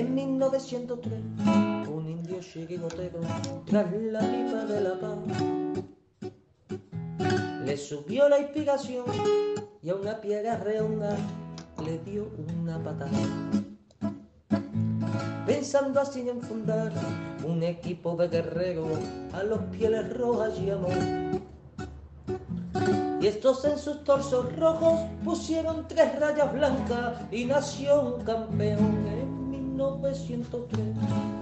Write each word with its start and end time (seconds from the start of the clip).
En 0.00 0.14
1903, 0.14 1.12
un 1.92 2.08
indio 2.08 2.40
chiquigotero, 2.40 3.20
tras 3.66 3.92
la 3.92 4.20
pipa 4.20 4.64
de 4.64 4.80
la 4.80 4.98
paz, 4.98 5.18
le 7.66 7.76
subió 7.76 8.26
la 8.30 8.40
inspiración 8.40 9.04
y 9.82 9.90
a 9.90 9.96
una 9.96 10.18
piedra 10.18 10.56
redonda 10.56 11.14
le 11.84 11.98
dio 11.98 12.30
una 12.56 12.82
patada. 12.82 13.10
Pensando 15.44 16.00
así 16.00 16.26
en 16.26 16.40
fundar 16.40 16.92
un 17.46 17.62
equipo 17.62 18.16
de 18.16 18.28
guerreros 18.28 18.98
a 19.34 19.42
los 19.42 19.60
pieles 19.64 20.16
rojas 20.16 20.58
y 20.58 20.70
amor. 20.70 20.96
Y 23.20 23.26
estos 23.26 23.66
en 23.66 23.78
sus 23.78 24.02
torsos 24.04 24.56
rojos 24.56 24.98
pusieron 25.22 25.86
tres 25.88 26.18
rayas 26.18 26.50
blancas 26.54 27.20
y 27.30 27.44
nació 27.44 28.16
un 28.16 28.24
campeón 28.24 29.29
1903. 29.80 30.86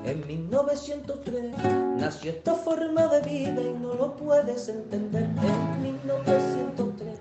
En 0.05 0.27
1903 0.27 1.53
nació 1.99 2.31
esta 2.31 2.55
forma 2.55 3.07
de 3.09 3.21
vida 3.23 3.61
y 3.63 3.75
no 3.81 3.95
lo 3.95 4.17
puedes 4.17 4.69
entender. 4.69 5.25
En 5.25 5.83
1903, 5.83 7.19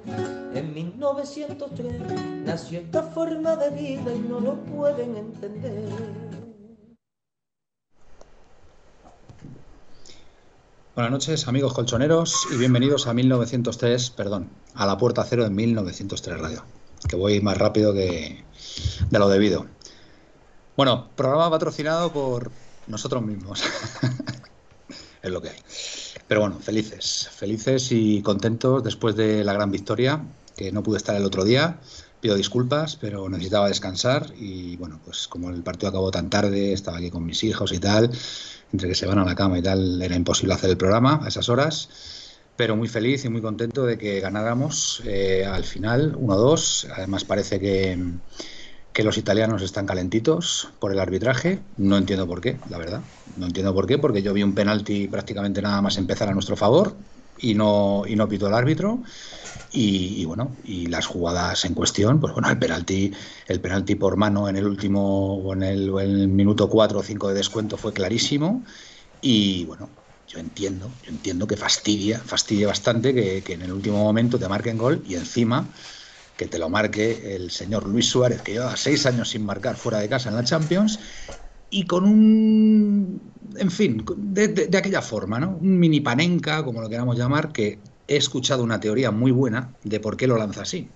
en 0.53 0.73
1903 0.73 2.01
nació 2.45 2.79
esta 2.79 3.01
forma 3.01 3.55
de 3.55 3.69
vida 3.71 4.13
y 4.13 4.19
no 4.19 4.39
lo 4.39 4.63
pueden 4.65 5.17
entender. 5.17 5.89
Buenas 10.93 11.11
noches, 11.11 11.47
amigos 11.47 11.73
colchoneros, 11.73 12.47
y 12.51 12.57
bienvenidos 12.57 13.05
a 13.05 13.13
1903, 13.13 14.09
perdón, 14.11 14.49
a 14.73 14.85
la 14.85 14.97
puerta 14.97 15.23
cero 15.23 15.43
de 15.43 15.51
1903 15.51 16.39
Radio, 16.39 16.63
que 17.07 17.15
voy 17.15 17.39
más 17.41 17.57
rápido 17.57 17.93
que 17.93 18.43
de 19.09 19.19
lo 19.19 19.29
debido. 19.29 19.76
Bueno, 20.77 21.09
programa 21.15 21.49
patrocinado 21.49 22.13
por 22.13 22.51
nosotros 22.85 23.23
mismos. 23.23 23.63
es 25.23 25.31
lo 25.31 25.41
que 25.41 25.49
hay. 25.49 25.55
Pero 26.27 26.41
bueno, 26.41 26.59
felices, 26.59 27.29
felices 27.35 27.91
y 27.91 28.21
contentos 28.21 28.83
después 28.83 29.15
de 29.15 29.43
la 29.43 29.53
gran 29.53 29.71
victoria, 29.71 30.23
que 30.55 30.71
no 30.71 30.83
pude 30.83 30.97
estar 30.97 31.15
el 31.15 31.25
otro 31.25 31.45
día. 31.45 31.79
Pido 32.21 32.35
disculpas, 32.35 32.95
pero 32.95 33.27
necesitaba 33.27 33.69
descansar 33.69 34.31
y 34.37 34.77
bueno, 34.77 34.99
pues 35.03 35.27
como 35.27 35.49
el 35.49 35.63
partido 35.63 35.89
acabó 35.89 36.11
tan 36.11 36.29
tarde, 36.29 36.73
estaba 36.73 36.97
aquí 36.97 37.09
con 37.09 37.25
mis 37.25 37.43
hijos 37.43 37.71
y 37.71 37.79
tal, 37.79 38.11
entre 38.71 38.89
que 38.89 38.95
se 38.95 39.07
van 39.07 39.17
a 39.17 39.25
la 39.25 39.33
cama 39.33 39.57
y 39.57 39.63
tal, 39.63 39.99
era 39.99 40.15
imposible 40.15 40.53
hacer 40.53 40.69
el 40.69 40.77
programa 40.77 41.21
a 41.23 41.29
esas 41.29 41.49
horas. 41.49 41.89
Pero 42.55 42.75
muy 42.75 42.87
feliz 42.87 43.25
y 43.25 43.29
muy 43.29 43.41
contento 43.41 43.83
de 43.83 43.97
que 43.97 44.19
ganáramos 44.19 45.01
eh, 45.05 45.43
al 45.43 45.63
final 45.63 46.15
1-2. 46.15 46.89
Además 46.95 47.23
parece 47.23 47.59
que, 47.59 47.97
que 48.97 49.03
los 49.03 49.19
italianos 49.19 49.61
están 49.61 49.85
calentitos 49.85 50.69
por 50.79 50.91
el 50.91 50.97
arbitraje. 50.99 51.59
No 51.77 51.97
entiendo 51.97 52.25
por 52.25 52.41
qué, 52.41 52.57
la 52.67 52.79
verdad. 52.79 53.03
No 53.35 53.45
entiendo 53.45 53.71
por 53.71 53.85
qué, 53.85 53.99
porque 53.99 54.23
yo 54.23 54.33
vi 54.33 54.41
un 54.41 54.55
penalti 54.55 55.07
prácticamente 55.07 55.61
nada 55.61 55.83
más 55.83 55.99
empezar 55.99 56.29
a 56.29 56.33
nuestro 56.33 56.55
favor 56.57 56.97
y 57.37 57.53
no, 57.53 58.05
y 58.07 58.15
no 58.15 58.27
pitó 58.27 58.47
el 58.47 58.55
árbitro. 58.55 59.03
Y, 59.71 60.19
y, 60.19 60.25
bueno, 60.25 60.57
y 60.63 60.87
las 60.87 61.05
jugadas 61.05 61.63
en 61.65 61.75
cuestión, 61.75 62.19
pues 62.19 62.33
bueno, 62.33 62.49
el 62.49 62.57
penalti, 62.57 63.13
el 63.47 63.61
penalti 63.61 63.93
por 63.93 64.17
mano 64.17 64.49
en 64.49 64.55
el 64.57 64.65
último 64.65 65.35
o 65.43 65.53
en 65.53 65.61
el, 65.61 65.89
en 65.89 66.19
el 66.21 66.27
minuto 66.29 66.67
4 66.67 66.97
o 66.97 67.03
5 67.03 67.27
de 67.27 67.35
descuento 67.35 67.77
fue 67.77 67.93
clarísimo. 67.93 68.63
Y 69.21 69.65
bueno, 69.65 69.91
yo 70.25 70.39
entiendo, 70.39 70.97
yo 71.03 71.11
entiendo 71.11 71.45
que 71.45 71.55
fastidia, 71.55 72.17
fastidia 72.19 72.65
bastante 72.65 73.13
que, 73.13 73.43
que 73.43 73.53
en 73.53 73.61
el 73.61 73.73
último 73.73 73.99
momento 73.99 74.39
te 74.39 74.47
marquen 74.47 74.79
gol 74.79 75.03
y 75.05 75.13
encima 75.13 75.71
que 76.37 76.45
te 76.45 76.59
lo 76.59 76.69
marque 76.69 77.35
el 77.35 77.51
señor 77.51 77.87
Luis 77.87 78.07
Suárez, 78.07 78.41
que 78.41 78.53
lleva 78.53 78.77
seis 78.77 79.05
años 79.05 79.29
sin 79.29 79.43
marcar 79.45 79.75
fuera 79.75 79.99
de 79.99 80.07
casa 80.07 80.29
en 80.29 80.35
la 80.35 80.43
Champions, 80.43 80.99
y 81.69 81.85
con 81.85 82.05
un, 82.05 83.21
en 83.57 83.71
fin, 83.71 84.05
de, 84.17 84.69
aquella 84.77 85.01
forma, 85.01 85.39
¿no? 85.39 85.57
Un 85.59 85.79
mini 85.79 85.99
panenca, 85.99 86.63
como 86.63 86.81
lo 86.81 86.89
queramos 86.89 87.17
llamar, 87.17 87.51
que 87.51 87.79
he 88.07 88.15
escuchado 88.15 88.63
una 88.63 88.79
teoría 88.79 89.11
muy 89.11 89.31
buena 89.31 89.73
de 89.83 89.99
por 89.99 90.15
qué 90.15 90.27
lo 90.27 90.37
lanza 90.37 90.61
así. 90.61 90.87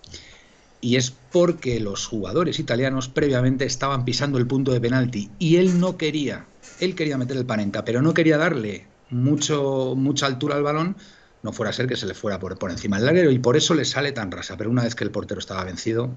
Y 0.80 0.96
es 0.96 1.12
porque 1.32 1.80
los 1.80 2.06
jugadores 2.06 2.60
italianos 2.60 3.10
previamente 3.10 3.66
estaban 3.66 4.06
pisando 4.06 4.38
el 4.38 4.48
punto 4.48 4.72
de 4.72 4.82
penalti 4.82 5.30
y 5.38 5.58
él 5.58 5.80
no 5.80 5.98
quería, 5.98 6.46
él 6.80 6.96
quería 6.96 7.18
meter 7.18 7.38
el 7.38 7.46
panenca, 7.46 7.84
pero 7.86 8.02
no 8.02 8.14
quería 8.14 8.38
darle 8.38 8.88
mucho, 9.10 9.94
mucha 9.96 10.26
altura 10.26 10.56
al 10.56 10.64
balón 10.64 10.96
no 11.44 11.52
fuera 11.52 11.72
a 11.72 11.74
ser 11.74 11.88
que 11.88 11.96
se 11.96 12.06
le 12.06 12.14
fuera 12.14 12.40
por, 12.40 12.58
por 12.58 12.72
encima 12.72 12.98
del 12.98 13.06
larguero 13.06 13.32
y 13.32 13.40
por 13.40 13.58
eso 13.58 13.74
le 13.74 13.86
sale 13.86 14.12
tan 14.12 14.32
rasa. 14.32 14.58
Pero 14.58 14.70
una 14.70 14.84
vez 14.84 14.96
que 14.96 15.04
el 15.04 15.12
portero 15.12 15.40
estaba 15.40 15.64
vencido, 15.64 16.10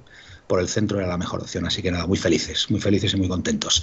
por 0.46 0.60
el 0.60 0.68
centro 0.68 0.98
era 0.98 1.08
la 1.08 1.18
mejor 1.18 1.40
opción. 1.40 1.66
Así 1.66 1.82
que 1.82 1.90
nada, 1.90 2.06
muy 2.06 2.18
felices, 2.18 2.70
muy 2.70 2.80
felices 2.80 3.14
y 3.14 3.16
muy 3.16 3.28
contentos. 3.28 3.82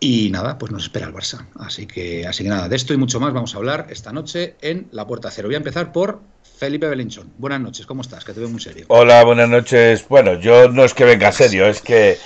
Y 0.00 0.30
nada, 0.30 0.58
pues 0.58 0.70
nos 0.70 0.84
espera 0.84 1.06
el 1.06 1.12
Barça. 1.12 1.46
Así 1.56 1.86
que, 1.86 2.26
así 2.26 2.44
que 2.44 2.48
nada, 2.48 2.68
de 2.68 2.76
esto 2.76 2.94
y 2.94 2.96
mucho 2.96 3.18
más 3.18 3.32
vamos 3.32 3.54
a 3.54 3.58
hablar 3.58 3.88
esta 3.90 4.12
noche 4.12 4.54
en 4.60 4.88
La 4.92 5.06
Puerta 5.06 5.30
Cero. 5.30 5.48
Voy 5.48 5.56
a 5.56 5.58
empezar 5.58 5.92
por 5.92 6.20
Felipe 6.58 6.88
Belinchón. 6.88 7.32
Buenas 7.36 7.60
noches, 7.60 7.84
¿cómo 7.84 8.02
estás? 8.02 8.24
Que 8.24 8.32
te 8.32 8.40
veo 8.40 8.48
muy 8.48 8.60
serio. 8.60 8.86
Hola, 8.88 9.24
buenas 9.24 9.48
noches. 9.48 10.06
Bueno, 10.08 10.38
yo 10.38 10.68
no 10.68 10.84
es 10.84 10.94
que 10.94 11.04
venga 11.04 11.32
serio, 11.32 11.66
es 11.66 11.80
que 11.80 12.16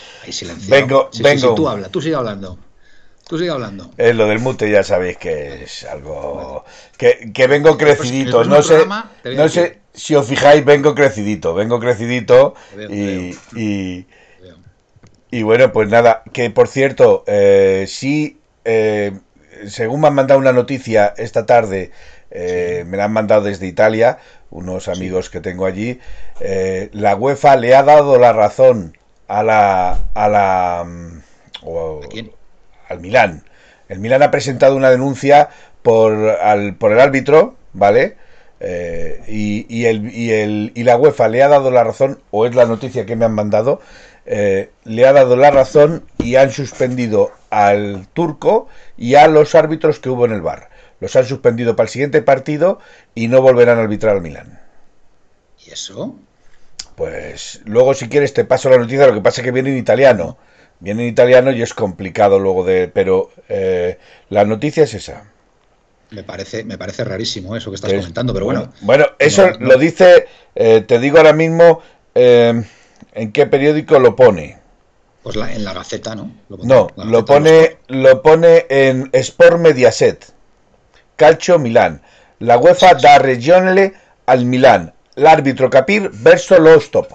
vengo, 0.69 1.09
sí, 1.11 1.23
vengo. 1.23 1.41
Sí, 1.41 1.49
sí, 1.49 1.55
tú 1.57 1.69
habla, 1.69 1.89
tú 1.89 2.03
sigue 2.03 2.15
hablando. 2.15 2.59
Tú 3.33 3.39
sigue 3.39 3.51
hablando. 3.51 3.91
Es 3.97 4.15
lo 4.15 4.27
del 4.27 4.41
mute, 4.41 4.71
ya 4.71 4.83
sabéis 4.83 5.17
que 5.17 5.65
es 5.65 5.85
algo. 5.85 6.67
Que, 6.99 7.33
que 7.33 7.47
vengo 7.47 7.79
crecidito. 7.79 8.37
Pues 8.37 8.49
no 8.49 8.63
sé, 8.63 8.85
no 9.35 9.49
sé 9.49 9.79
si 9.95 10.15
os 10.15 10.27
fijáis, 10.27 10.63
vengo 10.67 10.95
crecidito. 10.95 11.55
Vengo 11.55 11.81
crecidito. 11.81 12.55
Veo, 12.77 12.91
y, 12.91 13.31
veo. 13.31 13.39
y, 13.57 14.07
y, 15.31 15.43
bueno, 15.45 15.73
pues 15.73 15.89
nada. 15.89 16.25
Que 16.35 16.51
por 16.51 16.69
cierto, 16.69 17.25
eh, 17.27 17.87
sí, 17.89 18.39
eh, 18.67 19.13
según 19.67 20.03
me 20.03 20.09
han 20.09 20.15
mandado 20.15 20.39
una 20.39 20.53
noticia 20.53 21.15
esta 21.17 21.47
tarde, 21.47 21.91
eh, 22.31 22.81
sí. 22.83 22.91
me 22.91 22.99
la 22.99 23.05
han 23.05 23.15
mandado 23.15 23.45
desde 23.45 23.67
Italia, 23.67 24.19
unos 24.51 24.89
amigos 24.89 25.25
sí. 25.25 25.33
que 25.33 25.41
tengo 25.41 25.65
allí. 25.65 25.99
eh, 26.39 26.91
la 26.93 27.17
UEFA 27.17 27.57
le 27.57 27.75
ha 27.75 27.83
dado 27.83 28.19
la 28.19 28.35
razón 28.35 28.99
a 29.27 29.43
la. 29.43 30.01
A 30.13 30.29
la 30.29 30.87
o, 31.63 32.03
¿A 32.05 32.09
quién? 32.09 32.31
Al 32.93 33.01
Milán. 33.01 33.45
El 33.89 33.99
Milán 33.99 34.23
ha 34.23 34.31
presentado 34.31 34.77
una 34.77 34.91
denuncia 34.91 35.49
por, 35.83 36.13
al, 36.15 36.77
por 36.77 36.93
el 36.93 37.01
árbitro, 37.01 37.57
¿vale? 37.73 38.17
Eh, 38.61 39.21
y, 39.27 39.67
y, 39.69 39.87
el, 39.87 40.15
y, 40.15 40.31
el, 40.31 40.73
y, 40.75 40.85
la 40.85 40.97
UEFA 40.97 41.29
le 41.29 41.43
ha 41.43 41.49
dado 41.49 41.71
la 41.71 41.83
razón, 41.83 42.21
o 42.31 42.47
es 42.47 42.55
la 42.55 42.65
noticia 42.65 43.05
que 43.05 43.17
me 43.17 43.25
han 43.25 43.35
mandado, 43.35 43.81
eh, 44.25 44.71
le 44.85 45.05
ha 45.07 45.13
dado 45.13 45.35
la 45.35 45.51
razón 45.51 46.05
y 46.19 46.37
han 46.37 46.53
suspendido 46.53 47.33
al 47.51 48.07
turco 48.13 48.69
y 48.97 49.17
a 49.17 49.27
los 49.27 49.57
árbitros 49.57 49.99
que 49.99 50.11
hubo 50.11 50.27
en 50.27 50.33
el 50.33 50.43
bar. 50.43 50.71
Los 51.01 51.17
han 51.17 51.27
suspendido 51.27 51.75
para 51.75 51.87
el 51.87 51.91
siguiente 51.91 52.23
partido 52.23 52.79
y 53.17 53.27
no 53.27 53.43
volverán 53.43 53.79
a 53.79 53.83
arbitrar 53.83 54.15
al 54.15 54.23
Milán. 54.23 54.61
¿Y 55.67 55.73
eso? 55.73 56.15
Pues 56.95 57.63
luego 57.65 57.95
si 57.95 58.09
quieres 58.09 58.33
te 58.33 58.45
paso 58.45 58.71
la 58.71 58.79
noticia, 58.79 59.09
lo 59.09 59.15
que 59.15 59.21
pasa 59.21 59.41
es 59.41 59.45
que 59.45 59.51
viene 59.51 59.71
en 59.71 59.79
italiano 59.79 60.39
viene 60.83 61.05
en 61.05 61.09
italiano 61.09 61.53
y 61.53 61.63
es 61.63 61.73
complicado 61.73 62.39
luego 62.39 62.65
de 62.65 62.89
pero 62.89 63.31
eh, 63.49 63.99
la 64.29 64.45
noticia 64.45 64.83
es 64.83 64.95
esa. 64.95 65.31
Me 66.11 66.25
parece 66.25 66.65
me 66.65 66.77
parece 66.77 67.05
rarísimo 67.05 67.57
eso 67.57 67.71
que 67.71 67.77
estás 67.77 67.93
es, 67.93 68.01
comentando 68.01 68.35
pero 68.35 68.45
bueno. 68.47 68.73
bueno. 68.83 69.07
Eso 69.19 69.47
no, 69.47 69.59
no. 69.59 69.67
lo 69.69 69.79
dice 69.79 70.27
eh, 70.55 70.83
te 70.83 70.99
digo 70.99 71.19
ahora 71.19 71.33
mismo 71.33 71.81
eh, 72.15 72.63
en 73.15 73.33
qué 73.33 73.47
periódico 73.47 73.99
lo 73.99 74.15
pone. 74.17 74.59
Pues 75.23 75.37
la, 75.37 75.53
en 75.53 75.63
la 75.63 75.73
Gaceta 75.73 76.17
no 76.17 76.33
lo 76.49 76.59
pone, 76.59 76.69
no 76.69 77.05
lo 77.05 77.25
pone 77.25 77.77
lo 77.87 78.23
pone 78.23 78.67
en 78.69 79.09
Sport 79.13 79.61
Mediaset 79.61 80.35
Calcio 81.15 81.61
Milán 81.61 82.03
la 82.41 82.59
UEFA 82.59 82.95
da 82.95 83.21
regione 83.21 83.95
al 84.27 84.45
Milán 84.45 84.93
l'arbitro 85.15 85.71
capir 85.71 86.11
verso 86.13 86.59
lo 86.59 86.75
stop. 86.75 87.07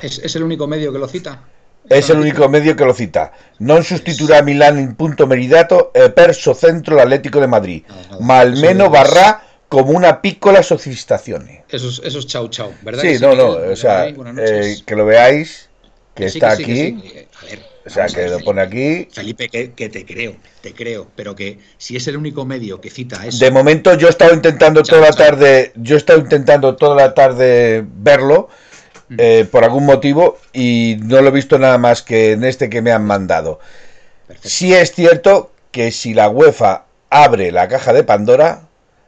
¿Es, 0.00 0.20
es 0.20 0.36
el 0.36 0.44
único 0.44 0.68
medio 0.68 0.92
que 0.92 1.00
lo 1.00 1.08
cita 1.08 1.42
es 1.88 2.10
el 2.10 2.18
único 2.18 2.48
medio 2.48 2.76
que 2.76 2.84
lo 2.84 2.94
cita. 2.94 3.32
Non 3.58 3.82
sostituirà 3.86 4.42
Milán 4.42 4.78
in 4.78 4.94
punto 4.98 5.26
meritato 5.26 5.92
e 5.94 6.10
perso 6.10 6.52
centro 6.52 6.96
l'Atlético 6.96 7.40
de 7.40 7.48
Madrid, 7.48 7.80
no, 7.88 8.18
no, 8.18 8.20
ma 8.20 8.38
almeno 8.44 8.90
varrà 8.90 9.40
como 9.68 9.92
una 9.92 10.20
piccola 10.20 10.62
sofistazione. 10.62 11.64
Eso 11.68 11.88
es, 11.88 12.00
eso 12.04 12.18
es 12.18 12.26
chau 12.26 12.48
chau, 12.48 12.72
¿verdad? 12.82 13.02
Sí, 13.02 13.18
no, 13.20 13.34
no, 13.34 13.56
o 13.56 13.76
sea, 13.76 14.08
eh, 14.08 14.76
que 14.84 14.94
lo 14.94 15.06
veáis, 15.06 15.68
que, 16.14 16.26
está 16.26 16.56
sí, 16.56 16.62
aquí. 16.62 16.74
Sí. 16.74 17.26
A 17.40 17.44
ver, 17.44 17.60
o 17.86 17.90
sea, 17.90 18.06
que 18.06 18.28
lo 18.28 18.40
pone 18.40 18.62
aquí. 18.62 19.08
Felipe, 19.12 19.48
que, 19.48 19.72
que, 19.72 19.88
te 19.88 20.04
creo, 20.04 20.36
te 20.60 20.74
creo, 20.74 21.06
pero 21.14 21.34
que 21.34 21.58
si 21.78 21.96
es 21.96 22.06
el 22.08 22.16
único 22.16 22.44
medio 22.44 22.80
que 22.80 22.90
cita 22.90 23.24
eso. 23.26 23.38
De 23.38 23.50
momento 23.50 23.94
yo 23.94 24.08
he 24.08 24.10
estado 24.10 24.34
intentando 24.34 24.82
chau, 24.82 24.98
toda 24.98 25.10
la 25.10 25.16
tarde, 25.16 25.72
yo 25.76 25.94
he 25.94 25.98
estado 25.98 26.18
intentando 26.18 26.76
toda 26.76 26.96
la 26.96 27.14
tarde 27.14 27.84
verlo 27.86 28.48
eh, 29.18 29.46
por 29.50 29.64
algún 29.64 29.86
motivo 29.86 30.38
y 30.52 30.98
no 31.02 31.20
lo 31.20 31.28
he 31.28 31.32
visto 31.32 31.58
nada 31.58 31.78
más 31.78 32.02
que 32.02 32.32
en 32.32 32.44
este 32.44 32.68
que 32.68 32.82
me 32.82 32.92
han 32.92 33.04
mandado. 33.04 33.60
Perfecto. 34.26 34.48
Sí 34.48 34.74
es 34.74 34.92
cierto 34.92 35.52
que 35.70 35.92
si 35.92 36.14
la 36.14 36.28
UEFA 36.28 36.84
abre 37.10 37.52
la 37.52 37.68
caja 37.68 37.92
de 37.92 38.02
Pandora, 38.02 38.62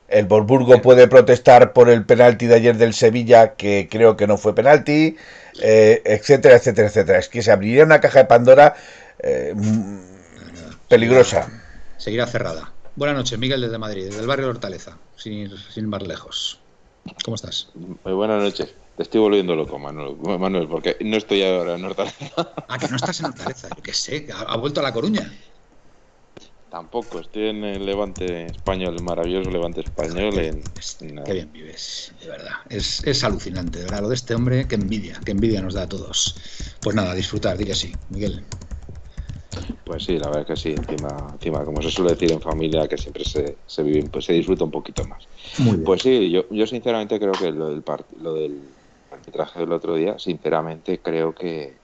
el 0.08 0.26
Borburgo 0.26 0.80
puede 0.80 1.06
protestar 1.08 1.72
por 1.72 1.90
el 1.90 2.04
penalti 2.04 2.46
de 2.46 2.54
ayer 2.54 2.76
del 2.76 2.94
Sevilla, 2.94 3.54
que 3.54 3.88
creo 3.90 4.16
que 4.16 4.26
no 4.26 4.38
fue 4.38 4.54
penalti, 4.54 5.16
eh, 5.60 6.02
etcétera, 6.04 6.56
etcétera, 6.56 6.88
etcétera. 6.88 7.18
Es 7.18 7.28
que 7.28 7.42
se 7.42 7.52
abriría 7.52 7.84
una 7.84 8.00
caja 8.00 8.20
de 8.20 8.24
Pandora 8.24 8.74
eh, 9.18 9.54
peligrosa. 10.88 11.48
Seguirá 11.98 12.26
cerrada. 12.26 12.72
Buenas 12.96 13.16
noches, 13.16 13.38
Miguel 13.38 13.60
desde 13.60 13.78
Madrid, 13.78 14.06
desde 14.06 14.20
el 14.20 14.26
barrio 14.26 14.46
de 14.46 14.50
Hortaleza, 14.50 14.96
sin, 15.16 15.50
sin 15.56 15.88
más 15.88 16.02
lejos. 16.02 16.60
¿Cómo 17.24 17.34
estás? 17.34 17.68
Muy 17.74 18.12
buenas 18.12 18.42
noches. 18.42 18.74
Te 18.98 19.04
estoy 19.04 19.20
volviendo 19.20 19.54
loco, 19.54 19.78
Manuel, 19.78 20.16
Manuel, 20.40 20.66
porque 20.66 20.96
no 21.02 21.16
estoy 21.16 21.40
ahora 21.44 21.76
en 21.76 21.84
Hortaleza. 21.84 22.32
Ah, 22.68 22.78
que 22.80 22.88
no 22.88 22.96
estás 22.96 23.20
en 23.20 23.26
Hortaleza, 23.26 23.68
yo 23.68 23.80
qué 23.80 23.92
sé, 23.92 24.26
ha, 24.34 24.56
vuelto 24.56 24.80
a 24.80 24.82
La 24.82 24.92
Coruña. 24.92 25.32
Tampoco, 26.68 27.20
estoy 27.20 27.46
en 27.50 27.62
el 27.62 27.86
Levante 27.86 28.48
Español, 28.48 28.96
el 28.96 29.04
maravilloso 29.04 29.50
Levante 29.50 29.82
Español. 29.82 30.36
En, 30.40 30.64
qué 31.24 31.32
bien 31.32 31.52
vives, 31.52 32.12
de 32.20 32.26
verdad. 32.26 32.54
Es, 32.68 33.06
es, 33.06 33.22
alucinante, 33.22 33.78
de 33.78 33.84
verdad, 33.84 34.00
lo 34.00 34.08
de 34.08 34.16
este 34.16 34.34
hombre, 34.34 34.66
qué 34.66 34.74
envidia, 34.74 35.20
qué 35.24 35.30
envidia 35.30 35.62
nos 35.62 35.74
da 35.74 35.82
a 35.84 35.88
todos. 35.88 36.34
Pues 36.82 36.96
nada, 36.96 37.14
disfrutar, 37.14 37.56
di 37.56 37.66
que 37.66 37.76
sí, 37.76 37.94
Miguel. 38.08 38.44
Pues 39.84 40.02
sí, 40.02 40.18
la 40.18 40.28
verdad 40.28 40.46
que 40.48 40.56
sí, 40.56 40.70
encima, 40.70 41.30
encima 41.34 41.64
como 41.64 41.80
se 41.82 41.92
suele 41.92 42.14
decir 42.14 42.32
en 42.32 42.40
familia, 42.40 42.88
que 42.88 42.98
siempre 42.98 43.24
se, 43.24 43.58
se 43.64 43.82
vive, 43.84 44.08
pues 44.08 44.24
se 44.24 44.32
disfruta 44.32 44.64
un 44.64 44.72
poquito 44.72 45.04
más. 45.04 45.28
Pues 45.84 46.02
sí, 46.02 46.30
yo, 46.30 46.48
yo 46.50 46.66
sinceramente 46.66 47.20
creo 47.20 47.32
que 47.32 47.52
lo 47.52 47.68
del, 47.68 47.84
lo 48.16 48.34
del 48.34 48.77
arbitraje 49.28 49.60
del 49.60 49.72
otro 49.72 49.94
día, 49.94 50.18
sinceramente 50.18 50.98
creo 50.98 51.34
que 51.34 51.76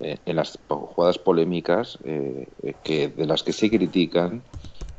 eh, 0.00 0.16
en 0.24 0.36
las 0.36 0.58
jugadas 0.68 1.18
polémicas 1.18 1.98
eh, 2.04 2.46
que 2.82 3.08
de 3.08 3.26
las 3.26 3.42
que 3.42 3.52
se 3.52 3.68
critican 3.70 4.42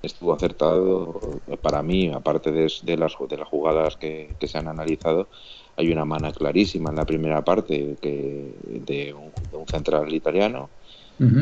estuvo 0.01 0.33
acertado 0.33 1.41
para 1.61 1.83
mí, 1.83 2.09
aparte 2.13 2.51
de, 2.51 2.71
de, 2.83 2.97
las, 2.97 3.13
de 3.27 3.37
las 3.37 3.47
jugadas 3.47 3.97
que, 3.97 4.35
que, 4.39 4.47
se 4.47 4.57
han 4.57 4.69
analizado, 4.69 5.27
hay 5.75 5.91
una 5.91 6.05
mana 6.05 6.31
clarísima 6.31 6.89
en 6.89 6.95
la 6.95 7.05
primera 7.05 7.43
parte 7.43 7.97
que 8.01 8.53
de 8.63 9.13
un, 9.13 9.31
de 9.51 9.57
un 9.57 9.67
central 9.67 10.13
italiano 10.13 10.69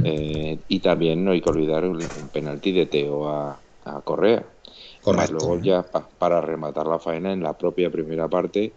eh, 0.03 0.57
y 0.67 0.79
también 0.79 1.23
no 1.23 1.31
hay 1.31 1.41
que 1.41 1.49
olvidar 1.49 1.85
un, 1.85 1.99
penalti 2.31 2.71
de 2.71 2.87
Teo 2.87 3.29
a, 3.29 3.59
Correa. 4.03 4.43
Correcto. 5.01 5.37
luego 5.39 5.59
ya 5.59 5.85
para 6.17 6.41
rematar 6.41 6.87
la 6.87 6.99
faena 6.99 7.31
en 7.31 7.41
la 7.41 7.57
propia 7.57 7.89
primera 7.89 8.27
parte, 8.27 8.73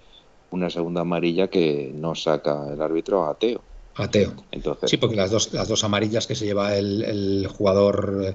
una 0.51 0.71
segunda 0.71 1.03
amarilla 1.03 1.49
que 1.49 1.93
no 1.95 2.15
saca 2.15 2.73
el 2.73 2.81
árbitro 2.81 3.27
a 3.27 3.39
Teo. 3.39 3.63
A 3.95 4.09
Teo. 4.11 4.35
Entonces, 4.51 4.91
sí, 4.91 4.97
porque 4.97 5.17
las 5.17 5.31
dos, 5.31 5.53
las 5.53 5.69
dos 5.69 5.85
amarillas 5.85 6.27
que 6.27 6.35
se 6.35 6.45
lleva 6.45 6.77
el, 6.77 7.47
jugador 7.49 8.35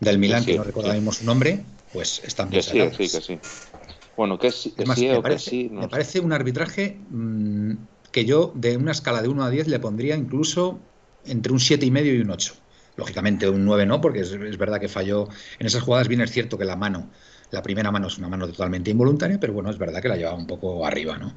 del 0.00 0.18
Milan, 0.18 0.44
que 0.44 0.56
no 0.56 0.64
recuerdo 0.64 0.92
mismo 0.92 1.12
su 1.12 1.24
nombre, 1.24 1.64
pues 1.92 2.22
están 2.24 2.50
que 2.50 2.62
sí, 2.62 2.78
sí, 2.90 3.08
que 3.08 3.20
sí. 3.20 3.38
Bueno, 4.16 4.38
que 4.38 4.50
sí, 4.50 4.74
sí 4.94 5.08
me, 5.08 5.20
parece, 5.20 5.68
me 5.70 5.88
parece 5.88 6.20
un 6.20 6.32
arbitraje 6.32 6.98
mm, 7.10 7.72
que 8.10 8.24
yo 8.24 8.52
de 8.54 8.76
una 8.76 8.92
escala 8.92 9.20
de 9.20 9.28
1 9.28 9.44
a 9.44 9.50
10 9.50 9.68
le 9.68 9.78
pondría 9.78 10.16
incluso 10.16 10.78
entre 11.26 11.52
un 11.52 11.58
7,5 11.58 11.86
y 11.86 11.90
medio 11.90 12.14
y 12.14 12.20
un 12.20 12.30
8. 12.30 12.54
Lógicamente 12.96 13.48
un 13.48 13.64
9 13.64 13.84
no, 13.84 14.00
porque 14.00 14.20
es, 14.20 14.56
verdad 14.56 14.80
que 14.80 14.88
falló 14.88 15.28
en 15.58 15.66
esas 15.66 15.82
jugadas. 15.82 16.08
Bien 16.08 16.22
es 16.22 16.30
cierto 16.30 16.56
que 16.56 16.64
la 16.64 16.76
mano, 16.76 17.10
la 17.50 17.62
primera 17.62 17.90
mano 17.90 18.08
es 18.08 18.18
una 18.18 18.28
mano 18.28 18.46
totalmente 18.46 18.90
involuntaria, 18.90 19.38
pero 19.38 19.52
bueno, 19.52 19.70
es 19.70 19.78
verdad 19.78 20.02
que 20.02 20.08
la 20.08 20.16
llevaba 20.16 20.36
un 20.36 20.46
poco 20.46 20.84
arriba, 20.86 21.18
¿no? 21.18 21.34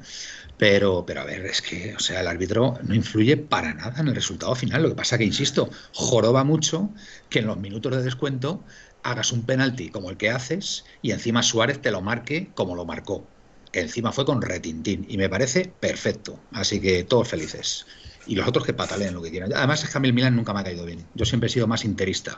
Pero, 0.57 1.05
pero 1.05 1.21
a 1.21 1.25
ver, 1.25 1.45
es 1.45 1.61
que, 1.61 1.95
o 1.95 1.99
sea, 1.99 2.21
el 2.21 2.27
árbitro 2.27 2.77
no 2.83 2.93
influye 2.93 3.37
para 3.37 3.73
nada 3.73 4.01
en 4.01 4.07
el 4.07 4.15
resultado 4.15 4.53
final. 4.55 4.83
Lo 4.83 4.89
que 4.89 4.95
pasa 4.95 5.17
que, 5.17 5.23
insisto, 5.23 5.69
joroba 5.93 6.43
mucho 6.43 6.89
que 7.29 7.39
en 7.39 7.47
los 7.47 7.57
minutos 7.57 7.95
de 7.95 8.03
descuento 8.03 8.63
hagas 9.03 9.31
un 9.31 9.43
penalti 9.43 9.89
como 9.89 10.09
el 10.09 10.17
que 10.17 10.29
haces 10.29 10.83
y 11.01 11.11
encima 11.11 11.43
Suárez 11.43 11.81
te 11.81 11.91
lo 11.91 12.01
marque 12.01 12.49
como 12.55 12.75
lo 12.75 12.85
marcó. 12.85 13.25
Que 13.71 13.81
encima 13.81 14.11
fue 14.11 14.25
con 14.25 14.41
retintín. 14.41 15.05
Y 15.07 15.17
me 15.17 15.29
parece 15.29 15.71
perfecto. 15.79 16.39
Así 16.51 16.81
que 16.81 17.03
todos 17.03 17.29
felices 17.29 17.85
y 18.27 18.35
los 18.35 18.47
otros 18.47 18.65
que 18.65 18.73
pataleen 18.73 19.13
lo 19.13 19.21
que 19.21 19.31
quieran. 19.31 19.53
Además 19.53 19.83
es 19.83 19.89
que 19.89 19.97
a 19.97 20.01
el 20.01 20.13
Milan 20.13 20.35
nunca 20.35 20.53
me 20.53 20.59
ha 20.59 20.63
caído 20.63 20.85
bien. 20.85 21.05
Yo 21.13 21.25
siempre 21.25 21.47
he 21.47 21.51
sido 21.51 21.67
más 21.67 21.85
interista 21.85 22.37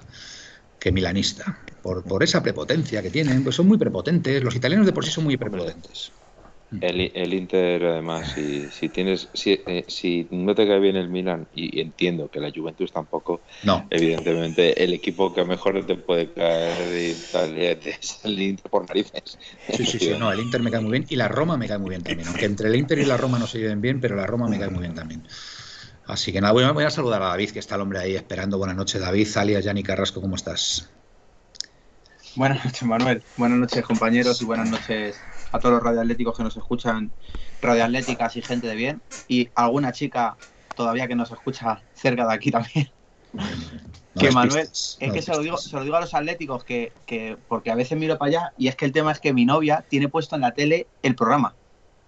que 0.81 0.91
milanista, 0.91 1.59
por, 1.83 2.03
por 2.03 2.23
esa 2.23 2.41
prepotencia 2.41 3.03
que 3.03 3.11
tienen, 3.11 3.43
pues 3.43 3.55
son 3.55 3.67
muy 3.67 3.77
prepotentes, 3.77 4.43
los 4.43 4.55
italianos 4.55 4.87
de 4.87 4.93
por 4.93 5.05
sí 5.05 5.11
son 5.11 5.25
muy 5.25 5.37
prepotentes. 5.37 6.11
El, 6.71 7.11
el 7.13 7.33
Inter, 7.35 7.85
además, 7.85 8.31
si, 8.33 8.67
si 8.71 8.89
tienes, 8.89 9.29
si, 9.33 9.61
eh, 9.67 9.85
si, 9.87 10.27
no 10.31 10.55
te 10.55 10.65
cae 10.65 10.79
bien 10.79 10.95
el 10.95 11.09
Milan, 11.09 11.47
y 11.53 11.81
entiendo 11.81 12.29
que 12.29 12.39
la 12.39 12.49
Juventus 12.49 12.91
tampoco, 12.91 13.43
no. 13.63 13.85
evidentemente 13.91 14.81
el 14.83 14.93
equipo 14.93 15.31
que 15.35 15.45
mejor 15.45 15.85
te 15.85 15.95
puede 15.97 16.33
caer 16.33 16.89
de 16.89 17.09
Italia 17.09 17.71
es 17.99 18.21
el 18.23 18.41
Inter 18.41 18.71
por 18.71 18.87
narices. 18.87 19.37
Sí, 19.73 19.85
sí, 19.85 19.99
sí, 19.99 20.13
no, 20.17 20.31
el 20.31 20.39
Inter 20.39 20.63
me 20.63 20.71
cae 20.71 20.81
muy 20.81 20.93
bien 20.93 21.05
y 21.09 21.15
la 21.15 21.27
Roma 21.27 21.57
me 21.57 21.67
cae 21.67 21.77
muy 21.77 21.89
bien 21.89 22.01
también, 22.01 22.27
aunque 22.27 22.45
entre 22.45 22.69
el 22.69 22.75
Inter 22.75 22.97
y 22.97 23.05
la 23.05 23.17
Roma 23.17 23.37
no 23.37 23.45
se 23.45 23.59
lleven 23.59 23.81
bien, 23.81 24.01
pero 24.01 24.15
la 24.15 24.25
Roma 24.25 24.47
me 24.47 24.57
cae 24.57 24.69
muy 24.69 24.79
bien 24.79 24.95
también. 24.95 25.27
Así 26.11 26.33
que 26.33 26.41
nada, 26.41 26.51
voy 26.51 26.65
a, 26.65 26.73
voy 26.73 26.83
a 26.83 26.89
saludar 26.89 27.21
a 27.21 27.27
David, 27.27 27.51
que 27.51 27.59
está 27.59 27.75
el 27.75 27.81
hombre 27.81 27.99
ahí 27.99 28.15
esperando. 28.17 28.57
Buenas 28.57 28.75
noches, 28.75 28.99
David, 28.99 29.29
alias 29.37 29.63
Yanni 29.63 29.81
Carrasco, 29.81 30.19
¿cómo 30.19 30.35
estás? 30.35 30.89
Buenas 32.35 32.65
noches, 32.65 32.83
Manuel. 32.83 33.23
Buenas 33.37 33.57
noches, 33.57 33.81
compañeros, 33.85 34.41
y 34.41 34.43
buenas 34.43 34.69
noches 34.69 35.17
a 35.53 35.59
todos 35.59 35.75
los 35.75 35.83
radioatléticos 35.83 36.35
que 36.35 36.43
nos 36.43 36.57
escuchan, 36.57 37.13
radioatléticas 37.61 38.35
y 38.35 38.41
gente 38.41 38.67
de 38.67 38.75
bien, 38.75 39.01
y 39.29 39.47
alguna 39.55 39.93
chica 39.93 40.35
todavía 40.75 41.07
que 41.07 41.15
nos 41.15 41.31
escucha 41.31 41.81
cerca 41.93 42.27
de 42.27 42.33
aquí 42.33 42.51
también. 42.51 42.91
que 44.19 44.31
Manuel, 44.31 44.67
es 44.67 44.97
que 44.99 45.21
se, 45.21 45.31
lo 45.31 45.39
digo, 45.39 45.55
se 45.55 45.73
lo 45.77 45.83
digo 45.85 45.95
a 45.95 46.01
los 46.01 46.13
atléticos 46.13 46.65
que, 46.65 46.91
que, 47.05 47.37
porque 47.47 47.71
a 47.71 47.75
veces 47.75 47.97
miro 47.97 48.17
para 48.17 48.27
allá 48.27 48.53
y 48.57 48.67
es 48.67 48.75
que 48.75 48.83
el 48.83 48.91
tema 48.91 49.13
es 49.13 49.21
que 49.21 49.31
mi 49.31 49.45
novia 49.45 49.85
tiene 49.87 50.09
puesto 50.09 50.35
en 50.35 50.41
la 50.41 50.51
tele 50.51 50.87
el 51.03 51.15
programa 51.15 51.55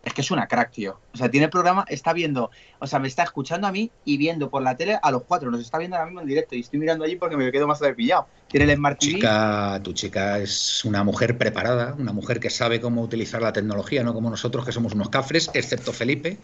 es 0.03 0.13
que 0.13 0.21
es 0.21 0.31
una 0.31 0.47
crack, 0.47 0.71
tío. 0.71 0.99
O 1.13 1.17
sea, 1.17 1.31
tiene 1.31 1.45
el 1.45 1.49
programa, 1.49 1.85
está 1.87 2.11
viendo, 2.11 2.51
o 2.79 2.87
sea, 2.87 2.99
me 2.99 3.07
está 3.07 3.23
escuchando 3.23 3.67
a 3.67 3.71
mí 3.71 3.89
y 4.03 4.17
viendo 4.17 4.49
por 4.49 4.61
la 4.61 4.75
tele 4.75 4.99
a 5.01 5.11
los 5.11 5.23
cuatro. 5.23 5.49
Nos 5.49 5.61
está 5.61 5.77
viendo 5.77 5.95
ahora 5.95 6.07
mismo 6.07 6.21
en 6.21 6.27
directo 6.27 6.55
y 6.55 6.59
estoy 6.59 6.79
mirando 6.79 7.05
allí 7.05 7.15
porque 7.15 7.37
me 7.37 7.51
quedo 7.51 7.67
más 7.67 7.79
pillado. 7.95 8.27
Tiene 8.49 8.71
el 8.71 8.77
Smart 8.77 8.99
TV. 8.99 9.13
Chica, 9.13 9.79
tu 9.81 9.93
chica 9.93 10.39
es 10.39 10.83
una 10.83 11.03
mujer 11.03 11.37
preparada, 11.37 11.95
una 11.97 12.11
mujer 12.11 12.39
que 12.39 12.49
sabe 12.49 12.81
cómo 12.81 13.01
utilizar 13.01 13.41
la 13.41 13.53
tecnología, 13.53 14.03
no 14.03 14.13
como 14.13 14.29
nosotros 14.29 14.65
que 14.65 14.73
somos 14.73 14.93
unos 14.93 15.09
cafres, 15.09 15.49
excepto 15.53 15.93
Felipe. 15.93 16.37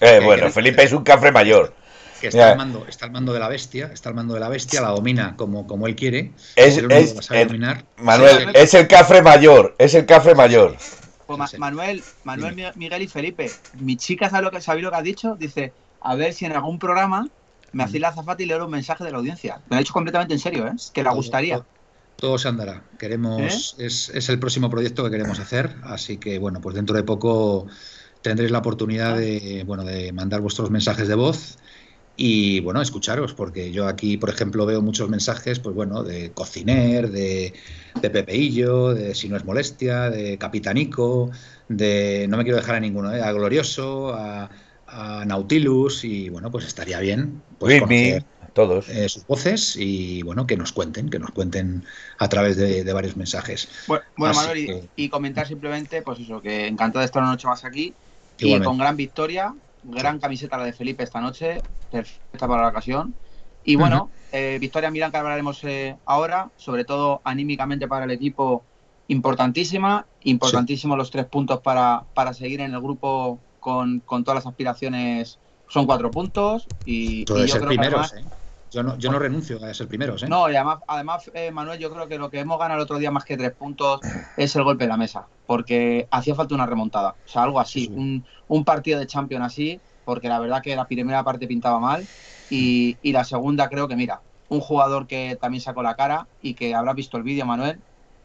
Eh, 0.00 0.20
bueno, 0.24 0.50
Felipe 0.50 0.82
es 0.82 0.92
un 0.92 1.04
cafre 1.04 1.32
mayor. 1.32 1.74
Que 2.20 2.28
está 2.28 2.52
al, 2.52 2.56
mando, 2.56 2.86
está 2.88 3.06
al 3.06 3.10
mando 3.10 3.32
de 3.32 3.40
la 3.40 3.48
bestia, 3.48 3.90
está 3.92 4.08
al 4.08 4.14
mando 4.14 4.34
de 4.34 4.40
la 4.40 4.48
bestia, 4.48 4.80
la 4.80 4.90
domina 4.90 5.34
como, 5.36 5.66
como 5.66 5.88
él 5.88 5.96
quiere. 5.96 6.30
Es, 6.54 6.80
Manuel, 7.96 8.48
es 8.54 8.74
el 8.74 8.86
cafre 8.86 9.22
mayor, 9.22 9.74
es 9.76 9.94
el 9.94 10.06
cafre 10.06 10.34
mayor. 10.36 10.76
Pues 11.36 11.58
Manuel, 11.58 12.02
Manuel, 12.24 12.72
Miguel 12.76 13.02
y 13.02 13.08
Felipe, 13.08 13.50
mi 13.78 13.96
chica 13.96 14.30
sabe 14.30 14.44
lo 14.44 14.50
que 14.50 14.60
sabéis 14.60 14.84
lo 14.84 14.90
que 14.90 14.96
ha 14.96 15.02
dicho, 15.02 15.36
dice, 15.36 15.72
a 16.00 16.14
ver 16.14 16.32
si 16.34 16.44
en 16.44 16.52
algún 16.52 16.78
programa 16.78 17.28
me 17.72 17.84
hacéis 17.84 18.00
la 18.00 18.08
azafata 18.08 18.42
y 18.42 18.46
leo 18.46 18.64
un 18.64 18.70
mensaje 18.70 19.04
de 19.04 19.10
la 19.10 19.18
audiencia. 19.18 19.56
Me 19.68 19.70
lo 19.70 19.76
ha 19.76 19.78
dicho 19.80 19.92
completamente 19.92 20.34
en 20.34 20.40
serio, 20.40 20.66
¿eh? 20.66 20.72
Que 20.92 21.02
le 21.02 21.10
gustaría. 21.10 21.64
Todo, 22.16 22.38
se 22.38 22.48
andará. 22.48 22.82
Queremos, 22.98 23.74
¿Eh? 23.78 23.86
es, 23.86 24.10
es, 24.10 24.28
el 24.28 24.38
próximo 24.38 24.70
proyecto 24.70 25.02
que 25.04 25.10
queremos 25.10 25.40
hacer, 25.40 25.74
así 25.82 26.18
que 26.18 26.38
bueno, 26.38 26.60
pues 26.60 26.74
dentro 26.74 26.94
de 26.94 27.02
poco 27.02 27.66
tendréis 28.20 28.52
la 28.52 28.58
oportunidad 28.58 29.16
de, 29.16 29.64
bueno, 29.66 29.84
de 29.84 30.12
mandar 30.12 30.40
vuestros 30.40 30.70
mensajes 30.70 31.08
de 31.08 31.14
voz 31.14 31.58
y 32.24 32.60
bueno, 32.60 32.80
escucharos, 32.80 33.34
porque 33.34 33.72
yo 33.72 33.88
aquí, 33.88 34.16
por 34.16 34.30
ejemplo, 34.30 34.64
veo 34.64 34.80
muchos 34.80 35.08
mensajes, 35.08 35.58
pues 35.58 35.74
bueno, 35.74 36.04
de 36.04 36.30
cociner, 36.30 37.10
de, 37.10 37.52
de 38.00 38.10
Pepeillo, 38.10 38.94
de 38.94 39.12
Si 39.16 39.28
no 39.28 39.36
es 39.36 39.44
molestia, 39.44 40.08
de 40.08 40.38
Capitanico, 40.38 41.32
de 41.66 42.26
no 42.28 42.36
me 42.36 42.44
quiero 42.44 42.58
dejar 42.58 42.76
a 42.76 42.80
ninguno, 42.80 43.12
¿eh? 43.12 43.20
a 43.20 43.32
Glorioso, 43.32 44.14
a, 44.14 44.48
Nautilus, 45.26 46.04
y 46.04 46.28
bueno, 46.28 46.52
pues 46.52 46.64
estaría 46.64 47.00
bien 47.00 47.42
pues, 47.58 47.80
conocer 47.80 48.24
todos. 48.52 48.88
Eh, 48.88 49.08
sus 49.08 49.26
voces 49.26 49.74
y 49.76 50.22
bueno, 50.22 50.46
que 50.46 50.56
nos 50.56 50.70
cuenten, 50.70 51.08
que 51.08 51.18
nos 51.18 51.32
cuenten 51.32 51.82
a 52.18 52.28
través 52.28 52.56
de, 52.56 52.92
varios 52.92 53.16
mensajes. 53.16 53.68
Bueno, 53.88 54.04
Manuel, 54.14 54.88
y, 54.94 55.08
comentar 55.08 55.48
simplemente, 55.48 56.02
pues 56.02 56.20
eso, 56.20 56.40
que 56.40 56.68
encantado 56.68 57.00
de 57.00 57.06
estar 57.06 57.20
una 57.20 57.32
noche 57.32 57.48
más 57.48 57.64
aquí 57.64 57.94
y 58.38 58.60
con 58.60 58.78
gran 58.78 58.96
victoria 58.96 59.56
gran 59.82 60.18
camiseta 60.18 60.56
la 60.58 60.64
de 60.64 60.72
Felipe 60.72 61.02
esta 61.02 61.20
noche, 61.20 61.60
perfecta 61.90 62.48
para 62.48 62.62
la 62.62 62.68
ocasión. 62.68 63.14
Y 63.64 63.76
bueno, 63.76 64.10
eh, 64.32 64.58
Victoria 64.60 64.90
Milán 64.90 65.12
que 65.12 65.18
hablaremos 65.18 65.62
eh, 65.64 65.96
ahora, 66.04 66.50
sobre 66.56 66.84
todo 66.84 67.20
anímicamente 67.24 67.86
para 67.86 68.04
el 68.04 68.10
equipo, 68.10 68.64
importantísima, 69.08 70.06
importantísimos 70.24 70.98
los 70.98 71.10
tres 71.10 71.26
puntos 71.26 71.60
para, 71.60 72.04
para 72.14 72.34
seguir 72.34 72.60
en 72.60 72.74
el 72.74 72.80
grupo 72.80 73.38
con, 73.60 74.00
todas 74.00 74.34
las 74.34 74.46
aspiraciones. 74.46 75.38
Son 75.68 75.86
cuatro 75.86 76.10
puntos 76.10 76.66
y, 76.84 77.24
yo 77.24 77.34
creo 77.34 77.68
que 77.68 77.78
además, 77.78 78.12
¿eh? 78.14 78.24
Yo 78.72 78.82
no, 78.82 78.96
yo 78.96 79.12
no 79.12 79.18
renuncio 79.18 79.62
a 79.64 79.74
ser 79.74 79.86
primeros. 79.86 80.22
¿eh? 80.22 80.28
No, 80.28 80.50
y 80.50 80.56
además, 80.56 80.78
además 80.86 81.30
Manuel, 81.52 81.78
yo 81.78 81.92
creo 81.92 82.08
que 82.08 82.18
lo 82.18 82.30
que 82.30 82.40
hemos 82.40 82.58
ganado 82.58 82.78
el 82.78 82.84
otro 82.84 82.98
día 82.98 83.10
más 83.10 83.24
que 83.24 83.36
tres 83.36 83.52
puntos 83.52 84.00
es 84.36 84.56
el 84.56 84.64
golpe 84.64 84.84
en 84.84 84.90
la 84.90 84.96
mesa, 84.96 85.26
porque 85.46 86.08
hacía 86.10 86.34
falta 86.34 86.54
una 86.54 86.66
remontada, 86.66 87.14
o 87.24 87.28
sea, 87.28 87.42
algo 87.42 87.60
así, 87.60 87.90
un, 87.94 88.24
un, 88.48 88.64
partido 88.64 88.98
de 88.98 89.06
Champions 89.06 89.44
así, 89.44 89.80
porque 90.04 90.28
la 90.28 90.40
verdad 90.40 90.62
que 90.62 90.74
la 90.74 90.86
primera 90.86 91.22
parte 91.22 91.46
pintaba 91.46 91.78
mal 91.78 92.06
y, 92.48 92.96
y, 93.02 93.12
la 93.12 93.24
segunda 93.24 93.68
creo 93.68 93.88
que, 93.88 93.96
mira, 93.96 94.22
un 94.48 94.60
jugador 94.60 95.06
que 95.06 95.36
también 95.40 95.60
sacó 95.60 95.82
la 95.82 95.94
cara 95.94 96.26
y 96.40 96.54
que 96.54 96.74
habrá 96.74 96.94
visto 96.94 97.16
el 97.16 97.22
vídeo, 97.22 97.44
Manuel, 97.44 97.78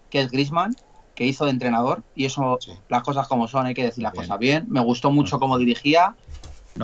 que 0.10 0.22
es 0.22 0.32
Grisman, 0.32 0.76
que 1.18 1.26
hizo 1.26 1.46
de 1.46 1.52
entrenador, 1.52 2.04
y 2.16 2.26
eso, 2.26 2.60
las 2.90 3.02
cosas 3.02 3.28
como 3.28 3.48
son, 3.48 3.66
hay 3.66 3.74
que 3.74 3.84
decir 3.84 4.04
las 4.04 4.14
cosas 4.14 4.38
bien. 4.38 4.66
Me 4.70 4.82
gustó 4.82 5.10
mucho 5.10 5.40
cómo 5.40 5.58
dirigía, 5.58 6.16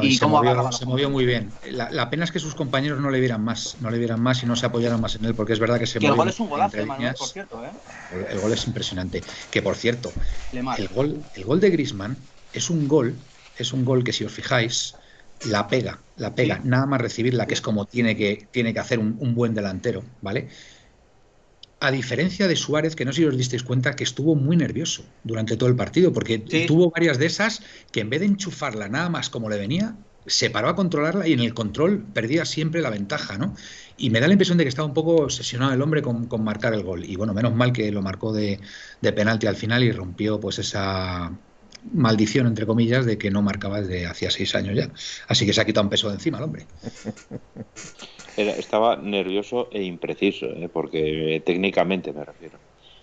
y, 0.02 0.16
se, 0.16 0.26
movió, 0.26 1.10
muy 1.10 1.26
bien. 1.26 1.52
La, 1.72 2.10
pena 2.10 2.24
es 2.24 2.32
que 2.32 2.40
sus 2.40 2.56
compañeros 2.56 3.00
no 3.00 3.10
le 3.10 3.20
vieran 3.20 3.44
más, 3.44 3.78
no 3.82 3.90
le 3.90 3.98
vieran 3.98 4.22
más 4.22 4.44
y 4.44 4.46
no 4.46 4.56
se 4.56 4.66
apoyaran 4.66 5.00
más 5.00 5.16
en 5.16 5.26
él, 5.26 5.36
porque 5.36 5.54
es 5.54 5.60
verdad 5.60 5.80
que 5.80 5.86
se 5.86 6.00
que 6.00 6.08
el 6.08 6.16
gol 6.16 6.30
es 6.30 6.40
un 6.40 6.50
golazo, 6.50 6.78
por 7.18 7.28
cierto, 7.28 7.64
¿eh? 7.64 7.70
El, 8.30 8.40
gol 8.40 8.54
es 8.54 8.66
impresionante. 8.68 9.24
Que 9.52 9.62
por 9.62 9.76
cierto, 9.76 10.12
el 10.52 10.88
gol, 10.90 11.22
el 11.36 11.46
gol 11.46 11.60
de 11.60 11.70
Grisman 11.70 12.18
es 12.54 12.70
un 12.70 12.88
gol, 12.88 13.16
es 13.58 13.74
un 13.74 13.86
gol 13.86 14.04
que 14.04 14.14
si 14.14 14.24
os 14.24 14.32
fijáis, 14.32 14.96
la 15.46 15.68
pega, 15.68 16.00
la 16.16 16.34
pega, 16.34 16.62
nada 16.64 16.86
más 16.86 17.02
recibirla, 17.02 17.46
que 17.46 17.54
es 17.54 17.62
como 17.62 17.86
tiene 17.86 18.16
que, 18.16 18.48
tiene 18.52 18.74
que 18.74 18.80
hacer 18.80 19.00
un, 19.00 19.18
un 19.20 19.36
buen 19.36 19.54
delantero, 19.54 20.04
¿vale? 20.22 20.50
A 21.84 21.92
diferencia 21.92 22.48
de 22.48 22.56
Suárez, 22.56 22.96
que 22.96 23.04
no 23.04 23.12
sé 23.12 23.18
si 23.18 23.26
os 23.26 23.36
disteis 23.36 23.62
cuenta 23.62 23.94
que 23.94 24.06
estuvo 24.06 24.36
muy 24.36 24.56
nervioso 24.56 25.04
durante 25.26 25.58
todo 25.58 25.68
el 25.68 25.76
partido, 25.76 26.14
porque 26.14 26.40
tuvo 26.40 26.90
varias 26.90 27.20
de 27.20 27.26
esas 27.26 27.62
que 27.92 28.00
en 28.00 28.10
vez 28.10 28.22
de 28.22 28.28
enchufarla 28.28 28.88
nada 28.88 29.10
más 29.10 29.30
como 29.30 29.50
le 29.50 29.58
venía, 29.58 29.98
se 30.26 30.50
paró 30.50 30.70
a 30.70 30.76
controlarla 30.78 31.28
y 31.28 31.34
en 31.34 31.42
el 31.42 31.54
control 31.54 32.02
perdía 32.14 32.46
siempre 32.46 32.80
la 32.80 32.90
ventaja, 32.90 33.38
¿no? 33.38 33.54
Y 33.98 34.12
me 34.12 34.22
da 34.22 34.28
la 34.28 34.34
impresión 34.34 34.58
de 34.58 34.64
que 34.64 34.70
estaba 34.70 34.88
un 34.88 34.94
poco 34.94 35.24
obsesionado 35.24 35.74
el 35.74 35.82
hombre 35.82 36.02
con, 36.02 36.30
marcar 36.42 36.74
el 36.74 36.84
gol. 36.84 37.04
Y 37.04 37.18
bueno, 37.18 37.34
menos 37.34 37.54
mal 37.54 37.74
que 37.74 37.92
lo 37.92 38.02
marcó 38.02 38.32
de, 38.32 38.62
de, 39.02 39.12
penalti 39.12 39.48
al 39.48 39.58
final 39.58 39.84
y 39.84 39.92
rompió 39.92 40.40
pues 40.40 40.60
esa 40.60 41.38
maldición, 41.92 42.48
entre 42.48 42.66
comillas, 42.66 43.06
de 43.06 43.18
que 43.18 43.30
no 43.30 43.42
marcaba 43.42 43.82
desde 43.82 44.06
hacía 44.06 44.32
seis 44.32 44.56
años 44.56 44.78
ya. 44.78 44.90
Así 45.28 45.46
que 45.46 45.52
se 45.52 45.60
ha 45.60 45.66
quitado 45.66 45.84
un 45.84 45.90
peso 45.90 46.08
de 46.08 46.14
encima 46.14 46.38
el 46.38 46.46
hombre. 46.46 46.66
estaba 48.38 48.96
nervioso 48.96 49.70
e 49.72 49.84
impreciso, 49.84 50.48
¿eh? 50.48 50.70
porque 50.72 51.42
técnicamente 51.46 52.12
me 52.14 52.26
refiero. 52.26 52.58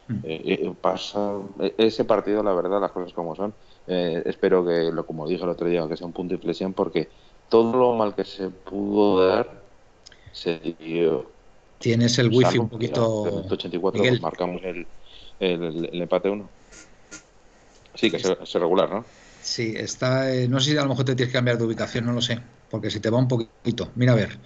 Mm. 0.08 0.14
Eh, 0.24 0.42
eh, 0.44 0.72
pasa 0.80 1.34
ese 1.78 2.04
partido, 2.04 2.42
la 2.42 2.52
verdad, 2.52 2.80
las 2.80 2.90
cosas 2.90 3.12
como 3.12 3.34
son. 3.36 3.54
espero 3.86 4.64
que, 4.64 4.90
lo 4.92 5.06
como 5.06 5.28
dije 5.28 5.44
el 5.44 5.50
otro 5.50 5.68
día, 5.68 5.86
que 5.88 5.96
sea 5.96 6.06
un 6.06 6.12
punto 6.12 6.30
de 6.30 6.36
inflexión, 6.36 6.72
porque 6.72 7.08
todo 7.48 7.76
lo 7.76 7.94
mal 7.94 8.14
que 8.14 8.24
se 8.24 8.48
pudo 8.48 9.26
dar 9.26 9.62
se 10.32 10.58
dio. 10.78 11.30
Tienes 11.78 12.18
el 12.18 12.28
wifi 12.28 12.58
un 12.58 12.68
poquito. 12.68 13.26
En 13.26 13.44
el 13.44 13.52
84 13.52 14.02
marcamos 14.20 14.62
el, 14.64 14.86
el, 15.38 16.02
empate 16.02 16.28
1. 16.28 16.48
Sí, 17.94 18.10
que 18.10 18.18
es 18.18 18.52
regular, 18.54 18.90
¿no? 18.90 19.04
Sí, 19.42 19.74
está. 19.76 20.26
no 20.48 20.60
sé 20.60 20.72
si 20.72 20.76
a 20.76 20.82
lo 20.82 20.90
mejor 20.90 21.04
te 21.04 21.14
tienes 21.14 21.32
que 21.32 21.38
cambiar 21.38 21.56
de 21.56 21.64
ubicación, 21.64 22.04
no 22.04 22.12
lo 22.12 22.20
sé. 22.20 22.38
Porque 22.70 22.90
si 22.90 23.00
te 23.00 23.10
va 23.10 23.18
un 23.18 23.28
poquito. 23.28 23.90
Mira 23.96 24.12
a 24.12 24.16
ver. 24.16 24.38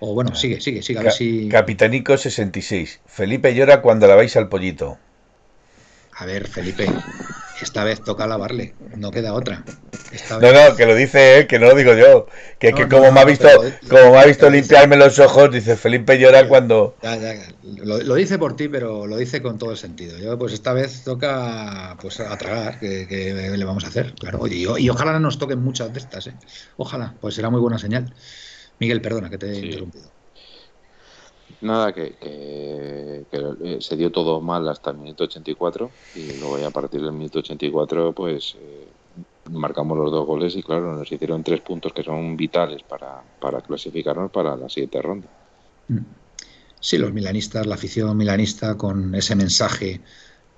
O 0.00 0.14
bueno, 0.14 0.34
sigue, 0.34 0.60
sigue, 0.60 0.82
sigue. 0.82 0.98
A 0.98 1.02
ver 1.02 1.12
si... 1.12 1.48
Capitanico 1.48 2.16
66. 2.16 3.00
Felipe 3.06 3.54
llora 3.54 3.80
cuando 3.80 4.06
la 4.06 4.16
vais 4.16 4.36
al 4.36 4.48
pollito. 4.48 4.98
A 6.16 6.26
ver, 6.26 6.46
Felipe, 6.46 6.86
esta 7.60 7.82
vez 7.82 8.02
toca 8.02 8.26
lavarle, 8.26 8.74
no 8.96 9.10
queda 9.10 9.32
otra. 9.32 9.64
No, 10.40 10.52
no, 10.52 10.76
que 10.76 10.86
lo 10.86 10.94
dice 10.94 11.38
él, 11.38 11.46
que 11.48 11.58
no 11.58 11.66
lo 11.66 11.74
digo 11.74 11.94
yo. 11.94 12.26
Que 12.60 12.72
que 12.72 12.88
como 12.88 13.10
me 13.10 13.20
ha 13.20 13.24
visto, 13.24 13.48
como 13.88 14.12
me 14.12 14.18
ha 14.18 14.24
visto 14.24 14.48
limpiarme 14.48 14.96
los 14.96 15.18
ojos, 15.18 15.50
dice 15.50 15.76
Felipe 15.76 16.18
llora 16.18 16.46
cuando. 16.46 16.96
Ya, 17.02 17.16
ya, 17.16 17.34
lo, 17.62 18.14
dice 18.14 18.38
por 18.38 18.54
ti, 18.54 18.68
pero 18.68 19.06
lo 19.06 19.16
dice 19.16 19.42
con 19.42 19.58
todo 19.58 19.72
el 19.72 19.76
sentido. 19.76 20.18
Yo, 20.18 20.38
pues 20.38 20.52
esta 20.52 20.72
vez 20.72 21.02
toca 21.02 21.96
pues 22.00 22.20
a 22.20 22.36
tragar, 22.36 22.78
que, 22.78 23.52
le 23.56 23.64
vamos 23.64 23.84
a 23.84 23.88
hacer, 23.88 24.14
claro. 24.14 24.46
Y, 24.46 24.66
y, 24.78 24.88
ojalá 24.88 25.18
nos 25.18 25.38
toquen 25.38 25.60
muchas 25.60 25.92
de 25.92 25.98
estas, 25.98 26.28
¿eh? 26.28 26.34
Ojalá, 26.76 27.14
pues 27.20 27.34
será 27.34 27.50
muy 27.50 27.60
buena 27.60 27.78
señal. 27.78 28.14
Miguel, 28.78 29.00
perdona 29.00 29.30
que 29.30 29.38
te 29.38 29.50
he 29.50 29.66
interrumpido. 29.66 30.10
Nada, 31.60 31.92
que, 31.94 32.16
eh, 32.20 33.24
se 33.80 33.96
dio 33.96 34.12
todo 34.12 34.40
mal 34.40 34.68
hasta 34.68 34.90
el 34.90 34.98
minuto 34.98 35.24
84 35.24 35.90
y 36.16 36.38
luego 36.38 36.58
ya 36.58 36.66
a 36.66 36.70
partir 36.70 37.00
del 37.00 37.12
minuto 37.12 37.38
84 37.38 38.12
pues 38.12 38.56
eh, 38.58 38.86
marcamos 39.50 39.96
los 39.96 40.10
dos 40.10 40.26
goles 40.26 40.56
y 40.56 40.62
claro, 40.62 40.94
nos 40.94 41.10
hicieron 41.10 41.42
tres 41.42 41.60
puntos 41.60 41.92
que 41.92 42.02
son 42.02 42.36
vitales 42.36 42.82
para, 42.82 43.22
para 43.40 43.60
clasificarnos 43.60 44.30
para 44.30 44.56
la 44.56 44.68
siguiente 44.68 45.00
ronda. 45.00 45.28
Mm. 45.88 45.98
Sí, 46.80 46.98
los 46.98 47.14
milanistas, 47.14 47.66
la 47.66 47.76
afición 47.76 48.14
milanista 48.16 48.76
con 48.76 49.14
ese 49.14 49.34
mensaje 49.34 50.02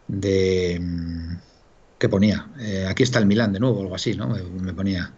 de... 0.09 0.79
Mm, 0.81 1.37
¿Qué 1.99 2.09
ponía? 2.09 2.49
Eh, 2.59 2.85
aquí 2.89 3.05
está 3.05 3.19
el 3.21 3.27
Milán 3.27 3.53
de 3.53 3.61
nuevo, 3.61 3.81
algo 3.81 3.95
así, 3.95 4.15
¿no? 4.15 4.29
Me, 4.29 4.75
ponía... 4.75 5.13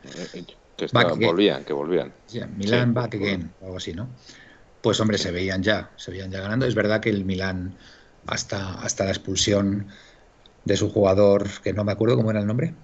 Que 0.78 1.26
volvían, 1.26 1.64
que 1.64 1.72
volvían. 1.72 2.12
Milán 2.56 2.94
back 2.94 3.16
again, 3.16 3.52
o 3.60 3.64
algo 3.66 3.76
así, 3.78 3.92
¿no? 3.92 4.08
Pues 4.80 5.00
hombre, 5.00 5.18
se 5.18 5.32
veían 5.32 5.62
ya, 5.62 5.90
se 5.96 6.12
veían 6.12 6.30
ya 6.30 6.40
ganando. 6.40 6.66
Es 6.66 6.76
verdad 6.76 7.00
que 7.00 7.10
el 7.10 7.24
Milán, 7.24 7.76
hasta, 8.26 8.74
hasta 8.74 9.04
la 9.04 9.10
expulsión 9.10 9.88
de 10.64 10.76
su 10.76 10.90
jugador, 10.90 11.48
que 11.62 11.72
no 11.72 11.82
me 11.82 11.90
acuerdo 11.90 12.14
cómo 12.14 12.30
era 12.30 12.40
el 12.40 12.46
nombre. 12.46 12.74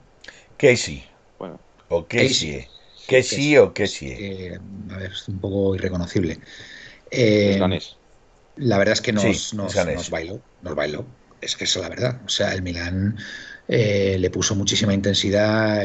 Casey. 0.56 1.04
Bueno. 1.38 1.60
O 1.88 2.04
Casey. 2.06 2.66
Casey, 3.08 3.56
o 3.58 3.72
Casey. 3.72 4.54
a 4.90 4.96
ver, 4.96 5.12
es 5.12 5.28
un 5.28 5.38
poco 5.38 5.76
irreconocible. 5.76 6.40
Eh, 7.12 7.60
la 8.56 8.78
verdad 8.78 8.94
es 8.94 9.00
que 9.00 9.12
nos, 9.12 9.54
nos, 9.54 10.10
bailó, 10.10 10.40
nos 10.62 10.74
bailó. 10.74 11.06
Es 11.40 11.54
que 11.54 11.64
eso 11.64 11.78
es 11.78 11.82
la 11.84 11.90
verdad. 11.90 12.20
O 12.26 12.28
sea, 12.28 12.52
el 12.54 12.62
Milán 12.62 13.18
eh, 13.68 14.16
le 14.18 14.30
puso 14.30 14.56
muchísima 14.56 14.92
intensidad. 14.92 15.84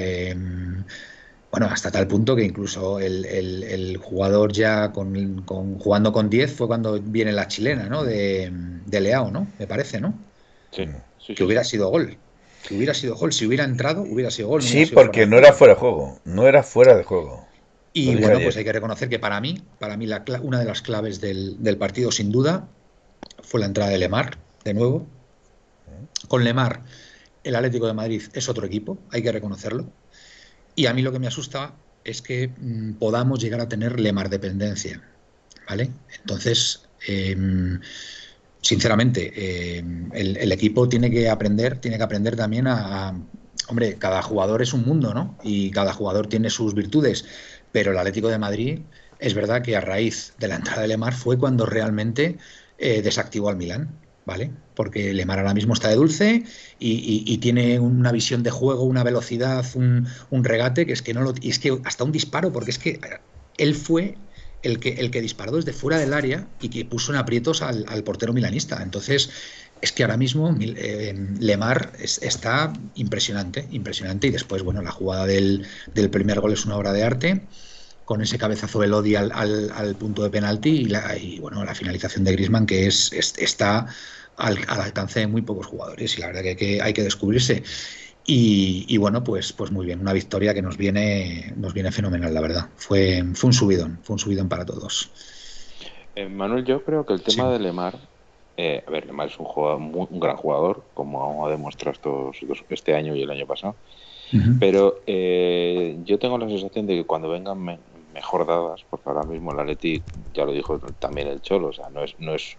Bueno, 1.52 1.68
hasta 1.72 1.90
tal 1.90 2.08
punto 2.08 2.36
que 2.36 2.44
incluso 2.44 3.00
el, 3.00 3.98
jugador 3.98 4.52
ya 4.52 4.92
con, 4.92 5.46
jugando 5.80 6.14
con 6.14 6.30
10 6.30 6.54
fue 6.54 6.68
cuando 6.68 7.00
viene 7.02 7.32
la 7.32 7.48
chilena, 7.48 7.90
¿no? 7.90 8.04
De, 8.04 8.52
de 8.52 9.02
Leao, 9.02 9.32
¿no? 9.32 9.48
Me 9.58 9.66
parece, 9.66 10.00
¿no? 10.00 10.14
Sí. 10.72 10.86
que 11.34 11.44
hubiera 11.44 11.64
sido 11.64 11.90
gol. 11.90 12.18
Que 12.68 12.76
hubiera 12.76 12.94
sido 12.94 13.16
gol. 13.16 13.34
Si 13.34 13.48
hubiera 13.48 13.64
entrado, 13.64 14.04
hubiera 14.04 14.30
sido 14.30 14.50
gol. 14.50 14.62
sí, 14.62 14.86
porque 14.86 15.26
no 15.26 15.38
era 15.38 15.52
fuera 15.54 15.74
de 15.74 15.80
juego. 15.80 16.20
No 16.24 16.48
era 16.48 16.62
fuera 16.62 16.96
de 16.96 17.04
juego. 17.04 17.48
Y 17.94 18.16
bueno, 18.16 18.40
pues 18.44 18.56
hay 18.56 18.64
que 18.64 18.72
reconocer 18.72 19.10
que 19.10 19.18
para 19.18 19.42
mí, 19.42 19.64
para 19.80 19.98
mí 19.98 20.06
la, 20.06 20.24
una 20.44 20.60
de 20.60 20.66
las 20.66 20.84
claves 20.84 21.20
del, 21.20 21.62
del 21.64 21.78
partido, 21.78 22.12
sin 22.12 22.32
duda, 22.32 22.68
fue 23.42 23.60
la 23.60 23.66
entrada 23.66 23.90
de 23.90 23.98
Lemar, 23.98 24.38
de 24.64 24.76
nuevo. 24.76 25.08
Con 26.28 26.44
Lemar, 26.44 26.84
el 27.44 27.56
Atlético 27.56 27.88
de 27.88 27.94
Madrid 27.94 28.22
es 28.34 28.48
otro 28.48 28.68
equipo, 28.68 29.00
hay 29.12 29.24
que 29.24 29.32
reconocerlo 29.32 29.88
y 30.80 30.86
a 30.86 30.94
mí 30.94 31.02
lo 31.02 31.12
que 31.12 31.20
me 31.20 31.28
asusta 31.28 31.74
es 32.06 32.22
que 32.22 32.48
mm, 32.48 32.94
podamos 32.94 33.42
llegar 33.42 33.60
a 33.60 33.68
tener 33.68 34.00
lemar 34.00 34.30
dependencia. 34.30 35.02
¿Vale? 35.68 35.92
Entonces, 36.22 36.84
em, 37.06 37.82
sinceramente, 38.62 39.78
em, 39.78 40.10
el, 40.14 40.52
equipo 40.54 40.88
tiene 40.88 41.12
que 41.12 41.30
aprender, 41.30 41.82
tiene 41.82 41.98
que 41.98 42.04
aprender 42.04 42.38
también 42.38 42.68
a, 42.68 43.14
Hombre, 43.68 43.98
cada 44.00 44.22
jugador 44.22 44.62
es 44.62 44.74
un 44.74 44.84
mundo, 44.86 45.14
¿no? 45.14 45.38
Y 45.44 45.70
cada 45.72 45.94
jugador 45.94 46.28
tiene 46.28 46.50
sus 46.50 46.74
virtudes. 46.74 47.26
Pero 47.72 47.92
el 47.92 47.98
Atlético 47.98 48.30
de 48.30 48.40
Madrid 48.40 48.80
es 49.20 49.34
verdad 49.36 49.62
que 49.62 49.76
a 49.76 49.82
raíz 49.82 50.34
de 50.40 50.48
la 50.48 50.56
entrada 50.56 50.82
de 50.82 50.88
Lemar 50.88 51.14
fue 51.14 51.38
cuando 51.38 51.66
realmente 51.66 52.38
eh, 52.80 53.02
desactivó 53.02 53.50
al 53.50 53.58
Milán. 53.58 53.90
¿Vale? 54.30 54.52
Porque 54.76 55.12
Lemar 55.12 55.40
ahora 55.40 55.56
mismo 55.56 55.74
está 55.74 55.90
de 55.90 55.96
dulce 55.96 56.44
y, 56.78 57.38
tiene 57.40 57.80
una 57.80 58.12
visión 58.12 58.44
de 58.44 58.52
juego, 58.52 58.84
una 58.84 59.04
velocidad, 59.04 59.66
un, 59.74 60.44
regate 60.44 60.86
que 60.86 60.94
es 60.94 61.02
que 61.02 61.16
no 61.16 61.22
lo. 61.22 61.34
Y 61.42 61.50
es 61.50 61.58
que 61.58 61.80
hasta 61.84 62.04
un 62.04 62.12
disparo, 62.12 62.52
porque 62.52 62.70
es 62.70 62.78
que 62.78 63.00
él 63.58 63.74
fue 63.74 64.18
el 64.62 64.80
que, 64.80 64.90
el 64.90 65.10
que 65.10 65.22
disparó 65.22 65.54
desde 65.54 65.74
fuera 65.74 65.98
del 65.98 66.14
área 66.14 66.48
y 66.62 66.70
que 66.70 66.86
puso 66.86 67.12
en 67.12 67.18
aprietos 67.18 67.64
al, 67.64 68.04
portero 68.04 68.32
milanista. 68.32 68.84
Entonces, 68.84 69.32
es 69.82 69.92
que 69.92 70.04
ahora 70.04 70.18
mismo 70.18 70.56
eh, 70.60 71.16
Lemar 71.40 71.94
está 72.00 72.72
impresionante, 72.94 73.68
impresionante. 73.72 74.28
Y 74.28 74.32
después, 74.32 74.62
bueno, 74.62 74.84
la 74.84 74.92
jugada 74.92 75.26
del, 75.26 75.66
primer 76.12 76.40
gol 76.40 76.54
es 76.54 76.66
una 76.66 76.78
obra 76.78 76.94
de 76.94 77.04
arte 77.04 77.42
con 78.10 78.24
ese 78.24 78.40
cabezazo 78.40 78.80
de 78.80 78.88
Lodi 78.88 79.14
al, 79.14 79.32
al, 79.32 79.96
punto 79.96 80.24
de 80.24 80.32
penalti 80.32 80.70
y, 80.70 80.86
la, 80.86 81.16
y, 81.16 81.38
bueno 81.38 81.64
la 81.64 81.76
finalización 81.76 82.24
de 82.24 82.32
Grisman 82.32 82.66
que 82.66 82.88
es 82.88 83.14
está 83.14 83.86
al, 84.36 84.58
alcance 84.68 85.20
de 85.20 85.28
muy 85.28 85.44
pocos 85.44 85.68
jugadores 85.68 86.18
y 86.18 86.22
la 86.22 86.26
verdad 86.26 86.42
que, 86.58 86.82
hay 86.82 86.92
que 86.92 87.04
descubrirse. 87.04 87.62
Y, 88.26 88.98
bueno, 88.98 89.24
pues, 89.24 89.54
pues 89.54 89.72
muy 89.72 89.86
bien, 89.86 90.00
una 90.00 90.14
victoria 90.14 90.56
que 90.56 90.62
nos 90.62 90.78
viene, 90.78 91.54
nos 91.56 91.74
viene 91.74 91.92
fenomenal, 91.92 92.34
la 92.34 92.42
verdad. 92.42 92.70
Fue, 92.78 93.24
fue 93.34 93.48
un 93.48 93.54
subidón, 93.54 94.00
fue 94.04 94.16
un 94.16 94.20
subidón 94.20 94.50
para 94.50 94.66
todos. 94.66 95.12
Eh, 96.16 96.28
Manuel, 96.28 96.64
yo 96.64 96.84
creo 96.84 97.06
que 97.06 97.14
el 97.14 97.22
tema 97.22 97.52
de 97.52 97.60
Lemar, 97.60 97.96
eh, 98.58 98.84
a 98.88 98.92
ver, 98.92 99.06
Lemar 99.06 99.30
es 99.30 99.40
un, 99.40 99.46
jugador, 99.46 99.80
un 99.80 100.20
gran 100.20 100.36
jugador, 100.36 100.84
como 100.94 101.46
ha 101.46 101.50
demostrado 101.50 101.94
estos, 101.94 102.64
este 102.70 102.96
año 102.96 103.16
y 103.16 103.24
el 103.24 103.32
año 103.32 103.48
pasado, 103.48 103.76
pero 104.60 105.02
eh, 105.08 105.98
yo 106.06 106.20
tengo 106.20 106.38
la 106.38 106.48
sensación 106.48 106.86
de 106.86 106.98
que 106.98 107.06
cuando 107.06 107.30
vengan 107.30 107.80
mejor 108.20 108.46
dadas, 108.46 108.82
porque 108.90 109.10
ahora 109.10 109.24
mismo 109.24 109.52
el 109.52 109.60
Atleti, 109.60 110.04
ya 110.34 110.44
lo 110.44 110.52
dijo 110.52 110.78
también 111.00 111.28
el 111.28 111.42
Cholo, 111.42 111.68
o 111.70 111.74
sea, 111.74 111.90
no 111.90 112.04
es, 112.04 112.16
no 112.20 112.36
es 112.36 112.58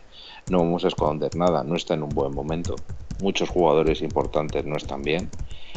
no 0.49 0.59
vamos 0.59 0.85
a 0.85 0.89
esconder 0.89 1.35
nada, 1.35 1.63
no 1.65 1.77
está 1.77 1.95
en 1.95 2.03
un 2.03 2.15
buen 2.15 2.33
momento. 2.33 2.81
Muchos 3.19 3.51
jugadores 3.51 4.01
importantes 4.01 4.65
no 4.65 4.77
están 4.77 5.03
bien. 5.03 5.31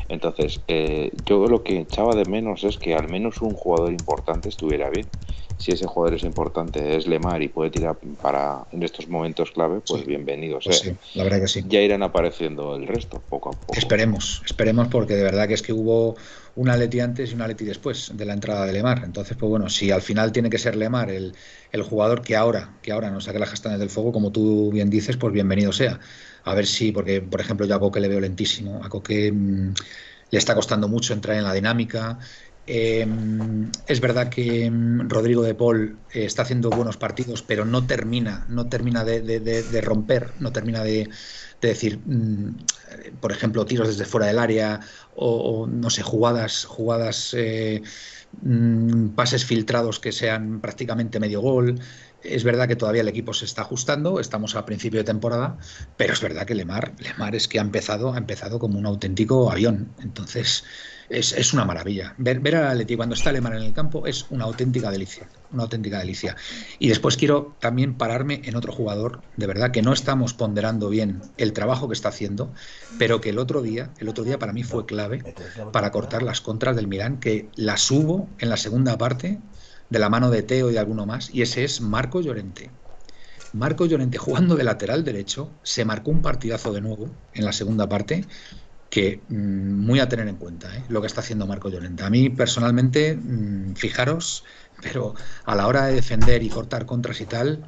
Entonces, 0.08 0.62
eh, 0.68 1.12
yo 1.26 1.48
lo 1.50 1.64
que 1.64 1.80
echaba 1.80 2.16
de 2.16 2.26
menos 2.26 2.64
es 2.64 2.78
que 2.78 2.96
al 2.96 3.08
menos 3.10 3.42
un 3.42 3.54
jugador 3.54 3.92
importante 3.92 4.48
estuviera 4.50 4.90
bien. 4.90 5.08
Si 5.58 5.72
ese 5.72 5.86
jugador 5.86 6.16
es 6.16 6.24
importante, 6.24 6.96
es 6.96 7.08
Lemar 7.08 7.42
y 7.42 7.48
puede 7.48 7.70
tirar 7.70 7.98
para 8.22 8.66
en 8.72 8.84
estos 8.84 9.08
momentos 9.08 9.52
clave, 9.52 9.82
pues 9.88 10.06
bienvenido 10.06 10.60
pues 10.64 10.80
Sí, 10.80 10.96
la 11.16 11.24
verdad 11.24 11.42
que 11.42 11.48
sí. 11.48 11.64
Ya 11.68 11.80
irán 11.82 12.04
apareciendo 12.04 12.76
el 12.76 12.88
resto, 12.88 13.22
poco 13.30 13.50
a 13.50 13.54
poco. 13.54 13.74
Esperemos, 13.78 14.42
esperemos, 14.46 14.88
porque 14.88 15.14
de 15.14 15.24
verdad 15.24 15.48
que 15.48 15.54
es 15.54 15.62
que 15.62 15.72
hubo, 15.72 16.16
una 16.56 16.78
Leti 16.78 17.00
antes 17.00 17.32
y 17.32 17.36
una 17.36 17.48
Leti 17.48 17.66
después 17.66 18.12
de 18.14 18.26
la 18.26 18.34
entrada 18.34 18.66
de 18.66 18.74
Lemar. 18.74 19.04
Entonces, 19.04 19.36
pues 19.38 19.50
bueno, 19.50 19.70
si 19.70 19.92
al 19.92 20.02
final 20.02 20.32
tiene 20.32 20.50
que 20.50 20.58
ser 20.58 20.76
Lemar 20.76 21.10
el, 21.10 21.36
el 21.72 21.82
jugador 21.84 22.22
que 22.22 22.36
ahora, 22.36 22.78
que 22.82 22.92
ahora 22.92 23.10
nos 23.10 23.26
saque 23.26 23.40
las 23.40 23.50
castañas 23.50 23.80
del 23.80 23.90
fuego, 23.90 24.12
como 24.12 24.32
tú 24.32 24.72
bien 24.72 24.90
dices, 24.90 25.18
pues 25.18 25.34
bienvenido 25.34 25.72
sea. 25.72 26.00
A 26.44 26.54
ver 26.54 26.68
si, 26.68 26.92
porque 26.92 27.22
por 27.22 27.42
ejemplo 27.42 27.66
yo 27.66 27.76
a 27.76 27.80
Coque 27.80 28.00
le 28.00 28.08
veo 28.08 28.20
lentísimo, 28.20 28.84
a 28.84 28.90
Coque 28.90 29.32
mm, 29.32 29.74
le 30.32 30.38
está 30.38 30.56
costando 30.56 30.88
mucho 30.88 31.14
entrar 31.14 31.38
en 31.38 31.44
la 31.44 31.54
dinámica. 31.54 32.20
Eh, 32.66 33.06
es 33.88 34.00
verdad 34.00 34.30
que 34.30 34.70
mm, 34.72 35.10
Rodrigo 35.10 35.44
de 35.44 35.56
Paul 35.56 36.00
eh, 36.12 36.26
está 36.26 36.44
haciendo 36.44 36.70
buenos 36.70 36.98
partidos, 36.98 37.44
pero 37.44 37.66
no 37.66 37.86
termina, 37.86 38.46
no 38.50 38.70
termina 38.70 39.04
de, 39.04 39.82
romper, 39.82 40.34
no 40.40 40.52
termina 40.52 40.84
de, 40.84 41.10
decir, 41.68 42.00
mm, 42.06 42.56
por 43.20 43.32
ejemplo, 43.32 43.66
tiros 43.66 43.88
desde 43.88 44.06
fuera 44.06 44.28
del 44.28 44.40
área 44.40 44.80
o, 45.16 45.68
no 45.68 45.90
sé, 45.90 46.02
jugadas, 46.04 46.66
jugadas, 46.66 47.34
eh, 47.38 47.82
mm, 48.42 49.10
pases 49.10 49.46
filtrados 49.46 50.00
que 50.00 50.12
sean 50.12 50.62
prácticamente 50.62 51.20
medio 51.20 51.42
gol. 51.42 51.80
Es 52.24 52.44
verdad 52.44 52.68
que 52.68 52.76
todavía 52.76 53.02
el 53.02 53.08
equipo 53.10 53.34
se 53.34 53.46
está 53.46 53.64
ajustando, 53.64 54.20
estamos 54.20 54.56
a 54.56 54.66
principio 54.66 55.00
de 55.00 55.04
temporada, 55.04 55.58
pero 55.98 56.14
es 56.14 56.22
verdad 56.22 56.46
que 56.46 56.56
Lemar, 56.56 56.94
Lemar 57.00 57.36
es 57.36 57.48
que 57.48 57.60
ha 57.60 57.62
empezado, 57.62 58.14
ha 58.14 58.18
empezado 58.18 58.60
como 58.60 58.80
un 58.80 58.86
auténtico 58.86 59.52
avión. 59.52 59.94
Entonces, 60.02 60.64
es, 61.10 61.54
una 61.54 61.66
maravilla. 61.66 62.16
Ver, 62.18 62.40
ver 62.40 62.56
al 62.56 62.68
Atleti 62.68 62.96
cuando 62.96 63.16
está 63.16 63.30
Alemán 63.30 63.54
en 63.54 63.64
el 63.64 63.74
campo 63.74 64.08
es 64.08 64.26
una 64.30 64.46
auténtica 64.46 64.90
delicia, 64.92 65.28
una 65.54 65.64
auténtica 65.64 66.00
delicia. 66.00 66.36
Y 66.80 66.90
después 66.90 67.18
quiero 67.18 67.56
también 67.60 67.96
pararme 67.96 68.42
en 68.46 68.56
otro 68.56 68.74
jugador, 68.74 69.22
de 69.38 69.48
verdad 69.48 69.72
que 69.72 69.82
no 69.82 69.94
estamos 69.94 70.34
ponderando 70.34 70.90
bien 70.90 71.22
el 71.38 71.54
trabajo 71.54 71.88
que 71.88 71.94
está 71.94 72.10
haciendo, 72.10 72.52
pero 72.98 73.22
que 73.22 73.30
el 73.30 73.40
otro 73.40 73.62
día, 73.62 73.92
el 74.00 74.10
otro 74.10 74.24
día 74.24 74.40
para 74.40 74.54
mí 74.54 74.64
fue 74.64 74.86
clave 74.86 75.36
para 75.72 75.92
cortar 75.92 76.24
las 76.24 76.42
contras 76.42 76.76
del 76.76 76.88
Milán, 76.88 77.20
que 77.20 77.50
las 77.56 77.90
hubo 77.92 78.28
en 78.40 78.50
la 78.50 78.58
segunda 78.58 78.98
parte 78.98 79.40
de 79.90 80.00
la 80.00 80.10
mano 80.10 80.30
de 80.30 80.44
Teo 80.44 80.70
y 80.70 80.74
de 80.74 80.80
alguno 80.80 81.06
más, 81.06 81.30
y 81.34 81.42
ese 81.42 81.64
es 81.64 81.82
Marco 81.82 82.22
Llorente. 82.22 82.72
Marco 83.54 83.86
Llorente 83.86 84.18
jugando 84.18 84.56
de 84.56 84.64
lateral 84.64 85.04
derecho, 85.04 85.52
se 85.62 85.86
marcó 85.86 86.10
un 86.10 86.24
partidazo 86.24 86.74
de 86.74 86.82
nuevo 86.82 87.10
en 87.34 87.46
la 87.46 87.54
segunda 87.54 87.88
parte 87.88 88.26
que 88.94 89.22
mm, 89.28 89.86
muy 89.86 90.00
a 90.00 90.08
tener 90.08 90.28
en 90.28 90.36
cuenta 90.36 90.76
¿eh? 90.78 90.84
lo 90.88 91.02
que 91.02 91.08
está 91.08 91.22
haciendo 91.22 91.48
Marco 91.48 91.68
Llorente. 91.68 92.04
A 92.04 92.12
mí 92.12 92.30
personalmente, 92.30 93.16
mm, 93.16 93.74
fijaros, 93.76 94.44
pero 94.84 95.16
a 95.46 95.56
la 95.56 95.68
hora 95.68 95.86
de 95.86 95.94
defender 95.94 96.44
y 96.44 96.50
cortar 96.50 96.86
contras 96.86 97.22
y 97.22 97.26
tal, 97.26 97.66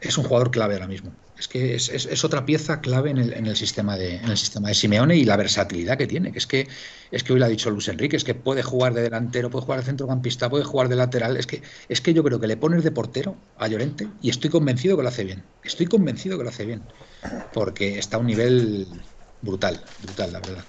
es 0.00 0.18
un 0.18 0.24
jugador 0.24 0.50
clave 0.50 0.74
ahora 0.74 0.86
mismo. 0.86 1.12
Es 1.36 1.48
que 1.48 1.74
es, 1.74 2.24
otra 2.24 2.46
pieza 2.46 2.80
clave 2.80 3.10
en 3.10 3.18
el, 3.18 3.56
sistema 3.56 3.96
de, 3.96 4.16
en 4.16 4.30
el 4.30 4.36
sistema 4.36 4.68
de 4.68 4.74
Simeone 4.74 5.16
y 5.16 5.24
la 5.24 5.36
versatilidad 5.36 5.98
que 5.98 6.06
tiene. 6.06 6.30
Que 6.30 6.38
es 6.38 6.46
que 6.46 6.68
es 7.10 7.24
que 7.24 7.32
hoy 7.32 7.40
lo 7.40 7.46
ha 7.46 7.48
dicho 7.48 7.70
Luis 7.70 7.88
Enrique, 7.88 8.16
es 8.16 8.22
que 8.22 8.34
puede 8.34 8.62
jugar 8.62 8.94
de 8.94 9.02
delantero, 9.02 9.50
puede 9.50 9.64
jugar 9.64 9.80
de 9.80 9.86
centrocampista, 9.86 10.48
puede 10.48 10.62
jugar 10.62 10.88
de 10.88 10.94
lateral. 10.94 11.36
Es 11.36 11.48
que, 11.48 11.62
es 11.88 12.00
que 12.00 12.14
yo 12.14 12.22
creo 12.22 12.38
que 12.38 12.46
le 12.46 12.56
pones 12.56 12.84
de 12.84 12.92
portero 12.92 13.36
a 13.56 13.66
Llorente 13.66 14.06
y 14.22 14.30
estoy 14.30 14.48
convencido 14.48 14.96
que 14.96 15.02
lo 15.02 15.08
hace 15.08 15.24
bien. 15.24 15.42
Estoy 15.64 15.86
convencido 15.86 16.38
que 16.38 16.44
lo 16.44 16.50
hace 16.50 16.66
bien. 16.66 16.82
Porque 17.52 17.98
está 17.98 18.16
a 18.16 18.20
un 18.20 18.26
nivel 18.26 18.86
brutal, 19.42 19.82
brutal, 20.02 20.32
la 20.32 20.38
verdad. 20.38 20.64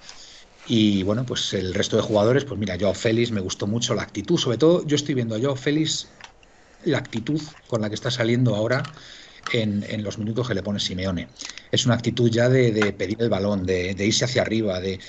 Y 0.67 1.03
bueno, 1.03 1.25
pues 1.25 1.53
el 1.53 1.73
resto 1.73 1.95
de 1.95 2.01
jugadores, 2.01 2.43
pues 2.43 2.59
mira, 2.59 2.77
Joao 2.79 2.93
Félix 2.93 3.31
me 3.31 3.41
gustó 3.41 3.67
mucho 3.67 3.93
la 3.93 4.01
actitud, 4.01 4.37
sobre 4.37 4.57
todo 4.57 4.85
yo 4.85 4.95
estoy 4.95 5.13
viendo 5.13 5.35
a 5.35 5.39
Joao 5.39 5.55
Félix 5.55 6.07
la 6.85 6.97
actitud 6.97 7.41
con 7.67 7.81
la 7.81 7.89
que 7.89 7.95
está 7.95 8.09
saliendo 8.09 8.55
ahora 8.55 8.83
en, 9.53 10.03
los 10.03 10.17
minutos 10.17 10.47
que 10.47 10.55
le 10.55 10.63
pone 10.63 10.79
Simeone. 10.79 11.27
Es 11.71 11.85
una 11.85 11.95
actitud 11.95 12.29
ya 12.29 12.49
de, 12.49 12.93
pedir 12.93 13.17
el 13.19 13.29
balón, 13.29 13.65
de, 13.65 13.95
irse 13.99 14.25
hacia 14.25 14.41
arriba, 14.41 14.79
de... 14.79 14.99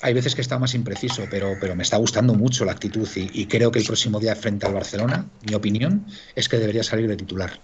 Hay 0.00 0.14
veces 0.14 0.34
que 0.34 0.40
está 0.40 0.58
más 0.58 0.74
impreciso, 0.74 1.26
pero, 1.30 1.54
pero 1.60 1.76
me 1.76 1.82
está 1.82 1.96
gustando 1.98 2.34
mucho 2.34 2.64
la 2.64 2.72
actitud 2.72 3.06
y, 3.14 3.42
y 3.42 3.46
creo 3.46 3.70
que 3.70 3.78
el 3.78 3.84
próximo 3.84 4.18
día 4.18 4.34
frente 4.34 4.66
al 4.66 4.72
Barcelona, 4.72 5.26
mi 5.46 5.54
opinión, 5.54 6.06
es 6.34 6.48
que 6.48 6.58
debería 6.58 6.82
salir 6.82 7.06
de 7.08 7.16
titular. 7.16 7.60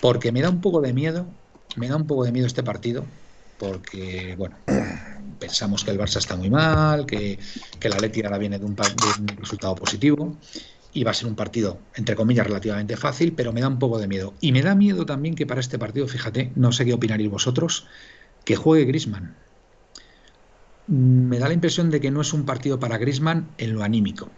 Porque 0.00 0.30
me 0.30 0.42
da 0.42 0.50
un 0.50 0.60
poco 0.60 0.80
de 0.80 0.92
miedo, 0.92 1.26
me 1.76 1.88
da 1.88 1.96
un 1.96 2.06
poco 2.06 2.24
de 2.24 2.32
miedo 2.32 2.46
este 2.46 2.62
partido, 2.62 3.06
porque, 3.58 4.36
bueno, 4.36 4.56
pensamos 5.38 5.84
que 5.84 5.90
el 5.90 5.98
Barça 5.98 6.18
está 6.18 6.36
muy 6.36 6.50
mal, 6.50 7.06
que, 7.06 7.38
la 7.82 7.98
Leti 7.98 8.22
ahora 8.22 8.38
viene 8.38 8.58
de 8.58 8.64
un, 8.64 8.76
resultado 9.38 9.74
positivo 9.74 10.36
y 10.92 11.04
va 11.04 11.12
a 11.12 11.14
ser 11.14 11.28
un 11.28 11.36
partido, 11.36 11.78
entre 11.94 12.16
comillas, 12.16 12.46
relativamente 12.46 12.96
fácil, 12.96 13.32
pero 13.34 13.52
me 13.52 13.60
da 13.60 13.68
un 13.68 13.78
poco 13.78 13.98
de 13.98 14.08
miedo. 14.08 14.34
Y 14.40 14.52
me 14.52 14.62
da 14.62 14.74
miedo 14.74 15.06
también 15.06 15.34
que 15.34 15.46
para 15.46 15.60
este 15.60 15.78
partido, 15.78 16.08
fíjate, 16.08 16.52
no 16.56 16.72
sé 16.72 16.84
qué 16.84 16.94
opinaréis 16.94 17.30
vosotros, 17.30 17.86
que 18.44 18.56
juegue 18.56 18.84
Grisman. 18.84 19.36
Me 20.86 21.38
da 21.38 21.48
la 21.48 21.54
impresión 21.54 21.90
de 21.90 22.00
que 22.00 22.10
no 22.10 22.22
es 22.22 22.32
un 22.32 22.46
partido 22.46 22.80
para 22.80 22.96
Grisman 22.96 23.48
en 23.58 23.74
lo 23.74 23.82
anímico. 23.82 24.30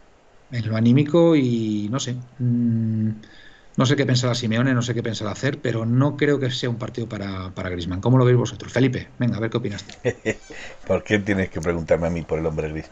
En 0.50 0.68
lo 0.68 0.76
anímico 0.76 1.36
y 1.36 1.88
no 1.90 2.00
sé. 2.00 2.16
Mm, 2.38 3.10
no 3.80 3.86
sé 3.86 3.96
qué 3.96 4.04
pensará 4.04 4.34
Simeone, 4.34 4.74
no 4.74 4.82
sé 4.82 4.92
qué 4.92 5.02
pensará 5.02 5.30
hacer, 5.30 5.58
pero 5.58 5.86
no 5.86 6.18
creo 6.18 6.38
que 6.38 6.50
sea 6.50 6.68
un 6.68 6.76
partido 6.76 7.08
para, 7.08 7.48
para 7.54 7.70
Grisman. 7.70 8.02
¿Cómo 8.02 8.18
lo 8.18 8.26
veis 8.26 8.36
vosotros? 8.36 8.70
Felipe, 8.70 9.08
venga, 9.18 9.38
a 9.38 9.40
ver 9.40 9.48
qué 9.48 9.56
opinas. 9.56 9.86
¿Por 10.86 11.02
qué 11.02 11.18
tienes 11.18 11.48
que 11.48 11.62
preguntarme 11.62 12.08
a 12.08 12.10
mí 12.10 12.20
por 12.20 12.38
el 12.38 12.44
hombre 12.44 12.68
gris? 12.68 12.90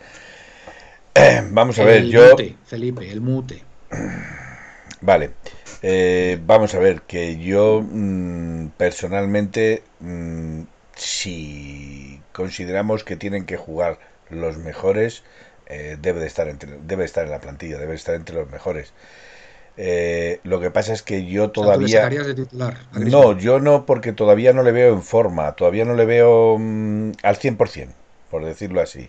vamos 1.51 1.79
a 1.79 1.85
ver, 1.85 2.07
yo. 2.07 2.31
Mute, 2.31 2.57
Felipe, 2.64 3.11
el 3.11 3.20
mute. 3.20 3.62
Vale. 5.03 5.33
Eh, 5.83 6.40
vamos 6.46 6.74
a 6.74 6.79
ver, 6.79 7.03
que 7.03 7.37
yo 7.37 7.83
mm, 7.83 8.68
personalmente, 8.79 9.83
mm, 10.01 10.62
si 10.96 12.22
consideramos 12.33 13.05
que 13.05 13.16
tienen 13.16 13.44
que 13.44 13.59
jugar 13.59 13.98
los 14.31 14.57
mejores, 14.57 15.22
eh, 15.66 15.98
debe, 16.01 16.20
de 16.20 16.29
estar 16.29 16.48
entre, 16.48 16.79
debe 16.81 17.05
estar 17.05 17.27
en 17.27 17.31
la 17.31 17.42
plantilla, 17.42 17.77
debe 17.77 17.94
estar 17.94 18.14
entre 18.14 18.37
los 18.37 18.48
mejores. 18.48 18.94
Eh, 19.80 20.40
lo 20.42 20.58
que 20.58 20.72
pasa 20.72 20.92
es 20.92 21.02
que 21.02 21.24
yo 21.24 21.52
todavía... 21.52 22.10
no, 22.94 23.38
yo 23.38 23.60
no, 23.60 23.86
porque 23.86 24.12
todavía 24.12 24.52
no 24.52 24.64
le 24.64 24.72
veo 24.72 24.92
en 24.92 25.04
forma, 25.04 25.52
todavía 25.52 25.84
no 25.84 25.94
le 25.94 26.04
veo 26.04 26.56
mm, 26.58 27.12
al 27.22 27.38
100%, 27.38 27.88
por 28.28 28.44
decirlo 28.44 28.80
así. 28.80 29.08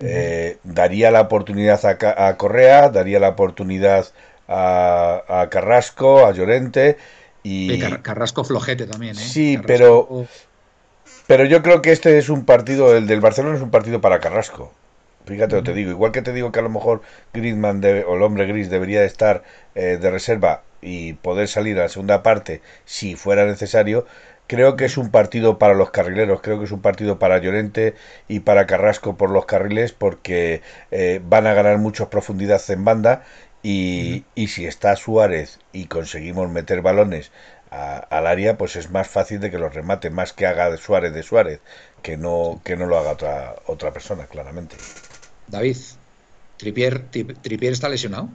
Eh, 0.00 0.58
daría 0.64 1.12
la 1.12 1.20
oportunidad 1.20 1.80
a, 1.86 2.36
Correa, 2.36 2.88
daría 2.88 3.20
la 3.20 3.28
oportunidad 3.28 4.08
a, 4.48 5.46
Carrasco, 5.52 6.26
a 6.26 6.32
Llorente 6.32 6.98
y... 7.44 7.78
Carrasco 8.02 8.42
flojete 8.42 8.86
también, 8.86 9.16
¿eh? 9.16 9.20
Sí, 9.20 9.56
pero... 9.64 10.26
Pero 11.28 11.44
yo 11.44 11.62
creo 11.62 11.80
que 11.80 11.92
este 11.92 12.18
es 12.18 12.28
un 12.28 12.44
partido, 12.44 12.96
el 12.96 13.06
del 13.06 13.20
Barcelona 13.20 13.54
es 13.54 13.62
un 13.62 13.70
partido 13.70 14.00
para 14.00 14.18
Carrasco. 14.18 14.72
Fíjate 15.26 15.54
lo 15.54 15.62
te 15.62 15.72
digo, 15.72 15.90
igual 15.90 16.10
que 16.10 16.22
te 16.22 16.32
digo 16.32 16.50
que 16.50 16.58
a 16.58 16.62
lo 16.62 16.68
mejor 16.68 17.02
Griezmann 17.32 17.80
o 17.84 18.16
el 18.16 18.22
hombre 18.22 18.46
gris 18.46 18.70
debería 18.70 19.04
estar 19.04 19.44
eh, 19.74 19.98
de 20.00 20.10
reserva 20.10 20.62
y 20.80 21.12
poder 21.14 21.46
salir 21.46 21.78
a 21.78 21.82
la 21.82 21.88
segunda 21.88 22.24
parte 22.24 22.60
si 22.84 23.14
fuera 23.14 23.44
necesario, 23.46 24.04
creo 24.48 24.76
que 24.76 24.84
es 24.84 24.96
un 24.96 25.10
partido 25.10 25.58
para 25.58 25.74
los 25.74 25.90
carrileros, 25.90 26.40
creo 26.42 26.58
que 26.58 26.64
es 26.64 26.72
un 26.72 26.82
partido 26.82 27.18
para 27.20 27.38
Llorente 27.38 27.94
y 28.26 28.40
para 28.40 28.66
Carrasco 28.66 29.16
por 29.16 29.30
los 29.30 29.46
carriles 29.46 29.92
porque 29.92 30.62
eh, 30.90 31.20
van 31.24 31.46
a 31.46 31.54
ganar 31.54 31.78
mucha 31.78 32.10
profundidad 32.10 32.60
en 32.68 32.84
banda 32.84 33.22
y, 33.62 34.24
y, 34.34 34.48
si 34.48 34.66
está 34.66 34.96
Suárez 34.96 35.60
y 35.72 35.86
conseguimos 35.86 36.50
meter 36.50 36.82
balones 36.82 37.30
al 37.70 38.26
área, 38.26 38.58
pues 38.58 38.76
es 38.76 38.90
más 38.90 39.08
fácil 39.08 39.40
de 39.40 39.50
que 39.50 39.58
los 39.58 39.74
remate, 39.74 40.10
más 40.10 40.32
que 40.32 40.46
haga 40.46 40.70
de 40.70 40.76
Suárez 40.76 41.14
de 41.14 41.22
Suárez, 41.22 41.60
que 42.02 42.16
no, 42.18 42.60
que 42.64 42.76
no 42.76 42.86
lo 42.86 42.98
haga 42.98 43.12
otra, 43.12 43.54
otra 43.66 43.92
persona, 43.92 44.26
claramente. 44.26 44.76
David, 45.52 45.76
Tripier, 46.56 47.10
Tripier 47.10 47.72
está 47.74 47.90
lesionado. 47.90 48.30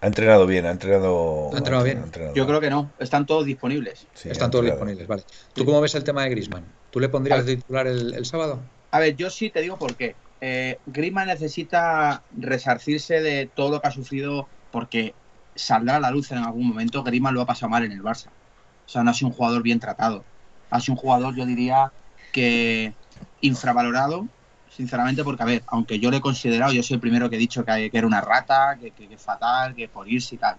Ha 0.00 0.06
entrenado 0.06 0.46
bien, 0.46 0.64
ha 0.64 0.70
entrenado, 0.70 1.50
¿Ha 1.52 1.58
entrenado 1.58 1.84
bien. 1.84 2.04
Yo 2.34 2.46
creo 2.46 2.58
que 2.58 2.70
no, 2.70 2.90
están 2.98 3.26
todos 3.26 3.44
disponibles. 3.44 4.06
están 4.24 4.50
todos 4.50 4.64
disponibles, 4.64 5.06
vale. 5.06 5.24
¿Tú 5.52 5.66
cómo 5.66 5.80
ves 5.82 5.94
el 5.94 6.04
tema 6.04 6.22
de 6.22 6.30
Grisman? 6.30 6.64
¿Tú 6.90 7.00
le 7.00 7.10
pondrías 7.10 7.44
de 7.44 7.56
titular 7.56 7.86
el, 7.86 8.24
sábado? 8.24 8.60
A 8.92 8.98
ver, 8.98 9.14
yo 9.14 9.28
sí 9.28 9.50
te 9.50 9.60
digo 9.60 9.78
por 9.78 9.94
qué. 9.94 10.16
Eh, 10.40 10.78
Griezmann 10.86 11.28
necesita 11.28 12.22
resarcirse 12.38 13.20
de 13.20 13.50
todo 13.54 13.72
lo 13.72 13.82
que 13.82 13.88
ha 13.88 13.90
sufrido 13.90 14.48
porque 14.70 15.14
saldrá 15.54 15.96
a 15.96 16.00
la 16.00 16.10
luz 16.10 16.30
en 16.32 16.38
algún 16.38 16.66
momento. 16.68 17.02
Griezmann 17.02 17.34
lo 17.34 17.42
ha 17.42 17.46
pasado 17.46 17.68
mal 17.68 17.84
en 17.84 17.92
el 17.92 18.02
Barça. 18.02 18.28
O 18.86 18.88
sea, 18.88 19.02
no 19.02 19.10
ha 19.10 19.14
sido 19.14 19.28
un 19.28 19.34
jugador 19.34 19.62
bien 19.62 19.80
tratado. 19.80 20.24
Ha 20.70 20.80
sido 20.80 20.94
un 20.94 21.00
jugador, 21.00 21.36
yo 21.36 21.44
diría, 21.44 21.92
que 22.32 22.94
infravalorado 23.42 24.26
sinceramente, 24.76 25.24
porque, 25.24 25.42
a 25.42 25.46
ver, 25.46 25.64
aunque 25.68 25.98
yo 25.98 26.10
le 26.10 26.18
he 26.18 26.20
considerado, 26.20 26.70
yo 26.72 26.82
soy 26.82 26.96
el 26.96 27.00
primero 27.00 27.30
que 27.30 27.36
he 27.36 27.38
dicho 27.38 27.64
que, 27.64 27.90
era 27.90 28.06
una 28.06 28.20
rata, 28.20 28.76
que, 28.78 28.92
es 29.10 29.22
fatal, 29.22 29.74
que 29.74 29.88
por 29.88 30.06
irse 30.06 30.34
y 30.34 30.38
tal. 30.38 30.56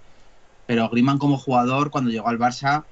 Pero 0.65 0.89
Griezmann 0.89 1.19
como 1.19 1.37
jugador, 1.37 1.91
cuando 1.91 2.09
llegó 2.09 2.27
al 2.27 2.39
Barça, 2.39 2.83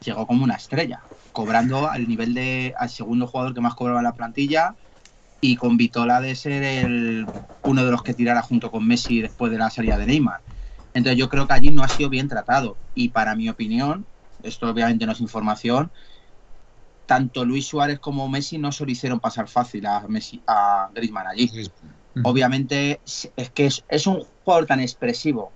llegó 0.00 0.26
como 0.26 0.42
una 0.42 0.56
estrella, 0.56 1.04
cobrando 1.30 1.88
al 1.88 2.08
nivel 2.08 2.34
de 2.34 2.74
al 2.76 2.90
segundo 2.90 3.28
jugador 3.28 3.54
que 3.54 3.60
más 3.60 3.76
cobraba 3.76 4.02
la 4.02 4.14
plantilla 4.14 4.74
y 5.40 5.54
con 5.54 5.76
Vitola 5.76 6.20
de 6.20 6.34
ser 6.34 6.64
el, 6.64 7.28
uno 7.62 7.84
de 7.84 7.90
los 7.92 8.02
que 8.02 8.14
tirara 8.14 8.42
junto 8.42 8.72
con 8.72 8.84
Messi 8.84 9.20
después 9.20 9.52
de 9.52 9.58
la 9.58 9.70
salida 9.70 9.96
de 9.96 10.06
Neymar. 10.06 10.40
Entonces 10.92 11.18
yo 11.18 11.28
creo 11.28 11.46
que 11.46 11.54
allí 11.54 11.70
no 11.70 11.84
ha 11.84 11.88
sido 11.88 12.10
bien 12.10 12.26
tratado 12.26 12.78
y 12.94 13.10
para 13.10 13.36
mi 13.36 13.48
opinión, 13.48 14.06
esto 14.42 14.68
obviamente 14.68 15.06
no 15.06 15.12
es 15.12 15.20
información, 15.20 15.92
tanto 17.08 17.42
Luis 17.46 17.66
Suárez 17.66 17.98
como 18.00 18.28
Messi 18.28 18.58
no 18.58 18.70
se 18.70 18.84
lo 18.84 18.90
hicieron 18.90 19.18
pasar 19.18 19.48
fácil 19.48 19.86
a 19.86 20.06
Messi, 20.06 20.42
a 20.46 20.90
Griezmann 20.94 21.26
allí. 21.26 21.50
obviamente 22.22 23.00
es 23.02 23.50
que 23.54 23.64
es, 23.66 24.06
un 24.06 24.26
jugador 24.44 24.66
tan 24.66 24.80
expresivo 24.80 25.50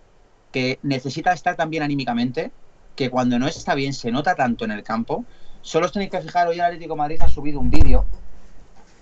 que 0.51 0.79
necesita 0.83 1.35
estar 1.35 1.55
tan 1.55 1.69
bien 1.69 1.83
anímicamente 1.83 2.53
que 2.97 3.11
cuando 3.11 3.39
no 3.39 3.49
está 3.49 3.75
bien 3.75 3.93
se 3.93 4.11
nota 4.11 4.35
tanto 4.35 4.65
en 4.65 4.71
el 4.71 4.83
campo. 4.83 5.27
Solo 5.61 5.85
os 5.85 5.93
tenéis 5.93 6.11
que 6.11 6.23
fijar, 6.23 6.49
hoy 6.49 6.55
el 6.55 6.63
Atlético 6.63 6.97
Madrid 6.97 7.21
ha 7.21 7.29
subido 7.29 7.61
un 7.61 7.69
vídeo, 7.69 8.07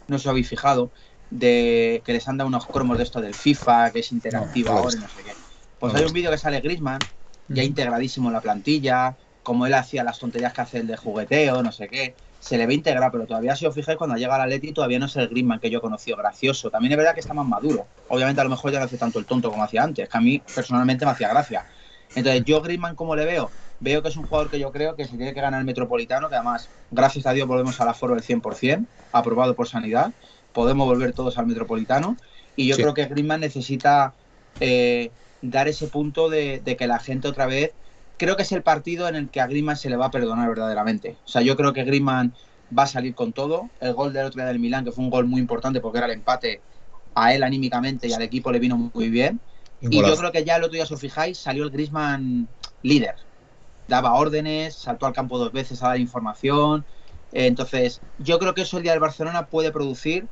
no 0.09 0.17
os 0.17 0.27
habéis 0.27 0.49
fijado, 0.49 0.91
de 1.31 2.03
que 2.05 2.13
les 2.13 2.27
han 2.27 2.37
dado 2.37 2.49
unos 2.49 2.67
cromos 2.67 2.99
de 2.99 3.05
esto 3.05 3.21
del 3.21 3.35
FIFA, 3.35 3.93
que 3.93 4.01
es 4.01 4.11
interactivo 4.11 4.71
ahora 4.71 4.97
y 4.97 5.01
no 5.01 5.09
sé 5.09 5.23
qué. 5.23 5.33
Pues 5.79 5.95
hay 5.95 6.05
un 6.05 6.13
vídeo 6.13 6.33
que 6.33 6.39
sale 6.39 6.61
Grisman, 6.61 6.99
ya 7.47 7.63
integradísimo 7.63 8.29
en 8.29 8.35
la 8.35 8.41
plantilla, 8.41 9.17
como 9.45 9.67
él 9.67 9.75
hacía 9.75 10.03
las 10.03 10.19
tonterías 10.19 10.53
que 10.53 10.61
hace 10.63 10.79
el 10.79 10.89
de 10.89 10.97
jugueteo, 10.97 11.63
no 11.63 11.71
sé 11.71 11.89
qué. 11.89 12.17
Se 12.41 12.59
le 12.59 12.67
ve 12.67 12.75
integrado, 12.75 13.13
pero 13.13 13.27
todavía 13.27 13.55
si 13.55 13.67
os 13.67 13.75
fijáis, 13.75 13.97
cuando 13.97 14.17
llega 14.17 14.35
al 14.35 14.41
Atleti 14.41 14.73
todavía 14.73 14.99
no 14.99 15.07
es 15.07 15.17
el 15.17 15.29
Griezmann 15.29 15.61
que 15.61 15.71
yo 15.71 15.81
conocí, 15.81 16.13
gracioso. 16.13 16.71
También 16.71 16.93
es 16.93 16.99
verdad 16.99 17.15
que 17.15 17.21
está 17.21 17.35
más 17.35 17.47
maduro. 17.47 17.87
Obviamente 18.09 18.41
a 18.41 18.45
lo 18.45 18.51
mejor 18.51 18.73
ya 18.73 18.79
no 18.79 18.87
hace 18.87 18.97
tanto 18.97 19.19
el 19.19 19.27
tonto 19.27 19.51
como 19.51 19.63
hacía 19.63 19.83
antes, 19.83 20.09
que 20.09 20.19
a 20.19 20.21
mí 20.21 20.43
personalmente 20.55 21.05
me 21.05 21.13
hacía 21.13 21.29
gracia. 21.29 21.67
Entonces 22.15 22.45
yo 22.45 22.61
Griezmann, 22.61 22.97
¿cómo 22.97 23.15
le 23.15 23.25
veo? 23.25 23.51
Veo 23.79 24.03
que 24.03 24.09
es 24.09 24.17
un 24.17 24.27
jugador 24.27 24.51
que 24.51 24.59
yo 24.59 24.73
creo 24.73 24.97
que 24.97 25.05
se 25.05 25.17
tiene 25.17 25.33
que 25.33 25.41
ganar 25.41 25.61
el 25.61 25.67
Metropolitano, 25.67 26.29
que 26.29 26.35
además, 26.35 26.69
gracias 26.91 27.27
a 27.27 27.33
Dios, 27.33 27.47
volvemos 27.47 27.81
al 27.81 27.89
aforo 27.89 28.15
del 28.15 28.25
100%, 28.25 28.87
aprobado 29.13 29.55
por 29.55 29.69
Sanidad. 29.69 30.13
Podemos 30.53 30.87
volver 30.87 31.13
todos 31.13 31.39
al 31.39 31.47
Metropolitano. 31.47 32.17
Y 32.57 32.67
yo 32.67 32.77
creo 32.77 32.95
que 32.95 33.07
Griezmann 33.07 33.41
necesita 33.41 34.13
eh, 34.61 35.11
dar 35.41 35.69
ese 35.69 35.87
punto 35.87 36.29
de, 36.29 36.63
que 36.79 36.87
la 36.87 36.99
gente 36.99 37.29
otra 37.29 37.47
vez. 37.47 37.73
Creo 38.21 38.37
que 38.37 38.43
es 38.43 38.53
el 38.53 38.63
partido 38.63 39.09
en 39.09 39.17
el 39.17 39.31
que 39.31 39.41
a 39.41 39.47
Griezmann 39.47 39.79
se 39.79 39.89
le 39.89 39.97
va 39.97 40.05
a 40.05 40.11
perdonar 40.11 40.47
verdaderamente. 40.47 41.17
O 41.25 41.29
sea, 41.29 41.41
yo 41.41 41.57
creo 41.57 41.73
que 41.73 41.85
Griezmann 41.85 42.35
va 42.79 42.83
a 42.83 42.87
salir 42.87 43.15
con 43.15 43.33
todo. 43.33 43.71
El 43.81 43.95
gol 43.95 44.13
del 44.13 44.27
otro 44.27 44.43
día 44.43 44.49
del 44.49 44.59
Milán, 44.59 44.85
que 44.85 44.93
fue 44.93 45.03
un 45.03 45.09
gol 45.09 45.25
muy 45.25 45.41
importante 45.41 45.81
porque 45.81 45.97
era 45.97 46.07
el 46.07 46.13
empate, 46.13 46.61
a 47.15 47.33
él 47.33 47.43
anímicamente 47.43 48.09
y 48.09 48.13
al 48.13 48.21
equipo 48.21 48.53
le 48.53 48.59
vino 48.59 48.77
muy 48.77 49.09
bien. 49.09 49.41
Y, 49.81 50.03
yo 50.03 50.17
creo 50.19 50.33
que 50.33 50.45
ya 50.45 50.57
el 50.57 50.65
otro 50.65 50.75
día, 50.75 50.85
si 50.85 50.93
os 50.93 51.01
fijáis, 51.01 51.39
salió 51.39 51.65
el 51.65 51.71
Griezmann 51.71 52.47
líder. 52.83 53.15
Daba 53.89 54.13
órdenes, 54.13 54.75
saltó 54.75 55.07
al 55.07 55.15
campo 55.15 55.39
dos 55.39 55.51
veces 55.51 55.83
a 55.83 55.89
dar 55.89 55.99
información. 55.99 56.85
entonces, 57.33 58.03
yo 58.19 58.39
creo 58.39 58.53
que 58.53 58.61
eso 58.61 58.77
el 58.77 58.83
día 58.83 58.93
del 58.93 59.01
Barcelona 59.01 59.47
puede 59.47 59.73
producir 59.73 60.27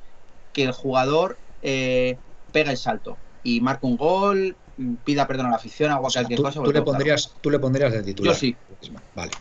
que 0.53 0.65
el 0.65 0.73
jugador 0.73 1.39
eh, 1.63 2.19
pegue 2.53 2.71
el 2.71 2.77
salto 2.77 3.17
y 3.43 3.63
marque 3.63 3.87
un 3.87 3.97
gol, 3.97 4.57
pida 5.05 5.27
perdón 5.27 5.47
a 5.47 5.51
la 5.51 5.57
afición, 5.57 5.93
o 5.93 6.01
cualquier 6.01 6.41
cosa. 6.41 6.63
Tú 6.63 6.73
le, 6.73 6.83
pondrías, 6.83 7.35
tú 7.41 7.51
le 7.51 7.59
pondrías 7.59 7.93
de 7.93 8.03
titular. 8.03 8.35
Yo 8.35 8.39
sí. 8.39 8.57
Vale. 9.15 9.33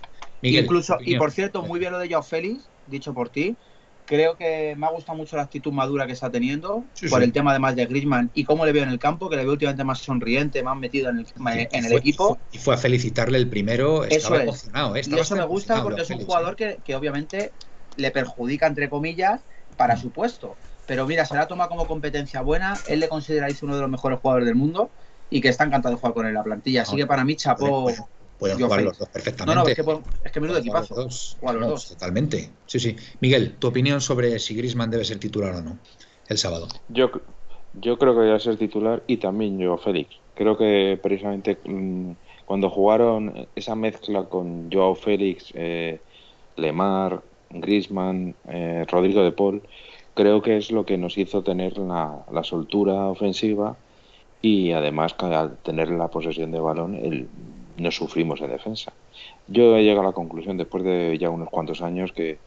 Incluso, 0.41 0.97
y 1.01 1.17
por 1.17 1.31
cierto, 1.31 1.63
muy 1.63 1.79
bien 1.79 1.91
lo 1.91 1.99
de 1.99 2.09
Joao 2.09 2.23
Félix, 2.23 2.63
dicho 2.87 3.13
por 3.13 3.29
ti. 3.29 3.55
Creo 4.05 4.37
que 4.37 4.73
me 4.77 4.85
ha 4.85 4.89
gustado 4.89 5.17
mucho 5.17 5.35
la 5.35 5.41
actitud 5.41 5.73
madura 5.73 6.07
que 6.07 6.13
está 6.13 6.29
teniendo 6.29 6.85
por 7.09 7.21
el 7.23 7.33
tema 7.33 7.51
además 7.51 7.75
de 7.75 7.85
Griezmann 7.87 8.31
y 8.33 8.45
cómo 8.45 8.65
le 8.65 8.71
veo 8.71 8.83
en 8.83 8.89
el 8.89 8.99
campo, 8.99 9.29
que 9.29 9.35
le 9.35 9.43
veo 9.43 9.51
últimamente 9.51 9.83
más 9.83 9.99
sonriente, 9.99 10.63
más 10.63 10.77
metido 10.77 11.09
en 11.09 11.19
el, 11.19 11.27
en 11.71 11.85
el 11.85 11.91
equipo. 11.91 12.37
Y 12.53 12.57
fue, 12.57 12.75
a 12.75 12.77
felicitarle 12.77 13.37
el 13.37 13.49
primero, 13.49 14.05
estaba 14.05 14.43
emocionado. 14.43 14.95
¿eh? 14.95 15.01
y 15.05 15.19
eso 15.19 15.35
me 15.35 15.43
gusta 15.43 15.83
porque 15.83 16.03
es 16.03 16.09
un 16.09 16.19
jugador 16.19 16.55
que, 16.55 16.79
que, 16.85 16.95
obviamente 16.95 17.51
le 17.97 18.11
perjudica, 18.11 18.65
entre 18.67 18.89
comillas, 18.89 19.41
para 19.75 19.95
mm. 19.95 20.01
su 20.01 20.11
puesto. 20.11 20.55
Pero 20.85 21.05
mira, 21.05 21.25
se 21.25 21.35
la 21.35 21.49
toma 21.49 21.67
como 21.67 21.85
competencia 21.85 22.39
buena, 22.39 22.77
él 22.87 23.01
le 23.01 23.09
consideráis 23.09 23.61
uno 23.61 23.75
de 23.75 23.81
los 23.81 23.89
mejores 23.89 24.19
jugadores 24.19 24.45
del 24.45 24.55
mundo 24.55 24.89
y 25.29 25.41
que 25.41 25.49
está 25.49 25.63
encantado 25.65 25.95
de 25.95 25.99
jugar 25.99 26.13
con 26.13 26.25
él 26.25 26.29
en 26.29 26.35
la 26.35 26.43
plantilla. 26.43 26.83
Así 26.83 26.95
que 26.95 27.05
para 27.05 27.23
mí, 27.23 27.35
chapó. 27.35 27.89
Pueden 28.37 28.59
jugar 28.59 28.83
los 28.83 28.97
dos 28.99 29.09
perfectamente. 29.09 29.55
No, 29.55 29.63
no, 29.63 29.67
es 29.67 29.75
que, 29.75 29.83
es 30.23 30.31
que 30.31 30.39
menudo 30.39 30.59
equipazo. 30.59 30.95
Los 30.95 31.37
dos. 31.41 31.87
Totalmente. 31.89 32.51
Sí, 32.67 32.79
sí. 32.79 32.95
Miguel, 33.19 33.55
tu 33.57 33.67
opinión 33.67 33.99
sobre 33.99 34.37
si 34.37 34.55
Grisman 34.55 34.91
debe 34.91 35.05
ser 35.05 35.17
titular 35.17 35.55
o 35.55 35.61
no 35.61 35.79
el 36.27 36.37
sábado. 36.37 36.67
Yo, 36.87 37.09
yo 37.73 37.97
creo 37.97 38.13
que 38.13 38.21
debe 38.21 38.39
ser 38.39 38.57
titular 38.57 39.03
y 39.07 39.17
también 39.17 39.57
yo, 39.57 39.77
Félix. 39.77 40.17
Creo 40.35 40.55
que 40.55 40.99
precisamente 41.01 41.57
mm, 41.65 42.11
cuando 42.45 42.69
jugaron 42.69 43.47
esa 43.55 43.75
mezcla 43.75 44.25
con 44.25 44.71
Joao 44.71 44.93
Félix, 44.93 45.51
eh, 45.55 45.99
Lemar, 46.57 47.23
Grisman, 47.49 48.35
eh, 48.47 48.85
Rodrigo 48.87 49.23
de 49.23 49.31
Paul, 49.31 49.63
creo 50.13 50.41
que 50.43 50.57
es 50.57 50.71
lo 50.71 50.85
que 50.85 50.97
nos 50.97 51.17
hizo 51.17 51.43
tener 51.43 51.77
la, 51.79 52.23
la 52.31 52.43
soltura 52.43 53.07
ofensiva 53.07 53.77
y 54.41 54.71
además 54.71 55.15
al 55.19 55.57
tener 55.57 55.89
la 55.89 56.07
posesión 56.09 56.51
de 56.51 56.59
balón 56.59 56.95
el, 56.95 57.27
no 57.77 57.91
sufrimos 57.91 58.41
en 58.41 58.49
defensa. 58.49 58.91
Yo 59.47 59.77
he 59.77 59.83
llegado 59.83 60.01
a 60.01 60.11
la 60.11 60.11
conclusión 60.13 60.57
después 60.57 60.83
de 60.83 61.17
ya 61.19 61.29
unos 61.29 61.49
cuantos 61.49 61.81
años 61.81 62.11
que 62.11 62.37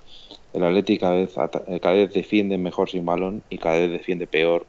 el 0.52 0.64
Atlético 0.64 1.02
cada 1.02 1.16
vez, 1.16 1.34
cada 1.80 1.94
vez 1.94 2.12
defiende 2.12 2.58
mejor 2.58 2.90
sin 2.90 3.04
balón 3.04 3.42
y 3.48 3.58
cada 3.58 3.78
vez 3.78 3.90
defiende 3.90 4.26
peor, 4.26 4.66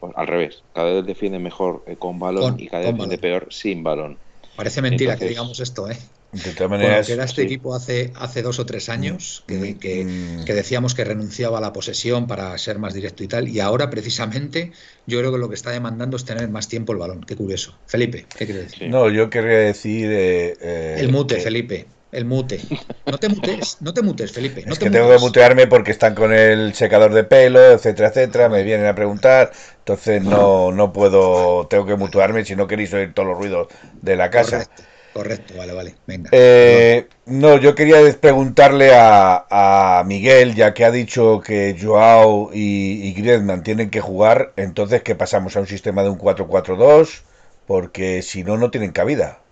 pues, 0.00 0.12
al 0.16 0.26
revés, 0.26 0.62
cada 0.74 0.92
vez 0.92 1.06
defiende 1.06 1.38
mejor 1.38 1.82
eh, 1.86 1.96
con 1.96 2.18
balón 2.18 2.56
y 2.58 2.68
cada 2.68 2.84
vez 2.84 2.92
defiende 2.92 3.18
peor 3.18 3.46
sin 3.50 3.82
balón. 3.82 4.18
Parece 4.56 4.82
mentira 4.82 5.16
que 5.16 5.28
digamos 5.28 5.60
esto, 5.60 5.90
¿eh? 5.90 5.98
De 6.32 6.50
todas 6.50 6.70
maneras, 6.70 7.06
que 7.06 7.12
era 7.12 7.24
este 7.24 7.42
equipo 7.42 7.74
hace, 7.76 8.12
hace 8.16 8.42
dos 8.42 8.58
o 8.58 8.66
tres 8.66 8.88
años, 8.88 9.44
que, 9.46 9.54
mm, 9.54 9.78
que, 9.78 10.04
mm. 10.04 10.44
que, 10.44 10.54
decíamos 10.54 10.94
que 10.94 11.04
renunciaba 11.04 11.58
a 11.58 11.60
la 11.60 11.72
posesión 11.72 12.26
para 12.26 12.56
ser 12.58 12.78
más 12.78 12.92
directo 12.92 13.22
y 13.22 13.28
tal, 13.28 13.48
y 13.48 13.60
ahora 13.60 13.88
precisamente 13.88 14.72
yo 15.06 15.20
creo 15.20 15.30
que 15.32 15.38
lo 15.38 15.48
que 15.48 15.54
está 15.54 15.70
demandando 15.70 16.16
es 16.16 16.24
tener 16.24 16.48
más 16.48 16.68
tiempo 16.68 16.92
el 16.92 16.98
balón. 16.98 17.22
Qué 17.24 17.36
curioso. 17.36 17.78
Felipe, 17.86 18.26
¿qué 18.36 18.46
quieres 18.46 18.72
decir? 18.72 18.88
No, 18.88 19.08
yo 19.10 19.30
quería 19.30 19.58
decir... 19.58 20.10
Eh, 20.10 20.56
eh, 20.60 20.96
el 20.98 21.12
mute, 21.12 21.40
Felipe. 21.40 21.86
El 22.14 22.26
mute. 22.26 22.60
No 23.06 23.18
te 23.18 23.28
mutes, 23.28 23.78
no 23.80 23.92
te 23.92 24.02
mutes, 24.02 24.32
Felipe. 24.32 24.62
No 24.64 24.72
es 24.72 24.78
que 24.78 24.88
tengo 24.88 25.10
que 25.10 25.18
mutearme 25.18 25.66
porque 25.66 25.90
están 25.90 26.14
con 26.14 26.32
el 26.32 26.72
secador 26.74 27.12
de 27.12 27.24
pelo, 27.24 27.72
etcétera, 27.72 28.08
etcétera. 28.08 28.48
Me 28.48 28.62
vienen 28.62 28.86
a 28.86 28.94
preguntar, 28.94 29.50
entonces 29.78 30.22
no, 30.22 30.70
no 30.70 30.92
puedo, 30.92 31.66
tengo 31.66 31.84
que 31.86 31.96
mutearme 31.96 32.44
si 32.44 32.54
no 32.54 32.68
queréis 32.68 32.94
oír 32.94 33.12
todos 33.12 33.28
los 33.28 33.38
ruidos 33.38 33.68
de 34.00 34.16
la 34.16 34.30
casa. 34.30 34.66
Correcto, 35.12 35.54
vale, 35.56 35.72
vale. 35.72 35.94
Venga. 36.06 36.30
Eh, 36.32 37.08
no, 37.26 37.58
yo 37.58 37.74
quería 37.74 37.98
preguntarle 38.20 38.92
a, 38.94 40.02
Miguel, 40.06 40.54
ya 40.54 40.72
que 40.72 40.84
ha 40.84 40.90
dicho 40.90 41.40
que 41.40 41.76
Joao 41.80 42.50
y, 42.52 43.08
y 43.08 43.12
Griezmann 43.12 43.62
tienen 43.62 43.90
que 43.90 44.00
jugar, 44.00 44.52
entonces 44.56 45.02
que 45.02 45.14
pasamos 45.14 45.56
a 45.56 45.60
un 45.60 45.66
sistema 45.66 46.02
de 46.02 46.10
un 46.10 46.18
4-4-2, 46.18 47.22
porque 47.66 48.22
si 48.22 48.44
no, 48.44 48.56
no 48.56 48.70
tienen 48.70 48.92
cabida. 48.92 49.43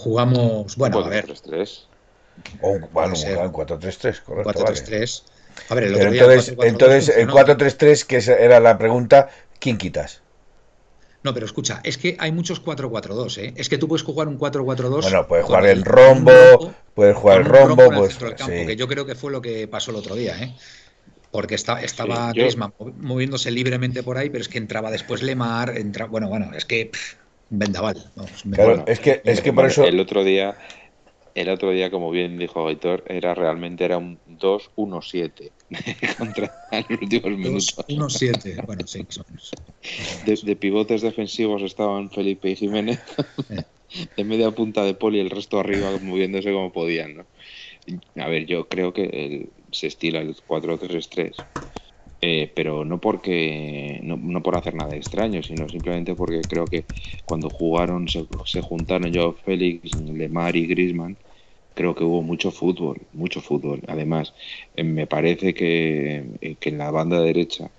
Jugamos, 0.00 0.76
bueno, 0.76 1.04
a 1.04 1.08
ver. 1.08 1.26
4-3-3. 1.26 1.84
O 2.62 2.70
un, 2.70 2.88
bueno, 2.90 3.12
un 3.12 3.52
4-3-3, 3.52 4.22
correcto. 4.22 4.64
4-3-3. 4.64 5.22
A 5.68 5.74
ver, 5.74 5.84
el 5.84 5.94
otro 5.94 6.08
entonces, 6.08 6.56
entonces 6.62 7.08
el 7.14 7.28
4-3-3, 7.28 8.06
que 8.06 8.16
era 8.42 8.60
la 8.60 8.78
pregunta, 8.78 9.28
¿quién 9.58 9.76
quitas? 9.76 10.22
No, 11.22 11.34
pero 11.34 11.44
escucha, 11.44 11.80
es 11.84 11.98
que 11.98 12.16
hay 12.18 12.32
muchos 12.32 12.64
4-4-2, 12.64 13.38
¿eh? 13.42 13.52
Es 13.56 13.68
que 13.68 13.76
tú 13.76 13.88
puedes 13.88 14.02
jugar 14.02 14.26
un 14.26 14.38
4-4-2. 14.38 15.02
Bueno, 15.02 15.28
puedes 15.28 15.44
jugar 15.44 15.66
el 15.66 15.84
rombo, 15.84 16.72
puedes 16.94 17.14
jugar 17.14 17.42
el 17.42 17.44
rombo, 17.44 17.90
pues. 17.90 18.16
Que 18.16 18.74
yo 18.76 18.88
creo 18.88 19.04
que 19.04 19.14
fue 19.14 19.30
lo 19.30 19.42
que 19.42 19.68
pasó 19.68 19.90
el 19.90 19.98
otro 19.98 20.14
día, 20.14 20.42
¿eh? 20.42 20.54
Porque 21.30 21.56
está, 21.56 21.82
estaba 21.82 22.32
Griezmann 22.32 22.72
moviéndose 22.96 23.50
libremente 23.50 24.02
por 24.02 24.16
ahí, 24.16 24.30
pero 24.30 24.40
es 24.40 24.48
que 24.48 24.56
entraba 24.56 24.90
después 24.90 25.22
Lemar, 25.22 25.76
entra, 25.76 26.06
bueno, 26.06 26.28
bueno, 26.28 26.52
es 26.56 26.64
que 26.64 26.90
vendaval. 27.50 28.10
claro, 28.52 28.84
es 28.86 29.00
que, 29.00 29.20
es 29.24 29.40
que 29.40 29.52
por 29.52 29.66
eso. 29.66 29.84
El 29.84 30.00
otro 30.00 30.24
día, 30.24 30.56
el 31.34 31.48
otro 31.48 31.70
día, 31.70 31.90
como 31.90 32.10
bien 32.10 32.38
dijo 32.38 32.66
Aitor, 32.66 33.04
era 33.08 33.34
realmente 33.34 33.84
era 33.84 33.98
un 33.98 34.18
2-1-7 34.38 35.50
contra 36.18 36.52
los 36.88 37.00
últimos 37.02 37.30
minutos. 37.32 37.76
1-7, 37.88 38.64
bueno, 38.66 38.86
sí, 38.86 39.06
De, 40.24 40.56
pivotes 40.56 41.02
defensivos 41.02 41.62
estaban 41.62 42.10
Felipe 42.10 42.50
y 42.50 42.56
Jiménez. 42.56 43.00
de 44.16 44.24
media 44.24 44.50
punta 44.52 44.84
de 44.84 44.94
Poli, 44.94 45.18
el 45.18 45.30
resto 45.30 45.58
arriba 45.58 45.90
moviéndose 46.00 46.52
como 46.52 46.72
podían. 46.72 47.16
¿no? 47.16 47.26
A 48.22 48.28
ver, 48.28 48.46
yo 48.46 48.68
creo 48.68 48.92
que 48.92 49.48
se 49.72 49.88
estila 49.88 50.20
el 50.20 50.36
4-3-3. 50.36 51.34
Eh, 52.22 52.52
pero 52.54 52.84
no 52.84 53.00
porque 53.00 53.98
no, 54.02 54.18
no, 54.18 54.42
por 54.42 54.56
hacer 54.56 54.74
nada 54.74 54.94
extraño, 54.94 55.42
sino 55.42 55.68
simplemente 55.70 56.14
porque 56.14 56.46
creo 56.46 56.68
que 56.68 56.84
cuando 57.24 57.48
jugaron 57.48 58.08
se, 58.08 58.26
se 58.44 58.60
juntaron 58.60 59.10
yo, 59.10 59.32
Félix, 59.32 59.94
Lemar 59.94 60.54
y 60.54 60.66
Grisman, 60.66 61.16
creo 61.72 61.94
que 61.94 62.04
hubo 62.04 62.22
mucho 62.22 62.50
fútbol, 62.50 63.00
mucho 63.12 63.40
fútbol. 63.40 63.80
Además, 63.88 64.34
eh, 64.76 64.84
me 64.84 65.06
parece 65.06 65.54
que, 65.54 66.36
eh, 66.42 66.56
que 66.60 66.68
en 66.68 66.76
la 66.76 66.90
banda 66.90 67.20
derecha, 67.22 67.70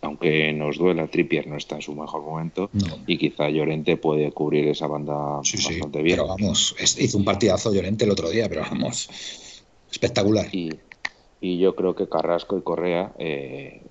aunque 0.00 0.52
nos 0.52 0.78
duela, 0.78 1.08
Trippier 1.08 1.48
no 1.48 1.56
está 1.56 1.74
en 1.74 1.82
su 1.82 1.92
mejor 1.96 2.22
momento 2.22 2.70
y 3.04 3.18
quizá 3.18 3.50
Llorente 3.50 3.96
puede 3.96 4.30
cubrir 4.30 4.68
esa 4.68 4.86
banda 4.86 5.38
bastante 5.38 6.02
bien. 6.02 6.18
Pero 6.18 6.28
vamos, 6.28 6.76
hizo 6.98 7.18
un 7.18 7.24
partidazo 7.24 7.74
Llorente 7.74 8.04
el 8.04 8.12
otro 8.12 8.30
día, 8.30 8.48
pero 8.48 8.60
vamos, 8.60 9.64
espectacular. 9.90 10.46
Y, 10.54 10.70
y 11.40 11.58
yo 11.58 11.74
creo 11.74 11.94
que 11.94 12.08
Carrasco 12.08 12.58
y 12.58 12.62
Correa 12.62 13.12
eh, 13.18 13.82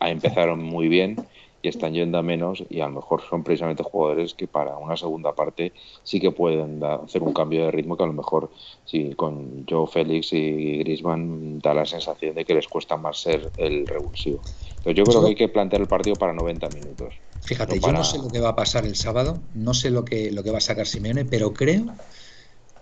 empezaron 0.00 0.62
muy 0.62 0.88
bien 0.88 1.16
y 1.64 1.68
están 1.68 1.94
yendo 1.94 2.18
a 2.18 2.22
menos 2.22 2.62
y 2.68 2.80
a 2.80 2.88
lo 2.88 2.96
mejor 2.96 3.22
son 3.22 3.42
precisamente 3.42 3.82
jugadores 3.82 4.34
que 4.34 4.46
para 4.46 4.76
una 4.76 4.98
segunda 4.98 5.34
parte 5.34 5.72
sí 6.02 6.20
que 6.20 6.30
pueden 6.30 6.84
hacer 6.84 7.22
un 7.22 7.32
cambio 7.32 7.64
de 7.64 7.70
ritmo 7.70 7.96
que 7.96 8.04
a 8.04 8.06
lo 8.06 8.12
mejor 8.12 8.50
si 8.84 9.14
con 9.14 9.64
Joe 9.66 9.86
Félix 9.86 10.34
y 10.34 10.78
Griezmann 10.78 11.60
da 11.60 11.72
la 11.72 11.86
sensación 11.86 12.34
de 12.34 12.44
que 12.44 12.54
les 12.54 12.68
cuesta 12.68 12.98
más 12.98 13.18
ser 13.18 13.50
el 13.56 13.86
revulsivo. 13.86 14.42
Entonces 14.76 14.94
yo 14.94 15.04
creo 15.04 15.22
que 15.22 15.28
hay 15.28 15.34
que 15.34 15.48
plantear 15.48 15.80
el 15.80 15.88
partido 15.88 16.16
para 16.16 16.34
90 16.34 16.68
minutos. 16.68 17.14
Fíjate, 17.40 17.80
yo 17.80 17.92
no 17.92 18.04
sé 18.04 18.18
lo 18.18 18.30
que 18.30 18.40
va 18.40 18.50
a 18.50 18.56
pasar 18.56 18.84
el 18.84 18.94
sábado, 18.94 19.38
no 19.54 19.72
sé 19.72 19.90
lo 19.90 20.04
que, 20.04 20.30
lo 20.32 20.42
que 20.42 20.50
va 20.50 20.58
a 20.58 20.60
sacar 20.60 20.86
Simeone, 20.86 21.24
pero 21.24 21.54
creo, 21.54 21.86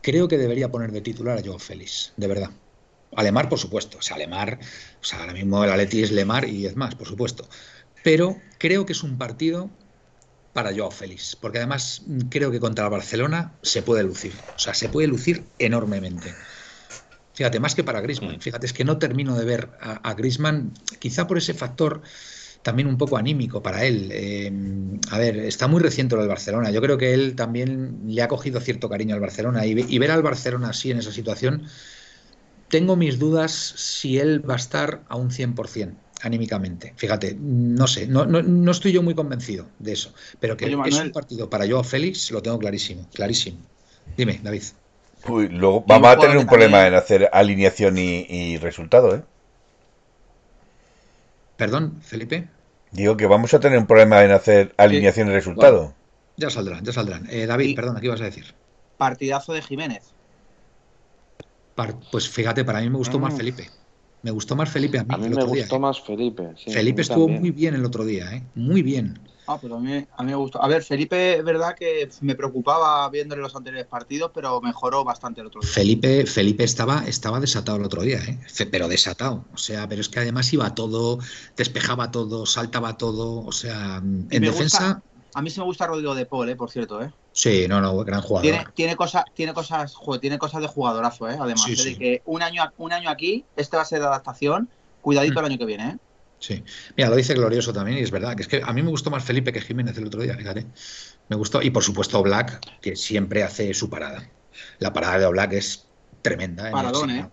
creo 0.00 0.26
que 0.26 0.38
debería 0.38 0.72
poner 0.72 0.90
de 0.90 1.02
titular 1.02 1.38
a 1.38 1.42
Joe 1.44 1.60
Félix, 1.60 2.12
de 2.16 2.26
verdad. 2.26 2.50
Alemar, 3.16 3.48
por 3.48 3.58
supuesto. 3.58 3.98
O 3.98 4.02
sea, 4.02 4.16
Alemar, 4.16 4.58
o 5.00 5.04
sea, 5.04 5.20
ahora 5.20 5.32
mismo 5.32 5.62
el 5.64 5.70
Atleti 5.70 6.02
es 6.02 6.10
Lemar 6.10 6.48
y 6.48 6.66
es 6.66 6.76
más, 6.76 6.94
por 6.94 7.06
supuesto. 7.06 7.48
Pero 8.02 8.36
creo 8.58 8.86
que 8.86 8.92
es 8.92 9.02
un 9.02 9.18
partido 9.18 9.70
para 10.52 10.74
Joao 10.74 10.90
Félix, 10.90 11.36
porque 11.36 11.58
además 11.58 12.02
creo 12.28 12.50
que 12.50 12.60
contra 12.60 12.84
el 12.84 12.90
Barcelona 12.90 13.54
se 13.62 13.82
puede 13.82 14.02
lucir, 14.02 14.32
o 14.54 14.58
sea, 14.58 14.74
se 14.74 14.88
puede 14.88 15.08
lucir 15.08 15.44
enormemente. 15.58 16.34
Fíjate, 17.32 17.58
más 17.58 17.74
que 17.74 17.82
para 17.82 18.02
Grisman. 18.02 18.40
Fíjate, 18.40 18.66
es 18.66 18.74
que 18.74 18.84
no 18.84 18.98
termino 18.98 19.38
de 19.38 19.46
ver 19.46 19.70
a, 19.80 19.92
a 20.10 20.14
Grisman, 20.14 20.72
quizá 20.98 21.26
por 21.26 21.38
ese 21.38 21.54
factor 21.54 22.02
también 22.62 22.86
un 22.86 22.98
poco 22.98 23.16
anímico 23.16 23.62
para 23.62 23.84
él. 23.84 24.10
Eh, 24.12 24.52
a 25.10 25.18
ver, 25.18 25.38
está 25.38 25.66
muy 25.66 25.80
reciente 25.82 26.14
lo 26.14 26.20
del 26.20 26.28
Barcelona. 26.28 26.70
Yo 26.70 26.80
creo 26.80 26.98
que 26.98 27.14
él 27.14 27.34
también 27.34 28.02
le 28.06 28.22
ha 28.22 28.28
cogido 28.28 28.60
cierto 28.60 28.88
cariño 28.88 29.14
al 29.14 29.20
Barcelona 29.20 29.66
y, 29.66 29.72
y 29.72 29.98
ver 29.98 30.10
al 30.10 30.22
Barcelona 30.22 30.68
así 30.68 30.90
en 30.90 30.98
esa 30.98 31.12
situación, 31.12 31.64
tengo 32.72 32.96
mis 32.96 33.18
dudas 33.18 33.52
si 33.52 34.18
él 34.18 34.48
va 34.48 34.54
a 34.54 34.56
estar 34.56 35.02
a 35.10 35.16
un 35.16 35.28
100% 35.30 35.92
anímicamente. 36.22 36.94
Fíjate, 36.96 37.36
no 37.38 37.86
sé, 37.86 38.06
no, 38.06 38.24
no, 38.24 38.70
estoy 38.70 38.92
yo 38.92 39.02
muy 39.02 39.14
convencido 39.14 39.66
de 39.78 39.92
eso, 39.92 40.14
pero 40.40 40.56
que 40.56 40.64
es 40.64 40.98
un 40.98 41.12
partido 41.12 41.50
para 41.50 41.66
yo 41.66 41.84
Félix 41.84 42.30
lo 42.30 42.40
tengo 42.40 42.58
clarísimo, 42.58 43.06
clarísimo. 43.12 43.58
Dime, 44.16 44.40
David. 44.42 44.62
luego 45.28 45.84
vamos 45.86 46.08
a 46.08 46.16
tener 46.16 46.38
un 46.38 46.46
problema 46.46 46.86
en 46.86 46.94
hacer 46.94 47.28
alineación 47.34 47.98
y, 47.98 48.56
resultado, 48.56 49.16
¿eh? 49.16 49.22
Perdón, 51.58 52.00
Felipe. 52.00 52.48
Digo 52.90 53.18
que 53.18 53.26
vamos 53.26 53.52
a 53.52 53.60
tener 53.60 53.78
un 53.78 53.86
problema 53.86 54.24
en 54.24 54.30
hacer 54.30 54.74
alineación 54.78 55.28
y 55.28 55.32
resultado. 55.32 55.94
ya 56.38 56.48
saldrán, 56.48 56.82
ya 56.82 56.92
saldrán. 56.94 57.28
Eh, 57.30 57.44
David, 57.44 57.76
perdón, 57.76 57.98
¿qué 58.00 58.06
ibas 58.06 58.22
a 58.22 58.24
decir? 58.24 58.54
Partidazo 58.96 59.52
de 59.52 59.60
Jiménez. 59.60 60.11
Pues 62.10 62.28
fíjate, 62.28 62.64
para 62.64 62.80
mí 62.80 62.90
me 62.90 62.98
gustó 62.98 63.18
más 63.18 63.34
mm. 63.34 63.36
Felipe. 63.36 63.70
Me 64.22 64.30
gustó 64.30 64.54
más 64.54 64.70
Felipe 64.70 64.98
a 64.98 65.04
mí. 65.04 65.08
A 65.14 65.18
mí 65.18 65.28
me 65.28 65.44
gustó 65.44 65.76
¿eh? 65.76 65.78
más 65.78 66.00
Felipe. 66.00 66.54
Felipe 66.68 67.02
estuvo 67.02 67.28
muy 67.28 67.50
bien 67.50 67.74
el 67.74 67.84
otro 67.84 68.04
día, 68.04 68.32
¿eh? 68.32 68.44
Muy 68.54 68.82
bien. 68.82 69.18
Ah, 69.48 69.58
pero 69.60 69.76
a 69.76 69.80
mí, 69.80 70.06
a 70.16 70.22
mí 70.22 70.30
me 70.30 70.36
gustó. 70.36 70.62
A 70.62 70.68
ver, 70.68 70.84
Felipe, 70.84 71.38
es 71.38 71.44
verdad 71.44 71.74
que 71.76 72.08
me 72.20 72.36
preocupaba 72.36 73.08
viéndole 73.10 73.42
los 73.42 73.56
anteriores 73.56 73.88
partidos, 73.88 74.30
pero 74.32 74.60
mejoró 74.60 75.02
bastante 75.02 75.40
el 75.40 75.48
otro 75.48 75.60
día. 75.60 75.70
Felipe, 75.70 76.26
Felipe 76.26 76.62
estaba, 76.62 77.04
estaba 77.06 77.40
desatado 77.40 77.78
el 77.78 77.84
otro 77.84 78.02
día, 78.02 78.18
¿eh? 78.18 78.38
pero 78.70 78.86
desatado. 78.86 79.44
O 79.52 79.58
sea, 79.58 79.88
pero 79.88 80.00
es 80.00 80.08
que 80.08 80.20
además 80.20 80.52
iba 80.52 80.72
todo, 80.74 81.18
despejaba 81.56 82.12
todo, 82.12 82.46
saltaba 82.46 82.96
todo. 82.96 83.44
O 83.44 83.52
sea, 83.52 83.96
en 83.96 84.28
defensa. 84.28 85.02
a 85.34 85.42
mí 85.42 85.50
sí 85.50 85.58
me 85.58 85.66
gusta 85.66 85.88
Rodrigo 85.88 86.14
de 86.14 86.26
Paul, 86.26 86.48
¿eh? 86.48 86.56
por 86.56 86.70
cierto, 86.70 87.02
¿eh? 87.02 87.12
Sí, 87.32 87.66
no, 87.66 87.80
no, 87.80 87.96
gran 88.04 88.20
jugador. 88.20 88.42
Tiene, 88.42 88.64
tiene, 88.74 88.96
cosas, 88.96 89.24
tiene 89.34 89.54
cosas, 89.54 89.94
tiene 90.20 90.38
cosas 90.38 90.60
de 90.60 90.68
jugadorazo, 90.68 91.28
¿eh? 91.30 91.36
Además, 91.40 91.66
de 91.66 91.96
que 91.96 92.22
un 92.26 92.42
año, 92.42 92.62
un 92.76 92.92
año 92.92 93.08
aquí, 93.08 93.44
este 93.56 93.76
va 93.76 93.82
a 93.82 93.86
ser 93.86 94.00
de 94.00 94.06
adaptación, 94.06 94.68
cuidadito 95.00 95.34
mm. 95.34 95.38
el 95.38 95.44
año 95.44 95.58
que 95.58 95.66
viene, 95.66 95.88
¿eh? 95.88 95.96
Sí. 96.38 96.64
Mira, 96.96 97.08
lo 97.08 97.16
dice 97.16 97.34
Glorioso 97.34 97.72
también, 97.72 97.98
y 97.98 98.00
es 98.00 98.10
verdad, 98.10 98.34
que 98.34 98.42
es 98.42 98.48
que 98.48 98.60
a 98.64 98.72
mí 98.72 98.82
me 98.82 98.90
gustó 98.90 99.10
más 99.10 99.24
Felipe 99.24 99.52
que 99.52 99.60
Jiménez 99.60 99.96
el 99.96 100.06
otro 100.06 100.20
día, 100.22 100.36
fíjate. 100.36 100.66
Me 101.28 101.36
gustó, 101.36 101.62
y 101.62 101.70
por 101.70 101.84
supuesto 101.84 102.20
Black, 102.22 102.80
que 102.80 102.96
siempre 102.96 103.44
hace 103.44 103.72
su 103.74 103.88
parada. 103.88 104.28
La 104.80 104.92
parada 104.92 105.18
de 105.18 105.28
Black 105.28 105.52
es 105.52 105.86
tremenda. 106.20 106.68
¿eh? 106.68 106.72
Paradón, 106.72 107.10
¿eh? 107.10 107.30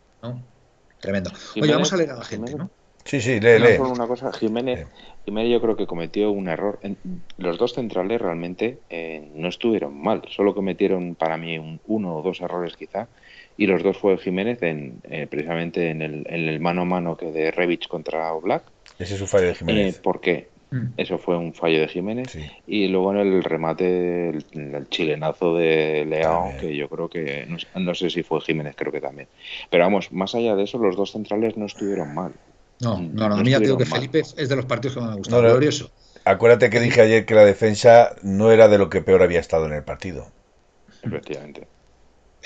Tremendo. 0.99 1.31
Oye, 1.59 1.71
vamos 1.71 1.91
a 1.91 1.97
leer 1.97 2.11
a 2.11 2.17
la 2.17 2.25
gente, 2.25 2.53
¿no? 2.55 2.69
Sí, 3.05 3.19
sí, 3.19 3.39
lee, 3.39 3.57
lee. 3.57 3.77
Una 3.79 4.05
cosa, 4.05 4.31
Jiménez, 4.31 4.87
Jiménez 5.29 5.51
yo 5.51 5.61
creo 5.61 5.75
que 5.75 5.85
cometió 5.85 6.31
un 6.31 6.47
error. 6.47 6.79
Los 7.37 7.59
dos 7.59 7.73
centrales 7.73 8.19
realmente 8.19 8.79
eh, 8.89 9.29
no 9.35 9.47
estuvieron 9.47 10.01
mal, 10.01 10.23
solo 10.29 10.55
cometieron 10.55 11.13
para 11.13 11.37
mí 11.37 11.59
un, 11.59 11.79
uno 11.85 12.17
o 12.17 12.23
dos 12.23 12.41
errores 12.41 12.75
quizá, 12.75 13.07
y 13.55 13.67
los 13.67 13.83
dos 13.83 13.97
fue 13.97 14.17
Jiménez 14.17 14.63
en, 14.63 15.01
eh, 15.03 15.27
precisamente 15.29 15.91
en 15.91 16.01
el, 16.01 16.25
en 16.27 16.49
el, 16.49 16.59
mano 16.59 16.81
a 16.81 16.85
mano 16.85 17.15
que 17.15 17.31
de 17.31 17.51
Revich 17.51 17.87
contra 17.87 18.33
Oblak. 18.33 18.63
Ese 18.97 19.15
es 19.15 19.21
un 19.21 19.27
fallo 19.27 19.47
de 19.47 19.55
Jiménez. 19.55 19.97
Eh, 19.97 19.99
¿Por 20.01 20.19
qué? 20.19 20.47
Mm. 20.71 20.93
Eso 20.97 21.19
fue 21.19 21.37
un 21.37 21.53
fallo 21.53 21.79
de 21.79 21.87
Jiménez. 21.87 22.35
Y 22.65 22.87
luego 22.87 23.11
en 23.11 23.19
el 23.19 23.43
remate, 23.43 24.29
el, 24.29 24.89
chilenazo 24.89 25.55
de 25.55 26.05
Leao, 26.05 26.57
que 26.59 26.75
yo 26.75 26.89
creo 26.89 27.07
que, 27.07 27.47
no, 27.75 27.93
sé 27.93 28.09
si 28.09 28.23
fue 28.23 28.41
Jiménez, 28.41 28.75
creo 28.75 28.91
que 28.91 29.01
también. 29.01 29.27
Pero 29.69 29.83
vamos, 29.83 30.11
más 30.11 30.33
allá 30.33 30.55
de 30.55 30.63
eso, 30.63 30.79
los 30.79 30.95
dos 30.95 31.11
centrales 31.11 31.55
no 31.55 31.67
estuvieron 31.67 32.15
mal. 32.15 32.33
No, 32.81 33.01
no, 33.01 33.29
no, 33.29 33.35
a 33.35 33.43
mí 33.43 33.51
ya 33.51 33.59
digo 33.59 33.77
que 33.77 33.85
Felipe 33.85 34.19
es 34.19 34.49
de 34.49 34.55
los 34.55 34.65
partidos 34.65 34.95
que 34.95 35.01
más 35.01 35.09
me 35.11 35.17
gustan. 35.17 35.41
glorioso. 35.41 35.91
Acuérdate 36.25 36.69
que 36.69 36.79
dije 36.79 37.01
ayer 37.01 37.25
que 37.25 37.33
la 37.33 37.45
defensa 37.45 38.15
no 38.21 38.51
era 38.51 38.67
de 38.67 38.77
lo 38.77 38.89
que 38.89 39.01
peor 39.01 39.21
había 39.21 39.39
estado 39.39 39.65
en 39.65 39.73
el 39.73 39.83
partido. 39.83 40.27
Efectivamente. 41.01 41.67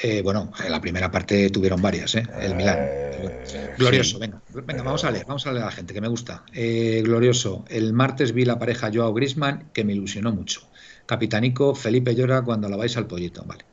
Eh, 0.02 0.22
bueno, 0.24 0.52
en 0.64 0.72
la 0.72 0.82
primera 0.82 1.12
parte 1.12 1.50
tuvieron 1.50 1.82
varias, 1.82 2.16
¿eh? 2.16 2.24
El 2.40 2.56
Milán. 2.56 2.78
Eh, 2.80 3.74
glorioso, 3.78 4.18
venga, 4.18 4.42
venga, 4.50 4.82
vamos 4.82 5.04
a 5.04 5.12
leer, 5.12 5.26
vamos 5.26 5.46
a 5.46 5.52
leer 5.52 5.64
a 5.64 5.66
la 5.68 5.72
gente 5.72 5.94
que 5.94 6.02
me 6.02 6.08
gusta. 6.08 6.44
Eh, 6.52 7.02
glorioso, 7.04 7.64
el 7.70 7.94
martes 7.94 8.34
vi 8.34 8.44
la 8.44 8.58
pareja 8.58 8.90
Joao 8.92 9.14
Grisman 9.14 9.70
que 9.72 9.84
me 9.84 9.94
ilusionó 9.94 10.32
mucho. 10.32 10.62
Capitanico, 11.06 11.76
Felipe 11.76 12.16
llora 12.16 12.42
cuando 12.42 12.70
la 12.70 12.78
vais 12.78 12.98
al 12.98 13.06
pollito, 13.06 13.44
vale. 13.46 13.66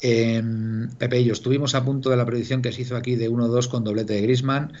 Pepe 0.00 1.20
y 1.20 1.24
yo 1.24 1.32
estuvimos 1.32 1.74
a 1.74 1.84
punto 1.84 2.10
de 2.10 2.16
la 2.16 2.24
predicción 2.26 2.62
que 2.62 2.72
se 2.72 2.82
hizo 2.82 2.96
aquí 2.96 3.16
de 3.16 3.30
1-2 3.30 3.68
con 3.68 3.84
doblete 3.84 4.14
de 4.14 4.22
Grisman 4.22 4.72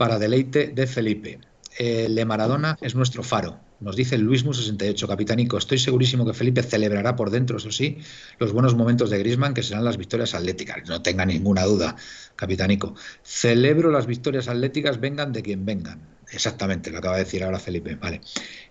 para 0.00 0.18
deleite 0.18 0.68
de 0.68 0.86
Felipe. 0.86 1.40
El 1.76 2.24
Maradona 2.24 2.78
es 2.80 2.94
nuestro 2.94 3.22
faro. 3.22 3.60
Nos 3.80 3.96
dice 3.96 4.16
Luismu 4.16 4.54
68, 4.54 5.06
capitánico. 5.06 5.58
Estoy 5.58 5.76
segurísimo 5.76 6.24
que 6.24 6.32
Felipe 6.32 6.62
celebrará 6.62 7.16
por 7.16 7.28
dentro, 7.28 7.58
eso 7.58 7.70
sí, 7.70 7.98
los 8.38 8.50
buenos 8.50 8.74
momentos 8.74 9.10
de 9.10 9.18
Grisman, 9.18 9.52
que 9.52 9.62
serán 9.62 9.84
las 9.84 9.98
victorias 9.98 10.34
atléticas. 10.34 10.88
No 10.88 11.02
tenga 11.02 11.26
ninguna 11.26 11.64
duda, 11.64 11.96
capitánico. 12.34 12.94
Celebro 13.22 13.90
las 13.90 14.06
victorias 14.06 14.48
atléticas, 14.48 15.00
vengan 15.00 15.34
de 15.34 15.42
quien 15.42 15.66
vengan. 15.66 16.00
Exactamente, 16.32 16.90
lo 16.90 16.98
acaba 16.98 17.16
de 17.16 17.24
decir 17.24 17.42
ahora 17.42 17.58
Felipe. 17.58 17.96
Vale. 17.96 18.20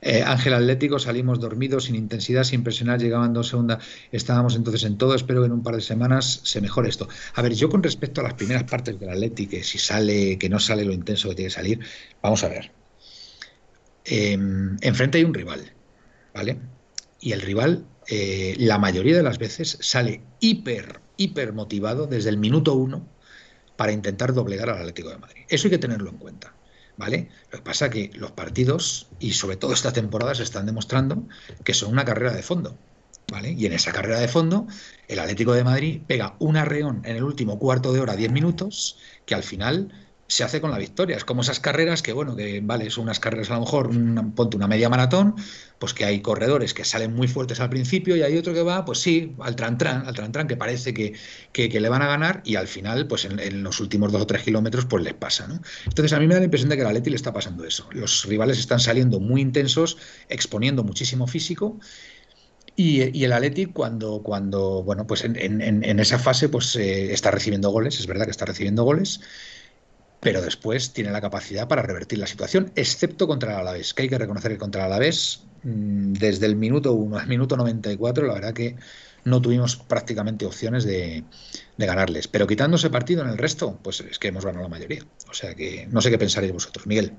Eh, 0.01 0.23
Ángel 0.25 0.53
Atlético, 0.53 0.97
salimos 0.97 1.39
dormidos, 1.39 1.85
sin 1.85 1.95
intensidad, 1.95 2.43
sin 2.43 2.63
presionar, 2.63 2.99
llegaban 2.99 3.33
dos 3.33 3.49
segundas. 3.49 3.83
Estábamos 4.11 4.55
entonces 4.55 4.83
en 4.83 4.97
todo. 4.97 5.13
Espero 5.13 5.41
que 5.41 5.47
en 5.47 5.51
un 5.51 5.63
par 5.63 5.75
de 5.75 5.81
semanas 5.81 6.41
se 6.43 6.61
mejore 6.61 6.89
esto. 6.89 7.09
A 7.33 7.41
ver, 7.41 7.53
yo 7.53 7.69
con 7.69 7.83
respecto 7.83 8.21
a 8.21 8.23
las 8.23 8.33
primeras 8.35 8.63
partes 8.63 8.99
del 8.99 9.09
Atlético, 9.09 9.57
si 9.61 9.77
sale, 9.77 10.37
que 10.37 10.49
no 10.49 10.59
sale 10.59 10.85
lo 10.85 10.93
intenso 10.93 11.29
que 11.29 11.35
tiene 11.35 11.49
que 11.49 11.55
salir, 11.55 11.79
vamos 12.21 12.43
a 12.43 12.47
ver. 12.47 12.71
Em, 14.05 14.77
enfrente 14.81 15.17
hay 15.17 15.23
un 15.25 15.33
rival, 15.33 15.73
¿vale? 16.33 16.57
Y 17.19 17.33
el 17.33 17.41
rival, 17.41 17.85
eh, 18.07 18.55
la 18.57 18.77
mayoría 18.77 19.17
de 19.17 19.23
las 19.23 19.37
veces, 19.37 19.77
sale 19.81 20.21
hiper, 20.39 21.01
hiper 21.17 21.53
motivado 21.53 22.07
desde 22.07 22.29
el 22.29 22.37
minuto 22.37 22.73
uno 22.73 23.05
para 23.75 23.91
intentar 23.91 24.33
doblegar 24.33 24.69
al 24.69 24.79
Atlético 24.79 25.09
de 25.09 25.17
Madrid. 25.17 25.43
Eso 25.49 25.67
hay 25.67 25.71
que 25.71 25.77
tenerlo 25.77 26.09
en 26.09 26.17
cuenta. 26.17 26.53
¿Vale? 26.99 27.29
Lo 27.49 27.59
que 27.59 27.63
pasa 27.63 27.85
es 27.85 27.91
que 27.91 28.11
los 28.15 28.31
partidos, 28.31 29.07
y 29.19 29.31
sobre 29.31 29.55
todo 29.55 29.71
esta 29.73 29.93
temporada, 29.93 30.35
se 30.35 30.43
están 30.43 30.65
demostrando 30.65 31.23
que 31.63 31.73
son 31.73 31.93
una 31.93 32.03
carrera 32.03 32.33
de 32.33 32.43
fondo, 32.43 32.77
¿vale? 33.31 33.53
Y 33.53 33.65
en 33.65 33.73
esa 33.73 33.93
carrera 33.93 34.19
de 34.19 34.27
fondo, 34.27 34.67
el 35.07 35.19
Atlético 35.19 35.53
de 35.53 35.63
Madrid 35.63 36.01
pega 36.05 36.35
un 36.39 36.57
arreón 36.57 37.01
en 37.05 37.15
el 37.15 37.23
último 37.23 37.57
cuarto 37.57 37.93
de 37.93 38.01
hora, 38.01 38.17
diez 38.17 38.31
minutos, 38.31 38.97
que 39.25 39.33
al 39.33 39.43
final 39.43 39.93
se 40.29 40.43
hace 40.43 40.61
con 40.61 40.69
la 40.69 40.77
victoria. 40.77 41.17
Es 41.17 41.25
como 41.25 41.41
esas 41.41 41.59
carreras 41.59 42.03
que, 42.03 42.13
bueno, 42.13 42.35
que 42.35 42.61
vale, 42.63 42.91
son 42.91 43.05
unas 43.05 43.19
carreras 43.19 43.49
a 43.49 43.55
lo 43.55 43.61
mejor, 43.61 43.87
una, 43.87 44.23
ponte 44.31 44.55
una 44.55 44.67
media 44.67 44.87
maratón, 44.87 45.35
pues 45.79 45.95
que 45.95 46.05
hay 46.05 46.21
corredores 46.21 46.75
que 46.75 46.85
salen 46.85 47.15
muy 47.15 47.27
fuertes 47.27 47.59
al 47.59 47.69
principio 47.69 48.15
y 48.15 48.21
hay 48.21 48.37
otro 48.37 48.53
que 48.53 48.61
va, 48.61 48.85
pues 48.85 48.99
sí, 48.99 49.35
al 49.39 49.55
trantran, 49.55 50.05
al 50.05 50.13
trantran, 50.13 50.47
que 50.47 50.55
parece 50.55 50.93
que, 50.93 51.15
que, 51.51 51.79
le 51.79 51.89
van 51.89 52.03
a 52.03 52.07
ganar 52.07 52.43
y 52.45 52.57
al 52.57 52.67
final, 52.67 53.07
pues 53.07 53.25
en, 53.25 53.63
los 53.63 53.79
últimos 53.79 54.11
dos 54.11 54.21
o 54.21 54.27
tres 54.27 54.43
kilómetros, 54.43 54.85
pues 54.85 55.03
les 55.03 55.15
pasa, 55.15 55.47
¿no? 55.47 55.61
Entonces 55.85 56.13
a 56.13 56.19
mí 56.19 56.27
me 56.27 56.35
da 56.35 56.41
la 56.41 56.45
impresión 56.45 56.69
de 56.69 56.77
que 56.77 56.83
a 56.83 56.87
Atleti 56.87 57.09
le 57.09 57.15
está 57.15 57.33
pasando 57.33 57.65
eso. 57.65 57.89
Los 57.91 58.25
rivales 58.25 58.59
están 58.59 58.79
saliendo 58.79 59.19
muy 59.19 59.41
intensos, 59.41 59.97
exponiendo 60.29 60.83
muchísimo 60.83 61.25
físico. 61.25 61.79
Y, 62.75 63.23
el 63.23 63.33
Atleti 63.33 63.65
cuando, 63.65 64.21
cuando, 64.21 64.83
bueno, 64.83 65.05
pues 65.07 65.23
en, 65.23 65.35
en 65.35 65.99
esa 65.99 66.19
fase, 66.19 66.47
pues 66.49 66.75
eh, 66.75 67.11
está 67.11 67.31
recibiendo 67.31 67.71
goles, 67.71 67.99
es 67.99 68.07
verdad 68.07 68.25
que 68.25 68.31
está 68.31 68.45
recibiendo 68.45 68.83
goles, 68.83 69.19
pero 70.19 70.41
después 70.41 70.93
tiene 70.93 71.11
la 71.11 71.21
capacidad 71.21 71.67
para 71.67 71.81
revertir 71.81 72.19
la 72.19 72.27
situación, 72.27 72.71
excepto 72.75 73.27
contra 73.27 73.53
el 73.53 73.59
Alavés, 73.59 73.93
que 73.93 74.03
hay 74.03 74.09
que 74.09 74.17
reconocer 74.17 74.51
que 74.51 74.57
contra 74.57 74.85
el 74.85 74.91
Alavés, 74.91 75.43
mm, 75.63 76.13
desde 76.13 76.45
el 76.45 76.55
minuto 76.55 76.93
1 76.93 77.17
al 77.17 77.27
minuto 77.27 77.55
94, 77.55 78.27
la 78.27 78.33
verdad 78.33 78.53
que 78.53 78.75
no 79.25 79.41
tuvimos 79.41 79.77
prácticamente 79.77 80.45
opciones 80.45 80.83
de, 80.85 81.23
ganarles. 81.77 82.27
Pero 82.27 82.47
quitando 82.47 82.75
ese 82.75 82.89
partido 82.89 83.23
en 83.23 83.29
el 83.29 83.37
resto, 83.37 83.77
pues 83.81 84.01
es 84.01 84.19
que 84.19 84.29
hemos 84.29 84.45
ganado 84.45 84.63
la 84.63 84.69
mayoría. 84.69 85.03
O 85.29 85.33
sea 85.33 85.55
que 85.55 85.87
no 85.89 86.01
sé 86.01 86.09
qué 86.09 86.17
pensaréis 86.17 86.53
vosotros, 86.53 86.87
Miguel. 86.87 87.13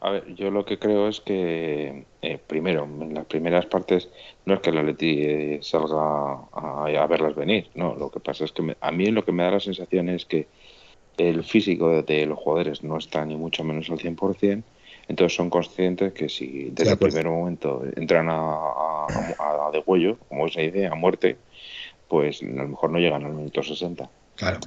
A 0.00 0.10
ver, 0.10 0.34
yo 0.34 0.50
lo 0.50 0.64
que 0.64 0.78
creo 0.78 1.08
es 1.08 1.20
que, 1.20 2.04
eh, 2.22 2.38
primero, 2.46 2.84
en 2.84 3.14
las 3.14 3.26
primeras 3.26 3.66
partes 3.66 4.08
no 4.44 4.54
es 4.54 4.60
que 4.60 4.70
el 4.70 4.78
Atleti 4.78 5.22
eh, 5.22 5.58
salga 5.62 6.46
a, 6.52 7.06
verlas 7.08 7.34
venir, 7.34 7.68
no, 7.74 7.94
lo 7.94 8.10
que 8.10 8.20
pasa 8.20 8.44
es 8.44 8.52
que 8.52 8.76
a 8.80 8.92
mí 8.92 9.06
lo 9.06 9.24
que 9.24 9.32
me 9.32 9.42
da 9.42 9.52
la 9.52 9.60
sensación 9.60 10.08
es 10.08 10.24
que 10.26 10.46
el 11.16 11.44
físico 11.44 12.02
de, 12.02 12.26
los 12.26 12.38
jugadores 12.38 12.82
no 12.82 12.98
está 12.98 13.24
ni 13.24 13.36
mucho 13.36 13.64
menos 13.64 13.90
al 13.90 13.98
100%, 13.98 14.62
entonces 15.08 15.36
son 15.36 15.50
conscientes 15.50 16.12
que 16.12 16.28
si 16.28 16.70
desde 16.72 16.92
el 16.92 16.98
primer 16.98 17.28
momento 17.28 17.82
entran 17.96 18.28
a, 18.28 19.06
a, 19.06 19.70
de 19.72 19.82
huello, 19.86 20.18
como 20.28 20.48
se 20.48 20.62
dice, 20.62 20.86
a 20.86 20.94
muerte, 20.94 21.36
pues 22.08 22.42
a 22.42 22.46
lo 22.46 22.68
mejor 22.68 22.90
no 22.90 22.98
llegan 22.98 23.24
al 23.24 23.32
minuto 23.32 23.62
60. 23.62 24.08
Claro. 24.34 24.60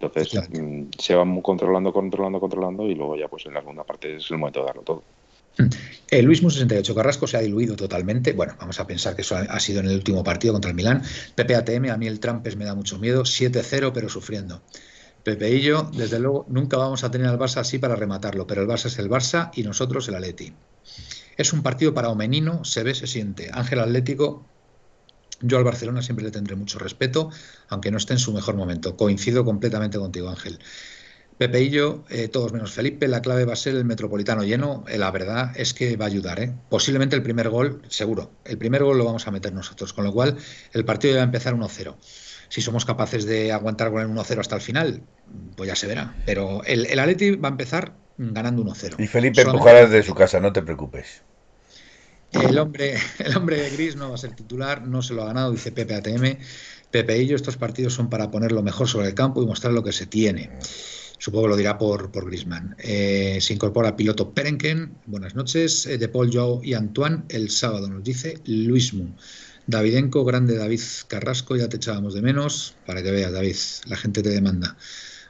Entonces 0.00 0.50
mm, 0.50 0.84
se 0.98 1.14
van 1.14 1.40
controlando, 1.42 1.92
controlando, 1.92 2.40
controlando 2.40 2.86
y 2.86 2.94
luego 2.94 3.16
ya 3.16 3.28
pues 3.28 3.44
en 3.46 3.54
la 3.54 3.60
segunda 3.60 3.84
parte 3.84 4.16
es 4.16 4.30
el 4.30 4.38
momento 4.38 4.60
de 4.60 4.66
darlo 4.66 4.82
todo. 4.82 5.02
El 6.10 6.24
Luis 6.24 6.40
68 6.40 6.94
Carrasco 6.94 7.26
se 7.26 7.36
ha 7.36 7.40
diluido 7.40 7.76
totalmente. 7.76 8.32
Bueno, 8.32 8.56
vamos 8.58 8.80
a 8.80 8.86
pensar 8.86 9.14
que 9.14 9.22
eso 9.22 9.36
ha 9.36 9.60
sido 9.60 9.80
en 9.80 9.86
el 9.86 9.94
último 9.94 10.24
partido 10.24 10.52
contra 10.52 10.70
el 10.70 10.76
Milán. 10.76 11.02
ATM, 11.36 11.90
a 11.90 11.96
mí 11.96 12.06
el 12.06 12.20
Trampes 12.20 12.56
me 12.56 12.64
da 12.64 12.74
mucho 12.74 12.98
miedo. 12.98 13.22
7-0, 13.22 13.92
pero 13.92 14.08
sufriendo. 14.08 14.62
Pepe 15.22 15.50
y 15.50 15.60
yo, 15.60 15.90
desde 15.94 16.18
luego, 16.18 16.46
nunca 16.48 16.78
vamos 16.78 17.04
a 17.04 17.10
tener 17.10 17.26
al 17.26 17.38
Barça 17.38 17.58
así 17.58 17.78
para 17.78 17.94
rematarlo, 17.94 18.46
pero 18.46 18.62
el 18.62 18.68
Barça 18.68 18.86
es 18.86 18.98
el 18.98 19.10
Barça 19.10 19.50
y 19.54 19.62
nosotros 19.62 20.08
el 20.08 20.14
Atleti. 20.14 20.54
Es 21.36 21.52
un 21.52 21.62
partido 21.62 21.92
para 21.92 22.08
Omenino, 22.08 22.64
se 22.64 22.82
ve, 22.82 22.94
se 22.94 23.06
siente. 23.06 23.50
Ángel 23.52 23.80
Atlético, 23.80 24.46
yo 25.42 25.58
al 25.58 25.64
Barcelona 25.64 26.02
siempre 26.02 26.24
le 26.24 26.30
tendré 26.30 26.56
mucho 26.56 26.78
respeto, 26.78 27.30
aunque 27.68 27.90
no 27.90 27.98
esté 27.98 28.14
en 28.14 28.18
su 28.18 28.32
mejor 28.32 28.56
momento. 28.56 28.96
Coincido 28.96 29.44
completamente 29.44 29.98
contigo, 29.98 30.28
Ángel. 30.28 30.58
Pepe 31.40 31.62
y 31.62 31.70
yo, 31.70 32.04
eh, 32.10 32.28
todos 32.28 32.52
menos 32.52 32.70
Felipe, 32.72 33.08
la 33.08 33.22
clave 33.22 33.46
va 33.46 33.54
a 33.54 33.56
ser 33.56 33.74
el 33.74 33.86
metropolitano 33.86 34.44
lleno. 34.44 34.84
Eh, 34.86 34.98
la 34.98 35.10
verdad 35.10 35.52
es 35.56 35.72
que 35.72 35.96
va 35.96 36.04
a 36.04 36.08
ayudar. 36.08 36.38
¿eh? 36.38 36.52
Posiblemente 36.68 37.16
el 37.16 37.22
primer 37.22 37.48
gol, 37.48 37.80
seguro. 37.88 38.30
El 38.44 38.58
primer 38.58 38.84
gol 38.84 38.98
lo 38.98 39.06
vamos 39.06 39.26
a 39.26 39.30
meter 39.30 39.50
nosotros, 39.54 39.94
con 39.94 40.04
lo 40.04 40.12
cual 40.12 40.36
el 40.74 40.84
partido 40.84 41.14
va 41.14 41.22
a 41.22 41.24
empezar 41.24 41.54
1-0. 41.54 41.96
Si 42.50 42.60
somos 42.60 42.84
capaces 42.84 43.24
de 43.24 43.52
aguantar 43.52 43.90
con 43.90 44.02
el 44.02 44.08
1-0 44.08 44.38
hasta 44.38 44.56
el 44.56 44.60
final, 44.60 45.00
pues 45.56 45.66
ya 45.66 45.74
se 45.74 45.86
verá. 45.86 46.14
Pero 46.26 46.62
el, 46.64 46.84
el 46.84 46.98
Atleti 46.98 47.30
va 47.30 47.48
a 47.48 47.52
empezar 47.52 47.94
ganando 48.18 48.62
1-0. 48.62 48.96
Y 48.98 49.06
Felipe 49.06 49.40
empujará 49.40 49.86
desde 49.86 50.02
su 50.02 50.14
casa, 50.14 50.40
no 50.40 50.52
te 50.52 50.60
preocupes. 50.60 51.22
El 52.32 52.58
hombre, 52.58 52.98
el 53.18 53.34
hombre 53.34 53.70
gris 53.70 53.96
no 53.96 54.10
va 54.10 54.16
a 54.16 54.18
ser 54.18 54.36
titular, 54.36 54.86
no 54.86 55.00
se 55.00 55.14
lo 55.14 55.22
ha 55.22 55.28
ganado, 55.28 55.52
dice 55.52 55.72
Pepe 55.72 55.94
ATM. 55.94 56.36
Pepe 56.90 57.16
y 57.16 57.28
yo, 57.28 57.36
estos 57.36 57.56
partidos 57.56 57.94
son 57.94 58.10
para 58.10 58.30
poner 58.30 58.52
lo 58.52 58.62
mejor 58.62 58.88
sobre 58.88 59.08
el 59.08 59.14
campo 59.14 59.42
y 59.42 59.46
mostrar 59.46 59.72
lo 59.72 59.82
que 59.82 59.92
se 59.92 60.04
tiene. 60.04 60.50
Supongo 61.20 61.44
que 61.44 61.50
lo 61.50 61.56
dirá 61.56 61.76
por, 61.76 62.10
por 62.10 62.24
Grisman. 62.24 62.76
Eh, 62.78 63.36
se 63.42 63.52
incorpora 63.52 63.94
piloto 63.94 64.32
Perenken. 64.32 64.96
Buenas 65.04 65.34
noches. 65.34 65.84
Eh, 65.84 65.98
de 65.98 66.08
Paul, 66.08 66.30
Joao 66.32 66.62
y 66.64 66.72
Antoine. 66.72 67.24
El 67.28 67.50
sábado 67.50 67.90
nos 67.90 68.02
dice 68.02 68.38
Luis 68.46 68.94
Mu. 68.94 69.08
Davidenko, 69.66 70.24
grande 70.24 70.56
David 70.56 70.80
Carrasco. 71.08 71.56
Ya 71.56 71.68
te 71.68 71.76
echábamos 71.76 72.14
de 72.14 72.22
menos. 72.22 72.74
Para 72.86 73.02
que 73.02 73.10
veas, 73.10 73.32
David, 73.32 73.56
la 73.84 73.96
gente 73.96 74.22
te 74.22 74.30
demanda. 74.30 74.78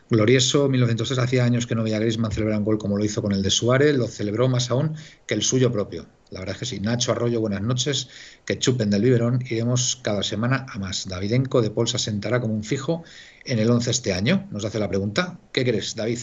Glorioso, 0.08 0.68
1903, 0.68 1.18
hacía 1.18 1.44
años 1.44 1.66
que 1.66 1.74
no 1.74 1.82
veía 1.82 1.96
a 1.96 2.00
Griezmann 2.00 2.30
celebrar 2.30 2.58
un 2.58 2.64
gol 2.64 2.78
como 2.78 2.96
lo 2.96 3.04
hizo 3.04 3.20
con 3.20 3.32
el 3.32 3.42
de 3.42 3.50
Suárez, 3.50 3.96
lo 3.96 4.06
celebró 4.06 4.48
más 4.48 4.70
aún 4.70 4.94
que 5.26 5.34
el 5.34 5.42
suyo 5.42 5.72
propio. 5.72 6.06
La 6.30 6.40
verdad 6.40 6.54
es 6.54 6.60
que 6.60 6.66
sí. 6.66 6.80
Nacho 6.80 7.12
Arroyo, 7.12 7.40
buenas 7.40 7.62
noches. 7.62 8.08
Que 8.44 8.58
chupen 8.58 8.90
del 8.90 9.02
biberón. 9.02 9.42
Iremos 9.48 9.98
cada 10.02 10.22
semana 10.22 10.66
a 10.72 10.78
más. 10.78 11.08
Davidenko 11.08 11.60
de 11.60 11.70
Paul 11.70 11.88
se 11.88 11.96
asentará 11.96 12.40
como 12.40 12.54
un 12.54 12.64
fijo 12.64 13.04
en 13.44 13.58
el 13.58 13.70
11 13.70 13.90
este 13.90 14.12
año. 14.12 14.46
Nos 14.50 14.64
hace 14.64 14.78
la 14.78 14.88
pregunta. 14.88 15.38
¿Qué 15.52 15.64
crees, 15.64 15.96
David? 15.96 16.20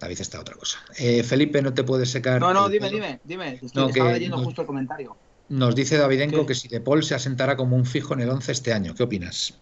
David 0.00 0.20
está 0.20 0.40
otra 0.40 0.54
cosa. 0.56 0.78
Eh, 0.98 1.22
Felipe, 1.22 1.60
no 1.62 1.74
te 1.74 1.84
puedes 1.84 2.10
secar. 2.10 2.40
No, 2.40 2.52
no, 2.54 2.68
dime, 2.68 2.90
dime, 2.90 3.20
dime. 3.24 3.60
Estoy, 3.62 3.90
estaba 3.90 4.12
leyendo 4.12 4.38
justo 4.38 4.62
el 4.62 4.66
comentario. 4.66 5.16
Nos 5.50 5.74
dice 5.74 5.98
Davidenko 5.98 6.46
que 6.46 6.54
si 6.54 6.68
De 6.68 6.80
Paul 6.80 7.04
se 7.04 7.14
asentará 7.14 7.56
como 7.56 7.76
un 7.76 7.84
fijo 7.84 8.14
en 8.14 8.20
el 8.20 8.30
11 8.30 8.52
este 8.52 8.72
año. 8.72 8.94
¿Qué 8.94 9.02
opinas? 9.02 9.58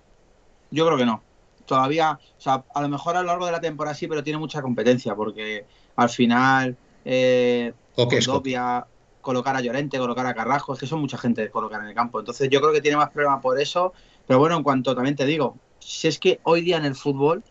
Yo 0.70 0.86
creo 0.86 0.96
que 0.96 1.06
no 1.06 1.22
todavía, 1.66 2.18
o 2.38 2.40
sea, 2.40 2.64
a 2.74 2.82
lo 2.82 2.88
mejor 2.88 3.16
a 3.16 3.22
lo 3.22 3.28
largo 3.28 3.46
de 3.46 3.52
la 3.52 3.60
temporada 3.60 3.94
sí, 3.94 4.06
pero 4.06 4.22
tiene 4.22 4.38
mucha 4.38 4.60
competencia 4.60 5.14
porque 5.14 5.64
al 5.96 6.10
final 6.10 6.76
eh, 7.04 7.72
Condovia, 7.94 8.86
colocar 9.22 9.56
a 9.56 9.61
Llorente, 9.61 9.98
colocar 9.98 10.26
a 10.26 10.35
Carrasco, 10.35 10.74
es 10.74 10.80
que 10.80 10.87
son 10.87 11.00
mucha 11.00 11.16
gente 11.16 11.40
de 11.40 11.50
colocar 11.50 11.80
en 11.80 11.88
el 11.88 11.94
campo. 11.94 12.20
Entonces 12.20 12.50
yo 12.50 12.61
creo 12.61 12.72
que 12.72 12.82
tiene 12.82 12.98
más 12.98 13.11
problema 13.11 13.40
por 13.40 13.58
eso. 13.58 13.94
Pero 14.26 14.38
bueno, 14.38 14.56
en 14.56 14.62
cuanto 14.62 14.94
también 14.94 15.16
te 15.16 15.24
digo, 15.24 15.56
si 15.78 16.08
es 16.08 16.18
que 16.18 16.40
hoy 16.42 16.61
día 16.61 16.76
en 16.76 16.85
el 16.85 16.94
fútbol, 16.94 17.42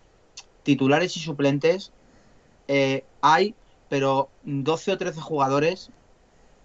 titulares 0.63 1.17
y 1.17 1.19
suplentes 1.19 1.91
eh, 2.67 3.03
hay, 3.21 3.55
pero 3.89 4.29
12 4.43 4.91
o 4.91 4.97
13 4.97 5.19
jugadores, 5.19 5.89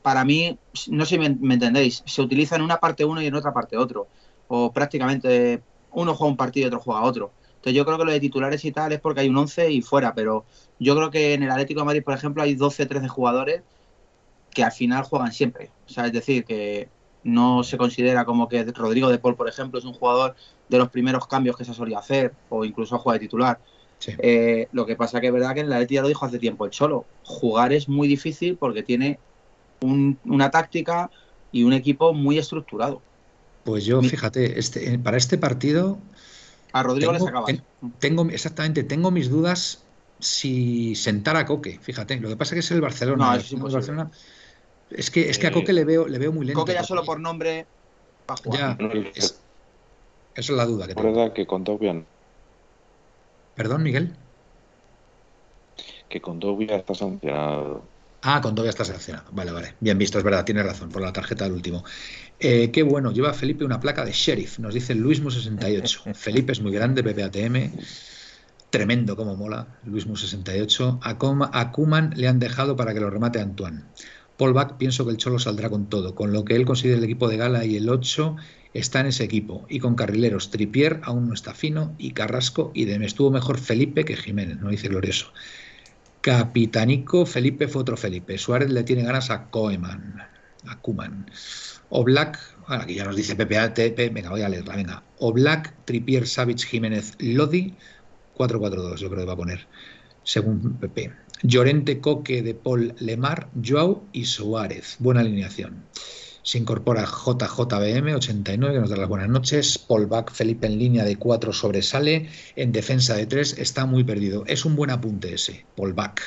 para 0.02 0.24
mí, 0.24 0.58
no 0.88 1.04
sé 1.04 1.16
si 1.16 1.18
me, 1.18 1.54
entendéis, 1.54 2.02
se 2.04 2.22
utilizan 2.22 2.60
en 2.60 2.64
una 2.64 2.78
parte 2.78 3.04
uno 3.04 3.22
y 3.22 3.26
en 3.26 3.34
otra 3.34 3.52
parte 3.52 3.76
otro. 3.76 4.08
O 4.48 4.72
prácticamente 4.72 5.62
uno 5.92 6.14
juega 6.14 6.30
un 6.30 6.36
partido 6.36 6.66
y 6.66 6.68
otro 6.68 6.80
juega 6.80 7.02
otro. 7.02 7.30
Entonces 7.56 7.74
yo 7.74 7.84
creo 7.84 7.98
que 7.98 8.04
lo 8.04 8.12
de 8.12 8.20
titulares 8.20 8.64
y 8.64 8.70
tal 8.70 8.92
es 8.92 9.00
porque 9.00 9.20
hay 9.20 9.28
un 9.28 9.36
11 9.36 9.70
y 9.72 9.82
fuera, 9.82 10.14
pero 10.14 10.44
yo 10.78 10.94
creo 10.94 11.10
que 11.10 11.34
en 11.34 11.42
el 11.42 11.50
Atlético 11.50 11.80
de 11.80 11.86
Madrid, 11.86 12.04
por 12.04 12.14
ejemplo, 12.14 12.42
hay 12.42 12.54
12, 12.54 12.86
13 12.86 13.08
jugadores 13.08 13.62
que 14.56 14.64
al 14.64 14.72
final 14.72 15.04
juegan 15.04 15.32
siempre. 15.32 15.70
O 15.86 15.90
sea, 15.90 16.06
es 16.06 16.14
decir, 16.14 16.46
que 16.46 16.88
no 17.24 17.62
se 17.62 17.76
considera 17.76 18.24
como 18.24 18.48
que 18.48 18.64
Rodrigo 18.64 19.10
de 19.10 19.18
Paul, 19.18 19.36
por 19.36 19.50
ejemplo, 19.50 19.78
es 19.78 19.84
un 19.84 19.92
jugador 19.92 20.34
de 20.70 20.78
los 20.78 20.88
primeros 20.88 21.26
cambios 21.26 21.58
que 21.58 21.66
se 21.66 21.74
solía 21.74 21.98
hacer 21.98 22.32
o 22.48 22.64
incluso 22.64 22.98
juega 22.98 23.18
de 23.18 23.26
titular. 23.26 23.60
Eh, 24.06 24.68
lo 24.72 24.86
que 24.86 24.96
pasa 24.96 25.20
que 25.20 25.26
es 25.26 25.32
verdad 25.34 25.52
que 25.52 25.60
en 25.60 25.68
la 25.68 25.76
Atlético 25.76 25.96
ya 25.96 26.02
lo 26.02 26.08
dijo 26.08 26.24
hace 26.24 26.38
tiempo 26.38 26.64
el 26.64 26.70
Cholo. 26.70 27.04
Jugar 27.24 27.74
es 27.74 27.86
muy 27.86 28.08
difícil 28.08 28.56
porque 28.56 28.82
tiene 28.82 29.18
una 29.82 30.50
táctica 30.50 31.10
y 31.52 31.64
un 31.64 31.74
equipo 31.74 32.14
muy 32.14 32.38
estructurado. 32.38 33.02
Pues 33.64 33.84
yo, 33.84 34.00
fíjate, 34.00 34.58
este, 34.58 34.98
para 34.98 35.18
este 35.18 35.36
partido. 35.36 35.98
A 36.72 36.82
Rodrigo 36.82 37.12
tengo, 37.12 37.26
le 37.26 37.30
sacaba. 37.30 37.46
tengo, 37.98 38.24
exactamente, 38.30 38.84
tengo 38.84 39.10
mis 39.10 39.28
dudas 39.28 39.82
si 40.18 40.94
sentar 40.94 41.36
a 41.36 41.44
Coque, 41.44 41.78
fíjate. 41.82 42.18
Lo 42.20 42.30
que 42.30 42.36
pasa 42.36 42.50
es 42.50 42.54
que 42.54 42.60
es 42.60 42.70
el 42.70 42.80
Barcelona. 42.80 43.26
No, 43.26 43.34
es, 43.34 43.52
el 43.52 43.58
Barcelona. 43.58 44.10
Es 44.90 45.10
que, 45.10 45.30
es 45.30 45.38
que 45.38 45.46
a 45.46 45.52
Coque 45.52 45.72
le 45.72 45.84
veo, 45.84 46.06
le 46.06 46.18
veo 46.18 46.32
muy 46.32 46.46
lento. 46.46 46.60
Coque 46.60 46.74
ya 46.74 46.84
solo 46.84 47.04
por 47.04 47.20
nombre. 47.20 47.66
Ya, 48.52 48.76
esa 49.16 49.34
es 50.34 50.50
la 50.50 50.66
duda 50.66 50.86
que 50.86 50.94
tengo. 50.94 51.12
verdad 51.12 51.32
que 51.32 51.46
con 51.46 51.64
bien. 51.78 52.06
Perdón, 53.54 53.82
Miguel. 53.82 54.14
Que 56.08 56.20
con 56.20 56.40
ya 56.40 56.76
está 56.76 56.94
sancionado. 56.94 57.82
Ah, 58.22 58.40
con 58.40 58.54
Dobia 58.54 58.70
está 58.70 58.84
sancionado. 58.84 59.26
Vale, 59.32 59.52
vale. 59.52 59.74
Bien 59.80 59.96
visto, 59.96 60.18
es 60.18 60.24
verdad, 60.24 60.44
tiene 60.44 60.62
razón, 60.62 60.90
por 60.90 61.00
la 61.00 61.12
tarjeta 61.12 61.44
del 61.44 61.52
último. 61.52 61.84
Eh, 62.38 62.70
qué 62.70 62.82
bueno, 62.82 63.12
lleva 63.12 63.32
Felipe 63.32 63.64
una 63.64 63.80
placa 63.80 64.04
de 64.04 64.12
sheriff, 64.12 64.58
nos 64.58 64.74
dice 64.74 64.94
Luismo68. 64.94 66.14
Felipe 66.14 66.52
es 66.52 66.60
muy 66.60 66.72
grande, 66.72 67.02
BBATM. 67.02 67.72
Tremendo 68.70 69.16
como 69.16 69.36
mola, 69.36 69.78
Luismo68. 69.86 70.98
A, 71.02 71.72
Kuman 71.72 72.14
le 72.16 72.28
han 72.28 72.38
dejado 72.38 72.76
para 72.76 72.92
que 72.92 73.00
lo 73.00 73.10
remate 73.10 73.40
Antoine. 73.40 73.84
Paul 74.36 74.52
Back 74.52 74.76
pienso 74.76 75.04
que 75.04 75.12
el 75.12 75.16
Cholo 75.16 75.38
saldrá 75.38 75.70
con 75.70 75.86
todo, 75.86 76.14
con 76.14 76.32
lo 76.32 76.44
que 76.44 76.56
él 76.56 76.66
considera 76.66 76.98
el 76.98 77.04
equipo 77.04 77.28
de 77.28 77.36
Gala 77.36 77.64
y 77.64 77.76
el 77.76 77.88
8 77.88 78.36
está 78.74 79.00
en 79.00 79.06
ese 79.06 79.24
equipo. 79.24 79.64
Y 79.68 79.78
con 79.78 79.94
carrileros, 79.94 80.50
Tripier 80.50 81.00
aún 81.04 81.28
no 81.28 81.34
está 81.34 81.54
fino 81.54 81.94
y 81.98 82.12
Carrasco 82.12 82.70
y 82.74 82.84
de 82.84 82.96
estuvo 83.04 83.30
mejor 83.30 83.58
Felipe 83.58 84.04
que 84.04 84.16
Jiménez, 84.16 84.58
no 84.60 84.70
dice 84.70 84.88
glorioso. 84.88 85.32
Capitanico 86.20 87.24
Felipe 87.24 87.68
fue 87.68 87.82
otro 87.82 87.96
Felipe. 87.96 88.36
Suárez 88.36 88.70
le 88.70 88.82
tiene 88.82 89.04
ganas 89.04 89.30
a 89.30 89.44
Koeman, 89.44 90.22
a 90.66 90.78
Kuman. 90.80 91.30
O 91.88 92.04
Black, 92.04 92.38
aquí 92.66 92.94
ya 92.94 93.04
nos 93.04 93.16
dice 93.16 93.36
PPATP, 93.36 94.12
venga, 94.12 94.30
voy 94.30 94.42
a 94.42 94.48
leerla, 94.48 94.76
venga. 94.76 95.02
O 95.18 95.32
Black, 95.32 95.72
Tripier, 95.84 96.26
Savage, 96.26 96.66
Jiménez, 96.66 97.14
Lodi, 97.20 97.74
4-4-2, 98.36 98.96
yo 98.96 99.08
creo 99.08 99.20
que 99.20 99.26
va 99.26 99.32
a 99.34 99.36
poner, 99.36 99.66
según 100.24 100.74
PP. 100.78 101.12
Llorente, 101.42 102.00
Coque, 102.00 102.42
De 102.42 102.54
Paul, 102.54 102.94
Lemar, 102.98 103.48
Joao 103.62 104.04
y 104.12 104.24
Suárez. 104.24 104.96
Buena 104.98 105.20
alineación. 105.20 105.84
Se 106.42 106.58
incorpora 106.58 107.04
JJBM 107.04 108.14
89, 108.14 108.74
que 108.74 108.80
nos 108.80 108.90
da 108.90 108.96
las 108.96 109.08
buenas 109.08 109.28
noches. 109.28 109.78
Paul 109.78 110.06
Back, 110.06 110.32
Felipe 110.32 110.66
en 110.66 110.78
línea 110.78 111.04
de 111.04 111.16
4 111.16 111.52
sobresale. 111.52 112.28
En 112.54 112.72
defensa 112.72 113.14
de 113.16 113.26
3 113.26 113.58
está 113.58 113.84
muy 113.84 114.04
perdido. 114.04 114.44
Es 114.46 114.64
un 114.64 114.76
buen 114.76 114.90
apunte 114.90 115.34
ese, 115.34 115.66
Paul 115.76 115.92
Back. 115.92 116.22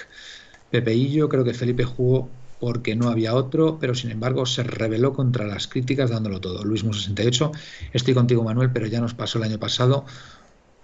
Pepeillo, 0.69 1.29
creo 1.29 1.43
que 1.43 1.53
Felipe 1.53 1.85
jugó 1.85 2.29
porque 2.59 2.95
no 2.95 3.09
había 3.09 3.33
otro, 3.33 3.77
pero 3.79 3.95
sin 3.95 4.11
embargo 4.11 4.45
se 4.45 4.63
rebeló 4.63 5.13
contra 5.13 5.47
las 5.47 5.67
críticas 5.67 6.09
dándolo 6.09 6.41
todo. 6.41 6.65
Luismo 6.65 6.93
68, 6.93 7.51
estoy 7.93 8.13
contigo 8.13 8.43
Manuel, 8.43 8.71
pero 8.71 8.85
ya 8.87 8.99
nos 8.99 9.13
pasó 9.13 9.37
el 9.37 9.45
año 9.45 9.59
pasado 9.59 10.05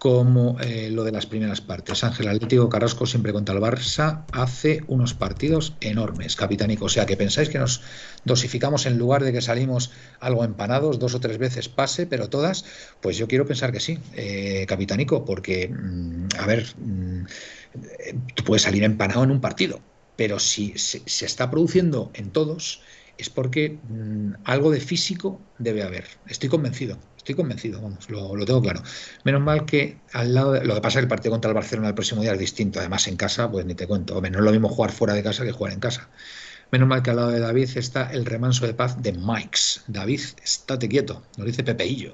como 0.05 0.59
eh, 0.59 0.91
lo 0.91 1.03
de 1.03 1.11
las 1.11 1.25
primeras 1.25 1.61
partes. 1.61 2.03
Ángel 2.03 2.27
Atlético 2.27 2.69
Carrasco 2.69 3.07
siempre 3.07 3.33
contra 3.33 3.55
el 3.55 3.59
Barça 3.59 4.23
hace 4.33 4.83
unos 4.85 5.15
partidos 5.15 5.73
enormes, 5.81 6.35
capitánico. 6.35 6.85
O 6.85 6.89
sea, 6.89 7.07
que 7.07 7.17
pensáis 7.17 7.49
que 7.49 7.57
nos 7.57 7.81
dosificamos 8.23 8.85
en 8.85 8.99
lugar 8.99 9.23
de 9.23 9.33
que 9.33 9.41
salimos 9.41 9.89
algo 10.19 10.43
empanados 10.43 10.99
dos 10.99 11.15
o 11.15 11.19
tres 11.19 11.39
veces 11.39 11.69
pase, 11.69 12.05
pero 12.05 12.29
todas, 12.29 12.65
pues 13.01 13.17
yo 13.17 13.27
quiero 13.27 13.47
pensar 13.47 13.71
que 13.71 13.79
sí, 13.79 13.97
eh, 14.13 14.67
capitánico, 14.67 15.25
porque, 15.25 15.69
mm, 15.69 16.27
a 16.37 16.45
ver, 16.45 16.67
mm, 16.77 17.25
tú 18.35 18.43
puedes 18.43 18.61
salir 18.61 18.83
empanado 18.83 19.23
en 19.23 19.31
un 19.31 19.41
partido, 19.41 19.81
pero 20.15 20.37
si 20.37 20.75
se 20.77 21.25
está 21.25 21.49
produciendo 21.49 22.11
en 22.13 22.29
todos, 22.29 22.83
es 23.17 23.31
porque 23.31 23.79
mm, 23.89 24.33
algo 24.43 24.69
de 24.69 24.81
físico 24.81 25.41
debe 25.57 25.81
haber. 25.81 26.05
Estoy 26.27 26.49
convencido. 26.49 26.99
Estoy 27.25 27.33
convencido, 27.33 27.81
vamos, 27.81 28.07
lo, 28.11 28.45
tengo 28.45 28.61
claro. 28.61 28.83
Menos 29.23 29.41
mal 29.41 29.65
que 29.65 29.97
al 30.13 30.35
lado 30.35 30.51
de, 30.51 30.63
lo 30.63 30.75
que 30.75 30.81
pasa 30.81 30.99
es 30.99 31.01
que 31.01 31.05
el 31.05 31.07
partido 31.07 31.31
contra 31.31 31.49
el 31.49 31.55
Barcelona 31.55 31.87
el 31.87 31.95
próximo 31.95 32.21
día 32.21 32.33
es 32.33 32.37
distinto. 32.37 32.77
Además, 32.77 33.07
en 33.07 33.17
casa, 33.17 33.49
pues 33.49 33.65
ni 33.65 33.73
te 33.73 33.87
cuento. 33.87 34.15
Hombre, 34.15 34.29
no 34.29 34.37
es 34.37 34.45
lo 34.45 34.51
mismo 34.51 34.69
jugar 34.69 34.91
fuera 34.91 35.15
de 35.15 35.23
casa 35.23 35.43
que 35.43 35.51
jugar 35.51 35.73
en 35.73 35.79
casa. 35.79 36.07
Menos 36.69 36.87
mal 36.87 37.01
que 37.01 37.09
al 37.09 37.15
lado 37.15 37.31
de 37.31 37.39
David 37.39 37.67
está 37.77 38.11
el 38.11 38.25
remanso 38.27 38.67
de 38.67 38.75
paz 38.75 39.01
de 39.01 39.13
Mikes. 39.13 39.81
David, 39.87 40.21
estate 40.43 40.87
quieto, 40.87 41.23
nos 41.35 41.47
dice 41.47 41.63
Pepeillo. 41.63 42.13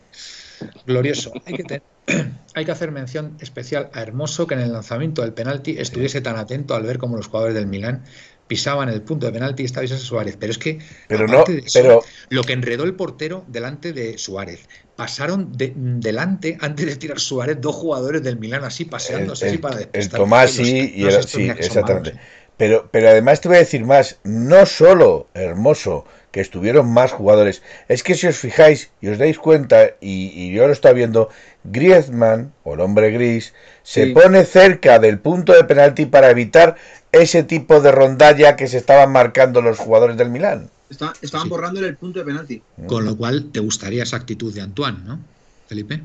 Glorioso. 0.88 1.34
Hay 1.45 1.55
que, 1.55 1.82
hay 2.55 2.64
que 2.64 2.72
hacer 2.72 2.91
mención 2.91 3.36
especial 3.41 3.89
a 3.91 4.01
Hermoso, 4.01 4.47
que 4.47 4.53
en 4.53 4.62
el 4.62 4.72
lanzamiento 4.72 5.24
del 5.24 5.34
penalti 5.34 5.78
estuviese 5.78 6.22
tan 6.22 6.38
atento 6.38 6.74
al 6.74 6.84
ver 6.84 6.99
cómo 6.99 7.18
los 7.18 7.28
jugadores 7.28 7.53
del 7.53 7.68
Milán 7.68 8.05
pisaban 8.52 8.89
el 8.89 9.02
punto 9.02 9.28
de 9.28 9.32
penalti 9.32 9.64
y 9.64 9.66
estaba 9.66 9.88
Suárez. 9.88 10.36
Pero 10.38 10.52
es 10.52 10.58
que 10.58 10.80
pero 11.08 11.26
no, 11.26 11.45
pero... 11.74 12.04
lo 12.28 12.43
que 12.43 12.52
enredó 12.52 12.84
el 12.84 12.95
portero 12.95 13.45
delante 13.47 13.93
de 13.93 14.18
Suárez. 14.18 14.68
Pasaron 14.97 15.54
delante, 15.56 16.58
antes 16.60 16.86
de 16.86 16.97
tirar 16.97 17.18
Suárez, 17.22 17.62
dos 17.62 17.76
jugadores 17.78 18.22
del 18.24 18.38
Milán 18.38 18.66
así 18.66 18.84
paseándose 18.84 19.45
el, 19.45 19.52
así 19.52 19.58
para 19.60 19.80
El 19.93 20.10
Tomás 20.10 20.60
y, 20.60 20.91
y 20.93 21.06
el, 21.06 21.24
sí, 21.24 21.49
exactamente. 21.49 22.16
Pero, 22.58 22.89
pero 22.91 23.08
además 23.08 23.39
te 23.39 23.47
voy 23.47 23.56
a 23.56 23.62
decir 23.62 23.86
más, 23.86 24.20
no 24.26 24.66
solo 24.66 25.30
Hermoso, 25.34 26.06
que 26.32 26.41
estuvieron 26.41 26.91
más 26.91 27.12
jugadores, 27.12 27.62
es 27.88 28.04
que 28.04 28.16
si 28.16 28.28
os 28.28 28.38
fijáis 28.38 28.91
y 29.02 29.08
os 29.08 29.18
dais 29.18 29.38
cuenta, 29.38 29.91
y, 30.02 30.28
y 30.34 30.52
yo 30.54 30.68
lo 30.68 30.74
estoy 30.74 30.93
viendo, 30.93 31.30
Griezmann, 31.64 32.54
o 32.64 32.74
el 32.74 32.82
hombre 32.82 33.12
gris, 33.12 33.54
se 33.84 34.08
pone 34.08 34.45
cerca 34.45 34.99
del 34.99 35.20
punto 35.20 35.54
de 35.54 35.64
penalti 35.64 36.06
para 36.06 36.30
evitar 36.30 36.76
ese 37.12 37.43
tipo 37.43 37.82
de 37.82 37.91
rondalla 37.91 38.55
que 38.55 38.68
se 38.68 38.78
estaban 38.78 39.12
marcando 39.12 39.62
los 39.62 39.78
jugadores 39.78 40.18
del 40.18 40.30
Milán. 40.30 40.70
estaban 41.22 41.49
borrando 41.49 41.86
el 41.86 41.95
punto 41.97 42.20
de 42.20 42.26
penalti. 42.26 42.62
Con 42.88 43.05
lo 43.05 43.16
cual 43.18 43.49
te 43.51 43.59
gustaría 43.59 44.03
esa 44.03 44.18
actitud 44.18 44.53
de 44.53 44.62
Antoine, 44.62 44.99
¿no, 45.05 45.20
Felipe? 45.68 46.01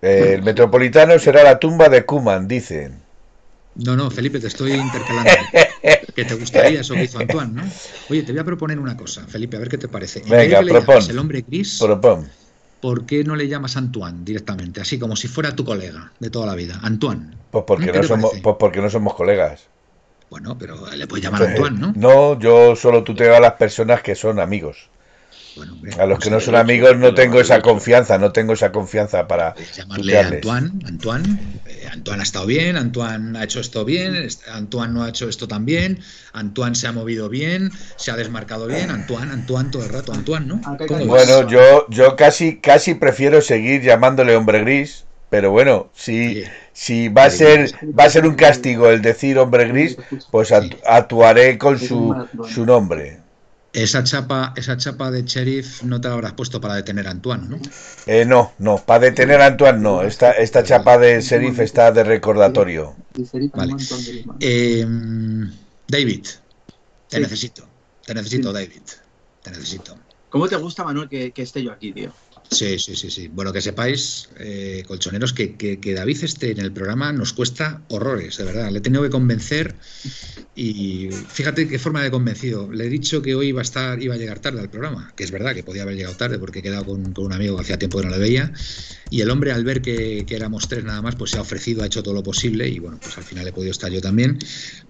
el 0.00 0.42
Metropolitano 0.42 1.16
será 1.20 1.44
la 1.44 1.60
tumba 1.60 1.88
de 1.88 2.04
Kuman, 2.04 2.48
dicen. 2.48 3.00
No, 3.76 3.96
no, 3.96 4.10
Felipe, 4.10 4.40
te 4.40 4.48
estoy 4.48 4.72
intercalando. 4.72 5.30
que 6.14 6.24
te 6.24 6.34
gustaría 6.34 6.80
eso 6.80 6.94
que 6.94 7.04
hizo 7.04 7.20
Antoine, 7.20 7.52
¿no? 7.52 7.62
Oye, 8.10 8.22
te 8.22 8.32
voy 8.32 8.40
a 8.40 8.44
proponer 8.44 8.78
una 8.78 8.96
cosa, 8.96 9.24
Felipe, 9.26 9.56
a 9.56 9.60
ver 9.60 9.68
qué 9.68 9.78
te 9.78 9.88
parece. 9.88 10.22
Venga, 10.28 10.60
propon. 10.62 11.02
el 11.08 11.18
hombre 11.18 11.44
gris, 11.46 11.78
propon. 11.78 12.28
¿por 12.82 13.06
qué 13.06 13.22
no 13.22 13.36
le 13.36 13.48
llamas 13.48 13.76
Antoine 13.76 14.24
directamente? 14.24 14.80
Así 14.80 14.98
como 14.98 15.14
si 15.14 15.28
fuera 15.28 15.54
tu 15.54 15.64
colega 15.64 16.12
de 16.18 16.28
toda 16.28 16.46
la 16.46 16.54
vida. 16.54 16.80
Antoine. 16.82 17.30
Pues 17.50 17.64
porque, 17.64 17.92
no 17.92 18.02
somos, 18.02 18.32
pues 18.42 18.56
porque 18.58 18.80
no 18.82 18.90
somos 18.90 19.14
colegas. 19.14 19.68
Bueno, 20.32 20.56
pero 20.58 20.90
le 20.96 21.06
puedes 21.06 21.22
llamar 21.22 21.42
Antoine, 21.42 21.78
¿no? 21.78 21.92
No, 21.94 22.38
yo 22.38 22.74
solo 22.74 23.04
tuteo 23.04 23.36
a 23.36 23.40
las 23.40 23.52
personas 23.52 24.00
que 24.00 24.14
son 24.14 24.40
amigos. 24.40 24.88
a 25.98 26.06
los 26.06 26.18
que 26.20 26.30
no 26.30 26.40
son 26.40 26.56
amigos 26.56 26.96
no 26.96 27.12
tengo 27.12 27.38
esa 27.38 27.60
confianza, 27.60 28.16
no 28.16 28.32
tengo 28.32 28.54
esa 28.54 28.72
confianza 28.72 29.28
para 29.28 29.54
llamarle 29.76 30.16
Antoine, 30.16 30.70
Antoine, 30.86 31.38
eh, 31.66 31.86
Antoine 31.92 32.20
ha 32.20 32.22
estado 32.22 32.46
bien, 32.46 32.78
Antoine 32.78 33.38
ha 33.38 33.44
hecho 33.44 33.60
esto 33.60 33.84
bien, 33.84 34.26
Antoine 34.50 34.94
no 34.94 35.02
ha 35.02 35.10
hecho 35.10 35.28
esto 35.28 35.46
tan 35.46 35.66
bien, 35.66 36.00
Antoine 36.32 36.76
se 36.76 36.86
ha 36.86 36.92
movido 36.92 37.28
bien, 37.28 37.70
se 37.96 38.10
ha 38.10 38.16
desmarcado 38.16 38.66
bien, 38.66 38.90
Antoine, 38.90 39.30
Antoine 39.32 39.70
todo 39.70 39.84
el 39.84 39.90
rato, 39.90 40.14
Antoine, 40.14 40.46
¿no? 40.46 40.62
Bueno, 41.04 41.46
yo 41.46 41.86
yo 41.90 42.16
casi 42.16 42.58
casi 42.58 42.94
prefiero 42.94 43.42
seguir 43.42 43.82
llamándole 43.82 44.34
hombre 44.34 44.60
gris, 44.60 45.04
pero 45.32 45.50
bueno, 45.50 45.88
sí 45.94 46.44
si 46.74 47.08
va 47.08 47.24
a 47.24 47.30
ser 47.30 47.72
va 47.98 48.04
a 48.04 48.10
ser 48.10 48.26
un 48.26 48.34
castigo 48.34 48.90
el 48.90 49.00
decir 49.00 49.38
hombre 49.38 49.66
gris, 49.66 49.96
pues 50.30 50.52
actuaré 50.52 51.56
con 51.56 51.78
su, 51.78 52.14
su 52.46 52.66
nombre. 52.66 53.18
Esa 53.72 54.04
chapa, 54.04 54.52
esa 54.56 54.76
chapa 54.76 55.10
de 55.10 55.22
sheriff 55.22 55.82
no 55.84 55.98
te 55.98 56.08
la 56.08 56.14
habrás 56.14 56.34
puesto 56.34 56.60
para 56.60 56.74
detener 56.74 57.08
a 57.08 57.12
Antoine, 57.12 57.48
¿no? 57.48 57.58
Eh, 58.04 58.26
no, 58.26 58.52
no, 58.58 58.76
para 58.76 59.06
detener 59.06 59.40
a 59.40 59.46
Antoine 59.46 59.78
no. 59.78 60.02
Esta, 60.02 60.32
esta 60.32 60.62
chapa 60.62 60.98
de 60.98 61.22
sheriff 61.22 61.60
está 61.60 61.90
de 61.92 62.04
recordatorio. 62.04 62.94
Vale. 63.54 63.76
Eh, 64.38 64.84
David, 65.88 66.26
te 67.08 67.20
necesito. 67.20 67.66
Te 68.04 68.12
necesito, 68.12 68.52
David. 68.52 68.82
Te 69.42 69.50
necesito. 69.50 69.96
¿Cómo 70.28 70.46
te 70.46 70.56
gusta, 70.56 70.84
Manuel, 70.84 71.08
que, 71.08 71.32
que 71.32 71.40
esté 71.40 71.62
yo 71.62 71.72
aquí, 71.72 71.92
tío? 71.92 72.12
Sí, 72.50 72.78
sí, 72.78 72.96
sí, 72.96 73.10
sí. 73.10 73.28
Bueno, 73.28 73.52
que 73.52 73.60
sepáis, 73.60 74.28
eh, 74.38 74.84
colchoneros, 74.86 75.32
que, 75.32 75.56
que, 75.56 75.94
David 75.94 76.22
esté 76.22 76.50
en 76.50 76.60
el 76.60 76.72
programa 76.72 77.12
nos 77.12 77.32
cuesta 77.32 77.82
horrores, 77.88 78.36
de 78.36 78.44
verdad. 78.44 78.70
Le 78.70 78.78
he 78.78 78.80
tenido 78.82 79.02
que 79.02 79.10
convencer 79.10 79.74
y 80.54 81.08
fíjate 81.10 81.66
qué 81.66 81.78
forma 81.78 82.02
de 82.02 82.10
convencido. 82.10 82.70
Le 82.70 82.86
he 82.86 82.88
dicho 82.90 83.22
que 83.22 83.34
hoy 83.34 83.48
iba 83.48 83.60
a 83.60 83.62
estar, 83.62 84.02
iba 84.02 84.14
a 84.14 84.18
llegar 84.18 84.40
tarde 84.40 84.60
al 84.60 84.68
programa, 84.68 85.12
que 85.16 85.24
es 85.24 85.30
verdad 85.30 85.54
que 85.54 85.62
podía 85.62 85.82
haber 85.82 85.96
llegado 85.96 86.16
tarde 86.16 86.38
porque 86.38 86.58
he 86.58 86.62
quedado 86.62 86.84
con, 86.84 87.14
un 87.16 87.32
amigo 87.32 87.56
que 87.56 87.62
hacía 87.62 87.78
tiempo 87.78 87.98
que 87.98 88.04
no 88.04 88.10
le 88.10 88.18
veía. 88.18 88.52
Y 89.08 89.22
el 89.22 89.30
hombre, 89.30 89.52
al 89.52 89.64
ver 89.64 89.80
que, 89.80 90.26
éramos 90.28 90.68
tres 90.68 90.84
nada 90.84 91.00
más, 91.00 91.16
pues 91.16 91.30
se 91.30 91.38
ha 91.38 91.40
ofrecido, 91.40 91.82
ha 91.82 91.86
hecho 91.86 92.02
todo 92.02 92.14
lo 92.14 92.22
posible 92.22 92.68
y 92.68 92.78
bueno, 92.78 92.98
pues 93.00 93.16
al 93.16 93.24
final 93.24 93.46
he 93.46 93.52
podido 93.52 93.72
estar 93.72 93.90
yo 93.90 94.00
también. 94.02 94.38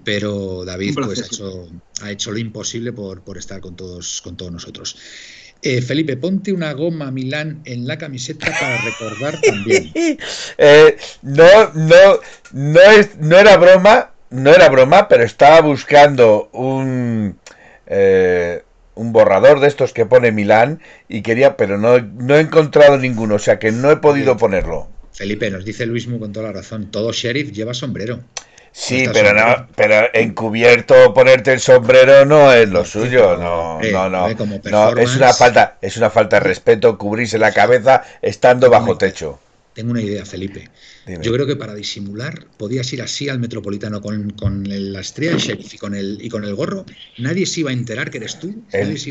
Pero 0.05 0.65
David, 0.65 0.95
pues 0.95 1.23
ha 1.23 1.27
hecho, 1.27 1.69
ha 2.01 2.11
hecho 2.11 2.33
lo 2.33 2.39
imposible 2.39 2.93
por, 2.93 3.23
por 3.23 3.39
estar 3.39 3.61
con 3.61 3.77
todos, 3.77 4.21
con 4.23 4.37
todos 4.37 4.51
nosotros. 4.51 4.97
Eh, 5.65 5.81
Felipe, 5.81 6.17
ponte 6.17 6.53
una 6.53 6.73
goma 6.73 7.13
Milán 7.13 7.63
en 7.65 7.87
la 7.87 7.97
camiseta 7.97 8.51
para 8.51 8.79
recordar 8.79 9.41
también. 9.41 9.93
Eh, 10.59 10.97
no, 11.23 11.73
no, 11.75 12.21
no, 12.53 12.81
es, 12.81 13.17
no 13.19 13.39
era 13.39 13.57
broma, 13.57 14.13
no 14.31 14.51
era 14.51 14.69
broma, 14.69 15.09
pero 15.09 15.23
estaba 15.23 15.61
buscando 15.61 16.51
un, 16.53 17.39
eh, 17.87 18.63
un 18.95 19.13
borrador 19.13 19.61
de 19.61 19.69
estos 19.69 19.93
que 19.93 20.05
pone 20.05 20.33
Milán 20.33 20.81
y 21.09 21.23
quería, 21.23 21.57
pero 21.57 21.79
no, 21.79 21.99
no 22.01 22.37
he 22.37 22.41
encontrado 22.41 22.99
ninguno, 22.99 23.37
o 23.37 23.39
sea 23.39 23.59
que 23.59 23.71
no 23.71 23.91
he 23.91 23.97
podido 23.97 24.37
ponerlo. 24.37 24.89
Felipe, 25.13 25.51
nos 25.51 25.65
dice 25.65 25.87
Luismo 25.87 26.19
con 26.19 26.33
toda 26.33 26.47
la 26.47 26.53
razón, 26.53 26.91
todo 26.91 27.13
sheriff 27.13 27.53
lleva 27.53 27.75
sombrero. 27.75 28.21
Sí, 28.73 29.05
pero 29.13 29.35
no, 29.35 29.69
pero 29.77 30.09
encubierto 30.15 31.13
ponerte 31.13 31.53
el 31.53 31.61
sombrero 31.61 32.25
no 32.25 32.51
es 32.53 32.69
lo 32.71 32.87
suyo, 32.87 33.37
no, 33.37 33.79
no, 33.81 34.09
no, 34.09 34.29
no, 34.71 34.97
es 34.97 35.15
una 35.15 35.35
falta, 35.35 35.77
es 35.83 35.99
una 35.99 36.09
falta 36.09 36.37
de 36.37 36.41
respeto 36.41 36.97
cubrirse 36.97 37.39
la 37.39 37.53
cabeza 37.53 38.03
estando 38.23 38.71
bajo 38.71 38.97
techo. 38.97 39.39
Tengo 39.75 39.91
una 39.91 40.01
idea, 40.01 40.25
Felipe. 40.25 40.71
Yo 41.21 41.33
creo 41.33 41.47
que 41.47 41.57
para 41.57 41.75
disimular 41.75 42.47
podías 42.57 42.91
ir 42.93 43.03
así 43.03 43.29
al 43.29 43.39
metropolitano 43.41 44.01
con, 44.01 44.31
con 44.31 44.65
la 44.67 45.01
estrella 45.01 45.55
y 45.59 45.79
con 45.79 45.95
el 45.95 46.19
y 46.21 46.29
con 46.29 46.45
el 46.45 46.55
gorro. 46.55 46.85
Nadie 47.19 47.45
se 47.47 47.61
iba 47.61 47.71
a 47.71 47.73
enterar 47.73 48.11
que 48.11 48.19
eres 48.19 48.39
tú. 48.39 48.65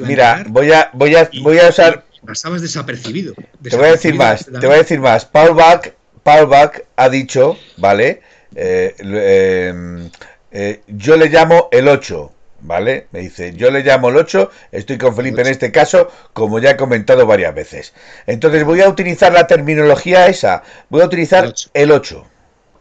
mira, 0.06 0.44
voy 0.48 0.72
a 0.72 0.90
voy 0.94 1.16
a 1.16 1.30
voy 1.42 1.60
a 1.60 1.70
usar. 1.70 2.06
Pasabas 2.26 2.62
desapercibido, 2.62 3.34
Te 3.64 3.76
voy 3.76 3.88
a 3.88 3.92
decir 3.92 4.14
más. 4.14 4.46
Te 4.46 4.68
voy 4.68 4.76
a 4.76 4.80
decir 4.80 5.00
más. 5.00 5.26
Paul 5.26 5.56
Bach, 5.56 5.92
Paul 6.22 6.46
Bach 6.46 6.80
ha 6.96 7.10
dicho, 7.10 7.58
vale 7.78 8.22
eh, 8.56 8.96
em, 9.00 10.10
eh, 10.52 10.82
yo 10.88 11.16
le 11.18 11.30
llamo 11.30 11.70
el 11.72 11.88
8, 11.88 12.32
¿vale? 12.62 13.08
Me 13.12 13.20
dice, 13.20 13.54
yo 13.56 13.72
le 13.72 13.84
llamo 13.84 14.10
el 14.10 14.18
8, 14.18 14.52
estoy 14.72 14.98
con 14.98 15.16
Felipe 15.16 15.42
en 15.42 15.48
este 15.48 15.72
caso, 15.72 16.12
como 16.34 16.60
ya 16.60 16.72
he 16.72 16.78
comentado 16.78 17.26
varias 17.26 17.56
veces. 17.56 17.94
Entonces 18.28 18.64
voy 18.64 18.82
a 18.82 18.90
utilizar 18.90 19.32
la 19.32 19.48
terminología 19.48 20.28
esa, 20.28 20.64
voy 20.90 21.02
a 21.02 21.06
utilizar 21.06 21.54
el 21.74 21.92
8. 21.92 22.28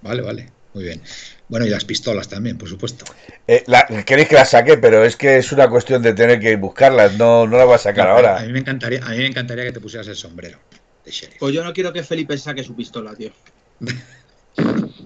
Vale, 0.02 0.22
vale, 0.22 0.50
muy 0.74 0.84
bien. 0.84 1.02
Bueno, 1.48 1.66
y 1.66 1.68
las 1.68 1.84
pistolas 1.84 2.28
también, 2.28 2.56
por 2.56 2.68
supuesto. 2.68 3.04
Eh, 3.48 3.64
queréis 4.06 4.28
que 4.28 4.36
las 4.36 4.50
saque, 4.50 4.78
pero 4.78 5.04
es 5.04 5.16
que 5.16 5.38
es 5.38 5.50
una 5.50 5.68
cuestión 5.68 6.00
de 6.00 6.14
tener 6.14 6.38
que 6.38 6.54
buscarlas, 6.54 7.18
no, 7.18 7.44
no 7.46 7.56
las 7.56 7.66
voy 7.66 7.74
a 7.74 7.78
sacar 7.78 8.08
ahora. 8.08 8.38
A 8.38 8.42
mí, 8.44 8.52
me 8.52 8.60
encantaría, 8.60 9.04
a 9.04 9.10
mí 9.10 9.18
me 9.18 9.26
encantaría 9.26 9.64
que 9.64 9.72
te 9.72 9.80
pusieras 9.80 10.06
el 10.06 10.14
sombrero 10.14 10.58
de 11.04 11.10
sheriff. 11.10 11.38
Pues 11.40 11.52
yo 11.52 11.64
no 11.64 11.72
quiero 11.72 11.92
que 11.92 12.04
Felipe 12.04 12.38
saque 12.38 12.62
su 12.62 12.76
pistola, 12.76 13.14
tío. 13.16 13.32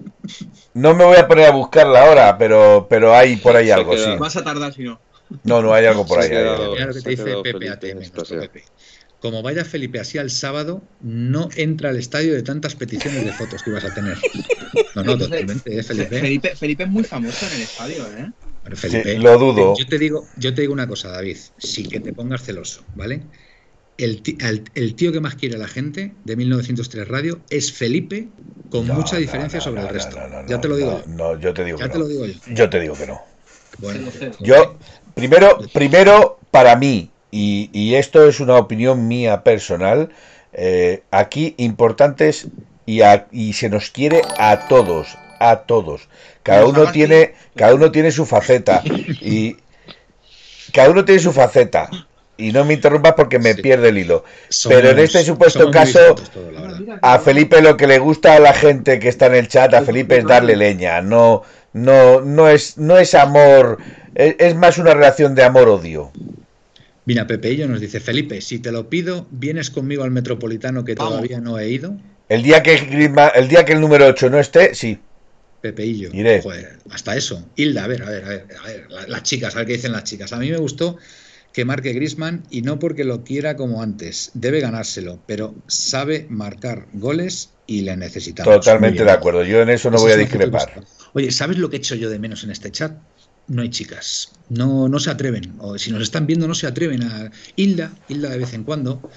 No 0.73 0.93
me 0.93 1.05
voy 1.05 1.17
a 1.17 1.27
poner 1.27 1.45
a 1.45 1.51
buscarla 1.51 2.05
ahora, 2.05 2.37
pero, 2.37 2.87
pero 2.89 3.15
hay 3.15 3.37
por 3.37 3.55
ahí 3.55 3.71
algo, 3.71 3.97
sí. 3.97 4.09
Vas 4.19 4.35
a 4.35 4.43
tardar 4.43 4.73
si 4.73 4.83
no. 4.83 4.99
No, 5.43 5.61
no, 5.61 5.73
hay 5.73 5.85
algo 5.85 6.05
por 6.05 6.19
ahí. 6.19 6.29
Mira 6.29 6.85
lo 6.85 6.93
que 6.93 7.01
te 7.01 7.09
dice 7.09 7.35
Pepe 7.43 7.69
ATM, 7.69 7.99
Como 9.19 9.41
vaya 9.41 9.65
Felipe 9.65 9.99
así 9.99 10.17
al 10.17 10.29
sábado, 10.29 10.83
no 11.01 11.49
entra 11.55 11.89
al 11.89 11.97
estadio 11.97 12.33
de 12.33 12.43
tantas 12.43 12.75
peticiones 12.75 13.25
de 13.25 13.33
fotos 13.33 13.63
que 13.63 13.71
ibas 13.71 13.85
a 13.85 13.93
tener. 13.93 14.17
No, 14.95 15.03
no, 15.03 15.17
totalmente, 15.17 15.77
¿eh, 15.77 15.83
Felipe? 15.83 16.19
Felipe? 16.19 16.55
Felipe 16.55 16.83
es 16.83 16.89
muy 16.89 17.03
famoso 17.03 17.45
en 17.47 17.53
el 17.53 17.61
estadio, 17.61 18.05
¿eh? 18.17 18.31
Felipe, 18.75 19.17
lo 19.17 19.37
dudo. 19.37 19.75
Yo 19.77 19.85
te, 19.85 19.99
digo, 19.99 20.27
yo 20.37 20.53
te 20.53 20.61
digo 20.61 20.73
una 20.73 20.87
cosa, 20.87 21.09
David, 21.09 21.37
sin 21.57 21.89
que 21.89 21.99
te 21.99 22.13
pongas 22.13 22.43
celoso, 22.43 22.83
¿vale? 22.95 23.21
El, 23.97 24.21
el, 24.75 24.95
tío 24.95 25.13
que 25.13 25.21
más 25.21 25.35
quiere 25.35 25.55
a 25.55 25.57
la 25.57 25.69
gente 25.69 26.11
de 26.25 26.35
1903 26.35 27.07
Radio 27.07 27.39
es 27.49 27.71
Felipe 27.71 28.27
con 28.69 28.87
mucha 28.87 29.15
diferencia 29.15 29.61
sobre 29.61 29.81
el 29.81 29.87
resto. 29.87 30.17
ya 30.47 30.59
te 30.59 30.67
lo 30.67 30.75
digo. 30.75 31.01
No, 31.07 31.39
yo 31.39 31.53
te 31.53 31.63
digo 31.63 31.79
ya 31.79 31.89
te 31.89 31.99
lo 31.99 32.07
digo 32.07 32.25
yo. 32.25 32.33
Yo 32.47 32.69
te 32.69 32.79
digo 32.81 32.95
que 32.95 33.07
no. 33.07 33.21
Bueno, 33.77 34.09
yo, 34.39 34.77
primero, 35.13 35.59
primero, 35.73 36.39
para 36.51 36.75
mí, 36.75 37.09
y, 37.31 37.95
esto 37.95 38.27
es 38.27 38.39
una 38.39 38.55
opinión 38.57 39.07
mía 39.07 39.43
personal, 39.43 40.09
eh, 40.53 41.03
aquí 41.11 41.53
importantes 41.57 42.47
y, 42.85 43.01
y 43.31 43.53
se 43.53 43.69
nos 43.69 43.91
quiere 43.91 44.21
a 44.37 44.67
todos, 44.67 45.17
a 45.39 45.57
todos. 45.61 46.07
Cada 46.43 46.65
uno 46.65 46.91
tiene, 46.91 47.33
cada 47.55 47.75
uno 47.75 47.91
tiene 47.91 48.11
su 48.11 48.25
faceta 48.25 48.81
y 49.21 49.57
cada 50.71 50.89
uno 50.89 51.03
tiene 51.03 51.21
su 51.21 51.33
faceta 51.33 51.89
y 52.37 52.51
no 52.51 52.65
me 52.65 52.73
interrumpas 52.73 53.13
porque 53.13 53.39
me 53.39 53.55
pierde 53.55 53.89
el 53.89 53.97
hilo. 53.97 54.23
Pero 54.67 54.89
en 54.89 54.99
este 54.99 55.23
supuesto 55.23 55.71
caso, 55.71 56.15
a 57.01 57.19
Felipe 57.19 57.61
lo 57.61 57.77
que 57.77 57.87
le 57.87 57.99
gusta 57.99 58.35
a 58.35 58.39
la 58.39 58.53
gente 58.53 58.99
que 58.99 59.09
está 59.09 59.27
en 59.27 59.35
el 59.35 59.47
chat, 59.47 59.73
a 59.73 59.83
Felipe 59.83 60.17
es 60.17 60.25
darle 60.25 60.55
leña. 60.55 61.01
No, 61.01 61.43
no, 61.73 62.21
no 62.21 62.49
es, 62.49 62.77
no 62.77 62.97
es 62.97 63.13
amor, 63.13 63.79
es, 64.15 64.55
más 64.55 64.77
una 64.77 64.93
relación 64.93 65.35
de 65.35 65.43
amor-odio. 65.43 66.11
Mira, 67.05 67.27
Pepe 67.27 67.55
yo 67.55 67.67
nos 67.67 67.79
dice, 67.79 67.99
Felipe, 67.99 68.41
si 68.41 68.59
te 68.59 68.71
lo 68.71 68.89
pido, 68.89 69.27
¿vienes 69.29 69.69
conmigo 69.69 70.03
al 70.03 70.11
Metropolitano 70.11 70.83
que 70.83 70.95
todavía 70.95 71.39
no 71.39 71.59
he 71.59 71.69
ido? 71.69 71.95
El 72.29 72.41
día 72.41 72.63
que 72.63 72.73
el 73.35 73.47
día 73.47 73.65
que 73.65 73.73
el 73.73 73.81
número 73.81 74.07
8 74.07 74.29
no 74.31 74.39
esté, 74.39 74.73
sí. 74.73 74.99
Pepeillo. 75.61 76.09
Joder, 76.41 76.77
hasta 76.91 77.15
eso. 77.15 77.43
Hilda, 77.55 77.83
a 77.83 77.87
ver, 77.87 78.03
a 78.03 78.09
ver, 78.09 78.25
a 78.25 78.29
ver, 78.29 78.45
a 78.61 78.67
ver, 78.67 79.09
las 79.09 79.23
chicas, 79.23 79.55
a 79.55 79.59
ver 79.59 79.67
qué 79.67 79.73
dicen 79.73 79.91
las 79.91 80.03
chicas. 80.03 80.33
A 80.33 80.37
mí 80.37 80.49
me 80.49 80.57
gustó 80.57 80.97
que 81.55 81.63
marque 81.63 81.93
Grisman 81.93 82.43
y 82.49 82.63
no 82.63 82.79
porque 82.79 83.05
lo 83.05 83.23
quiera 83.23 83.55
como 83.55 83.81
antes, 83.81 84.29
debe 84.33 84.59
ganárselo, 84.59 85.23
pero 85.25 85.55
sabe 85.67 86.27
marcar 86.29 86.89
goles 86.91 87.53
y 87.65 87.81
le 87.81 87.95
necesitamos. 87.95 88.55
Totalmente 88.55 89.05
de 89.05 89.11
acuerdo, 89.11 89.41
yo 89.45 89.61
en 89.61 89.69
eso 89.69 89.89
no 89.89 89.97
voy 89.97 90.11
a 90.11 90.17
discrepar. 90.17 90.81
Oye, 91.13 91.31
¿sabes 91.31 91.57
lo 91.57 91.69
que 91.69 91.77
he 91.77 91.79
hecho 91.79 91.95
yo 91.95 92.09
de 92.09 92.19
menos 92.19 92.43
en 92.43 92.51
este 92.51 92.73
chat? 92.73 93.01
No 93.47 93.61
hay 93.61 93.69
chicas, 93.69 94.33
no, 94.49 94.89
no 94.89 94.99
se 94.99 95.11
atreven, 95.11 95.55
o 95.59 95.77
si 95.77 95.91
nos 95.91 96.01
están 96.01 96.27
viendo 96.27 96.45
no 96.45 96.55
se 96.55 96.67
atreven 96.67 97.03
a 97.03 97.31
Hilda, 97.55 97.93
Hilda 98.09 98.29
de 98.31 98.37
vez 98.39 98.53
en 98.53 98.65
cuando, 98.65 99.07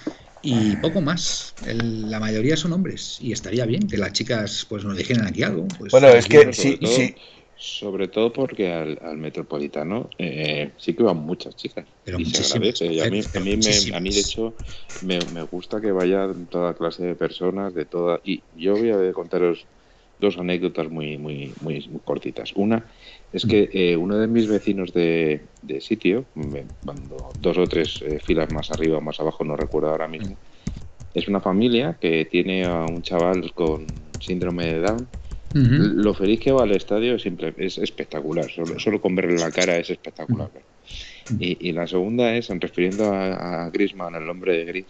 y 0.41 0.76
poco 0.76 1.01
más. 1.01 1.57
la 1.61 2.20
mayoría 2.20 2.57
son 2.57 2.72
hombres 2.72 3.18
y 3.20 3.32
estaría 3.32 3.66
bien 3.66 3.89
que 3.89 3.99
las 3.99 4.12
chicas 4.12 4.64
pues 4.68 4.84
nos 4.84 4.97
dijeran 4.97 5.26
aquí 5.26 5.43
algo. 5.43 5.66
Pues, 5.78 5.93
bueno, 5.93 6.09
es 6.09 6.26
que 6.26 6.53
sí, 6.53 6.78
sí, 6.84 7.16
sobre 7.59 8.07
todo 8.07 8.33
porque 8.33 8.73
al, 8.73 9.19
metropolitano 9.19 10.09
eh, 10.17 10.71
sí 10.77 10.95
que 10.95 11.03
van 11.03 11.17
muchas 11.17 11.57
chicas. 11.57 11.85
y 12.07 12.25
se 12.25 12.55
agradece. 12.55 12.87
Y 12.87 13.01
a 13.01 13.11
mí, 13.11 13.21
a 13.35 13.41
mí, 13.41 13.57
me, 13.57 13.97
a 13.97 14.01
mí 14.01 14.11
de 14.11 14.21
hecho, 14.21 14.55
me, 15.03 15.19
me, 15.35 15.43
gusta 15.43 15.81
que 15.81 15.91
vayan 15.91 16.47
toda 16.47 16.75
clase 16.75 17.05
de 17.05 17.15
personas, 17.17 17.75
de 17.75 17.85
toda. 17.85 18.21
Y 18.25 18.43
yo 18.57 18.77
voy 18.77 18.91
a 18.91 19.13
contaros 19.13 19.67
dos 20.21 20.39
anécdotas 20.39 20.89
muy, 20.89 21.19
muy, 21.19 21.53
muy, 21.61 21.85
cortitas. 22.05 22.53
Una 22.55 22.85
es 23.33 23.45
que 23.45 23.69
eh, 23.73 23.97
uno 23.97 24.17
de 24.19 24.29
mis 24.29 24.47
vecinos 24.47 24.93
de, 24.93 25.43
de 25.63 25.81
sitio, 25.81 26.27
cuando 26.85 27.33
dos 27.41 27.59
o 27.59 27.67
tres 27.67 28.01
eh, 28.03 28.21
filas 28.25 28.53
más 28.53 28.71
arriba 28.71 28.99
o 28.99 29.01
más 29.01 29.19
abajo, 29.19 29.45
no 29.45 29.57
recuerdo 29.57 29.91
ahora 29.91 30.09
mismo, 30.09 30.37
es 31.13 31.27
una 31.27 31.41
familia 31.41 31.97
que 32.01 32.25
tiene 32.25 32.65
a 32.65 32.85
un 32.85 33.03
chaval 33.03 33.53
con 33.53 33.87
síndrome 34.21 34.67
de 34.67 34.81
Down 34.81 35.09
lo 35.55 36.15
feliz 36.15 36.41
que 36.41 36.53
va 36.53 36.63
al 36.63 36.73
estadio 36.73 37.15
es, 37.15 37.23
simple, 37.23 37.55
es 37.57 37.79
espectacular, 37.79 38.51
solo, 38.51 38.79
solo, 38.79 39.01
con 39.01 39.15
verle 39.15 39.39
la 39.39 39.51
cara 39.51 39.77
es 39.77 39.91
espectacular. 39.91 40.51
y, 41.39 41.73
la 41.73 41.87
segunda 41.87 42.35
es, 42.35 42.49
refiriendo 42.49 43.13
a, 43.13 43.65
a 43.65 43.71
Grisman, 43.71 44.15
el 44.15 44.29
hombre 44.29 44.59
de 44.59 44.65
Gris, 44.65 44.87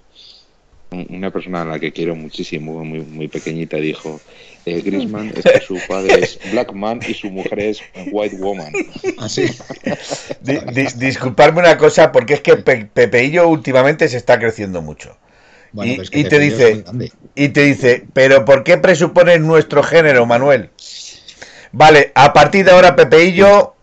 una 0.91 1.31
persona 1.31 1.63
a 1.63 1.65
la 1.65 1.79
que 1.79 1.93
quiero 1.93 2.17
muchísimo, 2.17 2.85
muy, 2.85 3.01
muy 3.01 3.29
pequeñita, 3.29 3.77
dijo, 3.77 4.21
eh, 4.65 4.81
Grisman 4.81 5.33
es 5.37 5.45
que 5.45 5.61
su 5.61 5.79
padre 5.87 6.21
es 6.23 6.39
Black 6.53 6.73
Man 6.73 7.01
y 7.07 7.15
su 7.15 7.31
mujer 7.31 7.61
es 7.61 7.83
White 8.11 8.37
Woman. 8.37 8.73
Así. 9.19 9.47
Ah, 9.87 9.97
disculparme 10.97 11.61
una 11.61 11.77
cosa, 11.77 12.11
porque 12.11 12.35
es 12.35 12.41
que 12.41 12.57
Pepeillo 12.57 13.49
últimamente 13.49 14.09
se 14.09 14.17
está 14.17 14.39
creciendo 14.39 14.83
mucho 14.83 15.17
y, 15.75 16.25
te 16.25 16.39
dice, 16.39 16.85
y 17.35 17.49
te 17.49 17.65
dice, 17.65 18.07
pero 18.13 18.45
¿por 18.45 18.65
qué 18.65 18.79
presupones 18.79 19.41
nuestro 19.41 19.83
género, 19.83 20.27
Manuel? 20.27 20.71
Vale, 21.73 22.13
a 22.15 22.33
partir 22.33 22.65
de 22.65 22.71
ahora, 22.71 22.97
Pepeillo, 22.97 23.75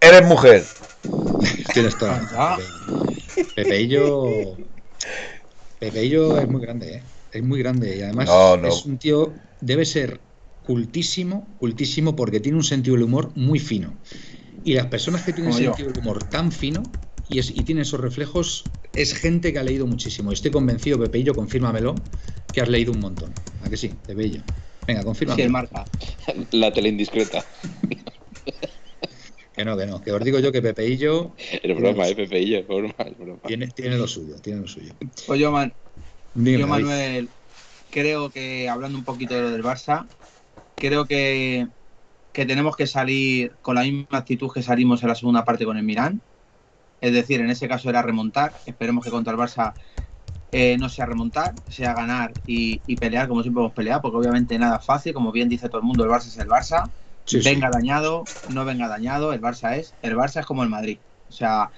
eres 0.00 0.24
mujer. 0.24 0.64
Tienes 1.74 1.98
toda. 1.98 2.58
Pepeillo. 3.54 4.56
Pepeillo 5.78 6.38
es 6.38 6.48
muy 6.48 6.60
grande, 6.60 6.94
¿eh? 6.96 7.02
Es 7.32 7.42
muy 7.42 7.58
grande 7.58 7.96
y 7.96 8.02
además 8.02 8.28
es 8.64 8.84
un 8.84 8.98
tío, 8.98 9.32
debe 9.60 9.84
ser 9.86 10.20
cultísimo, 10.64 11.48
cultísimo 11.58 12.14
porque 12.14 12.40
tiene 12.40 12.58
un 12.58 12.64
sentido 12.64 12.94
del 12.94 13.04
humor 13.04 13.32
muy 13.34 13.58
fino. 13.58 13.94
Y 14.64 14.74
las 14.74 14.86
personas 14.86 15.22
que 15.22 15.32
tienen 15.32 15.52
un 15.52 15.58
sentido 15.58 15.88
del 15.88 15.98
humor 15.98 16.22
tan 16.24 16.52
fino 16.52 16.82
y, 17.28 17.38
es, 17.38 17.50
y 17.50 17.64
tiene 17.64 17.82
esos 17.82 18.00
reflejos, 18.00 18.64
es 18.94 19.14
gente 19.14 19.52
que 19.52 19.58
ha 19.58 19.62
leído 19.62 19.86
muchísimo. 19.86 20.32
Estoy 20.32 20.50
convencido, 20.50 20.98
Pepeillo, 20.98 21.34
confírmamelo, 21.34 21.94
que 22.52 22.60
has 22.60 22.68
leído 22.68 22.92
un 22.92 23.00
montón. 23.00 23.32
¿A 23.64 23.68
que 23.68 23.76
sí, 23.76 23.90
Pepeillo? 24.06 24.42
Venga, 24.86 25.02
confírmame. 25.04 25.42
Sí, 25.42 25.48
marca. 25.48 25.84
La 26.50 26.72
tele 26.72 26.90
indiscreta. 26.90 27.44
Que 29.54 29.66
no, 29.66 29.76
que 29.76 29.84
no, 29.84 30.00
que 30.00 30.10
os 30.12 30.24
digo 30.24 30.38
yo 30.38 30.50
que 30.50 30.62
Pepeillo. 30.62 31.32
Es 31.36 31.76
broma, 31.76 32.08
eh, 32.08 32.16
Pepeillo, 32.16 32.60
es 32.60 32.66
broma, 32.66 32.94
Tiene, 33.46 33.68
tiene, 33.68 33.98
lo 33.98 34.08
suyo, 34.08 34.36
tiene 34.40 34.62
lo 34.62 34.66
suyo. 34.66 34.94
Pues 35.26 35.38
yo, 35.38 35.52
man, 35.52 35.74
yo 36.34 36.66
Manuel, 36.66 37.28
creo 37.90 38.30
que 38.30 38.70
hablando 38.70 38.96
un 38.96 39.04
poquito 39.04 39.34
de 39.34 39.42
lo 39.42 39.50
del 39.50 39.62
Barça, 39.62 40.06
creo 40.74 41.04
que, 41.04 41.66
que 42.32 42.46
tenemos 42.46 42.76
que 42.76 42.86
salir 42.86 43.52
con 43.60 43.74
la 43.74 43.82
misma 43.82 44.18
actitud 44.18 44.50
que 44.50 44.62
salimos 44.62 45.02
en 45.02 45.10
la 45.10 45.14
segunda 45.14 45.44
parte 45.44 45.66
con 45.66 45.76
el 45.76 45.82
Mirán. 45.82 46.22
Es 47.02 47.12
decir, 47.12 47.40
en 47.40 47.50
ese 47.50 47.68
caso 47.68 47.90
era 47.90 48.00
remontar. 48.00 48.54
Esperemos 48.64 49.04
que 49.04 49.10
contra 49.10 49.32
el 49.32 49.38
Barça 49.38 49.74
eh, 50.52 50.76
no 50.78 50.88
sea 50.88 51.04
remontar, 51.04 51.52
sea 51.68 51.94
ganar 51.94 52.32
y, 52.46 52.78
pelear 52.96 53.26
como 53.26 53.42
siempre 53.42 53.60
hemos 53.60 53.72
peleado, 53.72 54.02
porque 54.02 54.18
obviamente 54.18 54.56
nada 54.56 54.78
fácil. 54.78 55.12
Como 55.12 55.32
bien 55.32 55.48
dice 55.48 55.68
todo 55.68 55.78
el 55.78 55.84
mundo, 55.84 56.04
el 56.04 56.10
Barça 56.10 56.28
es 56.28 56.38
el 56.38 56.48
Barça. 56.48 56.88
venga 57.44 57.70
dañado, 57.70 58.22
no 58.50 58.64
venga 58.64 58.86
dañado, 58.86 59.32
el 59.32 59.40
Barça 59.40 59.76
es. 59.76 59.94
El 60.00 60.16
Barça 60.16 60.40
es 60.40 60.46
como 60.46 60.62
el 60.62 60.68
Madrid. 60.68 60.98
O 61.28 61.32
sea, 61.32 61.70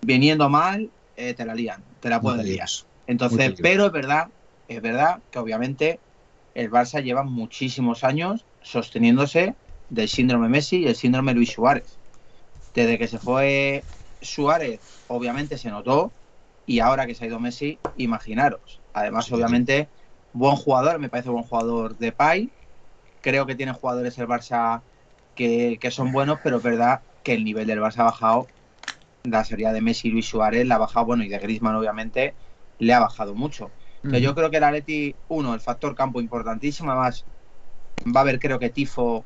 viniendo 0.00 0.48
mal, 0.48 0.88
eh, 1.16 1.34
te 1.34 1.44
la 1.44 1.54
lían, 1.54 1.84
te 2.00 2.08
la 2.08 2.22
pueden 2.22 2.46
liar. 2.46 2.68
Entonces, 3.06 3.52
pero 3.60 3.86
es 3.86 3.92
verdad, 3.92 4.28
es 4.68 4.80
verdad 4.80 5.18
que 5.30 5.38
obviamente 5.38 6.00
el 6.54 6.70
Barça 6.70 7.02
lleva 7.02 7.24
muchísimos 7.24 8.04
años 8.04 8.46
sosteniéndose 8.62 9.54
del 9.90 10.08
síndrome 10.08 10.48
Messi 10.48 10.78
y 10.78 10.86
el 10.86 10.96
síndrome 10.96 11.34
Luis 11.34 11.52
Suárez. 11.52 11.98
Desde 12.72 12.96
que 12.96 13.06
se 13.06 13.18
fue 13.18 13.84
Suárez 14.20 14.80
obviamente 15.08 15.58
se 15.58 15.70
notó 15.70 16.12
y 16.66 16.80
ahora 16.80 17.06
que 17.06 17.14
se 17.14 17.24
ha 17.24 17.26
ido 17.26 17.40
Messi, 17.40 17.78
imaginaros. 17.96 18.80
Además, 18.92 19.30
obviamente, 19.32 19.88
buen 20.32 20.56
jugador, 20.56 20.98
me 20.98 21.08
parece 21.08 21.30
buen 21.30 21.44
jugador 21.44 21.96
de 21.98 22.12
Pai. 22.12 22.50
Creo 23.20 23.46
que 23.46 23.54
tiene 23.54 23.72
jugadores 23.72 24.16
el 24.18 24.28
Barça 24.28 24.82
que, 25.34 25.78
son 25.90 26.12
buenos, 26.12 26.38
pero 26.44 26.58
es 26.58 26.62
verdad 26.62 27.02
que 27.24 27.34
el 27.34 27.44
nivel 27.44 27.66
del 27.66 27.80
Barça 27.80 28.00
ha 28.00 28.04
bajado. 28.04 28.46
La 29.24 29.44
serie 29.44 29.70
de 29.72 29.80
Messi 29.80 30.08
y 30.08 30.10
Luis 30.12 30.26
Suárez 30.26 30.66
la 30.66 30.76
ha 30.76 30.78
bajado, 30.78 31.06
bueno, 31.06 31.24
y 31.24 31.28
de 31.28 31.38
Griezmann 31.38 31.74
obviamente 31.74 32.34
le 32.78 32.94
ha 32.94 33.00
bajado 33.00 33.34
mucho. 33.34 33.70
Yo 34.02 34.34
creo 34.34 34.50
que 34.50 34.56
el 34.56 34.64
Atleti, 34.64 35.14
uno, 35.28 35.52
el 35.52 35.60
factor 35.60 35.94
campo 35.94 36.20
importantísimo, 36.20 36.90
además 36.90 37.24
va 38.06 38.20
a 38.20 38.22
haber 38.22 38.38
creo 38.38 38.58
que 38.58 38.70
tifo 38.70 39.24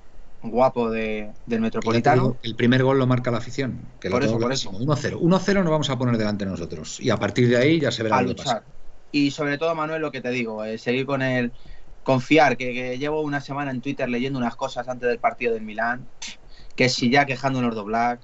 guapo 0.51 0.91
de, 0.91 1.31
del 1.47 1.61
Metropolitano. 1.61 2.37
el 2.43 2.55
primer 2.55 2.83
gol 2.83 2.99
lo 2.99 3.07
marca 3.07 3.31
la 3.31 3.39
afición. 3.39 3.81
Que 4.01 4.11
por 4.11 4.23
eso, 4.23 4.39
por 4.39 4.53
eso. 4.53 4.71
1-0. 4.71 5.19
1-0 5.19 5.55
nos 5.55 5.71
vamos 5.71 5.91
a 5.91 5.99
poner 5.99 6.17
delante 6.17 6.47
nosotros. 6.47 7.01
Y 7.01 7.11
a 7.11 7.17
partir 7.17 7.49
de 7.49 7.57
ahí 7.57 7.81
ya 7.81 7.91
se 7.91 8.03
verá 8.03 8.23
lo 8.23 8.29
que 8.29 8.35
pasa. 8.37 8.63
Y 9.13 9.31
sobre 9.31 9.59
todo, 9.59 9.75
Manuel, 9.75 10.03
lo 10.03 10.11
que 10.11 10.21
te 10.21 10.31
digo, 10.31 10.65
eh, 10.65 10.79
seguir 10.79 11.07
con 11.07 11.23
el. 11.23 11.53
Confiar, 12.03 12.59
que, 12.59 12.99
llevo 12.99 13.23
una 13.23 13.41
semana 13.41 13.71
en 13.71 13.81
Twitter 13.81 14.09
leyendo 14.11 14.39
unas 14.39 14.57
cosas 14.57 14.89
antes 14.89 15.09
del 15.09 15.19
partido 15.19 15.55
del 15.55 15.63
Milán. 15.63 16.07
Que 16.77 16.89
si 16.89 17.09
ya 17.09 17.25
quejándonos 17.25 17.75
de 17.75 17.83
Black, 17.83 18.21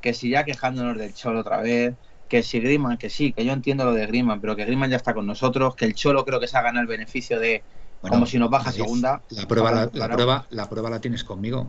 que 0.00 0.14
si 0.14 0.30
ya 0.30 0.44
quejándonos 0.44 0.96
del 0.98 1.14
Cholo 1.14 1.40
otra 1.40 1.60
vez, 1.62 1.94
que 2.28 2.42
si 2.42 2.60
Griezmann, 2.60 2.98
que 2.98 3.10
sí, 3.10 3.32
que 3.32 3.44
yo 3.44 3.52
entiendo 3.52 3.84
lo 3.84 3.92
de 3.92 4.06
Griezmann, 4.06 4.40
pero 4.40 4.54
que 4.54 4.64
Griezmann 4.64 4.90
ya 4.90 4.96
está 4.96 5.14
con 5.14 5.26
nosotros, 5.26 5.74
que 5.74 5.84
el 5.84 5.94
Cholo 5.94 6.24
creo 6.24 6.40
que 6.40 6.46
se 6.46 6.56
ha 6.56 6.62
ganado 6.62 6.82
el 6.82 6.88
beneficio 6.88 7.40
de 7.40 7.62
como 8.10 8.26
si 8.26 8.38
nos 8.38 8.50
baja 8.50 8.72
segunda. 8.72 9.22
La 9.30 9.46
prueba 9.46 9.90
la, 9.92 10.08
prueba, 10.10 10.46
la 10.50 10.68
prueba 10.68 10.90
la 10.90 11.00
tienes 11.00 11.24
conmigo, 11.24 11.68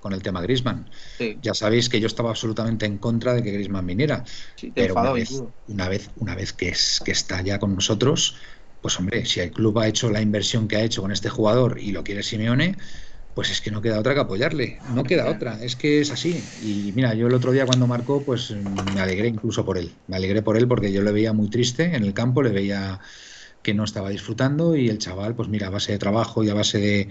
con 0.00 0.12
el 0.12 0.22
tema 0.22 0.40
Grisman. 0.40 0.88
Ya 1.42 1.54
sabéis 1.54 1.88
que 1.88 2.00
yo 2.00 2.06
estaba 2.06 2.30
absolutamente 2.30 2.86
en 2.86 2.98
contra 2.98 3.34
de 3.34 3.42
que 3.42 3.52
Grisman 3.52 3.86
viniera. 3.86 4.24
pero 4.74 4.94
una 4.94 5.12
vez, 5.12 5.42
una 5.68 5.88
vez, 5.88 6.10
una 6.16 6.34
vez, 6.34 6.52
que, 6.52 6.70
es, 6.70 7.00
que 7.04 7.12
está 7.12 7.42
ya 7.42 7.58
con 7.58 7.74
nosotros, 7.74 8.36
pues 8.80 8.98
hombre, 8.98 9.26
si 9.26 9.40
el 9.40 9.52
club 9.52 9.78
ha 9.78 9.88
hecho 9.88 10.10
la 10.10 10.20
inversión 10.20 10.68
que 10.68 10.76
ha 10.76 10.82
hecho 10.82 11.02
con 11.02 11.12
este 11.12 11.28
jugador 11.28 11.78
y 11.78 11.92
lo 11.92 12.02
quiere 12.02 12.22
Simeone, 12.22 12.76
pues 13.34 13.50
es 13.50 13.60
que 13.60 13.70
no 13.70 13.80
queda 13.80 14.00
otra 14.00 14.14
que 14.14 14.20
apoyarle. 14.20 14.78
No 14.94 15.04
queda 15.04 15.30
otra, 15.30 15.62
es 15.62 15.76
que 15.76 16.00
es 16.00 16.10
así. 16.10 16.42
Y 16.62 16.92
mira, 16.94 17.14
yo 17.14 17.28
el 17.28 17.34
otro 17.34 17.52
día 17.52 17.64
cuando 17.64 17.86
marcó, 17.86 18.22
pues 18.22 18.50
me 18.50 19.00
alegré 19.00 19.28
incluso 19.28 19.64
por 19.64 19.78
él. 19.78 19.92
Me 20.08 20.16
alegré 20.16 20.42
por 20.42 20.56
él 20.56 20.66
porque 20.66 20.92
yo 20.92 21.02
le 21.02 21.12
veía 21.12 21.32
muy 21.32 21.48
triste 21.48 21.94
en 21.94 22.02
el 22.02 22.12
campo, 22.12 22.42
le 22.42 22.50
veía 22.50 23.00
que 23.62 23.74
no 23.74 23.84
estaba 23.84 24.10
disfrutando 24.10 24.76
y 24.76 24.88
el 24.88 24.98
chaval, 24.98 25.34
pues 25.34 25.48
mira, 25.48 25.68
a 25.68 25.70
base 25.70 25.92
de 25.92 25.98
trabajo 25.98 26.42
y 26.42 26.50
a 26.50 26.54
base 26.54 26.78
de, 26.78 27.08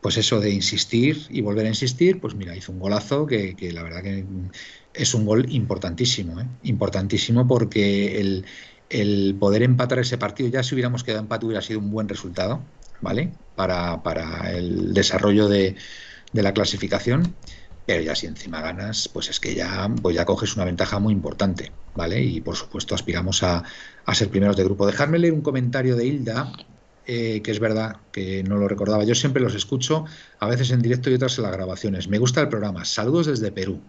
pues 0.00 0.16
eso 0.16 0.40
de 0.40 0.50
insistir 0.50 1.26
y 1.30 1.40
volver 1.40 1.66
a 1.66 1.70
insistir, 1.70 2.20
pues 2.20 2.34
mira, 2.34 2.56
hizo 2.56 2.72
un 2.72 2.78
golazo 2.78 3.26
que, 3.26 3.56
la 3.72 3.82
verdad 3.82 4.02
que 4.02 4.24
es 4.94 5.14
un 5.14 5.26
gol 5.26 5.46
importantísimo, 5.50 6.40
¿eh? 6.40 6.46
importantísimo 6.62 7.46
porque 7.46 8.20
el, 8.20 8.44
el, 8.88 9.36
poder 9.38 9.62
empatar 9.62 9.98
ese 9.98 10.18
partido, 10.18 10.48
ya 10.48 10.62
si 10.62 10.74
hubiéramos 10.74 11.04
quedado 11.04 11.22
empate 11.22 11.46
hubiera 11.46 11.62
sido 11.62 11.80
un 11.80 11.90
buen 11.90 12.08
resultado, 12.08 12.60
¿vale? 13.00 13.32
Para, 13.56 14.02
para 14.02 14.52
el 14.52 14.94
desarrollo 14.94 15.48
de, 15.48 15.76
de 16.32 16.42
la 16.42 16.54
clasificación 16.54 17.34
pero 17.86 18.02
ya 18.02 18.14
si 18.14 18.26
encima 18.26 18.60
ganas, 18.60 19.08
pues 19.08 19.30
es 19.30 19.40
que 19.40 19.54
ya, 19.54 19.88
pues 20.00 20.14
ya 20.14 20.24
coges 20.24 20.54
una 20.56 20.64
ventaja 20.64 20.98
muy 20.98 21.12
importante, 21.12 21.72
¿vale? 21.94 22.22
Y 22.22 22.40
por 22.40 22.56
supuesto 22.56 22.94
aspiramos 22.94 23.42
a, 23.42 23.64
ser 24.12 24.28
primeros 24.28 24.56
de 24.56 24.64
grupo. 24.64 24.86
Dejadme 24.86 25.18
leer 25.18 25.32
un 25.32 25.40
comentario 25.40 25.96
de 25.96 26.06
Hilda, 26.06 26.52
eh, 27.06 27.40
que 27.42 27.50
es 27.50 27.60
verdad 27.60 27.96
que 28.12 28.42
no 28.42 28.56
lo 28.56 28.68
recordaba. 28.68 29.04
Yo 29.04 29.14
siempre 29.14 29.42
los 29.42 29.54
escucho, 29.54 30.04
a 30.38 30.46
veces 30.46 30.70
en 30.70 30.82
directo 30.82 31.10
y 31.10 31.14
otras 31.14 31.38
en 31.38 31.44
las 31.44 31.52
grabaciones. 31.52 32.08
Me 32.08 32.18
gusta 32.18 32.40
el 32.40 32.48
programa. 32.48 32.84
Saludos 32.84 33.26
desde 33.26 33.52
Perú. 33.52 33.80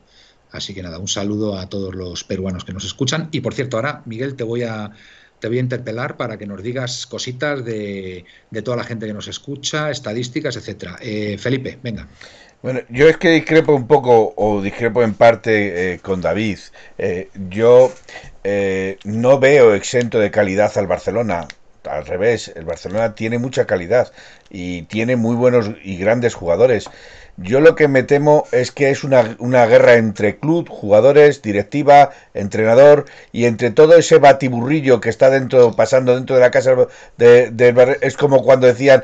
Así 0.52 0.74
que 0.74 0.84
nada, 0.84 1.00
un 1.00 1.08
saludo 1.08 1.58
a 1.58 1.70
todos 1.70 1.96
los 1.96 2.24
peruanos 2.24 2.66
que 2.66 2.74
nos 2.74 2.86
escuchan. 2.86 3.30
Y 3.32 3.42
por 3.42 3.54
cierto, 3.54 3.78
ahora, 3.78 4.04
Miguel, 4.06 4.36
te 4.36 4.44
voy 4.44 4.64
a, 4.64 4.92
te 5.42 5.48
voy 5.48 5.58
a 5.58 5.62
interpelar 5.62 6.18
para 6.18 6.38
que 6.38 6.46
nos 6.46 6.62
digas 6.62 7.08
cositas 7.08 7.66
de, 7.66 8.26
toda 8.64 8.78
la 8.78 8.84
gente 8.84 9.08
que 9.08 9.14
nos 9.14 9.28
escucha, 9.28 9.90
estadísticas, 9.90 10.56
etcétera. 10.56 10.98
Eh, 11.02 11.38
Felipe, 11.40 11.80
venga. 11.82 12.08
Bueno, 12.62 12.82
yo 12.90 13.10
es 13.10 13.18
que 13.18 13.30
discrepo 13.30 13.74
un 13.74 13.88
poco, 13.88 14.34
o 14.38 14.62
discrepo 14.62 15.02
en 15.02 15.16
parte 15.16 15.94
eh, 15.94 16.00
con 16.00 16.22
David. 16.22 16.60
Eh, 16.98 17.30
yo 17.50 17.92
eh, 18.44 18.98
no 19.04 19.40
veo 19.40 19.74
exento 19.74 20.20
de 20.20 20.30
calidad 20.30 20.72
al 20.78 20.86
Barcelona. 20.88 21.48
Al 21.90 22.06
revés, 22.06 22.52
el 22.56 22.66
Barcelona 22.66 23.16
tiene 23.16 23.40
mucha 23.40 23.66
calidad 23.66 24.12
y 24.52 24.84
tiene 24.84 25.16
muy 25.16 25.36
buenos 25.36 25.72
y 25.84 25.98
grandes 25.98 26.36
jugadores. 26.36 26.88
Yo 27.38 27.60
lo 27.60 27.74
que 27.74 27.88
me 27.88 28.04
temo 28.04 28.46
es 28.52 28.72
que 28.72 28.92
es 28.92 29.04
una, 29.04 29.36
una 29.40 29.66
guerra 29.66 29.96
entre 29.96 30.38
club, 30.38 30.70
jugadores, 30.70 31.42
directiva, 31.42 32.12
entrenador 32.36 33.06
y 33.32 33.46
entre 33.46 33.72
todo 33.72 33.96
ese 33.96 34.20
batiburrillo 34.20 35.02
que 35.02 35.10
está 35.10 35.32
dentro, 35.32 35.72
pasando 35.76 36.14
dentro 36.14 36.36
de 36.36 36.42
la 36.42 36.52
casa 36.52 36.76
de, 37.18 37.50
de 37.50 37.98
es 38.02 38.16
como 38.16 38.44
cuando 38.44 38.68
decían 38.68 39.04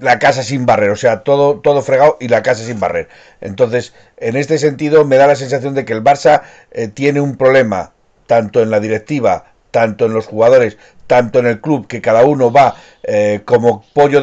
la 0.00 0.18
casa 0.18 0.42
sin 0.42 0.66
barrer, 0.66 0.90
o 0.90 0.96
sea, 0.96 1.22
todo, 1.22 1.60
todo 1.60 1.82
fregado 1.82 2.16
y 2.20 2.28
la 2.28 2.42
casa 2.42 2.64
sin 2.64 2.80
barrer. 2.80 3.08
Entonces, 3.40 3.94
en 4.16 4.36
este 4.36 4.58
sentido, 4.58 5.04
me 5.04 5.16
da 5.16 5.26
la 5.26 5.36
sensación 5.36 5.74
de 5.74 5.84
que 5.84 5.92
el 5.92 6.02
Barça 6.02 6.42
eh, 6.70 6.88
tiene 6.88 7.20
un 7.20 7.36
problema, 7.36 7.92
tanto 8.26 8.62
en 8.62 8.70
la 8.70 8.80
directiva, 8.80 9.52
tanto 9.70 10.06
en 10.06 10.14
los 10.14 10.26
jugadores, 10.26 10.78
tanto 11.06 11.38
en 11.40 11.46
el 11.46 11.60
club, 11.60 11.86
que 11.86 12.00
cada 12.00 12.24
uno 12.24 12.52
va 12.52 12.76
eh, 13.02 13.42
como 13.44 13.84
pollo, 13.92 14.22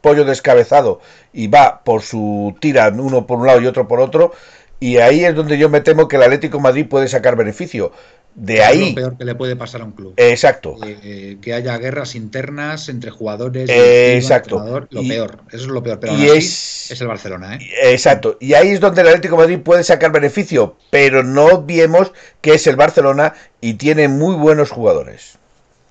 pollo 0.00 0.24
descabezado 0.24 1.00
y 1.32 1.46
va 1.48 1.82
por 1.84 2.02
su 2.02 2.56
tira, 2.60 2.88
uno 2.88 3.26
por 3.26 3.38
un 3.38 3.46
lado 3.46 3.60
y 3.60 3.66
otro 3.66 3.88
por 3.88 4.00
otro. 4.00 4.32
Y 4.80 4.98
ahí 4.98 5.24
es 5.24 5.34
donde 5.34 5.58
yo 5.58 5.68
me 5.68 5.80
temo 5.80 6.06
que 6.06 6.16
el 6.16 6.22
Atlético 6.22 6.60
Madrid 6.60 6.86
puede 6.88 7.08
sacar 7.08 7.36
beneficio. 7.36 7.92
De 8.38 8.62
ahí. 8.62 8.90
lo 8.90 8.94
peor 8.94 9.18
que 9.18 9.24
le 9.24 9.34
puede 9.34 9.56
pasar 9.56 9.80
a 9.80 9.84
un 9.84 9.92
club. 9.92 10.14
Exacto. 10.16 10.76
Eh, 10.86 11.38
que 11.42 11.54
haya 11.54 11.76
guerras 11.76 12.14
internas 12.14 12.88
entre 12.88 13.10
jugadores. 13.10 13.68
exacto. 13.68 14.86
lo 14.90 15.02
peor. 15.02 15.40
Eso 15.48 15.62
es 15.62 15.66
lo 15.66 15.82
peor. 15.82 15.98
Pero 15.98 16.16
y 16.16 16.28
es... 16.28 16.90
es 16.90 17.00
el 17.00 17.08
Barcelona, 17.08 17.56
¿eh? 17.56 17.58
Exacto. 17.90 18.36
Y 18.40 18.54
ahí 18.54 18.68
es 18.68 18.80
donde 18.80 19.00
el 19.00 19.08
Atlético 19.08 19.34
de 19.34 19.42
Madrid 19.42 19.58
puede 19.58 19.82
sacar 19.82 20.12
beneficio. 20.12 20.76
Pero 20.90 21.24
no 21.24 21.62
viemos 21.62 22.12
que 22.40 22.54
es 22.54 22.66
el 22.68 22.76
Barcelona 22.76 23.34
y 23.60 23.74
tiene 23.74 24.06
muy 24.06 24.36
buenos 24.36 24.70
jugadores. 24.70 25.36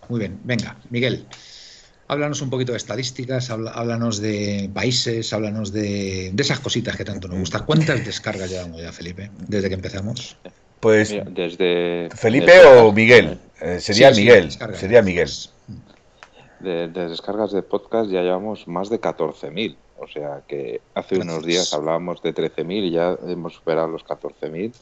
Muy 0.07 0.19
bien. 0.21 0.39
Venga, 0.45 0.77
Miguel. 0.89 1.25
Háblanos 2.07 2.41
un 2.41 2.49
poquito 2.49 2.71
de 2.71 2.77
estadísticas, 2.77 3.49
háblanos 3.49 4.21
de 4.21 4.69
países, 4.73 5.33
háblanos 5.33 5.73
de, 5.73 6.31
de 6.33 6.43
esas 6.43 6.61
cositas 6.61 6.95
que 6.95 7.03
tanto 7.03 7.27
nos 7.27 7.39
gustan. 7.39 7.65
¿Cuántas 7.65 8.05
descargas 8.05 8.49
llevamos 8.49 8.81
ya, 8.81 8.93
Felipe, 8.93 9.29
desde 9.49 9.67
que 9.67 9.75
empezamos? 9.75 10.37
Pues 10.79 11.15
desde 11.31 12.09
Felipe 12.15 12.63
o 12.65 12.91
Miguel, 12.91 13.39
eh, 13.61 13.79
sería 13.79 14.11
Miguel, 14.11 14.51
sería 14.51 15.01
Miguel. 15.01 15.29
De, 16.59 16.87
descargas 16.87 17.51
de 17.51 17.61
podcast 17.61 18.09
ya 18.09 18.21
llevamos 18.21 18.67
más 18.67 18.89
de 18.89 18.99
14.000, 18.99 19.75
o 19.99 20.07
sea 20.07 20.41
que 20.47 20.81
hace 20.93 21.19
unos 21.19 21.45
días 21.45 21.73
hablábamos 21.73 22.21
de 22.21 22.33
13.000 22.33 22.83
y 22.83 22.91
ya 22.91 23.17
hemos 23.27 23.53
superado 23.53 23.87
los 23.87 24.05
14.000. 24.05 24.73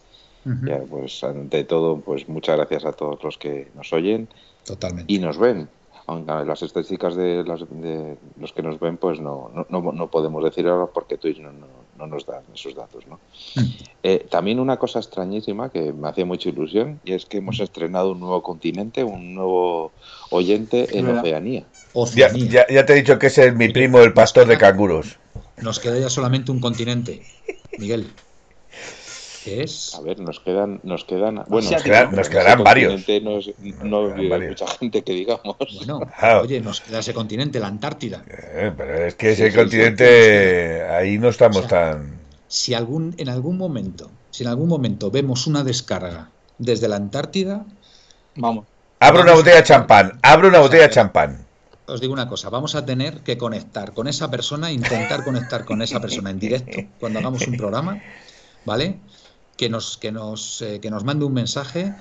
Ya, 0.64 0.78
pues 0.88 1.24
ante 1.24 1.64
todo, 1.64 2.00
pues 2.02 2.30
muchas 2.30 2.58
gracias 2.58 2.86
a 2.86 2.92
todos 2.92 3.24
los 3.24 3.36
que 3.40 3.68
nos 3.74 3.92
oyen 3.94 4.28
Totalmente. 4.64 5.12
y 5.12 5.18
nos 5.18 5.40
ven 5.40 5.68
las 6.08 6.62
estadísticas 6.62 7.16
de, 7.16 7.44
de, 7.44 8.18
los 8.38 8.54
que 8.54 8.62
nos 8.62 8.80
ven, 8.80 8.98
pues 8.98 9.20
no, 9.20 9.50
no, 9.70 9.92
no, 9.92 10.12
podemos 10.12 10.44
decir 10.44 10.68
ahora 10.68 10.92
porque 10.94 11.18
Twitch 11.18 11.40
no, 11.40 11.52
no, 11.52 11.66
nos 11.96 12.26
dan 12.26 12.44
esos 12.54 12.76
datos. 12.76 13.06
¿no? 13.08 13.20
Mm. 13.56 13.62
Eh, 14.04 14.28
también 14.30 14.60
una 14.60 14.78
cosa 14.78 15.00
extrañísima 15.00 15.70
que 15.70 15.94
me 15.94 16.10
hacía 16.10 16.26
mucha 16.26 16.50
ilusión 16.50 17.00
y 17.06 17.14
es 17.14 17.26
que 17.26 17.38
hemos 17.38 17.60
estrenado 17.60 18.12
un 18.12 18.20
nuevo 18.20 18.44
continente, 18.44 19.04
un 19.04 19.34
nuevo 19.34 19.92
oyente 20.30 20.98
en 20.98 21.10
Oceanía. 21.10 21.66
Ya, 22.16 22.68
ya, 22.70 22.86
te 22.86 22.94
he 22.94 22.96
dicho 22.98 23.18
que 23.18 23.28
ese 23.28 23.48
es 23.48 23.56
mi 23.56 23.70
primo, 23.70 24.00
el 24.00 24.14
pastor 24.14 24.48
de 24.48 24.58
canguros. 24.58 25.18
Nos 25.62 25.80
queda 25.80 25.98
ya 25.98 26.10
solamente 26.10 26.52
un 26.52 26.60
continente, 26.60 27.22
Miguel 27.78 28.08
es? 29.48 29.96
A 29.96 30.02
ver, 30.02 30.20
nos 30.20 30.40
quedan, 30.40 30.80
nos 30.84 31.06
quedan, 31.06 31.44
bueno, 31.48 31.70
nos, 31.72 31.84
quedarán 32.30 32.64
varios. 32.64 33.06
No, 33.84 34.14
hay 34.14 34.48
mucha 34.48 34.68
gente 34.68 35.04
que 35.04 35.14
digamos. 35.14 35.56
Bueno, 35.78 36.02
oye, 36.42 36.62
nos 36.62 36.82
queda 36.82 37.00
ese 37.00 37.14
continente, 37.14 37.60
la 37.60 37.68
Antártida. 37.68 38.24
Eh, 38.28 38.72
pero 38.76 39.06
es 39.06 39.16
que 39.16 39.32
ese 39.32 39.54
continente, 39.54 40.84
ahí 40.84 41.18
no 41.18 41.30
estamos 41.30 41.68
tan. 41.68 42.20
Si 42.48 42.74
algún, 42.74 43.16
en 43.18 43.30
algún 43.30 43.58
momento, 43.58 44.10
si 44.32 44.44
en 44.44 44.50
algún 44.50 44.68
momento 44.68 45.12
vemos 45.12 45.48
una 45.48 45.64
descarga 45.64 46.30
desde 46.58 46.88
la 46.88 46.96
Antártida, 46.96 47.66
vamos. 48.36 48.66
Abre 49.00 49.24
una 49.24 49.34
botella 49.34 49.58
de 49.58 49.64
champán, 49.64 50.20
abre 50.22 50.48
una 50.48 50.60
botella 50.60 50.84
de 50.84 50.90
champán 50.90 51.46
os 51.88 52.02
digo 52.02 52.14
una 52.14 52.28
cosa, 52.28 52.50
vamos 52.50 52.76
a 52.76 52.86
tener 52.86 53.20
que 53.20 53.38
conectar 53.38 53.94
con 53.94 54.08
esa 54.08 54.32
persona, 54.32 54.72
intentar 54.72 55.24
conectar 55.24 55.66
con 55.66 55.82
esa 55.82 56.00
persona 56.00 56.30
en 56.30 56.40
directo 56.40 56.80
cuando 57.00 57.20
hagamos 57.20 57.48
un 57.48 57.58
programa, 57.58 58.02
¿vale? 58.66 59.00
Que 59.58 59.70
nos, 59.70 59.98
que 59.98 60.12
nos, 60.12 60.62
eh, 60.62 60.80
que 60.80 60.90
nos 60.90 61.04
mande 61.04 61.26
un 61.26 61.34
mensaje 61.34 61.94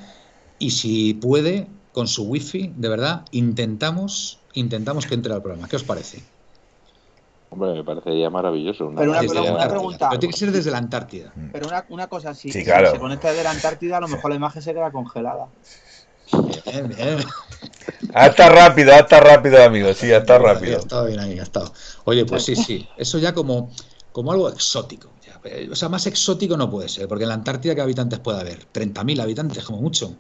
y 0.58 0.70
si 0.70 1.14
puede, 1.14 1.68
con 1.92 2.08
su 2.08 2.24
wifi, 2.24 2.72
de 2.76 2.88
verdad, 2.88 3.24
intentamos, 3.30 4.40
intentamos 4.54 5.06
que 5.06 5.14
entre 5.14 5.32
al 5.32 5.42
programa. 5.42 5.68
¿Qué 5.68 5.76
os 5.76 5.84
parece? 5.84 6.22
Hombre, 7.50 7.72
me 7.72 7.84
parecería 7.84 8.30
maravilloso. 8.30 8.92
pero 8.96 9.12
una, 9.12 9.68
pregunta. 9.68 10.08
Pero 10.08 10.18
tiene 10.18 10.32
que 10.32 10.38
ser 10.38 10.50
desde 10.50 10.72
la 10.72 10.78
Antártida. 10.78 11.32
Pero 11.52 11.68
una, 11.68 11.84
una 11.88 12.06
cosa, 12.08 12.34
si, 12.34 12.50
sí, 12.50 12.64
claro. 12.64 12.90
se 12.90 12.98
conecta 12.98 13.28
desde 13.30 13.44
la 13.44 13.50
Antártida, 13.50 13.98
a 13.98 14.00
lo 14.00 14.08
mejor 14.08 14.30
la 14.30 14.36
imagen 14.36 14.60
se 14.60 14.74
queda 14.74 14.90
congelada. 14.90 15.46
Bien, 16.66 16.88
bien. 16.88 17.18
Hasta 18.12 18.48
rápido, 18.48 18.92
hasta 18.92 19.20
rápido, 19.20 19.62
amigo. 19.62 19.92
Sí, 19.92 20.12
hasta 20.12 20.38
rápido. 20.38 20.76
Ha 20.76 20.80
estado 20.80 21.06
bien 21.06 21.20
ahí, 21.20 21.38
ha 21.38 21.42
estado. 21.42 21.72
Oye, 22.04 22.24
pues 22.24 22.44
sí, 22.44 22.56
sí. 22.56 22.88
Eso 22.96 23.18
ya 23.18 23.32
como, 23.34 23.70
como 24.10 24.32
algo 24.32 24.48
exótico. 24.48 25.10
Eh, 25.44 25.68
o 25.70 25.76
sea, 25.76 25.90
más 25.90 26.06
exótico 26.06 26.56
no 26.56 26.70
puede 26.70 26.88
ser, 26.88 27.06
porque 27.06 27.24
en 27.24 27.28
la 27.28 27.34
Antártida, 27.34 27.74
¿qué 27.74 27.82
habitantes 27.82 28.18
puede 28.18 28.40
haber? 28.40 28.66
30.000 28.72 29.20
habitantes, 29.20 29.62
como 29.64 29.80
mucho. 29.80 30.16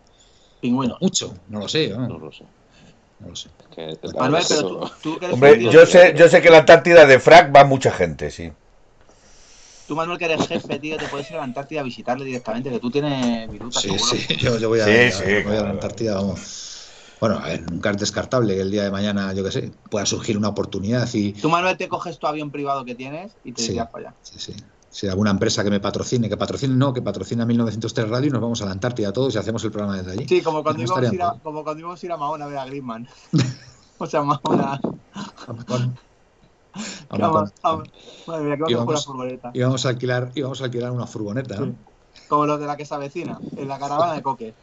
Pingüinos. 0.60 1.00
Mucho, 1.00 1.34
no 1.48 1.60
lo 1.60 1.68
sé. 1.68 1.88
No, 1.88 2.18
lo 2.18 2.30
sé. 2.30 2.44
No 3.20 3.28
lo 3.28 3.36
sé. 3.36 3.48
Manuel, 4.18 4.44
pero 4.46 4.90
tú, 5.02 5.18
Hombre, 5.32 5.62
yo 5.62 5.86
sé, 5.86 6.14
yo 6.16 6.28
sé 6.28 6.42
que 6.42 6.48
en 6.48 6.52
la 6.52 6.58
Antártida 6.60 7.06
de 7.06 7.18
Frac 7.18 7.54
va 7.54 7.64
mucha 7.64 7.90
gente, 7.90 8.30
sí. 8.30 8.52
Tú, 9.88 9.96
Manuel, 9.96 10.18
que 10.18 10.26
eres 10.26 10.46
jefe, 10.46 10.78
tío, 10.78 10.96
te 10.96 11.06
puedes 11.08 11.28
ir 11.30 11.36
a 11.36 11.38
la 11.40 11.44
Antártida 11.44 11.80
a 11.80 11.84
visitarle 11.84 12.24
directamente, 12.24 12.70
que 12.70 12.78
tú 12.78 12.90
tienes 12.90 13.48
minutos. 13.48 13.82
Sí, 13.82 13.98
sí, 13.98 14.36
yo, 14.36 14.58
yo, 14.58 14.68
voy 14.68 14.80
a, 14.80 14.84
sí, 14.84 15.10
sí, 15.10 15.42
voy 15.42 15.56
a 15.56 15.62
la 15.62 15.70
Antártida, 15.70 16.14
vamos. 16.14 16.88
Bueno, 17.20 17.38
a 17.38 17.48
ver, 17.48 17.70
nunca 17.70 17.90
es 17.90 17.96
descartable 17.98 18.54
que 18.54 18.60
el 18.60 18.70
día 18.70 18.84
de 18.84 18.90
mañana, 18.90 19.32
yo 19.32 19.44
qué 19.44 19.52
sé, 19.52 19.70
pueda 19.90 20.04
surgir 20.04 20.36
una 20.36 20.48
oportunidad 20.48 21.08
y... 21.14 21.32
Tú, 21.32 21.48
Manuel, 21.48 21.76
te 21.76 21.88
coges 21.88 22.18
tu 22.18 22.26
avión 22.26 22.50
privado 22.50 22.84
que 22.84 22.94
tienes 22.94 23.36
y 23.44 23.52
te 23.52 23.62
sí, 23.62 23.74
para 23.74 24.08
allá. 24.08 24.14
Sí, 24.22 24.38
sí 24.38 24.54
si 24.94 25.08
alguna 25.08 25.32
empresa 25.32 25.64
que 25.64 25.70
me 25.70 25.80
patrocine, 25.80 26.28
que 26.28 26.36
patrocine, 26.36 26.72
no, 26.76 26.94
que 26.94 27.02
patrocina 27.02 27.44
1903 27.44 28.08
Radio 28.08 28.28
y 28.28 28.30
nos 28.30 28.40
vamos 28.40 28.62
a 28.62 28.66
la 28.66 28.70
Antártida 28.70 29.12
todos 29.12 29.34
y 29.34 29.38
hacemos 29.38 29.64
el 29.64 29.72
programa 29.72 29.96
desde 29.96 30.12
allí. 30.12 30.28
Sí, 30.28 30.40
como 30.40 30.62
cuando, 30.62 30.84
íbamos, 30.84 31.10
a 31.10 31.12
ir 31.12 31.20
a, 31.20 31.34
como 31.42 31.64
cuando 31.64 31.80
íbamos 31.80 32.00
a 32.00 32.06
ir 32.06 32.12
a 32.12 32.16
Mahón 32.16 32.42
a 32.42 32.46
ver 32.46 32.58
a 32.58 32.64
Griezmann. 32.64 33.08
o 33.98 34.06
sea, 34.06 34.22
Mahón 34.22 34.60
a... 34.60 34.80
A 35.44 35.52
Mahón. 35.52 35.98
Madre 38.28 38.44
mía, 38.44 38.56
que 38.68 38.74
vamos 38.76 38.94
a 38.94 38.98
la 38.98 39.02
furgoneta. 39.04 39.50
Íbamos 39.52 39.84
a 39.84 39.88
alquilar, 39.88 40.30
íbamos 40.36 40.60
a 40.60 40.64
alquilar 40.66 40.92
una 40.92 41.08
furgoneta, 41.08 41.56
¿no? 41.56 41.74
Como 42.28 42.46
los 42.46 42.60
de 42.60 42.66
la 42.66 42.76
que 42.76 42.86
se 42.86 42.94
avecina, 42.94 43.36
en 43.56 43.66
la 43.66 43.80
caravana 43.80 44.12
de 44.14 44.22
Coque. 44.22 44.54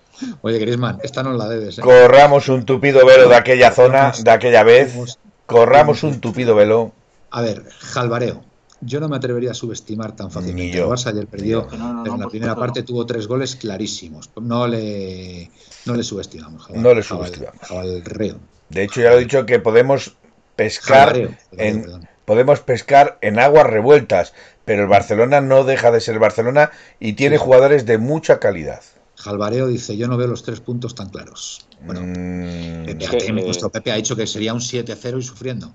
Oye, 0.44 0.60
Griezmann, 0.60 1.00
esta 1.04 1.24
no 1.24 1.34
la 1.34 1.50
debes. 1.50 1.78
¿eh? 1.78 1.82
Corramos 1.82 2.48
un 2.48 2.64
tupido 2.64 3.06
velo 3.06 3.28
de 3.28 3.36
aquella 3.36 3.72
zona, 3.72 4.14
de 4.18 4.32
aquella 4.32 4.64
vez. 4.64 4.96
Corramos 5.46 6.04
un 6.04 6.22
tupido 6.22 6.56
velo. 6.56 6.94
A 7.32 7.42
ver, 7.42 7.66
jalbareo 7.80 8.50
yo 8.82 9.00
no 9.00 9.08
me 9.08 9.16
atrevería 9.16 9.52
a 9.52 9.54
subestimar 9.54 10.16
tan 10.16 10.32
fácilmente. 10.32 10.78
El 10.78 10.86
Barça 10.86 11.08
ayer 11.08 11.28
perdió, 11.28 11.68
en 11.72 12.20
la 12.20 12.28
primera 12.28 12.56
parte 12.56 12.84
tuvo 12.84 13.06
tres 13.06 13.28
goles 13.28 13.56
clarísimos. 13.56 14.30
No 14.42 14.68
le, 14.68 15.50
no 15.86 15.96
le 15.96 16.04
subestimamos. 16.04 16.70
no 16.70 16.94
le 16.94 17.04
subestimamos. 17.04 17.72
Al 17.72 18.04
reo. 18.04 18.40
De 18.70 18.84
hecho, 18.84 19.02
ya 19.02 19.12
lo 19.12 19.18
he 19.18 19.22
dicho 19.22 19.46
que 19.46 19.60
podemos 19.60 20.16
pescar 20.56 21.38
en 21.52 22.08
podemos 22.26 22.62
pescar 22.62 23.18
en 23.22 23.40
aguas 23.40 23.68
revueltas, 23.68 24.34
pero 24.64 24.84
el 24.84 24.88
Barcelona 24.88 25.42
no 25.42 25.64
deja 25.64 25.92
de 25.92 26.00
ser 26.00 26.18
Barcelona 26.20 26.72
y 27.00 27.14
tiene 27.14 27.38
jugadores 27.38 27.86
de 27.86 27.98
mucha 27.98 28.40
calidad. 28.40 28.82
Jalvareo 29.18 29.68
dice, 29.68 29.98
yo 29.98 30.08
no 30.08 30.18
veo 30.18 30.28
los 30.28 30.44
tres 30.44 30.62
puntos 30.62 30.96
tan 30.96 31.10
claros. 31.10 31.68
Bueno, 31.86 32.02
mm, 32.02 32.86
Pepe, 32.86 33.32
nuestro 33.34 33.70
Pepe 33.70 33.92
ha 33.92 33.96
dicho 33.96 34.16
que 34.16 34.26
sería 34.26 34.54
un 34.54 34.62
7-0 34.62 35.20
y 35.20 35.24
sufriendo. 35.24 35.74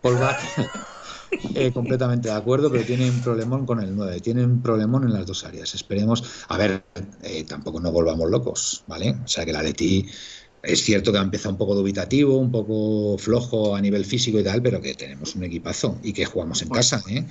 Paul 0.00 0.18
eh, 1.54 1.72
completamente 1.72 2.28
de 2.28 2.34
acuerdo, 2.34 2.70
pero 2.70 2.84
tiene 2.84 3.08
un 3.08 3.20
problemón 3.20 3.64
con 3.64 3.80
el 3.80 3.94
9, 3.94 4.20
tiene 4.20 4.44
un 4.44 4.62
problemón 4.62 5.04
en 5.04 5.12
las 5.12 5.26
dos 5.26 5.44
áreas. 5.44 5.74
Esperemos, 5.74 6.44
a 6.48 6.58
ver, 6.58 6.84
eh, 7.22 7.44
tampoco 7.44 7.80
nos 7.80 7.92
volvamos 7.92 8.30
locos, 8.30 8.84
¿vale? 8.86 9.16
O 9.24 9.28
sea 9.28 9.44
que 9.44 9.52
la 9.52 9.62
Leti 9.62 10.06
es 10.62 10.82
cierto 10.82 11.10
que 11.10 11.18
ha 11.18 11.22
empezado 11.22 11.50
un 11.50 11.58
poco 11.58 11.74
dubitativo, 11.74 12.38
un 12.38 12.50
poco 12.52 13.18
flojo 13.18 13.74
a 13.74 13.80
nivel 13.80 14.04
físico 14.04 14.38
y 14.38 14.44
tal, 14.44 14.62
pero 14.62 14.80
que 14.80 14.94
tenemos 14.94 15.34
un 15.34 15.44
equipazo 15.44 15.98
y 16.02 16.12
que 16.12 16.24
jugamos 16.24 16.62
en 16.62 16.68
casa, 16.68 17.02
¿eh? 17.08 17.26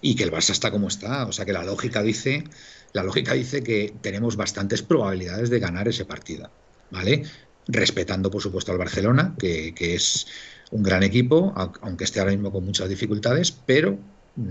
Y 0.00 0.14
que 0.16 0.24
el 0.24 0.32
Barça 0.32 0.50
está 0.50 0.70
como 0.70 0.88
está. 0.88 1.26
O 1.26 1.32
sea 1.32 1.44
que 1.44 1.52
la 1.52 1.64
lógica 1.64 2.02
dice, 2.02 2.44
la 2.92 3.02
lógica 3.02 3.32
dice 3.34 3.62
que 3.62 3.94
tenemos 4.02 4.36
bastantes 4.36 4.82
probabilidades 4.82 5.48
de 5.48 5.60
ganar 5.60 5.88
ese 5.88 6.04
partido, 6.04 6.50
¿vale? 6.90 7.24
Respetando, 7.66 8.30
por 8.30 8.42
supuesto, 8.42 8.72
al 8.72 8.78
Barcelona, 8.78 9.34
que, 9.38 9.74
que 9.74 9.94
es 9.94 10.26
un 10.74 10.82
gran 10.82 11.04
equipo, 11.04 11.52
aunque 11.82 12.02
esté 12.02 12.18
ahora 12.18 12.32
mismo 12.32 12.50
con 12.50 12.64
muchas 12.64 12.88
dificultades, 12.88 13.52
pero 13.52 13.96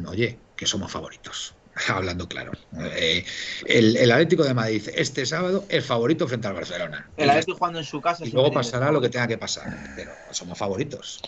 oye, 0.08 0.38
que 0.56 0.66
somos 0.66 0.90
favoritos. 0.90 1.54
hablando 1.90 2.28
claro. 2.28 2.54
Eh, 2.96 3.26
el, 3.66 4.12
Atlético 4.12 4.44
de 4.44 4.54
Madrid 4.54 4.84
este 4.96 5.26
sábado 5.26 5.66
es 5.68 5.86
favorito 5.86 6.28
frente 6.28 6.48
al 6.48 6.54
Barcelona. 6.54 7.10
El 7.18 7.30
Atlético 7.30 7.58
jugando 7.58 7.80
en 7.80 7.86
su 7.86 8.00
casa. 8.00 8.26
Y 8.26 8.32
luego 8.32 8.52
pasará 8.54 8.92
lo 8.92 9.02
que 9.02 9.10
tenga 9.10 9.28
que 9.28 9.38
pasar, 9.38 9.76
pero 9.96 10.12
somos 10.32 10.58
favoritos. 10.58 11.22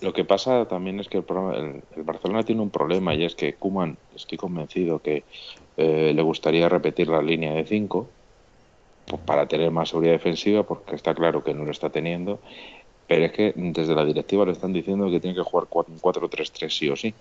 Lo, 0.00 0.12
que 0.12 0.24
pasa 0.24 0.66
también 0.66 1.00
es 1.00 1.08
que 1.08 1.18
el, 1.18 2.04
Barcelona 2.04 2.44
tiene 2.44 2.62
un 2.62 2.70
problema 2.70 3.14
y 3.14 3.24
es 3.24 3.34
que 3.34 3.54
Kuman, 3.54 3.98
estoy 4.14 4.38
convencido 4.38 5.00
que 5.00 5.24
eh, 5.76 6.12
le 6.14 6.22
gustaría 6.22 6.68
repetir 6.68 7.08
la 7.08 7.20
línea 7.20 7.52
de 7.52 7.66
5 7.66 8.08
pues, 9.06 9.22
para 9.22 9.46
tener 9.48 9.70
más 9.70 9.90
seguridad 9.90 10.12
defensiva, 10.12 10.62
porque 10.62 10.94
está 10.94 11.14
claro 11.14 11.44
que 11.44 11.52
no 11.52 11.64
lo 11.64 11.70
está 11.70 11.90
teniendo. 11.90 12.40
Pero 13.06 13.24
es 13.26 13.32
que 13.32 13.52
desde 13.54 13.94
la 13.94 14.04
directiva 14.04 14.46
le 14.46 14.52
están 14.52 14.72
diciendo 14.72 15.10
que 15.10 15.20
tiene 15.20 15.36
que 15.36 15.42
jugar 15.42 15.66
4-3-3 15.68 16.70
sí 16.70 16.88
o 16.88 16.96
sí. 16.96 17.14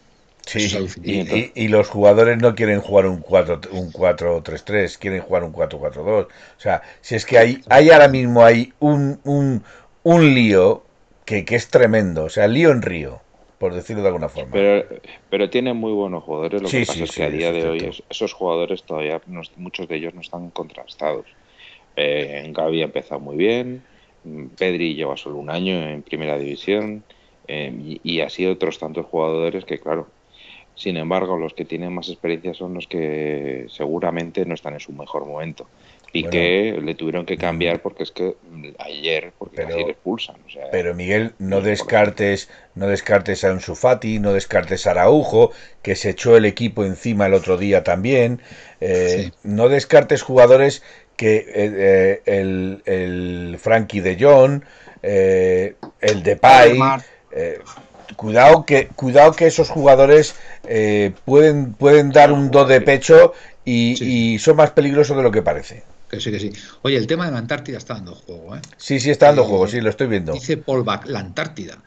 Sí, 0.46 1.52
y, 1.56 1.68
los 1.70 1.88
jugadores 1.88 2.38
no 2.38 2.54
quieren 2.54 2.82
jugar 2.82 3.06
un 3.06 3.22
4 3.22 3.62
un 3.72 3.94
4-3-3, 3.94 4.98
quieren 4.98 5.22
jugar 5.22 5.46
un 5.46 5.54
4-4-2. 5.54 6.26
O 6.26 6.28
sea, 6.58 6.82
si 7.00 7.16
es 7.16 7.26
que 7.26 7.38
hay, 7.38 7.62
hay 7.70 7.90
ahora 7.92 8.10
mismo 8.10 8.44
hay 8.44 8.74
un, 8.80 9.20
un, 9.24 9.64
un 10.04 10.34
lío 10.34 10.84
que, 11.24 11.46
que, 11.46 11.56
es 11.56 11.70
tremendo, 11.70 12.26
o 12.26 12.30
sea, 12.30 12.48
lío 12.48 12.72
en 12.72 12.82
río, 12.82 13.22
por 13.58 13.74
decirlo 13.74 14.02
de 14.02 14.10
alguna 14.10 14.28
forma. 14.28 14.52
Pero, 14.52 14.86
pero 15.30 15.50
tienen 15.50 15.78
muy 15.78 15.94
buenos 15.94 16.24
jugadores, 16.24 16.62
lo 16.62 16.68
que 16.68 16.86
pasa 16.86 17.04
es 17.06 17.12
que 17.12 17.24
a 17.24 17.30
día 17.30 17.54
de 17.54 17.70
hoy 17.70 18.04
esos 18.10 18.34
jugadores 18.34 18.84
todavía, 18.84 19.22
muchos 19.56 19.88
de 19.88 19.96
ellos 19.96 20.14
no 20.14 20.20
están 20.20 20.50
contrastados. 20.50 21.26
Eh, 21.96 22.52
Gaby 22.54 22.82
ha 22.82 22.86
empezado 22.86 23.22
muy 23.22 23.38
bien, 23.38 23.82
Pedri 24.58 24.96
lleva 24.96 25.18
solo 25.18 25.38
un 25.38 25.50
año 25.50 25.90
en 25.90 26.02
primera 26.02 26.38
división. 26.38 27.04
Eh, 27.48 27.74
y, 27.78 28.02
y, 28.04 28.22
así 28.22 28.46
otros 28.46 28.80
tantos 28.80 29.06
jugadores 29.06 29.66
que, 29.66 29.80
claro, 29.80 30.08
sin 30.76 30.98
embargo, 30.98 31.38
los 31.38 31.54
que 31.54 31.66
tienen 31.66 31.94
más 31.94 32.10
experiencia 32.10 32.54
son 32.54 32.74
los 32.74 32.88
que 32.88 33.68
seguramente 33.70 34.46
no 34.46 34.56
están 34.56 34.74
en 34.74 34.80
su 34.80 34.92
mejor 34.92 35.26
momento. 35.26 35.68
Y 36.16 36.26
que 36.26 36.80
le 36.80 36.94
tuvieron 36.94 37.26
que 37.26 37.38
cambiar 37.38 37.82
porque 37.82 38.04
es 38.04 38.12
que 38.12 38.36
ayer, 38.78 39.34
porque 39.36 39.56
pero, 39.56 39.70
casi 39.70 39.84
le 39.84 39.92
expulsan. 39.94 40.36
pero 40.72 40.94
Miguel, 40.94 41.34
no 41.40 41.60
descartes, 41.60 42.52
no 42.76 42.86
descartes 42.86 43.44
a 43.44 43.52
un 43.52 43.62
Sufati, 43.62 44.20
no 44.20 44.32
descartes 44.32 44.86
a 44.86 44.92
Araujo, 44.92 45.52
que 45.82 45.96
se 45.96 46.12
echó 46.12 46.38
el 46.38 46.46
equipo 46.46 46.86
encima 46.86 47.26
el 47.26 47.34
otro 47.34 47.58
día 47.58 47.84
también. 47.84 48.42
Eh, 48.80 49.32
no 49.42 49.70
descartes 49.70 50.22
jugadores 50.22 50.84
que 51.16 51.38
eh, 51.38 51.46
eh, 51.56 52.22
el, 52.26 52.82
el 52.86 53.58
Frankie 53.60 54.02
de 54.02 54.18
Jong, 54.20 54.62
el 55.02 56.24
de 56.24 56.36
Pai 56.38 56.80
cuidado 58.16 58.66
que 58.66 58.88
cuidado 58.88 59.34
que 59.34 59.48
esos 59.48 59.70
jugadores 59.70 60.36
eh, 60.68 61.14
pueden 61.26 61.74
pueden 61.74 62.12
dar 62.12 62.32
un 62.32 62.52
do 62.52 62.66
de 62.66 62.82
pecho 62.82 63.34
y, 63.66 64.38
son 64.40 64.58
más 64.58 64.72
peligrosos 64.72 65.16
de 65.16 65.24
lo 65.24 65.32
que 65.32 65.42
parece. 65.42 65.84
Que 66.10 66.20
sí, 66.20 66.32
que 66.32 66.40
sí. 66.40 66.52
Oye, 66.82 66.98
el 66.98 67.08
tema 67.08 67.26
de 67.26 67.32
la 67.32 67.38
Antártida 67.38 67.78
está 67.78 67.94
dando 67.94 68.14
juego, 68.14 68.56
¿eh? 68.58 68.62
Sí, 68.76 69.00
sí, 69.00 69.10
está 69.10 69.28
dando 69.28 69.44
eh, 69.44 69.46
juego, 69.46 69.68
sí, 69.68 69.80
lo 69.80 69.90
estoy 69.90 70.08
viendo. 70.08 70.34
Dice 70.34 70.58
Paul 70.58 70.86
la 71.06 71.20
Antártida. 71.20 71.78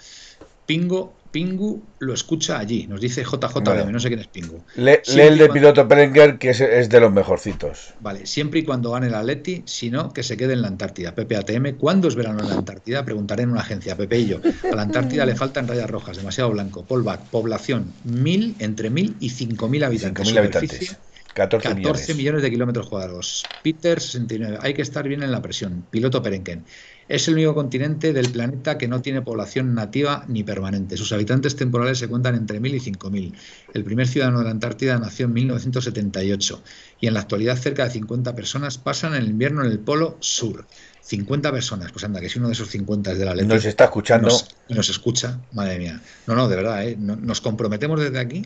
Pingo 0.65 1.13
Pingu 1.37 1.83
lo 1.99 2.15
escucha 2.15 2.59
allí, 2.59 2.87
nos 2.87 2.99
dice 2.99 3.23
JJ 3.23 3.61
no 3.93 4.01
sé 4.01 4.09
quién 4.09 4.21
es 4.21 4.27
Pingu. 4.27 4.65
lee 4.77 5.01
el 5.21 5.37
de 5.37 5.51
piloto 5.51 5.87
Perenger, 5.87 6.39
que 6.39 6.49
es, 6.49 6.89
de 6.89 6.99
los 6.99 7.13
mejorcitos. 7.13 7.93
Vale, 8.01 8.25
siempre 8.25 8.61
y 8.61 8.63
cuando 8.63 8.93
gane 8.93 9.09
el 9.09 9.15
Atleti, 9.15 9.63
si 9.67 9.91
no, 9.91 10.15
que 10.15 10.23
se 10.23 10.39
quede 10.39 10.55
en 10.55 10.63
la 10.63 10.69
Antártida. 10.69 11.15
PPATM, 11.15 11.77
¿cuándo 11.77 12.09
es 12.09 12.15
verano 12.15 12.41
en 12.41 12.49
la 12.49 12.55
Antártida? 12.55 13.05
Preguntaré 13.05 13.43
en 13.43 13.51
una 13.51 13.61
agencia, 13.61 13.99
Pepe 13.99 14.21
y 14.21 14.29
yo. 14.29 14.41
A 14.73 14.75
la 14.75 14.81
Antártida 14.81 15.27
le 15.27 15.37
faltan 15.37 15.69
rayas 15.69 15.91
rojas, 15.91 16.17
demasiado 16.17 16.49
blanco. 16.53 16.87
Polvac, 16.87 17.21
población, 17.27 17.93
mil, 18.05 18.55
entre 18.59 18.89
mil 18.89 19.15
y 19.21 19.29
cinco 19.29 19.69
mil 19.69 19.85
habitantes. 19.85 20.27
mil 20.27 20.39
habitantes. 20.39 20.97
14, 21.35 22.15
millones. 22.15 22.43
de 22.43 22.51
kilómetros 22.51 22.89
cuadrados. 22.89 23.45
Peter 23.63 24.01
69. 24.01 24.59
Hay 24.63 24.73
que 24.73 24.81
estar 24.81 25.07
bien 25.07 25.23
en 25.23 25.31
la 25.31 25.43
presión. 25.43 25.85
Piloto 25.91 26.23
Perenquen. 26.23 26.65
Es 27.09 27.29
el 27.29 27.35
único 27.35 27.55
continente 27.55 28.13
del 28.13 28.31
planeta 28.31 28.79
que 28.79 28.89
no 28.89 29.01
tiene 29.01 29.23
población 29.23 29.75
nativa 29.75 30.25
ni 30.27 30.43
permanente. 30.43 30.97
Sus 30.97 31.13
habitantes 31.13 31.55
temporales 31.55 31.99
se 31.99 32.09
cuentan 32.09 32.35
entre 32.35 32.61
1.000 32.61 32.75
y 32.75 32.93
5.000. 32.93 33.33
El 33.75 33.85
primer 33.85 34.09
ciudadano 34.09 34.39
de 34.39 34.45
la 34.45 34.51
Antártida 34.51 34.99
nació 34.99 35.27
en 35.27 35.35
1978 35.35 36.63
y 37.01 37.07
en 37.07 37.15
la 37.15 37.21
actualidad 37.21 37.57
cerca 37.57 37.85
de 37.85 37.91
50 37.91 38.35
personas 38.35 38.79
pasan 38.79 39.15
el 39.15 39.29
invierno 39.29 39.65
en 39.65 39.71
el 39.71 39.79
Polo 39.79 40.17
Sur. 40.21 40.67
50 41.03 41.53
personas, 41.53 41.93
pues 41.93 42.05
anda, 42.05 42.21
que 42.21 42.29
si 42.29 42.41
uno 42.41 42.49
de 42.49 42.55
esos 42.55 42.69
50 42.69 43.13
es 43.13 43.19
de 43.19 43.25
la 43.25 43.35
letra. 43.37 43.55
Nos 43.55 43.65
está 43.65 43.85
escuchando. 43.85 44.29
y 44.67 44.75
nos 44.75 44.89
escucha, 44.89 45.39
madre 45.53 45.79
mía. 45.79 46.03
No, 46.27 46.35
no, 46.35 46.49
de 46.49 46.57
verdad, 46.57 46.89
¿eh? 46.89 46.97
nos 46.99 47.41
comprometemos 47.41 48.01
desde 48.01 48.19
aquí 48.19 48.45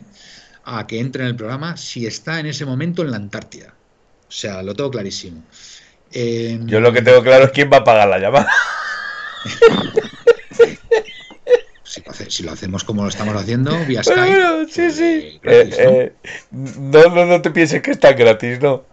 a 0.63 0.85
que 0.85 0.99
entre 0.99 1.23
en 1.23 1.29
el 1.29 1.35
programa 1.35 1.75
si 1.77 2.05
está 2.05 2.39
en 2.39 2.45
ese 2.45 2.65
momento 2.65 3.01
en 3.01 3.09
la 3.09 3.17
Antártida. 3.17 3.73
O 4.27 4.31
sea, 4.31 4.61
lo 4.61 4.75
tengo 4.75 4.91
clarísimo. 4.91 5.43
Em, 6.13 6.67
Yo 6.67 6.79
lo 6.79 6.91
que 6.91 7.01
tengo 7.01 7.23
claro 7.23 7.45
es 7.45 7.51
quién 7.51 7.69
va 7.71 7.77
a 7.77 7.83
pagar 7.83 8.07
la 8.07 8.19
llamada. 8.19 8.51
si, 12.27 12.43
lo 12.43 12.51
hacemos 12.51 12.83
como 12.83 13.03
lo 13.03 13.09
estamos 13.09 13.35
haciendo, 13.35 13.77
vía 13.85 14.03
Skype. 14.03 14.67
sí, 14.69 14.91
sí. 14.91 15.39
Eh, 15.43 16.13
¿no? 16.51 17.09
no, 17.09 17.25
no, 17.25 17.41
te 17.41 17.51
pienses 17.51 17.81
que 17.81 17.91
está 17.91 18.13
gratis, 18.13 18.59
¿no? 18.61 18.83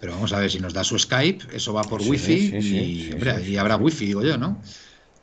Pero 0.00 0.12
vamos 0.12 0.32
a 0.32 0.38
ver, 0.38 0.50
si 0.50 0.60
nos 0.60 0.74
da 0.74 0.84
su 0.84 0.98
Skype, 0.98 1.56
eso 1.56 1.72
va 1.72 1.82
por 1.82 2.02
wifi 2.02 2.54
y, 2.54 3.12
hombre, 3.12 3.42
y 3.42 3.56
habrá 3.56 3.76
wifi, 3.76 4.06
digo 4.06 4.22
yo, 4.22 4.36
¿no? 4.36 4.60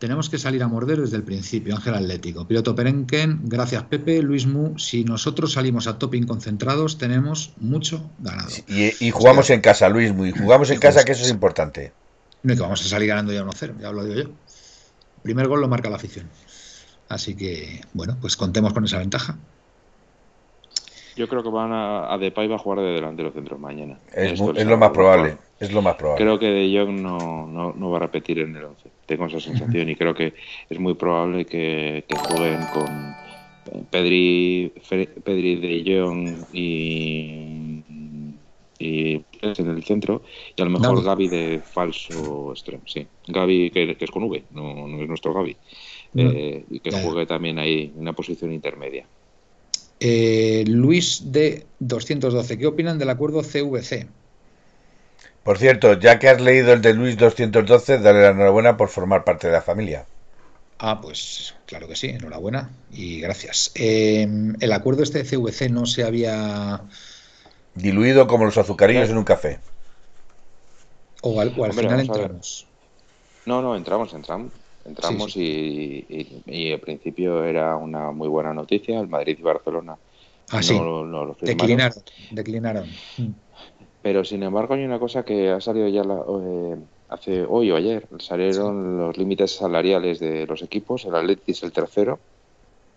Tenemos 0.04 0.30
que 0.30 0.38
salir 0.38 0.62
a 0.62 0.68
morder 0.68 1.00
desde 1.00 1.16
el 1.16 1.24
principio, 1.24 1.78
Ángel 1.78 1.96
Atlético. 1.96 2.46
Piloto 2.46 2.76
Perenquen, 2.76 3.40
gracias 3.46 3.84
Pepe, 3.84 4.22
Luis 4.22 4.46
Mu. 4.46 4.78
Si 4.78 5.06
nosotros 5.06 5.54
salimos 5.54 5.88
a 5.88 5.98
topping 5.98 6.28
concentrados, 6.28 6.98
tenemos 6.98 7.54
mucho 7.56 8.12
ganado. 8.20 8.50
Y, 8.68 9.12
jugamos 9.12 9.50
en 9.50 9.62
casa, 9.62 9.88
Luis 9.88 10.14
Mu, 10.14 10.26
y 10.26 10.34
jugamos 10.34 10.70
en 10.72 10.80
casa, 10.82 11.06
que 11.06 11.14
eso 11.14 11.24
es 11.24 11.32
importante. 11.32 11.94
No, 12.42 12.54
que 12.54 12.60
vamos 12.60 12.82
a 12.82 12.84
salir 12.84 13.08
ganando 13.08 13.32
ya 13.32 13.46
1-0, 13.46 13.80
ya 13.80 13.94
lo 13.94 14.04
digo 14.04 14.24
yo. 14.24 14.30
primer 15.22 15.48
gol 15.48 15.62
lo 15.62 15.70
marca 15.70 15.90
la 15.90 15.96
afición. 15.96 16.28
Así 17.08 17.38
que, 17.38 17.80
bueno, 17.94 18.18
pues 18.20 18.36
contemos 18.36 18.74
con 18.74 18.84
esa 18.84 18.98
ventaja. 18.98 19.38
Yo 21.16 21.30
creo 21.30 21.44
que 21.44 21.50
van 21.50 21.72
a, 21.72 22.14
a 22.14 22.18
Depay 22.18 22.50
va 22.50 22.56
a 22.56 22.60
jugar 22.60 22.80
de 22.80 22.92
delantero 22.92 23.32
centro 23.32 23.58
mañana. 23.58 24.00
Es, 24.12 24.38
lo 24.38 24.78
más 24.78 24.90
probable. 24.90 25.38
Es 25.62 25.72
lo 25.72 25.82
más 25.82 25.96
probable. 25.96 26.26
Creo 26.26 26.40
que 26.40 26.48
De 26.48 26.78
Jong 26.78 27.00
no, 27.00 27.72
no, 27.74 27.90
va 27.90 27.96
a 27.96 28.02
repetir 28.02 28.40
en 28.40 28.54
el 28.58 28.66
11. 28.66 28.92
Tengo 29.06 29.26
esa 29.28 29.40
sensación 29.40 29.90
y 29.90 29.96
creo 29.96 30.14
que 30.14 30.34
es 30.70 30.80
muy 30.80 30.94
probable 30.94 31.46
que, 31.46 32.06
jueguen 32.28 32.62
con 32.74 33.16
Pedri, 33.90 34.72
Pedri 35.24 35.56
De 35.56 35.84
Jong 35.86 36.46
y, 36.54 37.84
y 38.80 39.26
en 39.42 39.70
el 39.70 39.84
centro 39.84 40.24
y 40.56 40.62
a 40.62 40.66
lo 40.66 40.72
mejor 40.72 41.04
Gaby 41.04 41.28
de 41.28 41.62
falso 41.64 42.52
extremo. 42.52 42.84
Sí, 42.86 43.06
Gaby 43.28 43.72
que, 43.72 43.98
es 44.00 44.12
con 44.12 44.24
V, 44.24 44.44
no, 44.52 44.88
no 44.88 45.02
es 45.02 45.08
nuestro 45.08 45.34
Gaby. 45.34 45.58
Eh, 46.16 46.66
y 46.70 46.80
que 46.80 46.92
juegue 46.92 47.26
también 47.26 47.58
ahí 47.58 47.92
en 47.94 48.02
una 48.02 48.14
posición 48.14 48.54
intermedia. 48.54 49.06
Eh, 50.00 50.64
Luis 50.68 51.32
de 51.32 51.66
212, 51.80 52.58
¿qué 52.58 52.68
opinan 52.68 53.00
del 53.00 53.10
acuerdo 53.10 53.42
CVC? 53.42 54.08
Por 55.44 55.58
cierto, 55.58 56.00
ya 56.00 56.20
que 56.20 56.30
has 56.30 56.42
leído 56.42 56.74
el 56.74 56.82
de 56.82 56.94
Luis 56.94 57.18
212, 57.18 58.00
dale 58.00 58.22
la 58.22 58.30
enhorabuena 58.30 58.78
por 58.78 58.90
formar 58.90 59.26
parte 59.26 59.48
de 59.48 59.54
la 59.54 59.62
familia. 59.62 60.06
Ah, 60.80 61.00
pues 61.02 61.56
claro 61.66 61.88
que 61.88 61.96
sí, 61.96 62.08
enhorabuena 62.08 62.70
y 62.92 63.20
gracias. 63.20 63.72
Eh, 63.76 64.28
el 64.60 64.72
acuerdo 64.72 65.04
este 65.04 65.24
de 65.24 65.30
CVC 65.30 65.70
no 65.70 65.86
se 65.86 66.04
había... 66.04 66.82
Diluido 67.76 68.28
como 68.28 68.46
los 68.46 68.58
azucarillos 68.58 69.10
en 69.10 69.18
un 69.18 69.24
café. 69.24 69.60
O 71.22 71.40
al, 71.40 71.52
final 71.52 72.02
entramos. 72.02 72.68
No, 73.46 73.62
no, 73.62 73.76
entramos, 73.76 74.14
entramos. 74.14 74.52
Entramos 74.86 75.38
Y, 75.38 76.42
y, 76.46 76.74
al 76.74 76.80
principio 76.80 77.46
era 77.46 77.78
una 77.78 78.12
muy 78.12 78.28
buena 78.28 78.54
noticia. 78.54 79.00
El 79.00 79.08
Madrid 79.08 79.38
y 79.40 79.42
Barcelona 79.42 79.96
ah, 80.52 80.60
no, 80.70 81.04
lo 81.06 81.38
declinaron, 81.40 82.04
declinaron. 82.32 82.90
Pero 84.04 84.26
sin 84.26 84.44
embargo 84.44 84.74
hay 84.74 84.84
una 84.84 85.00
cosa 85.00 85.24
que 85.24 85.50
ha 85.50 85.62
salido 85.62 85.88
ya 85.88 86.02
eh, 86.02 86.76
hace 87.08 87.46
hoy 87.48 87.72
o 87.72 87.78
ayer. 87.78 88.06
Salieron 88.20 88.98
los 88.98 89.18
límites 89.18 89.56
salariales 89.56 90.20
de 90.20 90.46
los 90.46 90.62
equipos. 90.62 91.06
El 91.06 91.16
Atleti 91.16 91.54
es 91.54 91.64
el 91.64 91.72
tercero. 91.72 92.20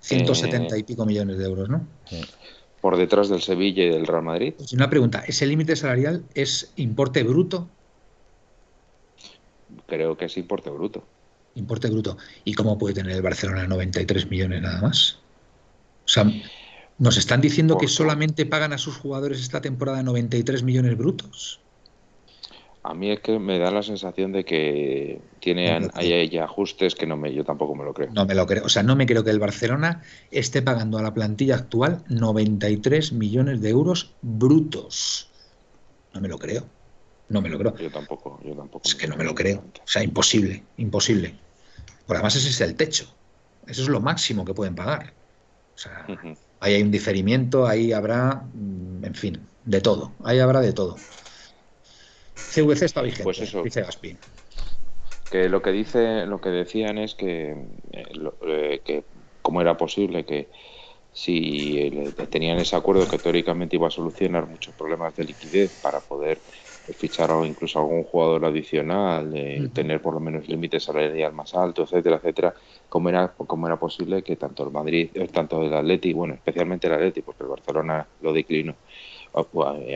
170 0.01 0.77
y 0.77 0.83
pico 0.83 1.07
millones 1.07 1.39
de 1.39 1.45
euros, 1.45 1.69
¿no? 1.69 1.87
Por 2.81 2.97
detrás 2.97 3.29
del 3.29 3.41
Sevilla 3.41 3.85
y 3.85 3.89
del 3.89 4.07
Real 4.07 4.25
Madrid. 4.25 4.55
Pues 4.57 4.73
una 4.73 4.91
pregunta, 4.91 5.23
¿ese 5.27 5.47
límite 5.47 5.77
salarial 5.77 6.25
es 6.35 6.73
importe 6.75 7.23
bruto? 7.23 7.69
Creo 9.87 10.17
que 10.17 10.25
es 10.25 10.37
importe 10.37 10.71
bruto. 10.71 11.05
Importe 11.55 11.89
bruto. 11.89 12.19
¿Y 12.45 12.55
cómo 12.55 12.79
puede 12.79 12.95
tener 12.95 13.13
el 13.13 13.23
Barcelona 13.23 13.67
93 13.69 14.29
millones 14.29 14.61
nada 14.61 14.83
más? 14.83 15.19
O 16.05 16.09
sea, 16.09 16.25
nos 16.99 17.17
están 17.17 17.41
diciendo 17.41 17.79
que 17.79 17.89
solamente 17.89 18.47
pagan 18.47 18.73
a 18.73 18.79
sus 18.79 18.97
jugadores 18.97 19.41
esta 19.41 19.61
temporada 19.61 20.03
93 20.03 20.63
millones 20.63 20.97
brutos. 20.97 21.61
A 22.83 22.95
mí 22.95 23.11
es 23.11 23.19
que 23.19 23.41
me 23.41 23.59
da 23.59 23.73
la 23.73 23.83
sensación 23.83 24.31
de 24.31 24.45
que 24.45 25.21
tiene 25.41 25.89
hay, 25.95 26.39
ajustes 26.39 26.95
que 26.95 27.05
no 27.05 27.17
me, 27.17 27.35
yo 27.35 27.45
tampoco 27.45 27.75
me 27.75 27.85
lo 27.85 27.93
creo. 27.93 28.11
No 28.13 28.27
me 28.27 28.35
lo 28.37 28.47
creo. 28.47 28.65
O 28.65 28.69
sea, 28.69 28.85
no 28.85 28.95
me 28.95 29.07
creo 29.07 29.25
que 29.25 29.31
el 29.31 29.41
Barcelona 29.41 30.03
esté 30.31 30.63
pagando 30.63 30.97
a 30.97 31.03
la 31.03 31.13
plantilla 31.13 31.57
actual 31.57 32.05
93 32.09 33.13
millones 33.13 33.61
de 33.61 33.71
euros 33.71 34.15
brutos. 34.23 35.31
No 36.15 36.21
me 36.21 36.29
lo 36.29 36.39
creo. 36.39 36.65
No 37.29 37.43
me 37.43 37.49
lo 37.49 37.59
creo. 37.59 37.77
Yo 37.77 37.91
tampoco, 37.91 38.41
yo 38.45 38.55
tampoco. 38.55 38.83
Es 38.87 38.95
que 38.95 39.09
no 39.09 39.17
me 39.17 39.25
lo 39.25 39.35
creo. 39.35 39.65
O 39.85 39.89
sea, 39.89 40.05
imposible, 40.05 40.63
imposible. 40.77 41.35
Por 42.07 42.15
además 42.15 42.37
ese 42.37 42.51
es 42.51 42.61
el 42.61 42.77
techo. 42.77 43.13
Eso 43.67 43.83
es 43.83 43.89
lo 43.89 44.01
máximo 44.01 44.45
que 44.45 44.55
pueden 44.55 44.77
pagar. 44.77 45.13
O 45.75 45.79
sea, 45.79 46.07
ahí 46.61 46.75
hay 46.75 46.83
un 46.83 46.91
diferimiento, 46.91 47.67
ahí 47.67 47.93
habrá, 47.93 48.45
mm, 48.53 49.05
en 49.05 49.15
fin, 49.15 49.41
de 49.65 49.81
todo. 49.81 50.13
Ahí 50.25 50.39
habrá 50.39 50.61
de 50.61 50.73
todo. 50.73 50.97
CVC 52.35 52.85
está 52.85 53.03
vigente, 53.03 53.25
pues 53.25 53.41
eso, 53.41 53.63
dice 53.63 53.83
Gaspi. 53.83 54.17
Que 55.31 55.49
lo 55.49 55.61
que 55.61 55.73
dice, 55.73 56.27
lo 56.27 56.41
que 56.41 56.51
decían 56.51 56.99
es 56.99 57.15
que, 57.15 57.51
eh, 57.93 58.05
eh, 58.47 58.81
que 58.85 59.05
cómo 59.43 59.61
era 59.61 59.77
posible 59.77 60.25
que 60.25 60.49
si 61.13 61.91
tenían 62.31 62.59
ese 62.59 62.77
acuerdo 62.77 63.09
que 63.09 63.19
teóricamente 63.19 63.77
iba 63.77 63.89
a 63.89 63.91
solucionar 63.91 64.47
muchos 64.47 64.75
problemas 64.75 65.17
de 65.17 65.25
liquidez 65.25 65.71
para 65.81 66.01
poder 66.01 66.41
fichar 66.95 67.31
o 67.33 67.45
incluso 67.45 67.79
algún 67.79 68.05
jugador 68.05 68.45
adicional, 68.45 69.33
tener 69.73 70.01
por 70.01 70.15
lo 70.15 70.21
menos 70.21 70.49
límites 70.49 70.85
salarial 70.85 71.33
más 71.33 71.55
alto, 71.55 71.83
etcétera, 71.83 72.17
etcétera, 72.17 72.55
cómo 72.89 73.09
era, 73.09 73.33
cómo 73.37 73.67
era 73.67 73.77
posible 73.77 74.23
que 74.23 74.37
tanto 74.37 74.65
el 74.65 74.71
Madrid, 74.71 75.11
eh, 75.15 75.29
tanto 75.29 75.63
el 75.63 75.73
Atleti, 75.75 76.13
bueno, 76.13 76.35
especialmente 76.35 76.87
el 76.87 76.95
Atleti, 76.95 77.23
porque 77.23 77.43
el 77.43 77.49
Barcelona 77.49 78.07
lo 78.23 78.33
declinó, 78.33 78.75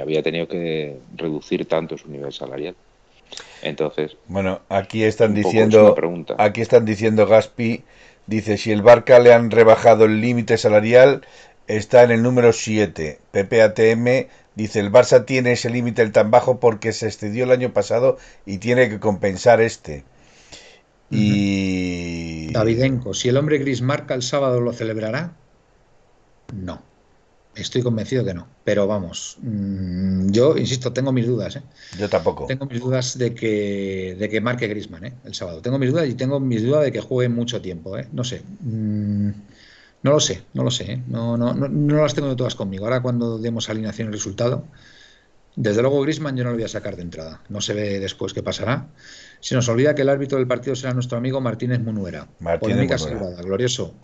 había 0.00 0.22
tenido 0.22 0.48
que 0.48 0.98
reducir 1.16 1.66
tanto 1.66 1.96
su 1.96 2.10
nivel 2.10 2.32
salarial. 2.32 2.74
Entonces, 3.62 4.16
bueno, 4.26 4.60
aquí 4.68 5.04
están 5.04 5.34
diciendo, 5.34 5.94
aquí 6.38 6.60
están 6.60 6.84
diciendo 6.84 7.26
Gaspi, 7.26 7.84
dice 8.26 8.56
si 8.56 8.72
el 8.72 8.82
Barca 8.82 9.20
le 9.20 9.32
han 9.32 9.50
rebajado 9.50 10.06
el 10.06 10.20
límite 10.20 10.58
salarial, 10.58 11.22
está 11.68 12.02
en 12.02 12.10
el 12.10 12.22
número 12.22 12.52
7. 12.52 13.18
PPATM 13.30 14.26
dice 14.54 14.80
el 14.80 14.90
Barça 14.90 15.24
tiene 15.24 15.52
ese 15.52 15.70
límite 15.70 16.08
tan 16.10 16.30
bajo 16.30 16.60
porque 16.60 16.92
se 16.92 17.06
excedió 17.06 17.44
el 17.44 17.50
año 17.50 17.72
pasado 17.72 18.18
y 18.46 18.58
tiene 18.58 18.88
que 18.88 19.00
compensar 19.00 19.60
este. 19.60 20.04
Y 21.10 22.52
Davidenko, 22.52 23.14
si 23.14 23.28
el 23.28 23.36
hombre 23.36 23.58
gris 23.58 23.82
marca 23.82 24.14
el 24.14 24.22
sábado, 24.22 24.60
¿lo 24.60 24.72
celebrará? 24.72 25.32
No. 26.54 26.82
Estoy 27.56 27.82
convencido 27.82 28.24
que 28.24 28.32
no. 28.32 28.46
Pero 28.62 28.86
vamos, 28.86 29.36
mm, 29.42 30.30
yo 30.30 30.56
insisto, 30.56 30.92
tengo 30.92 31.12
mis 31.12 31.26
dudas. 31.26 31.56
¿eh? 31.56 31.62
Yo 31.98 32.08
tampoco. 32.08 32.46
Tengo 32.46 32.66
mis 32.66 32.80
dudas 32.80 33.18
de 33.18 33.34
que, 33.34 34.16
de 34.18 34.28
que 34.28 34.40
marque 34.40 34.68
Grisman 34.68 35.04
¿eh? 35.06 35.12
el 35.24 35.34
sábado. 35.34 35.60
Tengo 35.60 35.78
mis 35.78 35.90
dudas 35.90 36.08
y 36.08 36.14
tengo 36.14 36.38
mis 36.38 36.62
dudas 36.62 36.84
de 36.84 36.92
que 36.92 37.00
juegue 37.00 37.28
mucho 37.28 37.60
tiempo. 37.60 37.98
¿eh? 37.98 38.06
No 38.12 38.22
sé. 38.22 38.42
Mm, 38.60 39.09
no 40.02 40.12
lo 40.12 40.20
sé, 40.20 40.42
no 40.54 40.64
lo 40.64 40.70
sé. 40.70 40.92
¿eh? 40.92 41.02
No, 41.06 41.36
no, 41.36 41.54
no, 41.54 41.68
no, 41.68 42.02
las 42.02 42.14
tengo 42.14 42.28
de 42.28 42.36
todas 42.36 42.54
conmigo. 42.54 42.84
Ahora 42.84 43.02
cuando 43.02 43.38
demos 43.38 43.68
alineación 43.68 44.08
y 44.08 44.12
resultado, 44.12 44.64
desde 45.56 45.82
luego 45.82 46.00
Grisman 46.02 46.36
yo 46.36 46.44
no 46.44 46.50
lo 46.50 46.56
voy 46.56 46.64
a 46.64 46.68
sacar 46.68 46.96
de 46.96 47.02
entrada. 47.02 47.42
No 47.48 47.60
se 47.60 47.74
ve 47.74 48.00
después 48.00 48.32
qué 48.32 48.42
pasará. 48.42 48.88
Se 49.40 49.54
nos 49.54 49.68
olvida 49.68 49.94
que 49.94 50.02
el 50.02 50.08
árbitro 50.08 50.38
del 50.38 50.46
partido 50.46 50.76
será 50.76 50.94
nuestro 50.94 51.18
amigo 51.18 51.40
Martínez 51.40 51.80
Munuera. 51.80 52.28
Martínez 52.40 53.00
Munuera. 53.00 53.42
glorioso. 53.42 53.94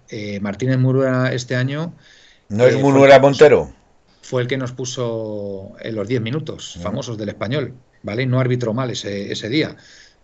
Martínez 0.41 0.79
Munuera 0.79 1.33
este 1.33 1.57
año 1.57 1.95
¿No 2.49 2.65
es 2.65 2.81
Munuera 2.81 3.19
Montero? 3.19 3.73
Fue 4.23 4.43
el 4.43 4.49
que 4.49 4.57
nos 4.57 4.73
puso 4.73 5.73
en 5.81 5.95
los 5.95 6.09
10 6.09 6.21
minutos 6.21 6.79
famosos 6.83 7.17
del 7.17 7.29
español, 7.29 7.75
¿vale? 8.03 8.27
No 8.27 8.41
arbitró 8.41 8.75
mal 8.75 8.91
ese, 8.91 9.33
ese 9.33 9.49
día. 9.49 9.77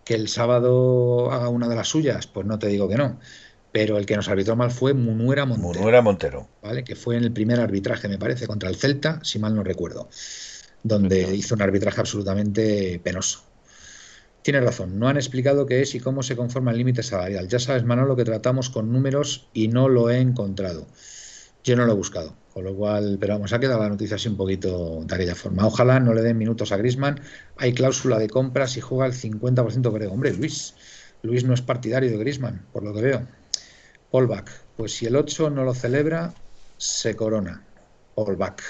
Que 0.03 0.15
el 0.15 0.27
sábado 0.27 1.31
haga 1.31 1.47
una 1.47 1.69
de 1.69 1.75
las 1.75 1.87
suyas, 1.87 2.27
pues 2.27 2.45
no 2.45 2.59
te 2.59 2.67
digo 2.67 2.89
que 2.89 2.97
no. 2.97 3.19
Pero 3.73 3.97
el 3.97 4.05
que 4.05 4.15
nos 4.15 4.29
arbitró 4.29 4.55
mal 4.55 4.71
fue 4.71 4.93
Munuera 4.93 5.45
Montero. 5.45 5.73
Munuera 5.73 6.01
Montero. 6.01 6.47
¿Vale? 6.61 6.83
Que 6.83 6.95
fue 6.95 7.17
en 7.17 7.23
el 7.23 7.33
primer 7.33 7.59
arbitraje, 7.59 8.07
me 8.07 8.19
parece, 8.19 8.47
contra 8.47 8.69
el 8.69 8.75
Celta, 8.75 9.19
si 9.23 9.39
mal 9.39 9.55
no 9.55 9.63
recuerdo. 9.63 10.07
Donde 10.83 11.35
hizo 11.35 11.55
un 11.55 11.63
arbitraje 11.63 11.99
absolutamente 11.99 13.01
penoso. 13.03 13.43
Tiene 14.43 14.61
razón, 14.61 14.99
no 14.99 15.07
han 15.07 15.15
explicado 15.17 15.65
qué 15.65 15.81
es 15.81 15.95
y 15.95 15.99
cómo 15.99 16.21
se 16.21 16.35
conforma 16.35 16.71
el 16.71 16.77
límite 16.77 17.01
salarial. 17.01 17.47
Ya 17.47 17.59
sabes, 17.59 17.83
Manolo, 17.83 18.15
que 18.15 18.25
tratamos 18.25 18.69
con 18.69 18.91
números 18.91 19.47
y 19.53 19.69
no 19.69 19.89
lo 19.89 20.09
he 20.11 20.19
encontrado. 20.19 20.85
Yo 21.63 21.75
no 21.75 21.85
lo 21.85 21.93
he 21.93 21.95
buscado, 21.95 22.35
con 22.53 22.65
lo 22.65 22.75
cual, 22.75 23.17
pero 23.19 23.35
vamos, 23.35 23.53
ha 23.53 23.59
quedado 23.59 23.81
la 23.81 23.89
noticia 23.89 24.17
así 24.17 24.27
un 24.27 24.35
poquito 24.37 25.03
de 25.05 25.15
aquella 25.15 25.33
forma. 25.33 25.65
Ojalá 25.65 25.99
no 25.99 26.13
le 26.13 26.21
den 26.21 26.37
minutos 26.37 26.73
a 26.73 26.77
Grisman. 26.77 27.21
Hay 27.57 27.73
cláusula 27.73 28.19
de 28.19 28.29
compra 28.29 28.67
si 28.67 28.81
juega 28.81 29.05
el 29.05 29.13
50% 29.13 29.93
creo. 29.93 30.11
Hombre, 30.11 30.33
Luis, 30.33 30.75
Luis 31.23 31.45
no 31.45 31.53
es 31.53 31.61
partidario 31.61 32.11
de 32.11 32.17
Grisman, 32.17 32.65
por 32.73 32.83
lo 32.83 32.93
que 32.93 33.01
veo. 33.01 33.27
Polback, 34.13 34.47
pues 34.77 34.93
si 34.93 35.07
el 35.07 35.15
8 35.15 35.49
no 35.49 35.63
lo 35.63 35.73
celebra, 35.73 36.31
se 36.77 37.15
corona. 37.15 37.65
Polback. 38.13 38.61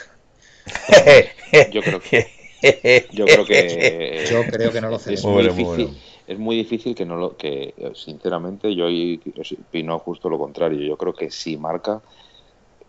yo 1.69 1.81
creo 1.81 1.99
que 1.99 3.09
yo 3.11 3.25
creo 3.25 3.43
que 3.43 4.25
yo 4.31 4.45
creo 4.45 4.71
que 4.71 4.79
no 4.79 4.89
lo 4.89 4.99
celebra. 4.99 5.19
Es 5.19 5.25
muy 5.25 5.43
difícil. 5.43 6.01
Es 6.27 6.39
muy 6.39 6.55
difícil 6.55 6.95
que 6.95 7.05
no 7.05 7.17
lo 7.17 7.35
que 7.35 7.73
sinceramente 7.93 8.73
yo 8.73 8.85
opino 8.85 9.99
justo 9.99 10.29
lo 10.29 10.39
contrario. 10.39 10.79
Yo 10.79 10.95
creo 10.95 11.13
que 11.13 11.29
si 11.29 11.57
marca 11.57 12.01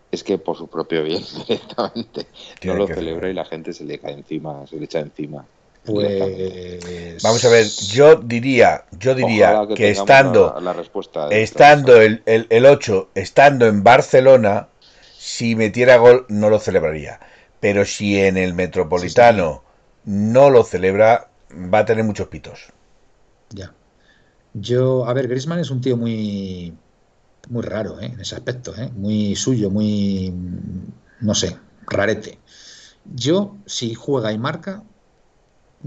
es 0.09 0.23
que 0.23 0.37
por 0.37 0.55
su 0.55 0.69
propio 0.69 1.03
bien 1.03 1.23
directamente 1.45 2.27
no 2.63 2.75
lo 2.75 2.87
celebra 2.87 3.29
y 3.29 3.33
la 3.33 3.43
gente 3.43 3.73
se 3.73 3.83
le 3.83 3.99
cae 3.99 4.13
encima, 4.13 4.65
se 4.65 4.77
le 4.77 4.85
echa 4.85 5.01
encima. 5.01 5.45
Pues 5.85 7.21
vamos 7.21 7.45
a 7.45 7.49
ver, 7.49 7.67
yo 7.67 8.15
diría, 8.15 8.85
yo 8.99 9.13
diría 9.13 9.67
que, 9.75 9.91
estando 9.91 10.55
la, 10.59 10.73
respuesta 10.73 11.29
estando 11.29 12.01
el, 12.01 12.23
el, 12.25 12.65
8, 12.65 13.09
estando 13.13 13.67
en 13.67 13.83
Barcelona, 13.83 14.69
si 15.17 15.55
metiera 15.55 15.97
gol 15.97 16.25
no 16.29 16.49
lo 16.49 16.59
celebraría. 16.59 17.19
Pero 17.59 17.85
si 17.85 18.19
en 18.19 18.37
el 18.37 18.53
Metropolitano 18.53 19.63
no 20.05 20.49
lo 20.49 20.63
celebra, 20.63 21.29
va 21.51 21.79
a 21.79 21.85
tener 21.85 22.03
muchos 22.03 22.27
pitos. 22.27 22.73
Ya. 23.49 23.73
Yo, 24.53 25.07
a 25.07 25.13
ver, 25.13 25.27
Griezmann 25.27 25.59
es 25.59 25.69
un 25.69 25.81
tío 25.81 25.97
muy 25.97 26.73
muy 27.49 27.63
raro 27.63 27.99
¿eh? 27.99 28.07
en 28.07 28.19
ese 28.19 28.35
aspecto, 28.35 28.75
¿eh? 28.75 28.91
muy 28.95 29.35
suyo, 29.35 29.69
muy, 29.69 30.33
no 31.21 31.35
sé, 31.35 31.57
rarete. 31.87 32.39
Yo, 33.13 33.57
si 33.65 33.93
juega 33.93 34.31
y 34.31 34.37
marca, 34.37 34.83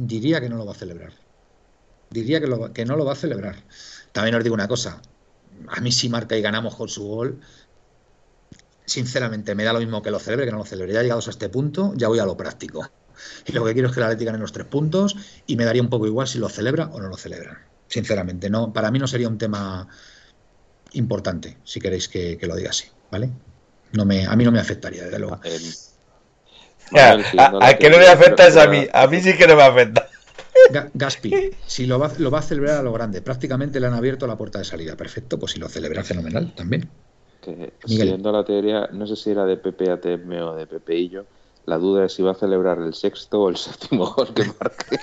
diría 0.06 0.40
que 0.40 0.48
no 0.48 0.56
lo 0.56 0.64
va 0.64 0.72
a 0.72 0.76
celebrar. 0.76 1.12
Diría 2.10 2.40
que, 2.40 2.46
lo, 2.46 2.72
que 2.72 2.84
no 2.84 2.96
lo 2.96 3.04
va 3.04 3.12
a 3.12 3.16
celebrar. 3.16 3.56
También 4.12 4.34
os 4.36 4.44
digo 4.44 4.54
una 4.54 4.68
cosa, 4.68 5.02
a 5.68 5.80
mí 5.80 5.92
si 5.92 6.08
marca 6.08 6.36
y 6.36 6.42
ganamos 6.42 6.76
con 6.76 6.88
su 6.88 7.06
gol, 7.06 7.40
sinceramente 8.86 9.54
me 9.54 9.64
da 9.64 9.72
lo 9.72 9.80
mismo 9.80 10.00
que 10.00 10.10
lo 10.10 10.18
celebre 10.18 10.46
que 10.46 10.52
no 10.52 10.58
lo 10.58 10.64
celebre. 10.64 10.94
Ya 10.94 11.02
llegados 11.02 11.26
a 11.26 11.30
este 11.30 11.48
punto, 11.48 11.92
ya 11.96 12.08
voy 12.08 12.20
a 12.20 12.24
lo 12.24 12.36
práctico. 12.36 12.88
Y 13.44 13.52
lo 13.52 13.64
que 13.64 13.72
quiero 13.72 13.88
es 13.88 13.94
que 13.94 14.00
la 14.00 14.06
Atlético 14.06 14.30
gane 14.30 14.38
los 14.38 14.52
tres 14.52 14.66
puntos 14.66 15.16
y 15.46 15.56
me 15.56 15.64
daría 15.64 15.82
un 15.82 15.90
poco 15.90 16.06
igual 16.06 16.28
si 16.28 16.38
lo 16.38 16.48
celebra 16.48 16.86
o 16.92 17.00
no 17.00 17.08
lo 17.08 17.16
celebra. 17.16 17.66
Sinceramente, 17.88 18.48
no, 18.48 18.72
para 18.72 18.90
mí 18.92 18.98
no 19.00 19.08
sería 19.08 19.28
un 19.28 19.38
tema 19.38 19.88
importante, 20.92 21.58
si 21.64 21.80
queréis 21.80 22.08
que, 22.08 22.38
lo 22.42 22.54
diga 22.54 22.70
así, 22.70 22.86
¿vale? 23.10 23.30
No 23.92 24.04
me, 24.04 24.26
a 24.26 24.36
mí 24.36 24.44
no 24.44 24.52
me 24.52 24.60
afectaría, 24.60 25.04
desde 25.04 25.18
luego. 25.18 25.40
A, 26.94 27.74
que 27.74 27.90
no 27.90 27.98
me 27.98 28.06
afecta 28.06 28.46
es 28.46 28.56
a 28.56 28.66
mí, 28.66 28.86
a 28.92 29.06
mí 29.06 29.20
sí 29.20 29.36
que 29.36 29.46
no 29.46 29.56
me 29.56 29.62
afecta. 29.62 30.08
Gaspi, 30.94 31.50
si 31.66 31.86
lo 31.86 31.98
va, 31.98 32.10
lo 32.18 32.30
va 32.30 32.40
a 32.40 32.42
celebrar 32.42 32.78
a 32.78 32.82
lo 32.82 32.92
grande, 32.92 33.22
prácticamente 33.22 33.80
le 33.80 33.86
han 33.86 33.94
abierto 33.94 34.26
la 34.26 34.36
puerta 34.36 34.58
de 34.58 34.64
salida, 34.64 34.96
perfecto, 34.96 35.38
pues 35.38 35.52
si 35.52 35.58
lo 35.58 35.68
celebra 35.68 36.02
fenomenal 36.04 36.52
también. 36.54 36.88
siguiendo 37.84 38.32
la 38.32 38.44
teoría, 38.44 38.88
no 38.92 39.06
sé 39.06 39.16
si 39.16 39.30
era 39.30 39.44
de 39.44 39.56
Pepe 39.56 39.90
ATM 39.90 40.32
o 40.42 40.54
de 40.54 40.66
Pepe 40.66 41.08
yo 41.08 41.24
la 41.68 41.76
duda 41.76 42.06
es 42.06 42.14
si 42.14 42.22
va 42.22 42.32
a 42.32 42.34
celebrar 42.34 42.78
el 42.78 42.94
sexto 42.94 43.42
o 43.42 43.50
el 43.50 43.56
séptimo 43.64 44.06
gol 44.06 44.32
que 44.32 44.44
marque. 44.44 44.98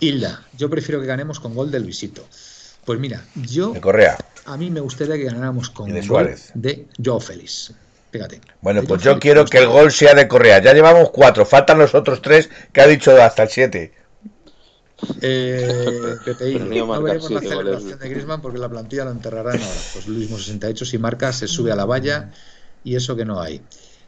Hilda, 0.00 0.44
yo 0.56 0.68
prefiero 0.68 1.00
que 1.00 1.06
ganemos 1.06 1.38
con 1.38 1.54
gol 1.54 1.70
de 1.70 1.78
Luisito. 1.78 2.26
Pues 2.84 2.98
mira, 2.98 3.24
yo. 3.36 3.72
De 3.72 3.80
Correa. 3.80 4.16
A 4.46 4.56
mí 4.56 4.70
me 4.70 4.80
gustaría 4.80 5.16
que 5.16 5.24
ganáramos 5.24 5.70
con 5.70 5.92
de 5.92 6.00
gol 6.06 6.34
de 6.54 6.88
Joao 7.02 7.20
Félix. 7.20 7.74
Fíjate. 8.10 8.40
Bueno, 8.60 8.82
pues 8.82 9.02
yo 9.02 9.18
quiero 9.18 9.44
que 9.44 9.58
el 9.58 9.68
gol 9.68 9.92
sea 9.92 10.14
de 10.14 10.26
Correa. 10.26 10.60
Ya 10.60 10.72
llevamos 10.72 11.10
cuatro, 11.10 11.46
faltan 11.46 11.78
los 11.78 11.94
otros 11.94 12.20
tres 12.20 12.50
que 12.72 12.80
ha 12.80 12.86
dicho 12.86 13.20
hasta 13.22 13.44
el 13.44 13.48
siete. 13.48 13.92
Eh, 15.22 16.16
no 16.60 17.02
veremos 17.02 17.30
la 17.30 17.40
celebración 17.40 17.98
de 17.98 18.08
Griezmann 18.08 18.42
porque 18.42 18.58
la 18.58 18.68
plantilla 18.68 19.04
lo 19.04 19.12
enterrará 19.12 19.54
en 19.54 19.62
ahora. 19.62 19.74
Pues 19.92 20.08
Luis 20.08 20.28
68 20.28 20.84
si 20.84 20.98
marca 20.98 21.32
se 21.32 21.46
sube 21.46 21.72
a 21.72 21.76
la 21.76 21.84
valla 21.84 22.32
y 22.84 22.96
eso 22.96 23.16
que 23.16 23.24
no 23.24 23.40
hay. 23.40 23.62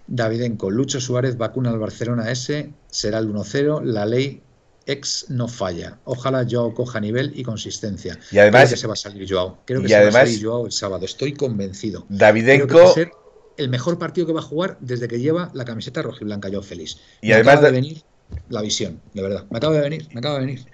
Davidenko, 0.07 0.71
Lucho 0.71 1.01
Suárez 1.01 1.39
vacuna 1.39 1.71
al 1.71 1.79
Barcelona 1.79 2.31
S, 2.31 2.71
será 2.91 3.19
el 3.19 3.33
1-0, 3.33 3.83
la 3.85 4.05
ley 4.05 4.43
ex 4.87 5.27
no 5.29 5.49
falla. 5.49 5.99
Ojalá 6.05 6.45
Joao 6.49 6.75
coja 6.75 7.01
nivel 7.01 7.33
y 7.35 7.45
consistencia. 7.45 8.19
Y 8.31 8.39
además 8.39 8.63
Creo 8.63 8.71
que 8.71 8.81
se 8.81 8.87
va 8.89 8.93
a 8.95 8.97
salir 8.97 9.33
Joao. 9.33 9.59
Creo 9.65 9.81
que 9.81 9.89
se 9.89 10.03
va 10.03 10.09
a 10.09 10.13
salir 10.13 10.45
Joao 10.45 10.67
el 10.67 10.73
sábado. 10.73 11.05
Estoy 11.05 11.35
convencido. 11.35 12.05
Davidenko 12.09 12.79
va 12.79 12.91
a 12.91 12.95
ser 12.95 13.13
el 13.63 13.71
mejor 13.71 13.99
partido 13.99 14.27
que 14.27 14.33
va 14.33 14.41
a 14.41 14.45
jugar 14.45 14.77
desde 14.81 15.09
que 15.09 15.21
lleva 15.21 15.51
la 15.55 15.65
camiseta 15.65 16.03
rojiblanca 16.03 16.49
Joao 16.49 16.63
Félix. 16.63 16.99
Y 17.21 17.33
además 17.33 17.63
de 17.63 17.71
venir 17.71 18.03
la 18.49 18.63
visión, 18.63 19.01
de 19.15 19.23
verdad. 19.23 19.45
Me 19.51 19.59
acaba 19.59 19.75
de 19.75 19.81
venir, 19.81 20.09
me 20.13 20.21
acaba 20.21 20.35
de 20.37 20.47
venir. 20.47 20.67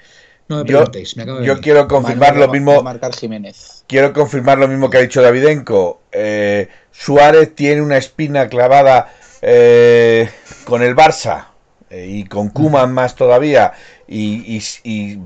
No 0.48 0.56
me 0.56 0.64
preguntéis, 0.64 1.16
me 1.16 1.24
acaba 1.24 1.40
de 1.40 1.46
yo 1.46 1.60
quiero 1.60 1.86
confirmar 1.86 2.36
lo 2.36 2.48
mismo. 2.48 2.82
Marcar 2.82 3.14
Jiménez. 3.14 3.84
Quiero 3.86 4.12
confirmar 4.12 4.58
lo 4.58 4.66
mismo 4.66 4.88
que 4.88 4.98
ha 4.98 5.02
dicho 5.02 5.20
Davidenko. 5.20 6.00
Eh, 6.10 6.68
Suárez 6.90 7.54
tiene 7.54 7.82
una 7.82 7.98
espina 7.98 8.48
clavada 8.48 9.12
eh, 9.42 10.30
con 10.64 10.82
el 10.82 10.96
Barça 10.96 11.48
eh, 11.90 12.06
y 12.08 12.24
con 12.24 12.48
Kuman 12.48 12.92
más 12.92 13.14
todavía. 13.14 13.72
Y, 14.06 14.62
y, 14.84 15.18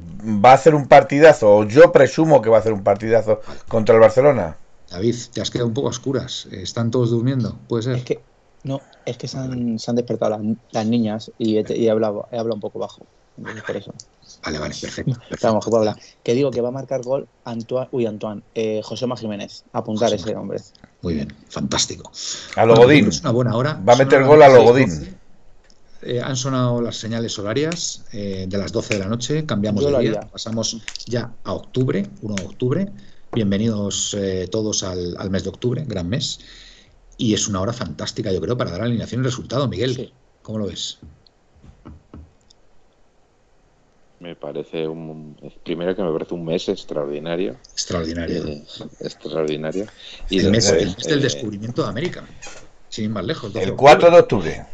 va 0.45 0.51
a 0.51 0.55
hacer 0.55 0.75
un 0.75 0.89
partidazo, 0.89 1.57
o 1.57 1.65
yo 1.65 1.93
presumo 1.93 2.43
que 2.43 2.51
va 2.51 2.57
a 2.57 2.61
hacer 2.61 2.73
un 2.73 2.83
partidazo 2.83 3.41
contra 3.69 3.95
el 3.95 4.01
Barcelona. 4.01 4.57
David, 4.93 5.17
te 5.33 5.41
has 5.41 5.51
quedado 5.51 5.69
un 5.69 5.75
poco 5.75 5.89
oscuras. 5.89 6.47
¿Están 6.51 6.91
todos 6.91 7.11
durmiendo? 7.11 7.59
¿Puede 7.67 7.83
ser? 7.83 7.97
Es 7.97 8.05
que 8.05 8.21
no, 8.65 8.81
es 9.07 9.17
que 9.17 9.27
se 9.27 9.39
han, 9.39 9.79
se 9.79 9.91
han 9.91 9.97
despertado 9.97 10.39
las, 10.71 10.87
niñas 10.87 11.33
y, 11.39 11.57
he, 11.57 11.91
hablado, 11.91 12.29
he 12.31 12.39
hablado 12.39 12.55
un 12.55 12.61
poco 12.61 12.79
bajo. 12.79 13.07
Por 13.67 13.77
eso. 13.77 13.95
Vale, 14.45 14.59
vale, 14.59 14.75
perfecto. 14.79 15.19
Estamos, 15.31 15.65
que 15.65 15.71
puedo 15.71 15.81
hablar. 15.83 15.99
Que 16.23 16.35
digo 16.35 16.51
que 16.51 16.61
va 16.61 16.69
a 16.69 16.73
marcar 16.73 17.03
gol 17.03 17.27
Antoine, 17.45 17.89
uy, 17.91 18.05
Antoine, 18.05 18.43
eh, 18.55 18.83
José 18.85 19.07
Jiménez. 19.17 19.65
Apuntar 19.73 20.13
ese 20.13 20.35
nombre. 20.35 20.61
Muy 21.01 21.15
bien, 21.15 21.35
fantástico. 21.49 22.13
A 22.57 22.67
Logodín. 22.67 23.09
es 23.09 23.21
una 23.23 23.31
buena 23.31 23.57
hora. 23.57 23.83
Va 23.89 23.95
a 23.95 23.97
meter 23.97 24.25
gol 24.25 24.43
a 24.43 24.49
Logodín. 24.49 25.17
Eh, 26.03 26.21
han 26.21 26.37
sonado 26.37 26.83
las 26.83 26.97
señales 26.97 27.39
horarias 27.39 28.05
eh, 28.13 28.47
de 28.49 28.59
las 28.59 28.73
12 28.73 28.95
de 28.95 29.01
la 29.01 29.07
noche, 29.07 29.47
cambiamos 29.47 29.85
de 29.85 29.99
día, 30.01 30.21
pasamos 30.21 30.83
ya 31.07 31.33
a 31.45 31.53
octubre, 31.53 32.05
1 32.23 32.35
de 32.35 32.45
octubre. 32.45 32.93
Bienvenidos 33.35 34.13
eh, 34.13 34.47
todos 34.47 34.83
al, 34.83 35.17
al, 35.19 35.31
mes 35.31 35.45
de 35.45 35.49
octubre, 35.49 35.83
gran 35.87 36.07
mes. 36.07 36.39
Y 37.17 37.33
es 37.33 37.49
una 37.49 37.63
hora 37.63 37.73
fantástica, 37.73 38.31
yo 38.31 38.43
creo, 38.43 38.59
para 38.59 38.73
dar 38.73 38.83
alineación 38.83 39.23
y 39.23 39.25
resultado. 39.25 39.67
Miguel, 39.69 40.13
¿cómo 40.43 40.59
lo 40.59 40.67
ves? 40.67 40.99
Me 44.21 44.37
parece 44.37 44.87
un. 44.87 45.35
Primero 45.65 45.97
que 45.97 46.03
me 46.03 46.13
parece 46.13 46.35
un 46.35 46.45
mes 46.45 46.69
extraordinario. 46.69 47.57
Extraordinario. 47.73 48.47
Eh, 48.47 48.65
extraordinario. 49.01 49.87
Y 50.29 50.41
el 50.41 50.51
mes, 50.51 50.71
del 50.71 51.19
eh, 51.19 51.23
descubrimiento 51.23 51.85
de 51.85 51.89
América. 51.89 52.27
Sin 52.91 53.05
ir 53.05 53.11
más 53.13 53.25
lejos. 53.25 53.57
El 53.57 53.75
4 53.75 54.11
de 54.11 54.19
octubre. 54.19 54.67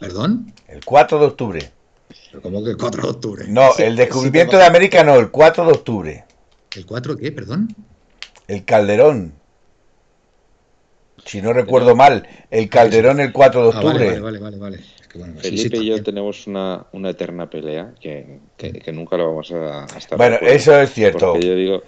¿Perdón? 0.00 0.54
El 0.68 0.82
4 0.86 1.18
de 1.18 1.26
octubre. 1.26 1.70
¿Pero 2.30 2.40
cómo 2.40 2.64
que 2.64 2.70
el 2.70 2.78
4 2.78 3.02
de 3.02 3.08
octubre? 3.10 3.44
No, 3.46 3.76
el 3.76 3.94
descubrimiento 3.94 4.56
de 4.56 4.64
América 4.64 5.04
no, 5.04 5.16
el 5.16 5.30
4 5.30 5.66
de 5.66 5.72
octubre. 5.72 6.27
¿El 6.74 6.86
4 6.86 7.16
qué? 7.16 7.32
Perdón. 7.32 7.74
El 8.46 8.64
Calderón. 8.64 9.34
Si 11.24 11.42
no 11.42 11.52
recuerdo 11.52 11.94
mal, 11.94 12.26
el 12.50 12.68
Calderón 12.68 13.20
el 13.20 13.32
4 13.32 13.62
de 13.62 13.68
octubre. 13.68 14.16
Ah, 14.16 14.20
vale, 14.20 14.38
vale, 14.38 14.56
vale. 14.56 14.80
Felipe 15.40 15.78
y 15.78 15.86
yo 15.86 16.02
tenemos 16.02 16.46
una, 16.46 16.86
una 16.92 17.10
eterna 17.10 17.48
pelea 17.48 17.94
que, 18.00 18.40
que, 18.56 18.92
nunca 18.92 19.16
lo 19.16 19.28
vamos 19.28 19.50
a, 19.52 19.86
estar. 19.96 20.18
Bueno, 20.18 20.36
eso 20.40 20.78
es 20.80 20.92
cierto. 20.92 21.32
Porque 21.32 21.46
yo 21.46 21.54
digo 21.54 21.82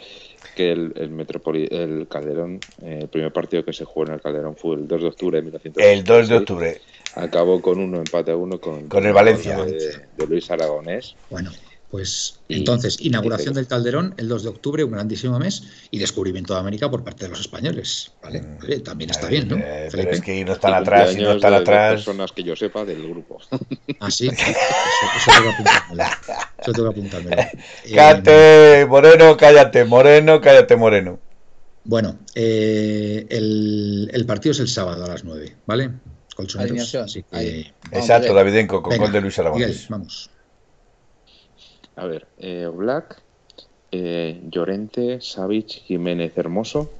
que 0.56 0.72
el, 0.72 0.92
el, 0.96 1.70
el 1.70 2.08
Calderón, 2.08 2.60
eh, 2.82 3.00
el 3.02 3.08
primer 3.08 3.32
partido 3.32 3.64
que 3.64 3.72
se 3.72 3.84
jugó 3.84 4.06
en 4.06 4.14
el 4.14 4.20
Calderón 4.20 4.56
fue 4.56 4.76
el 4.76 4.88
2 4.88 5.02
de 5.02 5.08
octubre 5.08 5.36
de 5.38 5.42
1900. 5.42 5.82
El 5.82 6.04
2 6.04 6.28
de 6.28 6.36
octubre. 6.36 6.80
Acabó 7.14 7.60
con 7.60 7.78
uno, 7.78 7.98
empate 7.98 8.30
a 8.30 8.36
uno 8.36 8.60
con, 8.60 8.88
con 8.88 9.06
el 9.06 9.12
Valencia. 9.12 9.64
De, 9.64 9.74
de 10.16 10.26
Luis 10.26 10.50
Aragonés. 10.50 11.14
Bueno. 11.28 11.50
Pues 11.90 12.38
entonces, 12.48 12.98
inauguración 13.00 13.52
del 13.52 13.66
Calderón 13.66 14.14
el 14.16 14.28
2 14.28 14.44
de 14.44 14.48
octubre, 14.48 14.84
un 14.84 14.92
grandísimo 14.92 15.40
mes, 15.40 15.64
y 15.90 15.98
descubrimiento 15.98 16.54
de 16.54 16.60
América 16.60 16.88
por 16.88 17.02
parte 17.02 17.24
de 17.24 17.30
los 17.30 17.40
españoles. 17.40 18.12
¿vale? 18.22 18.42
Mm. 18.42 18.82
también 18.84 19.10
está 19.10 19.26
bien, 19.26 19.48
¿no? 19.48 19.56
Eh, 19.56 19.88
pero 19.90 20.10
es 20.10 20.20
que 20.20 20.44
no 20.44 20.52
están 20.52 20.74
atrás, 20.74 21.16
y 21.16 21.20
no 21.20 21.32
están 21.32 21.54
atrás. 21.54 21.94
personas 21.94 22.30
que 22.30 22.44
yo 22.44 22.54
sepa 22.54 22.84
del 22.84 23.08
grupo. 23.08 23.38
Ah, 24.02 24.10
sí. 24.10 24.28
Eso, 24.28 24.40
tengo 25.26 25.42
que 25.42 25.48
apuntármelo. 25.50 26.04
Eso 26.58 26.72
tengo 26.72 26.84
que 26.84 27.00
apuntármelo. 27.00 27.42
Cállate, 27.94 28.86
Moreno, 28.86 29.36
cállate, 29.36 29.84
Moreno, 29.84 30.40
cállate, 30.40 30.76
Moreno. 30.76 31.18
Bueno, 31.84 32.18
eh, 32.34 33.26
el, 33.28 34.10
el, 34.10 34.26
partido 34.26 34.52
es 34.52 34.60
el 34.60 34.68
sábado 34.68 35.04
a 35.04 35.08
las 35.08 35.24
9, 35.24 35.56
¿vale? 35.66 35.90
Colchoneros. 36.34 36.94
Así 36.94 37.24
que... 37.24 37.72
Exacto, 37.92 38.32
Davidenko, 38.32 38.82
con 38.82 38.96
gol 38.96 39.12
de 39.12 39.20
Luis 39.20 39.38
Aragonés. 39.38 39.86
vamos. 39.90 40.30
A 42.00 42.06
ver, 42.06 42.26
eh, 42.38 42.66
Black, 42.72 43.20
eh, 43.92 44.40
Llorente, 44.50 45.20
Savic, 45.20 45.68
Jiménez 45.68 46.32
Hermoso, 46.34 46.90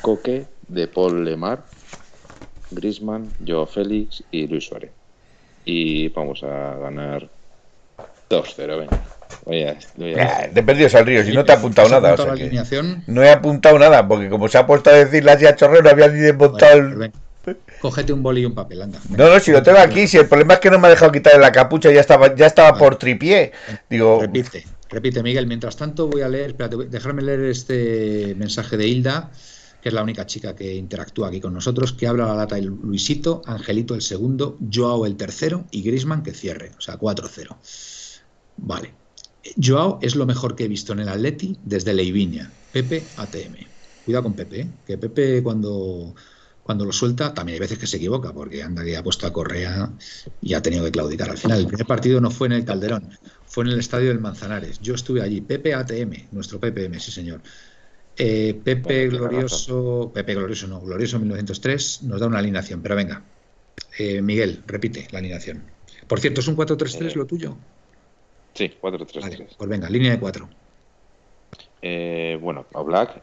Coque, 0.00 0.46
De 0.66 0.88
Paul 0.88 1.26
Lemar, 1.26 1.62
Grisman, 2.70 3.34
Joe 3.46 3.66
Félix 3.66 4.24
y 4.30 4.46
Luis 4.46 4.64
Suárez. 4.64 4.92
Y 5.66 6.08
vamos 6.08 6.42
a 6.42 6.74
ganar 6.76 7.28
2-0, 8.30 8.78
venga. 8.78 8.92
Voy 9.44 9.62
a, 9.62 9.76
de 10.50 10.62
perdidos 10.62 10.94
al 10.94 11.04
río, 11.04 11.22
si 11.22 11.32
no 11.32 11.44
te 11.44 11.52
he 11.52 11.56
apuntado 11.56 11.90
nada. 11.90 12.16
no 13.06 13.22
he 13.22 13.30
apuntado 13.30 13.78
nada, 13.78 14.08
porque 14.08 14.30
como 14.30 14.48
se 14.48 14.56
ha 14.56 14.66
puesto 14.66 14.88
a 14.88 14.94
decir 14.94 15.22
la 15.22 15.36
tía 15.36 15.54
Chorrero, 15.54 15.82
no 15.82 15.90
había 15.90 16.08
ni 16.08 16.20
desmontado 16.20 16.78
el. 16.78 17.12
Cógete 17.80 18.12
un 18.12 18.22
boli 18.22 18.42
y 18.42 18.44
un 18.46 18.54
papel, 18.54 18.82
anda. 18.82 19.00
No, 19.10 19.28
no, 19.28 19.40
si 19.40 19.52
lo 19.52 19.62
tengo 19.62 19.78
aquí, 19.78 20.06
si 20.06 20.16
el 20.16 20.26
problema 20.26 20.54
es 20.54 20.60
que 20.60 20.70
no 20.70 20.78
me 20.78 20.88
ha 20.88 20.90
dejado 20.90 21.12
quitar 21.12 21.38
la 21.38 21.52
capucha, 21.52 21.92
ya 21.92 22.00
estaba, 22.00 22.34
ya 22.34 22.46
estaba 22.46 22.78
por 22.78 22.96
tripié. 22.96 23.52
Digo. 23.90 24.20
Repite, 24.20 24.64
repite, 24.88 25.22
Miguel. 25.22 25.46
Mientras 25.46 25.76
tanto, 25.76 26.08
voy 26.08 26.22
a 26.22 26.28
leer, 26.28 26.50
espérate, 26.50 26.76
dejarme 26.76 27.22
leer 27.22 27.40
este 27.44 28.34
mensaje 28.36 28.76
de 28.76 28.88
Hilda, 28.88 29.30
que 29.82 29.90
es 29.90 29.94
la 29.94 30.02
única 30.02 30.24
chica 30.26 30.56
que 30.56 30.74
interactúa 30.74 31.28
aquí 31.28 31.40
con 31.40 31.52
nosotros, 31.52 31.92
que 31.92 32.06
habla 32.06 32.26
la 32.26 32.34
lata 32.34 32.54
de 32.56 32.62
Luisito, 32.62 33.42
Angelito 33.44 33.94
el 33.94 34.02
segundo, 34.02 34.56
Joao 34.72 35.04
el 35.04 35.16
tercero 35.16 35.66
y 35.70 35.82
Grisman 35.82 36.22
que 36.22 36.32
cierre, 36.32 36.72
o 36.78 36.80
sea, 36.80 36.98
4-0. 36.98 37.54
Vale. 38.56 38.94
Joao 39.62 39.98
es 40.00 40.16
lo 40.16 40.24
mejor 40.24 40.56
que 40.56 40.64
he 40.64 40.68
visto 40.68 40.94
en 40.94 41.00
el 41.00 41.08
Atleti 41.10 41.58
desde 41.62 41.92
Leiviña. 41.92 42.50
Pepe 42.72 43.02
ATM. 43.18 43.56
Cuidado 44.06 44.22
con 44.22 44.32
Pepe, 44.32 44.60
¿eh? 44.60 44.70
que 44.86 44.98
Pepe 44.98 45.42
cuando 45.42 46.14
cuando 46.64 46.86
lo 46.86 46.92
suelta, 46.92 47.34
también 47.34 47.56
hay 47.56 47.60
veces 47.60 47.78
que 47.78 47.86
se 47.86 47.98
equivoca, 47.98 48.32
porque 48.32 48.62
anda 48.62 48.82
que 48.82 48.96
ha 48.96 49.02
puesto 49.02 49.26
a 49.26 49.32
Correa 49.32 49.92
y 50.40 50.54
ha 50.54 50.62
tenido 50.62 50.82
que 50.86 50.92
claudicar. 50.92 51.30
Al 51.30 51.36
final, 51.36 51.60
el 51.60 51.66
primer 51.66 51.86
partido 51.86 52.22
no 52.22 52.30
fue 52.30 52.46
en 52.46 52.54
el 52.54 52.64
Calderón, 52.64 53.10
fue 53.44 53.64
en 53.64 53.70
el 53.70 53.78
estadio 53.78 54.08
del 54.08 54.18
Manzanares. 54.18 54.80
Yo 54.80 54.94
estuve 54.94 55.20
allí, 55.20 55.42
Pepe 55.42 55.74
ATM, 55.74 56.28
nuestro 56.32 56.58
PPM, 56.58 56.98
sí 56.98 57.12
señor. 57.12 57.42
Eh, 58.16 58.58
Pepe 58.64 59.08
Glorioso, 59.08 60.10
Pepe 60.14 60.34
Glorioso 60.34 60.66
no, 60.66 60.80
Glorioso 60.80 61.18
1903 61.18 62.04
nos 62.04 62.18
da 62.18 62.28
una 62.28 62.38
alineación, 62.38 62.80
pero 62.80 62.96
venga. 62.96 63.22
Eh, 63.98 64.22
Miguel, 64.22 64.62
repite 64.66 65.06
la 65.10 65.18
alineación. 65.18 65.64
Por 66.06 66.18
cierto, 66.18 66.40
¿es 66.40 66.48
un 66.48 66.56
4-3-3 66.56 67.10
eh, 67.10 67.12
lo 67.14 67.26
tuyo? 67.26 67.58
Sí, 68.54 68.72
4-3-3. 68.80 69.56
pues 69.58 69.68
venga, 69.68 69.90
línea 69.90 70.12
de 70.12 70.18
4. 70.18 70.48
bueno, 72.40 72.64
Oblak, 72.72 73.22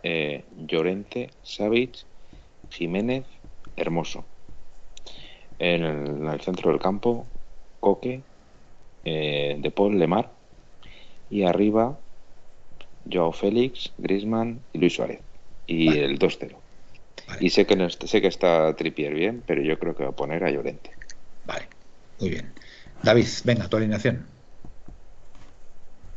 Llorente, 0.67 1.31
Savic, 1.41 2.05
Jiménez 2.71 3.25
Hermoso. 3.75 4.25
En 5.59 5.83
el, 5.83 6.41
centro 6.41 6.71
del 6.71 6.79
campo, 6.79 7.25
Coque, 7.79 8.21
eh, 9.05 9.57
De 9.59 9.71
Paul 9.71 9.99
Lemar. 9.99 10.31
Y 11.29 11.43
arriba, 11.43 11.97
Joao 13.11 13.31
Félix, 13.31 13.91
Grisman 13.97 14.59
y 14.73 14.79
Luis 14.79 14.93
Suárez. 14.93 15.19
Y 15.67 15.87
el 15.97 16.19
2-0. 16.19 16.55
Y 17.39 17.49
sé 17.49 17.65
que, 17.65 17.75
no, 17.75 17.89
sé 17.89 18.21
que 18.21 18.27
está 18.27 18.75
Tripier 18.75 19.13
bien, 19.13 19.43
pero 19.45 19.61
yo 19.61 19.79
creo 19.79 19.95
que 19.95 20.03
va 20.03 20.09
a 20.09 20.15
poner 20.15 20.43
a 20.43 20.51
Llorente. 20.51 20.91
Vale, 21.45 21.67
muy 22.19 22.29
bien. 22.29 22.51
David, 23.03 23.27
venga, 23.45 23.67
tu 23.69 23.77
alineación. 23.77 24.25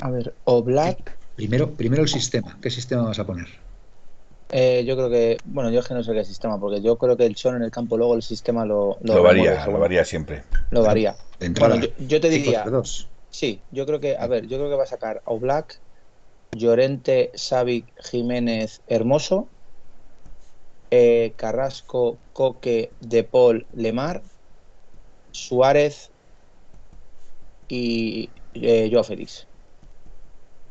A 0.01 0.11
ver, 0.11 0.35
Oblak. 0.45 1.17
Primero, 1.37 1.73
primero 1.75 2.03
el 2.03 2.09
sistema. 2.09 2.59
¿Qué 2.61 2.71
sistema 2.71 3.05
vas 3.05 3.19
a 3.19 3.27
poner? 3.27 3.64
Eh, 4.51 4.85
yo 4.85 4.97
creo 4.97 5.11
que, 5.11 5.41
bueno, 5.45 5.71
yo 5.71 5.81
es 5.81 5.89
que 5.89 5.95
no 5.95 6.03
sé 6.03 6.13
qué 6.13 6.25
sistema, 6.25 6.59
porque 6.61 6.81
yo 6.81 6.97
creo 6.97 7.17
que 7.17 7.27
el 7.27 7.35
Chon 7.35 7.57
en 7.57 7.63
el 7.63 7.71
campo 7.71 7.97
luego 7.97 8.15
el 8.15 8.23
sistema 8.23 8.65
lo, 8.65 8.99
lo, 9.03 9.23
varía, 9.23 9.67
lo 9.67 9.79
varía 9.79 10.05
siempre. 10.05 10.45
Lo 10.71 10.83
varía. 10.83 11.17
Bueno, 11.59 11.77
yo, 12.09 12.21
te 12.21 12.29
diría 12.31 12.65
Sí, 13.31 13.65
yo 13.71 13.85
creo 13.85 13.99
que, 13.99 14.17
a 14.17 14.29
ver, 14.29 14.47
yo 14.47 14.59
creo 14.59 14.71
que 14.71 14.77
va 14.77 14.85
a 14.85 14.87
sacar 14.87 15.21
a 15.27 15.35
Black, 15.35 15.83
Llorente, 16.53 17.33
Savic, 17.35 17.93
Jiménez, 18.01 18.81
Hermoso, 18.87 19.51
eh, 20.91 21.35
Carrasco, 21.37 22.21
Coque, 22.33 22.93
De 23.01 23.25
Paul, 23.25 23.67
Lemar, 23.73 24.23
Suárez 25.33 26.13
y 27.69 28.31
eh, 28.55 28.89
Joao 28.91 29.03
Félix. 29.03 29.49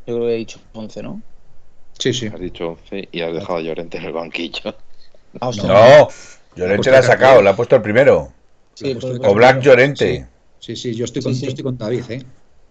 Yo 0.05 0.15
creo 0.15 0.27
que 0.27 0.35
he 0.35 0.37
dicho 0.37 0.61
11, 0.73 1.03
¿no? 1.03 1.21
Sí, 2.03 2.11
sí. 2.11 2.27
Has 2.27 2.37
dicho 2.37 2.71
11 2.71 3.07
y 3.13 3.21
has 3.21 3.33
dejado 3.33 3.59
a 3.59 3.61
Llorente 3.61 3.97
en 3.97 4.03
el 4.03 4.11
banquillo. 4.11 4.75
Ah, 5.39 5.51
no, 5.55 6.09
Llorente 6.53 6.91
la 6.91 6.99
ha 6.99 7.01
sacado, 7.01 7.41
la 7.41 7.51
ha 7.51 7.55
puesto 7.55 7.77
el 7.77 7.81
primero. 7.81 8.33
o 9.21 9.33
Black 9.33 9.61
Llorente. 9.61 10.27
Sí, 10.59 10.75
sí, 10.75 10.93
yo 10.95 11.05
estoy 11.05 11.21
con, 11.21 11.33
Yo 11.33 11.47
estoy 11.47 11.63
con 11.63 11.77
David, 11.77 12.03
¿eh? 12.09 12.23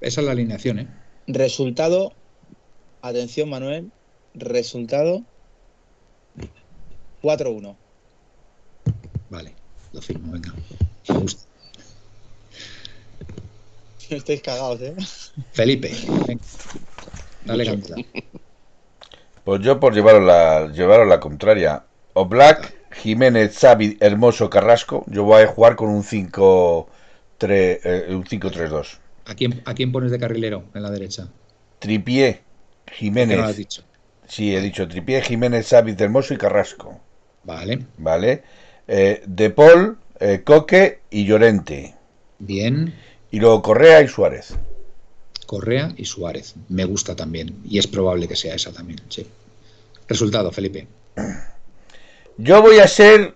Esa 0.03 0.21
es 0.21 0.27
la 0.27 0.33
alineación, 0.33 0.81
¿eh? 0.81 0.87
Resultado, 1.27 2.13
atención 3.01 3.49
Manuel, 3.49 3.91
resultado 4.35 5.23
4-1. 7.23 7.75
Vale, 9.31 9.55
lo 9.95 10.03
firmo, 10.03 10.33
venga. 10.33 10.53
Me 11.09 11.19
gusta. 11.19 11.45
Estáis 14.11 14.43
cagados, 14.43 14.83
¿eh? 14.83 14.95
Felipe, 15.53 15.91
venga. 16.27 16.45
Dale 17.47 17.65
cantidad. 17.65 17.97
Pues 19.45 19.61
yo 19.63 19.81
por 19.81 19.95
llevaros 19.95 20.25
la, 20.25 20.71
llevaros 20.73 21.09
la 21.09 21.21
contraria. 21.21 21.85
O 22.15 22.27
Black, 22.27 22.75
Jiménez, 22.93 23.59
Xavi, 23.59 23.97
Hermoso, 24.01 24.51
Carrasco. 24.51 25.05
Yo 25.09 25.25
voy 25.25 25.43
a 25.43 25.47
jugar 25.47 25.77
con 25.77 25.89
un 25.89 26.05
5 26.05 26.89
eh, 27.49 28.07
un 28.11 28.25
5-3-2. 28.25 28.99
¿A 29.27 29.35
quién, 29.35 29.63
¿A 29.65 29.75
quién 29.75 29.93
pones 29.93 30.11
de 30.11 30.19
carrilero 30.19 30.65
en 30.75 30.83
la 30.83 30.91
derecha? 30.91 31.29
Tripié, 31.79 32.43
Jiménez. 32.91 33.39
¿Qué 33.39 33.43
has 33.43 33.57
dicho? 33.57 33.83
Sí, 34.27 34.55
he 34.55 34.61
dicho 34.61 34.87
Tripié, 34.89 35.23
Jiménez, 35.23 35.69
Xavi, 35.69 35.95
Hermoso 35.99 36.35
y 36.35 36.39
Carrasco. 36.39 37.01
Vale. 37.45 37.87
Vale. 37.99 38.43
Eh, 38.87 39.23
de 39.27 39.51
Paul, 39.51 39.99
eh, 40.21 40.43
Coque 40.45 41.01
y 41.11 41.25
Llorente. 41.25 41.95
Bien. 42.39 42.95
Y 43.31 43.41
luego 43.41 43.63
Correa 43.63 44.03
y 44.03 44.09
Suárez. 44.09 44.57
Correa 45.53 45.93
y 45.99 46.07
Suárez. 46.07 46.55
Me 46.71 46.87
gusta 46.87 47.15
también. 47.15 47.61
Y 47.69 47.79
es 47.79 47.87
probable 47.87 48.27
que 48.27 48.37
sea 48.37 48.55
esa 48.55 48.73
también, 48.73 49.03
sí. 49.11 49.27
Resultado, 50.09 50.51
Felipe. 50.51 50.87
Yo 52.39 52.63
voy 52.63 52.79
a 52.79 52.89
ser 52.89 53.35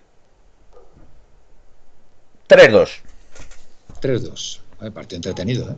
3-2. 2.49 2.89
3-2. 4.01 4.59
Partido 4.95 5.17
entretenido, 5.17 5.69
¿eh? 5.69 5.75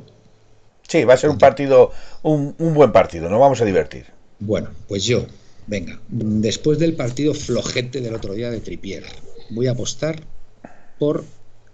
Sí, 0.88 1.04
va 1.04 1.16
a 1.16 1.18
ser 1.18 1.30
un 1.30 1.38
partido, 1.38 1.92
un, 2.24 2.56
un 2.58 2.74
buen 2.74 2.94
partido, 2.94 3.30
nos 3.30 3.42
vamos 3.42 3.60
a 3.60 3.66
divertir. 3.66 4.06
Bueno, 4.40 4.70
pues 4.88 5.04
yo, 5.04 5.26
venga, 5.68 6.00
después 6.08 6.80
del 6.80 6.96
partido 6.96 7.34
flojete 7.34 8.00
del 8.00 8.16
otro 8.16 8.34
día 8.34 8.50
de 8.50 8.62
Tripier, 8.62 9.04
voy 9.50 9.68
a 9.68 9.72
apostar 9.72 10.24
por 10.98 11.26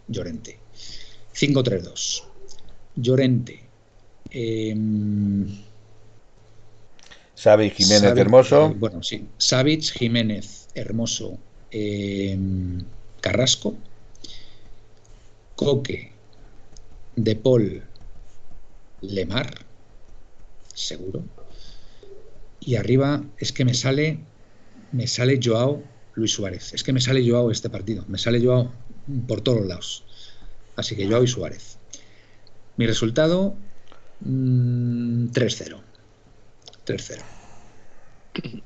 Llorente. 0.08 0.58
5-3-2. 1.36 2.24
Llorente, 2.96 3.65
eh, 4.36 4.76
Jiménez 7.74 8.18
Hermoso. 8.18 8.74
Bueno, 8.78 9.02
sí. 9.02 9.26
Savic, 9.38 9.84
Jiménez 9.84 10.68
Hermoso, 10.76 11.38
em, 11.72 12.84
Carrasco, 13.22 13.76
Coque, 15.56 16.12
De 17.16 17.36
Paul, 17.36 17.82
Lemar, 19.02 19.66
seguro. 20.74 21.24
Y 22.60 22.76
arriba 22.76 23.24
es 23.38 23.54
que 23.54 23.64
me 23.64 23.74
sale, 23.74 24.20
me 24.92 25.08
sale 25.08 25.40
Joao 25.42 25.82
Luis 26.16 26.32
Suárez. 26.32 26.74
Es 26.74 26.84
que 26.84 26.92
me 26.92 27.00
sale 27.00 27.26
Joao 27.26 27.52
este 27.52 27.70
partido. 27.70 28.04
Me 28.10 28.18
sale 28.18 28.44
Joao 28.44 28.74
por 29.28 29.40
todos 29.42 29.66
lados. 29.66 30.04
Así 30.76 30.96
que 30.96 31.08
Joao 31.08 31.24
y 31.24 31.28
Suárez. 31.28 31.78
Mi 32.76 32.86
resultado 32.86 33.56
3-0. 33.56 33.75
Mm, 34.20 35.28
3-0. 35.32 35.82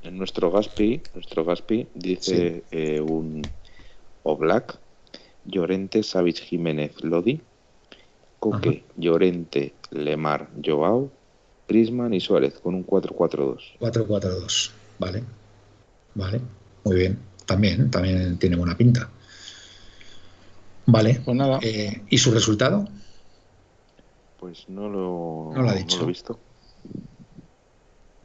En 0.02 0.18
nuestro 0.18 0.52
Gaspi, 0.52 1.02
nuestro 1.14 1.46
Gaspi 1.46 1.88
dice 1.94 2.64
eh, 2.72 3.00
un 3.00 3.50
Oblak, 4.24 4.80
Llorente, 5.46 6.04
Savic, 6.04 6.38
Jiménez, 6.38 7.02
Lodi, 7.04 7.42
Coque, 8.40 8.84
Llorente, 8.98 9.74
Lemar, 9.92 10.50
Joao, 10.64 11.12
Prisman 11.66 12.14
y 12.14 12.20
Suárez 12.20 12.60
con 12.60 12.76
un 12.76 12.86
4-4-2. 12.86 13.78
4-4-2, 13.80 14.72
vale. 14.98 15.24
Vale, 16.16 16.42
muy 16.84 16.96
bien. 16.96 17.20
También, 17.46 17.90
también 17.90 18.38
tiene 18.38 18.56
buena 18.56 18.76
pinta. 18.76 19.10
Vale. 20.86 21.22
Pues 21.24 21.38
nada. 21.38 21.60
Eh, 21.62 22.02
¿Y 22.10 22.18
su 22.18 22.32
resultado? 22.32 22.88
Pues 24.40 24.70
no 24.70 24.88
lo, 24.88 25.52
no 25.54 25.62
lo 25.62 25.70
ha 25.70 25.74
dicho. 25.74 26.04
he 26.04 26.06
visto. 26.06 26.40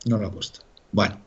No 0.05 0.19
lo 0.19 0.29
ha 0.29 0.31
puesto. 0.31 0.61
Bueno. 0.93 1.19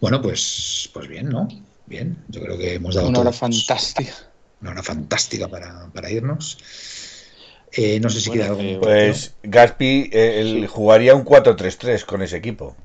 Bueno, 0.00 0.22
pues, 0.22 0.90
pues 0.94 1.08
bien, 1.08 1.28
¿no? 1.28 1.46
Bien. 1.86 2.24
Yo 2.28 2.40
creo 2.40 2.56
que 2.56 2.74
hemos 2.74 2.94
dado. 2.94 3.08
Una 3.08 3.20
hora 3.20 3.32
fantástica. 3.32 4.12
Una 4.62 4.70
hora 4.70 4.82
fantástica 4.82 5.48
para, 5.48 5.90
para 5.92 6.10
irnos. 6.10 6.58
Eh, 7.72 8.00
no 8.00 8.08
sé 8.08 8.20
si 8.20 8.30
queda 8.30 8.46
algo. 8.46 8.80
Pues 8.80 9.34
Gaspi 9.42 10.08
eh, 10.12 10.66
jugaría 10.68 11.14
un 11.14 11.24
4-3-3 11.24 12.04
con 12.04 12.22
ese 12.22 12.38
equipo. 12.38 12.76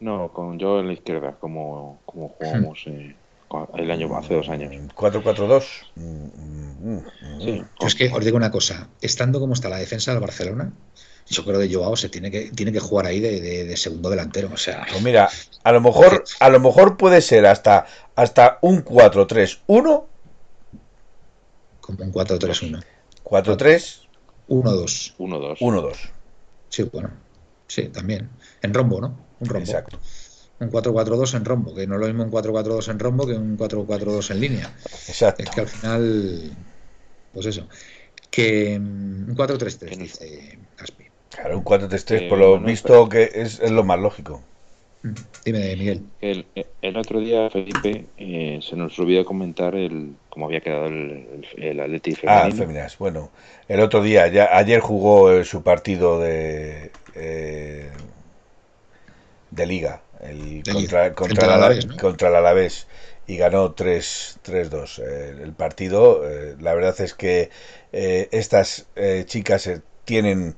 No, 0.00 0.32
con 0.32 0.58
yo 0.58 0.80
en 0.80 0.88
la 0.88 0.92
izquierda, 0.94 1.36
como, 1.38 2.00
como 2.06 2.28
jugamos. 2.38 2.84
Hmm 2.86 3.19
el 3.76 3.90
año 3.90 4.16
hace 4.16 4.34
dos 4.34 4.48
años. 4.48 4.72
4-4-2. 4.94 5.64
Sí. 7.40 7.62
es 7.80 7.94
que 7.94 8.10
os 8.12 8.24
digo 8.24 8.36
una 8.36 8.50
cosa, 8.50 8.88
estando 9.00 9.40
como 9.40 9.54
está 9.54 9.68
la 9.68 9.78
defensa 9.78 10.12
del 10.12 10.20
Barcelona, 10.20 10.72
yo 11.26 11.44
creo 11.44 11.60
que 11.60 11.72
Joao 11.72 11.96
se 11.96 12.08
tiene 12.08 12.30
que, 12.30 12.50
tiene 12.50 12.72
que 12.72 12.80
jugar 12.80 13.06
ahí 13.06 13.20
de, 13.20 13.76
segundo 13.76 14.10
delantero. 14.10 14.50
O 14.52 14.56
sea. 14.56 14.86
Pues 14.90 15.02
mira, 15.02 15.28
a 15.62 15.72
lo 15.72 15.80
mejor, 15.80 16.24
a 16.40 16.48
lo 16.48 16.60
mejor 16.60 16.96
puede 16.96 17.20
ser 17.20 17.46
hasta, 17.46 17.86
hasta 18.16 18.58
un 18.62 18.84
4-3-1. 18.84 20.04
Como 21.80 22.04
un 22.04 22.12
4-3-1. 22.12 22.84
4-3. 23.24 24.00
1-2. 24.48 25.14
1-2. 25.18 25.58
1-2. 25.58 25.96
Sí, 26.68 26.82
bueno. 26.84 27.10
Sí, 27.68 27.88
también. 27.88 28.30
En 28.62 28.74
rombo, 28.74 29.00
¿no? 29.00 29.18
Un 29.38 29.48
rombo. 29.48 29.64
Exacto 29.64 29.98
un 30.60 30.70
4-4-2 30.70 31.36
en 31.36 31.44
rombo, 31.44 31.74
que 31.74 31.86
no 31.86 31.94
es 31.94 32.00
lo 32.00 32.06
mismo 32.06 32.24
un 32.24 32.30
4-4-2 32.30 32.90
en 32.90 32.98
rombo 32.98 33.26
que 33.26 33.32
un 33.32 33.58
4-4-2 33.58 34.30
en 34.30 34.40
línea. 34.40 34.72
Exacto. 35.08 35.42
Es 35.42 35.50
que 35.50 35.60
al 35.60 35.68
final, 35.68 36.52
pues 37.32 37.46
eso, 37.46 37.66
que 38.30 38.78
mm, 38.78 39.30
un 39.30 39.36
4-3-3, 39.36 39.96
dice 39.96 40.58
Caspi. 40.76 41.04
Claro, 41.30 41.58
un 41.58 41.64
4-3-3, 41.64 42.28
por 42.28 42.38
lo 42.38 42.60
visto 42.60 43.08
que 43.08 43.30
es, 43.34 43.58
es, 43.60 43.70
lo 43.70 43.84
más 43.84 43.98
lógico. 43.98 44.42
Mm, 45.02 45.14
dime, 45.46 45.76
Miguel. 45.76 46.02
El, 46.20 46.46
el 46.82 46.96
otro 46.98 47.20
día, 47.20 47.48
Felipe, 47.48 48.04
eh, 48.18 48.60
se 48.62 48.76
nos 48.76 48.98
olvidó 48.98 49.24
comentar 49.24 49.74
el 49.74 50.14
cómo 50.28 50.46
había 50.46 50.60
quedado 50.60 50.86
el, 50.86 51.44
el, 51.56 51.80
Atleti 51.80 52.14
Ah, 52.26 52.50
Féminas. 52.50 52.98
Bueno, 52.98 53.30
el 53.66 53.80
otro 53.80 54.02
día, 54.02 54.28
ya 54.28 54.56
ayer 54.56 54.80
jugó 54.80 55.32
eh, 55.32 55.44
su 55.44 55.62
partido 55.62 56.20
de, 56.20 56.90
eh, 57.14 57.89
de 59.60 59.66
liga 59.66 60.02
el, 60.22 60.62
contra, 60.70 61.12
contra, 61.14 61.46
el 61.46 61.52
Alavés, 61.52 61.86
contra, 61.86 62.28
el 62.28 62.34
Alavés 62.36 62.86
y 63.26 63.36
ganó 63.36 63.74
3-2 63.74 64.98
eh, 64.98 65.36
el 65.42 65.52
partido. 65.52 66.28
Eh, 66.28 66.56
la 66.60 66.74
verdad 66.74 66.98
es 67.00 67.14
que 67.14 67.50
eh, 67.92 68.28
estas 68.32 68.86
chicas 69.26 69.70
tienen 70.04 70.56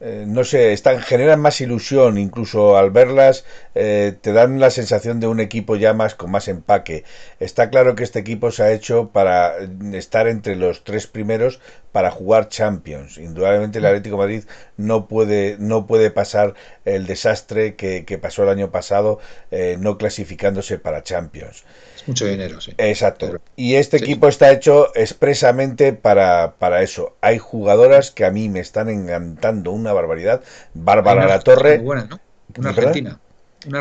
no 0.00 0.44
sé, 0.44 0.74
están, 0.74 1.00
generan 1.00 1.40
más 1.40 1.62
ilusión, 1.62 2.18
incluso 2.18 2.76
al 2.76 2.90
verlas 2.90 3.46
te 3.72 4.32
dan 4.32 4.60
la 4.60 4.68
sensación 4.68 5.18
de 5.18 5.28
un 5.28 5.40
equipo 5.40 5.76
ya 5.76 5.94
más 5.94 6.14
con 6.14 6.30
más 6.30 6.46
empaque. 6.48 7.04
Está 7.40 7.70
claro 7.70 7.94
que 7.94 8.04
este 8.04 8.18
equipo 8.18 8.50
se 8.50 8.64
ha 8.64 8.72
hecho 8.72 9.08
para 9.12 9.54
estar 9.94 10.28
entre 10.28 10.56
los 10.56 10.84
tres 10.84 11.06
primeros 11.06 11.60
para 11.94 12.10
jugar 12.10 12.48
Champions. 12.48 13.18
Indudablemente 13.18 13.78
el 13.78 13.86
Atlético 13.86 14.16
Madrid 14.16 14.42
no 14.76 15.06
puede, 15.06 15.54
no 15.60 15.86
puede 15.86 16.10
pasar 16.10 16.54
el 16.84 17.06
desastre 17.06 17.76
que, 17.76 18.18
pasó 18.20 18.42
el 18.42 18.48
año 18.48 18.72
pasado 18.72 19.20
eh, 19.52 19.76
no 19.78 19.96
clasificándose 19.96 20.76
para 20.80 21.04
Champions. 21.04 21.62
Es 21.94 22.08
mucho 22.08 22.26
dinero, 22.26 22.60
sí. 22.60 22.72
Exacto. 22.78 23.38
Y 23.54 23.76
este 23.76 23.98
equipo 23.98 24.26
está 24.26 24.50
hecho 24.50 24.90
expresamente 24.96 25.92
para, 25.92 26.56
para 26.58 26.82
eso. 26.82 27.14
Hay 27.20 27.38
jugadoras 27.38 28.10
que 28.10 28.24
a 28.24 28.32
mí 28.32 28.48
me 28.48 28.58
están 28.58 28.88
encantando 28.88 29.70
una 29.70 29.92
barbaridad. 29.92 30.42
Bárbara 30.74 31.28
La 31.28 31.38
Torre. 31.38 31.78
Buena, 31.78 32.06
¿no? 32.06 32.18
Una 32.58 32.70
argentina. 32.70 33.20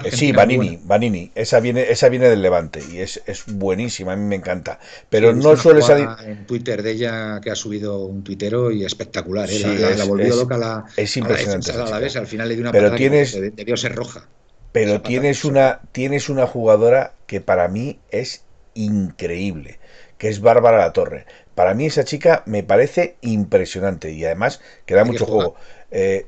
Eh, 0.03 0.11
sí, 0.11 0.31
Vanini, 0.31 0.79
Vanini. 0.83 1.31
Esa 1.35 1.59
viene, 1.59 1.89
esa 1.89 2.09
viene 2.09 2.29
del 2.29 2.41
Levante 2.41 2.81
y 2.91 2.99
es, 2.99 3.21
es 3.25 3.45
buenísima, 3.47 4.13
a 4.13 4.15
mí 4.15 4.23
me 4.23 4.35
encanta. 4.35 4.79
Pero 5.09 5.33
no 5.33 5.55
suele 5.55 5.81
salir. 5.81 6.07
En 6.25 6.45
Twitter 6.45 6.81
de 6.81 6.91
ella 6.91 7.41
que 7.41 7.51
ha 7.51 7.55
subido 7.55 8.05
un 8.05 8.23
tuitero 8.23 8.71
y 8.71 8.85
espectacular. 8.85 9.49
¿eh? 9.49 9.59
la, 9.59 9.89
la, 9.91 10.05
volvió 10.05 10.35
loca 10.35 10.57
la. 10.57 10.85
Es 10.95 11.15
impresionante. 11.17 11.73
la 11.73 11.99
vez, 11.99 12.15
al 12.15 12.27
final 12.27 12.49
le 12.49 12.55
dio 12.55 12.63
una 12.63 12.71
pero 12.71 12.95
tienes, 12.95 13.33
debió 13.55 13.77
ser 13.77 13.95
roja. 13.95 14.27
Pero 14.71 15.01
tienes 15.01 15.45
una, 15.45 15.81
tienes 15.91 16.29
una 16.29 16.47
jugadora 16.47 17.13
que 17.27 17.41
para 17.41 17.67
mí 17.67 17.99
es 18.09 18.43
increíble, 18.73 19.79
que 20.17 20.29
es 20.29 20.41
Bárbara 20.41 20.79
La 20.79 20.93
Torre. 20.93 21.25
Para 21.53 21.75
mí 21.75 21.85
esa 21.85 22.03
chica 22.03 22.41
me 22.47 22.63
parece 22.63 23.17
impresionante 23.21 24.11
y 24.11 24.25
además 24.25 24.61
que 24.85 24.95
da 24.95 25.05
mucho 25.05 25.25
juego. 25.25 25.55
Eh, 25.91 26.25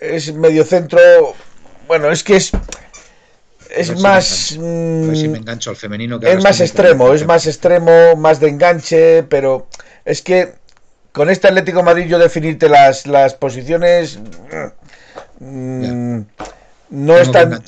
es 0.00 0.32
medio 0.34 0.64
centro 0.64 1.00
bueno, 1.88 2.10
es 2.12 2.22
que 2.22 2.36
es. 2.36 2.52
Es 3.74 4.00
más. 4.00 4.56
me 4.58 5.24
engancho 5.24 5.70
al 5.70 5.76
femenino 5.76 6.18
es 6.22 6.42
más 6.42 6.60
extremo, 6.60 7.12
es 7.12 7.26
más 7.26 7.46
extremo, 7.46 8.16
más 8.16 8.40
de 8.40 8.48
enganche, 8.48 9.24
pero 9.24 9.66
es 10.04 10.22
que 10.22 10.54
con 11.12 11.28
este 11.28 11.48
Atlético 11.48 11.82
Madrid 11.82 12.06
yo 12.06 12.18
definirte 12.18 12.68
las, 12.68 13.06
las 13.06 13.34
posiciones. 13.34 14.18
Mm, 15.40 16.20
no, 16.90 17.18
está, 17.18 17.60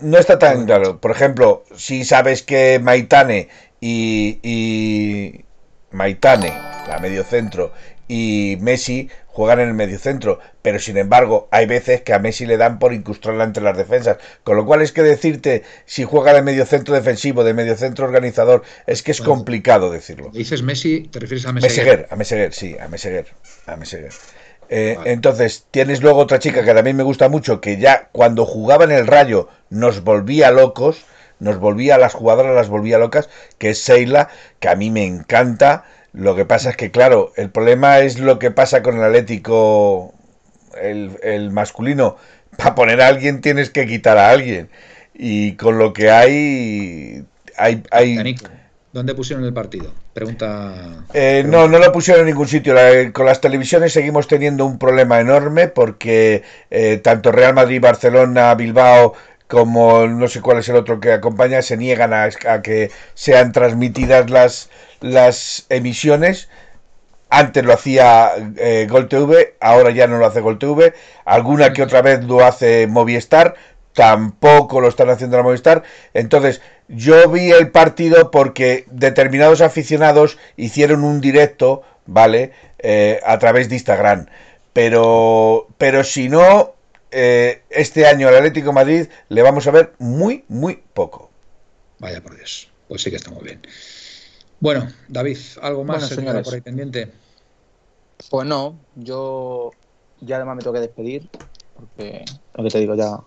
no 0.00 0.18
está 0.18 0.38
tan 0.38 0.66
claro. 0.66 1.00
Por 1.00 1.10
ejemplo, 1.10 1.64
si 1.74 2.04
sabes 2.04 2.42
que 2.42 2.78
Maitane 2.80 3.48
y, 3.80 4.38
y 4.42 5.44
Maitane, 5.90 6.52
la 6.86 6.98
medio 7.00 7.24
centro, 7.24 7.72
y 8.06 8.56
Messi 8.60 9.10
juegan 9.38 9.60
en 9.60 9.68
el 9.68 9.74
mediocentro, 9.74 10.40
pero 10.62 10.80
sin 10.80 10.96
embargo 10.96 11.46
hay 11.52 11.66
veces 11.66 12.02
que 12.02 12.12
a 12.12 12.18
Messi 12.18 12.44
le 12.44 12.56
dan 12.56 12.80
por 12.80 12.92
incrustarla 12.92 13.44
entre 13.44 13.62
las 13.62 13.76
defensas, 13.76 14.16
con 14.42 14.56
lo 14.56 14.66
cual 14.66 14.82
es 14.82 14.90
que 14.90 15.04
decirte 15.04 15.62
si 15.86 16.02
juega 16.02 16.34
de 16.34 16.42
mediocentro 16.42 16.92
defensivo, 16.92 17.44
de 17.44 17.54
mediocentro 17.54 18.04
organizador, 18.04 18.64
es 18.88 19.04
que 19.04 19.12
es 19.12 19.20
complicado 19.20 19.92
decirlo. 19.92 20.30
Dices 20.32 20.64
Messi, 20.64 21.02
te 21.02 21.20
refieres 21.20 21.46
a 21.46 21.52
Meseguer. 21.52 22.08
A 22.10 22.16
Meseguer, 22.16 22.52
sí, 22.52 22.76
a 22.80 22.88
Meseguer, 22.88 23.26
a 23.66 23.76
Meseguer. 23.76 24.10
Eh, 24.70 24.98
entonces, 25.04 25.66
tienes 25.70 26.02
luego 26.02 26.18
otra 26.18 26.40
chica 26.40 26.64
que 26.64 26.74
también 26.74 26.96
me 26.96 27.04
gusta 27.04 27.28
mucho, 27.28 27.60
que 27.60 27.76
ya 27.76 28.08
cuando 28.10 28.44
jugaba 28.44 28.82
en 28.82 28.90
el 28.90 29.06
Rayo 29.06 29.48
nos 29.70 30.02
volvía 30.02 30.50
locos, 30.50 31.04
nos 31.38 31.60
volvía, 31.60 31.94
a 31.94 31.98
las 31.98 32.12
jugadoras 32.12 32.56
las 32.56 32.68
volvía 32.68 32.98
locas, 32.98 33.28
que 33.58 33.70
es 33.70 33.78
Seila, 33.78 34.30
que 34.58 34.68
a 34.68 34.74
mí 34.74 34.90
me 34.90 35.06
encanta, 35.06 35.84
lo 36.18 36.34
que 36.34 36.44
pasa 36.44 36.70
es 36.70 36.76
que, 36.76 36.90
claro, 36.90 37.32
el 37.36 37.48
problema 37.48 38.00
es 38.00 38.18
lo 38.18 38.40
que 38.40 38.50
pasa 38.50 38.82
con 38.82 38.96
el 38.96 39.04
Atlético, 39.04 40.12
el, 40.82 41.50
masculino. 41.52 42.16
Para 42.56 42.74
poner 42.74 43.00
a 43.00 43.06
alguien 43.06 43.40
tienes 43.40 43.70
que 43.70 43.86
quitar 43.86 44.18
a 44.18 44.30
alguien. 44.30 44.68
Y 45.14 45.52
con 45.52 45.78
lo 45.78 45.92
que 45.92 46.10
hay, 46.10 47.24
hay, 47.56 47.84
hay... 47.92 48.36
¿Dónde 48.92 49.14
pusieron 49.14 49.44
el 49.44 49.52
partido? 49.52 49.92
Pregunta. 50.12 51.04
Eh, 51.14 51.44
no, 51.46 51.68
no 51.68 51.78
lo 51.78 51.92
pusieron 51.92 52.22
en 52.22 52.30
ningún 52.30 52.48
sitio. 52.48 52.74
con 53.12 53.24
las 53.24 53.40
televisiones 53.40 53.92
seguimos 53.92 54.26
teniendo 54.26 54.66
un 54.66 54.76
problema 54.76 55.20
enorme 55.20 55.68
porque 55.68 56.42
eh, 56.68 56.96
tanto 56.96 57.30
Real 57.30 57.54
Madrid, 57.54 57.80
Barcelona, 57.80 58.56
Bilbao, 58.56 59.14
como 59.48 60.06
no 60.06 60.28
sé 60.28 60.40
cuál 60.42 60.58
es 60.58 60.68
el 60.68 60.76
otro 60.76 61.00
que 61.00 61.12
acompaña, 61.12 61.62
se 61.62 61.76
niegan 61.76 62.12
a 62.12 62.62
que 62.62 62.90
sean 63.14 63.52
transmitidas 63.52 64.30
las, 64.30 64.70
las 65.00 65.66
emisiones. 65.70 66.48
Antes 67.30 67.64
lo 67.64 67.74
hacía 67.74 68.32
eh, 68.56 68.86
Gol 68.88 69.08
TV, 69.08 69.56
ahora 69.60 69.90
ya 69.90 70.06
no 70.06 70.18
lo 70.18 70.26
hace 70.26 70.40
Gol 70.40 70.58
TV. 70.58 70.94
Alguna 71.24 71.72
que 71.72 71.82
otra 71.82 72.02
vez 72.02 72.24
lo 72.24 72.44
hace 72.44 72.86
Movistar, 72.86 73.54
tampoco 73.94 74.80
lo 74.80 74.88
están 74.88 75.10
haciendo 75.10 75.36
la 75.36 75.42
Movistar. 75.42 75.82
Entonces, 76.14 76.60
yo 76.88 77.28
vi 77.30 77.50
el 77.50 77.70
partido 77.70 78.30
porque 78.30 78.84
determinados 78.90 79.60
aficionados 79.60 80.38
hicieron 80.56 81.04
un 81.04 81.20
directo, 81.20 81.82
¿vale? 82.06 82.52
Eh, 82.78 83.20
a 83.24 83.38
través 83.38 83.68
de 83.68 83.76
Instagram. 83.76 84.26
Pero, 84.72 85.68
pero 85.76 86.04
si 86.04 86.28
no, 86.28 86.74
eh, 87.10 87.62
este 87.70 88.06
año 88.06 88.28
al 88.28 88.36
Atlético 88.36 88.72
Madrid 88.72 89.06
le 89.28 89.42
vamos 89.42 89.66
a 89.66 89.70
ver 89.70 89.92
muy, 89.98 90.44
muy 90.48 90.82
poco. 90.94 91.30
Vaya 91.98 92.22
por 92.22 92.36
Dios. 92.36 92.70
Pues 92.88 93.02
sí 93.02 93.10
que 93.10 93.16
está 93.16 93.30
muy 93.30 93.44
bien. 93.44 93.60
Bueno, 94.60 94.88
David, 95.08 95.38
¿algo 95.62 95.84
más 95.84 96.14
bueno, 96.14 96.42
por 96.42 96.54
ahí 96.54 96.60
pendiente? 96.60 97.10
Pues 98.30 98.46
no, 98.46 98.78
yo 98.96 99.70
ya 100.20 100.36
además 100.36 100.56
me 100.56 100.62
tengo 100.62 100.74
que 100.74 100.80
despedir, 100.80 101.28
porque 101.76 102.24
lo 102.54 102.64
que 102.64 102.70
te 102.70 102.78
digo 102.80 102.94
ya. 102.96 103.20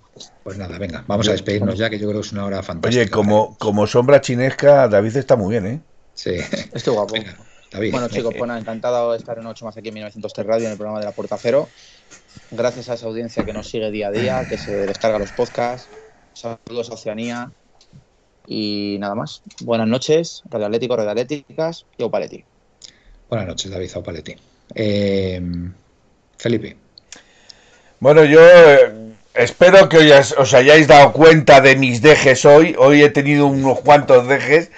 Pues 0.43 0.57
nada, 0.57 0.77
venga, 0.77 1.05
vamos 1.07 1.27
a 1.29 1.31
despedirnos 1.31 1.77
ya, 1.77 1.89
que 1.89 1.97
yo 1.97 2.07
creo 2.09 2.21
que 2.21 2.27
es 2.27 2.33
una 2.33 2.45
hora 2.45 2.61
fantástica. 2.61 3.01
Oye, 3.01 3.09
como, 3.09 3.57
como 3.57 3.87
sombra 3.87 4.19
chinesca, 4.19 4.89
David 4.89 5.15
está 5.15 5.37
muy 5.37 5.51
bien, 5.51 5.67
¿eh? 5.67 5.81
Sí. 6.13 6.35
Estoy 6.73 6.93
guapo. 6.93 7.15
Bueno, 7.73 8.09
chicos, 8.09 8.33
pues 8.37 8.47
nada, 8.47 8.59
encantado 8.59 9.13
de 9.13 9.17
estar 9.17 9.37
en 9.37 9.45
8 9.45 9.63
más 9.63 9.77
aquí 9.77 9.87
en 9.87 9.93
1903 9.93 10.45
Radio, 10.45 10.65
en 10.65 10.71
el 10.73 10.77
programa 10.77 10.99
de 10.99 11.05
La 11.05 11.13
Puerta 11.13 11.37
Cero. 11.37 11.69
Gracias 12.51 12.89
a 12.89 12.95
esa 12.95 13.05
audiencia 13.05 13.45
que 13.45 13.53
nos 13.53 13.69
sigue 13.69 13.91
día 13.91 14.07
a 14.07 14.11
día, 14.11 14.45
que 14.47 14.57
se 14.57 14.85
descarga 14.85 15.19
los 15.19 15.31
podcasts. 15.31 15.89
Saludos 16.33 16.89
a 16.89 16.93
Oceanía, 16.93 17.51
y 18.47 18.97
nada 18.99 19.15
más. 19.15 19.41
Buenas 19.61 19.87
noches, 19.87 20.43
Radio 20.49 20.67
Atlético, 20.67 20.95
Radio 20.95 21.11
Atléticas 21.11 21.85
y 21.97 22.03
Opaletti. 22.03 22.43
Buenas 23.29 23.47
noches, 23.47 23.71
David 23.71 23.91
Opaletti. 23.95 24.35
Eh, 24.75 25.41
Felipe. 26.37 26.75
Bueno, 27.99 28.25
yo 28.25 28.41
eh, 28.45 29.13
espero 29.33 29.87
que 29.87 30.11
os, 30.13 30.53
hayáis 30.53 30.87
dado 30.87 31.13
cuenta 31.13 31.61
de 31.61 31.75
mis 31.75 32.01
dejes 32.01 32.45
hoy. 32.45 32.75
Hoy 32.77 33.03
he 33.03 33.09
tenido 33.09 33.47
unos 33.47 33.79
cuantos 33.81 34.27
dejes. 34.27 34.71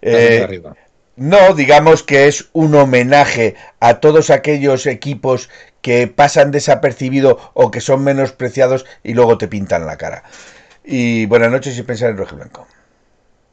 Eh, 0.00 0.62
no, 1.16 1.54
digamos 1.54 2.04
que 2.04 2.28
es 2.28 2.48
un 2.52 2.76
homenaje 2.76 3.56
a 3.80 3.98
todos 3.98 4.30
aquellos 4.30 4.86
equipos 4.86 5.50
que 5.82 6.06
pasan 6.06 6.50
desapercibido 6.50 7.38
o 7.54 7.70
que 7.70 7.80
son 7.80 8.04
menospreciados 8.04 8.84
y 9.02 9.14
luego 9.14 9.38
te 9.38 9.48
pintan 9.48 9.86
la 9.86 9.96
cara. 9.96 10.24
Y 10.84 11.26
buenas 11.26 11.50
noches 11.50 11.78
y 11.78 11.82
pensar 11.82 12.10
en 12.10 12.16
rojo 12.16 12.36
blanco. 12.36 12.66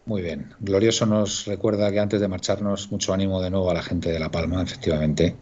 Muy 0.06 0.22
bien. 0.22 0.54
Glorioso 0.60 1.06
nos 1.06 1.46
recuerda 1.46 1.92
que 1.92 2.00
antes 2.00 2.22
de 2.22 2.28
marcharnos, 2.28 2.92
mucho 2.92 3.14
ánimo 3.14 3.42
de 3.42 3.50
nuevo 3.50 3.72
a 3.72 3.74
la 3.74 3.82
gente 3.82 4.12
de 4.12 4.20
La 4.20 4.30
Palma, 4.30 4.62
efectivamente. 4.62 5.36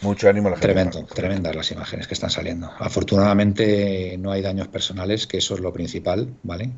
Mucho 0.00 0.28
ánimo 0.28 0.48
a 0.48 0.50
la 0.50 0.56
gente. 0.56 0.66
Tremendo, 0.66 1.04
tremendas 1.06 1.54
las 1.54 1.70
imágenes 1.70 2.08
que 2.08 2.14
están 2.14 2.30
saliendo. 2.30 2.70
Afortunadamente 2.78 4.16
no 4.18 4.32
hay 4.32 4.42
daños 4.42 4.68
personales, 4.68 5.28
que 5.28 5.38
eso 5.38 5.54
es 5.54 5.60
lo 5.60 5.72
principal, 5.72 6.34
¿vale? 6.42 6.72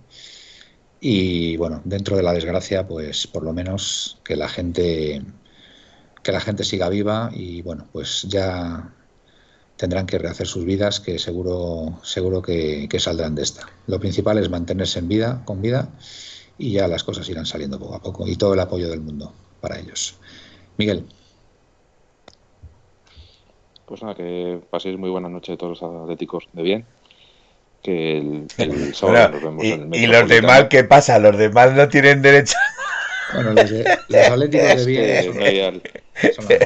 Y 1.00 1.56
bueno, 1.56 1.80
dentro 1.84 2.16
de 2.16 2.22
la 2.22 2.32
desgracia, 2.32 2.86
pues 2.86 3.26
por 3.26 3.42
lo 3.42 3.52
menos 3.52 4.20
que 4.24 4.36
la 4.36 4.48
gente 4.48 5.22
que 6.22 6.32
la 6.32 6.40
gente 6.40 6.64
siga 6.64 6.88
viva 6.88 7.30
y 7.34 7.62
bueno, 7.62 7.86
pues 7.92 8.22
ya 8.22 8.90
tendrán 9.76 10.06
que 10.06 10.18
rehacer 10.18 10.46
sus 10.46 10.64
vidas, 10.64 11.00
que 11.00 11.18
seguro 11.18 11.98
seguro 12.02 12.42
que, 12.42 12.88
que 12.88 13.00
saldrán 13.00 13.34
de 13.34 13.42
esta. 13.42 13.66
Lo 13.86 13.98
principal 14.00 14.38
es 14.38 14.50
mantenerse 14.50 14.98
en 14.98 15.08
vida, 15.08 15.42
con 15.44 15.60
vida 15.60 15.88
y 16.58 16.72
ya 16.72 16.88
las 16.88 17.04
cosas 17.04 17.28
irán 17.28 17.46
saliendo 17.46 17.78
poco 17.78 17.94
a 17.94 18.02
poco 18.02 18.26
y 18.26 18.36
todo 18.36 18.54
el 18.54 18.60
apoyo 18.60 18.88
del 18.88 19.00
mundo 19.00 19.32
para 19.60 19.78
ellos. 19.78 20.16
Miguel. 20.76 21.04
Pues 23.86 24.02
nada, 24.02 24.14
que 24.14 24.60
paséis 24.70 24.98
muy 24.98 25.10
buena 25.10 25.28
noche 25.28 25.52
a 25.52 25.56
todos 25.56 25.80
los 25.80 26.02
atléticos 26.02 26.48
de 26.52 26.62
bien. 26.62 26.86
Que 27.82 28.18
el, 28.18 28.46
sábado 28.94 29.30
nos 29.30 29.42
vemos 29.42 29.64
y, 29.64 29.72
en 29.72 29.94
el 29.94 30.00
¿Y 30.02 30.06
los 30.06 30.28
demás 30.28 30.66
qué 30.70 30.84
pasa? 30.84 31.18
¿Los 31.18 31.36
demás 31.36 31.74
no 31.74 31.88
tienen 31.88 32.22
derecho? 32.22 32.56
Bueno, 33.34 33.52
los, 33.52 33.70
atléticos 34.30 34.86
de 34.86 35.30
bien. 35.30 35.82
No 36.22 36.48
hay, 36.48 36.58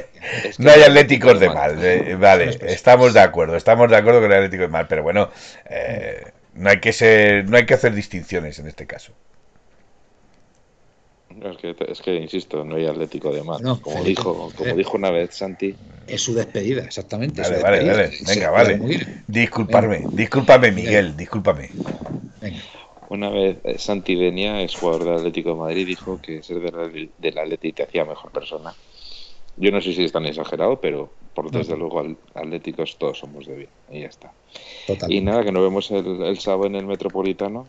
no 0.58 0.70
hay 0.70 0.82
atléticos 0.82 1.40
de 1.40 1.48
mal. 1.48 1.76
vale, 2.18 2.58
estamos 2.66 3.14
de 3.14 3.20
acuerdo. 3.20 3.56
Estamos 3.56 3.90
de 3.90 3.96
acuerdo 3.96 4.20
con 4.20 4.30
el 4.30 4.36
atlético 4.38 4.62
de 4.62 4.68
mal, 4.68 4.86
pero 4.86 5.02
bueno, 5.02 5.30
eh, 5.70 6.22
no 6.54 6.70
hay 6.70 6.80
que 6.80 6.92
ser, 6.92 7.48
no 7.48 7.56
hay 7.56 7.66
que 7.66 7.74
hacer 7.74 7.94
distinciones 7.94 8.58
en 8.58 8.66
este 8.66 8.86
caso. 8.86 9.12
Es 11.42 11.56
que, 11.58 11.76
es 11.88 12.00
que, 12.00 12.14
insisto, 12.16 12.64
no 12.64 12.76
hay 12.76 12.86
Atlético 12.86 13.32
de 13.32 13.44
más. 13.44 13.60
como 13.60 14.02
dijo, 14.02 14.50
como 14.56 14.74
dijo 14.74 14.96
una 14.96 15.10
vez 15.10 15.36
Santi. 15.36 15.74
Es 16.06 16.22
su 16.22 16.34
despedida, 16.34 16.82
exactamente. 16.82 17.42
Vale, 17.42 17.62
vale, 17.62 17.84
vale. 17.84 18.10
Venga, 18.26 18.50
vale. 18.50 18.80
Disculparme, 19.26 20.04
discúlpame, 20.10 20.72
Miguel, 20.72 21.16
discúlpame. 21.16 21.70
Una 23.10 23.30
vez 23.30 23.58
eh, 23.64 23.78
Santi 23.78 24.16
venía, 24.16 24.60
es 24.62 24.74
jugador 24.74 25.04
del 25.04 25.14
Atlético 25.14 25.50
de 25.50 25.56
Madrid, 25.56 25.86
dijo 25.86 26.20
que 26.20 26.42
ser 26.42 26.60
del 26.60 27.38
Atlético 27.38 27.76
te 27.76 27.82
hacía 27.84 28.04
mejor 28.04 28.32
persona. 28.32 28.74
Yo 29.58 29.70
no 29.70 29.80
sé 29.80 29.92
si 29.92 30.04
es 30.04 30.12
tan 30.12 30.26
exagerado, 30.26 30.80
pero 30.80 31.10
por 31.34 31.50
desde 31.50 31.76
luego 31.76 32.04
atléticos 32.34 32.96
todos 32.98 33.18
somos 33.18 33.46
de 33.46 33.56
bien. 33.56 33.70
Y 33.90 34.00
ya 34.00 34.08
está. 34.08 34.32
Y 35.08 35.20
nada, 35.20 35.44
que 35.44 35.52
nos 35.52 35.62
vemos 35.62 35.90
el, 35.90 36.22
el 36.22 36.38
sábado 36.38 36.66
en 36.66 36.76
el 36.76 36.86
Metropolitano 36.86 37.66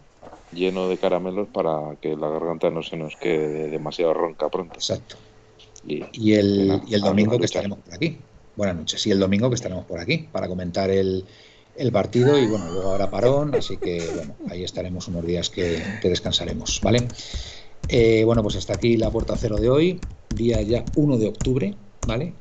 lleno 0.52 0.90
de 0.90 0.98
caramelos 0.98 1.48
para 1.48 1.96
que 2.02 2.16
la 2.16 2.30
garganta 2.30 2.70
no 2.70 2.84
se 2.84 2.98
nos 2.98 3.16
quede 3.16 3.70
demasiado 3.70 4.14
ronca 4.14 4.50
pronto. 4.50 4.76
Exacto. 4.76 5.16
Y, 5.86 6.34
el, 6.34 6.82
y 6.88 6.94
el 6.94 7.02
domingo 7.02 7.40
que 7.40 7.46
estaremos 7.46 7.80
por 7.80 7.94
aquí. 7.94 8.18
Buenas 8.56 8.76
noches. 8.76 9.08
Y 9.08 9.12
el 9.12 9.20
domingo 9.20 9.50
que 9.50 9.56
estaremos 9.56 9.86
por 9.86 10.00
aquí 10.00 10.28
para 10.32 10.48
comentar 10.48 10.90
el, 10.90 11.24
el 11.78 11.92
partido 11.92 12.38
y 12.38 12.48
bueno, 12.48 12.70
luego 12.72 12.92
habrá 12.92 13.10
parón, 13.10 13.56
así 13.56 13.78
que 13.78 14.04
bueno, 14.14 14.36
ahí 14.50 14.64
estaremos 14.64 15.08
unos 15.08 15.26
días 15.26 15.50
que, 15.50 15.82
descansaremos, 16.04 16.82
¿vale? 16.84 17.08
Eh, 17.92 18.24
bueno, 18.24 18.44
pues 18.44 18.56
hasta 18.56 18.74
aquí 18.74 18.98
la 18.98 19.10
puerta 19.10 19.36
cero 19.36 19.58
de 19.58 19.70
hoy, 19.70 20.00
día 20.36 20.62
ya 20.62 20.86
1 20.96 21.18
de 21.18 21.28
octubre, 21.28 21.76
¿vale? 22.08 22.34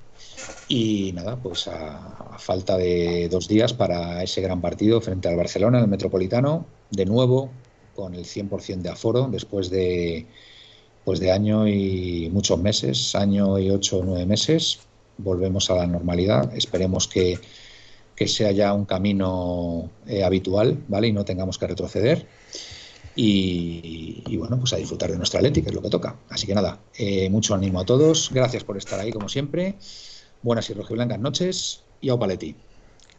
Y 0.68 1.12
nada, 1.14 1.36
pues 1.36 1.68
a, 1.68 2.36
falta 2.38 2.76
de 2.76 3.28
dos 3.30 3.48
días 3.48 3.72
para 3.72 4.22
ese 4.22 4.42
gran 4.42 4.60
partido 4.60 5.00
frente 5.00 5.26
al 5.28 5.36
Barcelona, 5.36 5.80
el 5.80 5.88
Metropolitano, 5.88 6.66
de 6.90 7.06
nuevo 7.06 7.50
con 7.94 8.14
el 8.14 8.26
100% 8.26 8.82
de 8.82 8.90
aforo, 8.90 9.28
después 9.28 9.70
de, 9.70 10.26
pues 11.04 11.18
de 11.18 11.32
año 11.32 11.66
y 11.66 12.28
muchos 12.30 12.58
meses, 12.58 13.14
año 13.14 13.58
y 13.58 13.70
ocho 13.70 14.00
o 14.00 14.04
nueve 14.04 14.26
meses, 14.26 14.80
volvemos 15.16 15.70
a 15.70 15.76
la 15.76 15.86
normalidad. 15.86 16.54
Esperemos 16.54 17.08
que, 17.08 17.38
sea 18.26 18.52
ya 18.52 18.74
un 18.74 18.84
camino 18.84 19.90
eh, 20.06 20.24
habitual, 20.24 20.84
¿vale? 20.88 21.08
Y 21.08 21.12
no 21.12 21.24
tengamos 21.24 21.56
que 21.56 21.68
retroceder. 21.68 22.26
Y, 23.20 24.36
bueno, 24.36 24.60
pues 24.60 24.72
a 24.74 24.76
disfrutar 24.76 25.10
de 25.10 25.16
nuestra 25.16 25.40
lente, 25.40 25.60
que 25.60 25.70
es 25.70 25.74
lo 25.74 25.82
que 25.82 25.90
toca. 25.90 26.14
Así 26.28 26.46
que 26.46 26.54
nada, 26.54 26.78
eh, 26.96 27.28
mucho 27.28 27.52
ánimo 27.52 27.80
a 27.80 27.84
todos. 27.84 28.30
Gracias 28.32 28.62
por 28.62 28.76
estar 28.76 29.00
ahí, 29.00 29.10
como 29.10 29.28
siempre. 29.28 29.74
Buenas 30.40 30.70
y 30.70 30.74
rojiblancas 30.74 31.18
noches 31.18 31.84
y 32.00 32.10
au 32.10 32.18
paletti. 32.18 32.54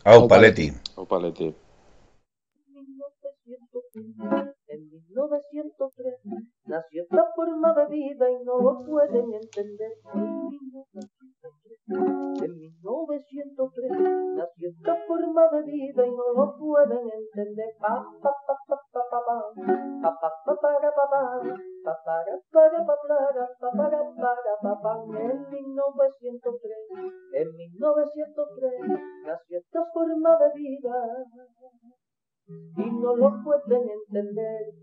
Au 0.05 0.25
paletti. 0.25 0.71
Au 0.95 1.05
paletti. 1.05 1.53
En 4.67 4.89
1903 4.89 6.15
nació 6.63 7.03
esta 7.03 7.25
forma 7.35 7.73
de 7.73 7.87
vida 7.87 8.31
y 8.31 8.45
no 8.45 8.57
lo 8.61 8.85
pueden 8.85 9.33
entender. 9.33 9.91
En 12.41 12.57
1903 12.57 13.91
nació 14.37 14.48
esta 14.69 14.95
forma 15.07 15.47
de 15.51 15.63
vida 15.63 16.05
y 16.05 16.11
no 16.11 16.33
lo 16.35 16.55
pueden 16.57 17.09
entender. 17.09 17.75
Pa, 17.79 18.05
en 25.17 25.49
1903, 25.49 26.73
en 27.33 27.55
1903 27.55 28.73
nació 29.25 29.57
esta 29.57 29.85
forma 29.93 30.37
de 30.37 30.51
vida 30.55 31.25
y 32.77 32.91
no 32.91 33.15
lo 33.15 33.43
pueden 33.43 33.89
entender. 33.89 34.73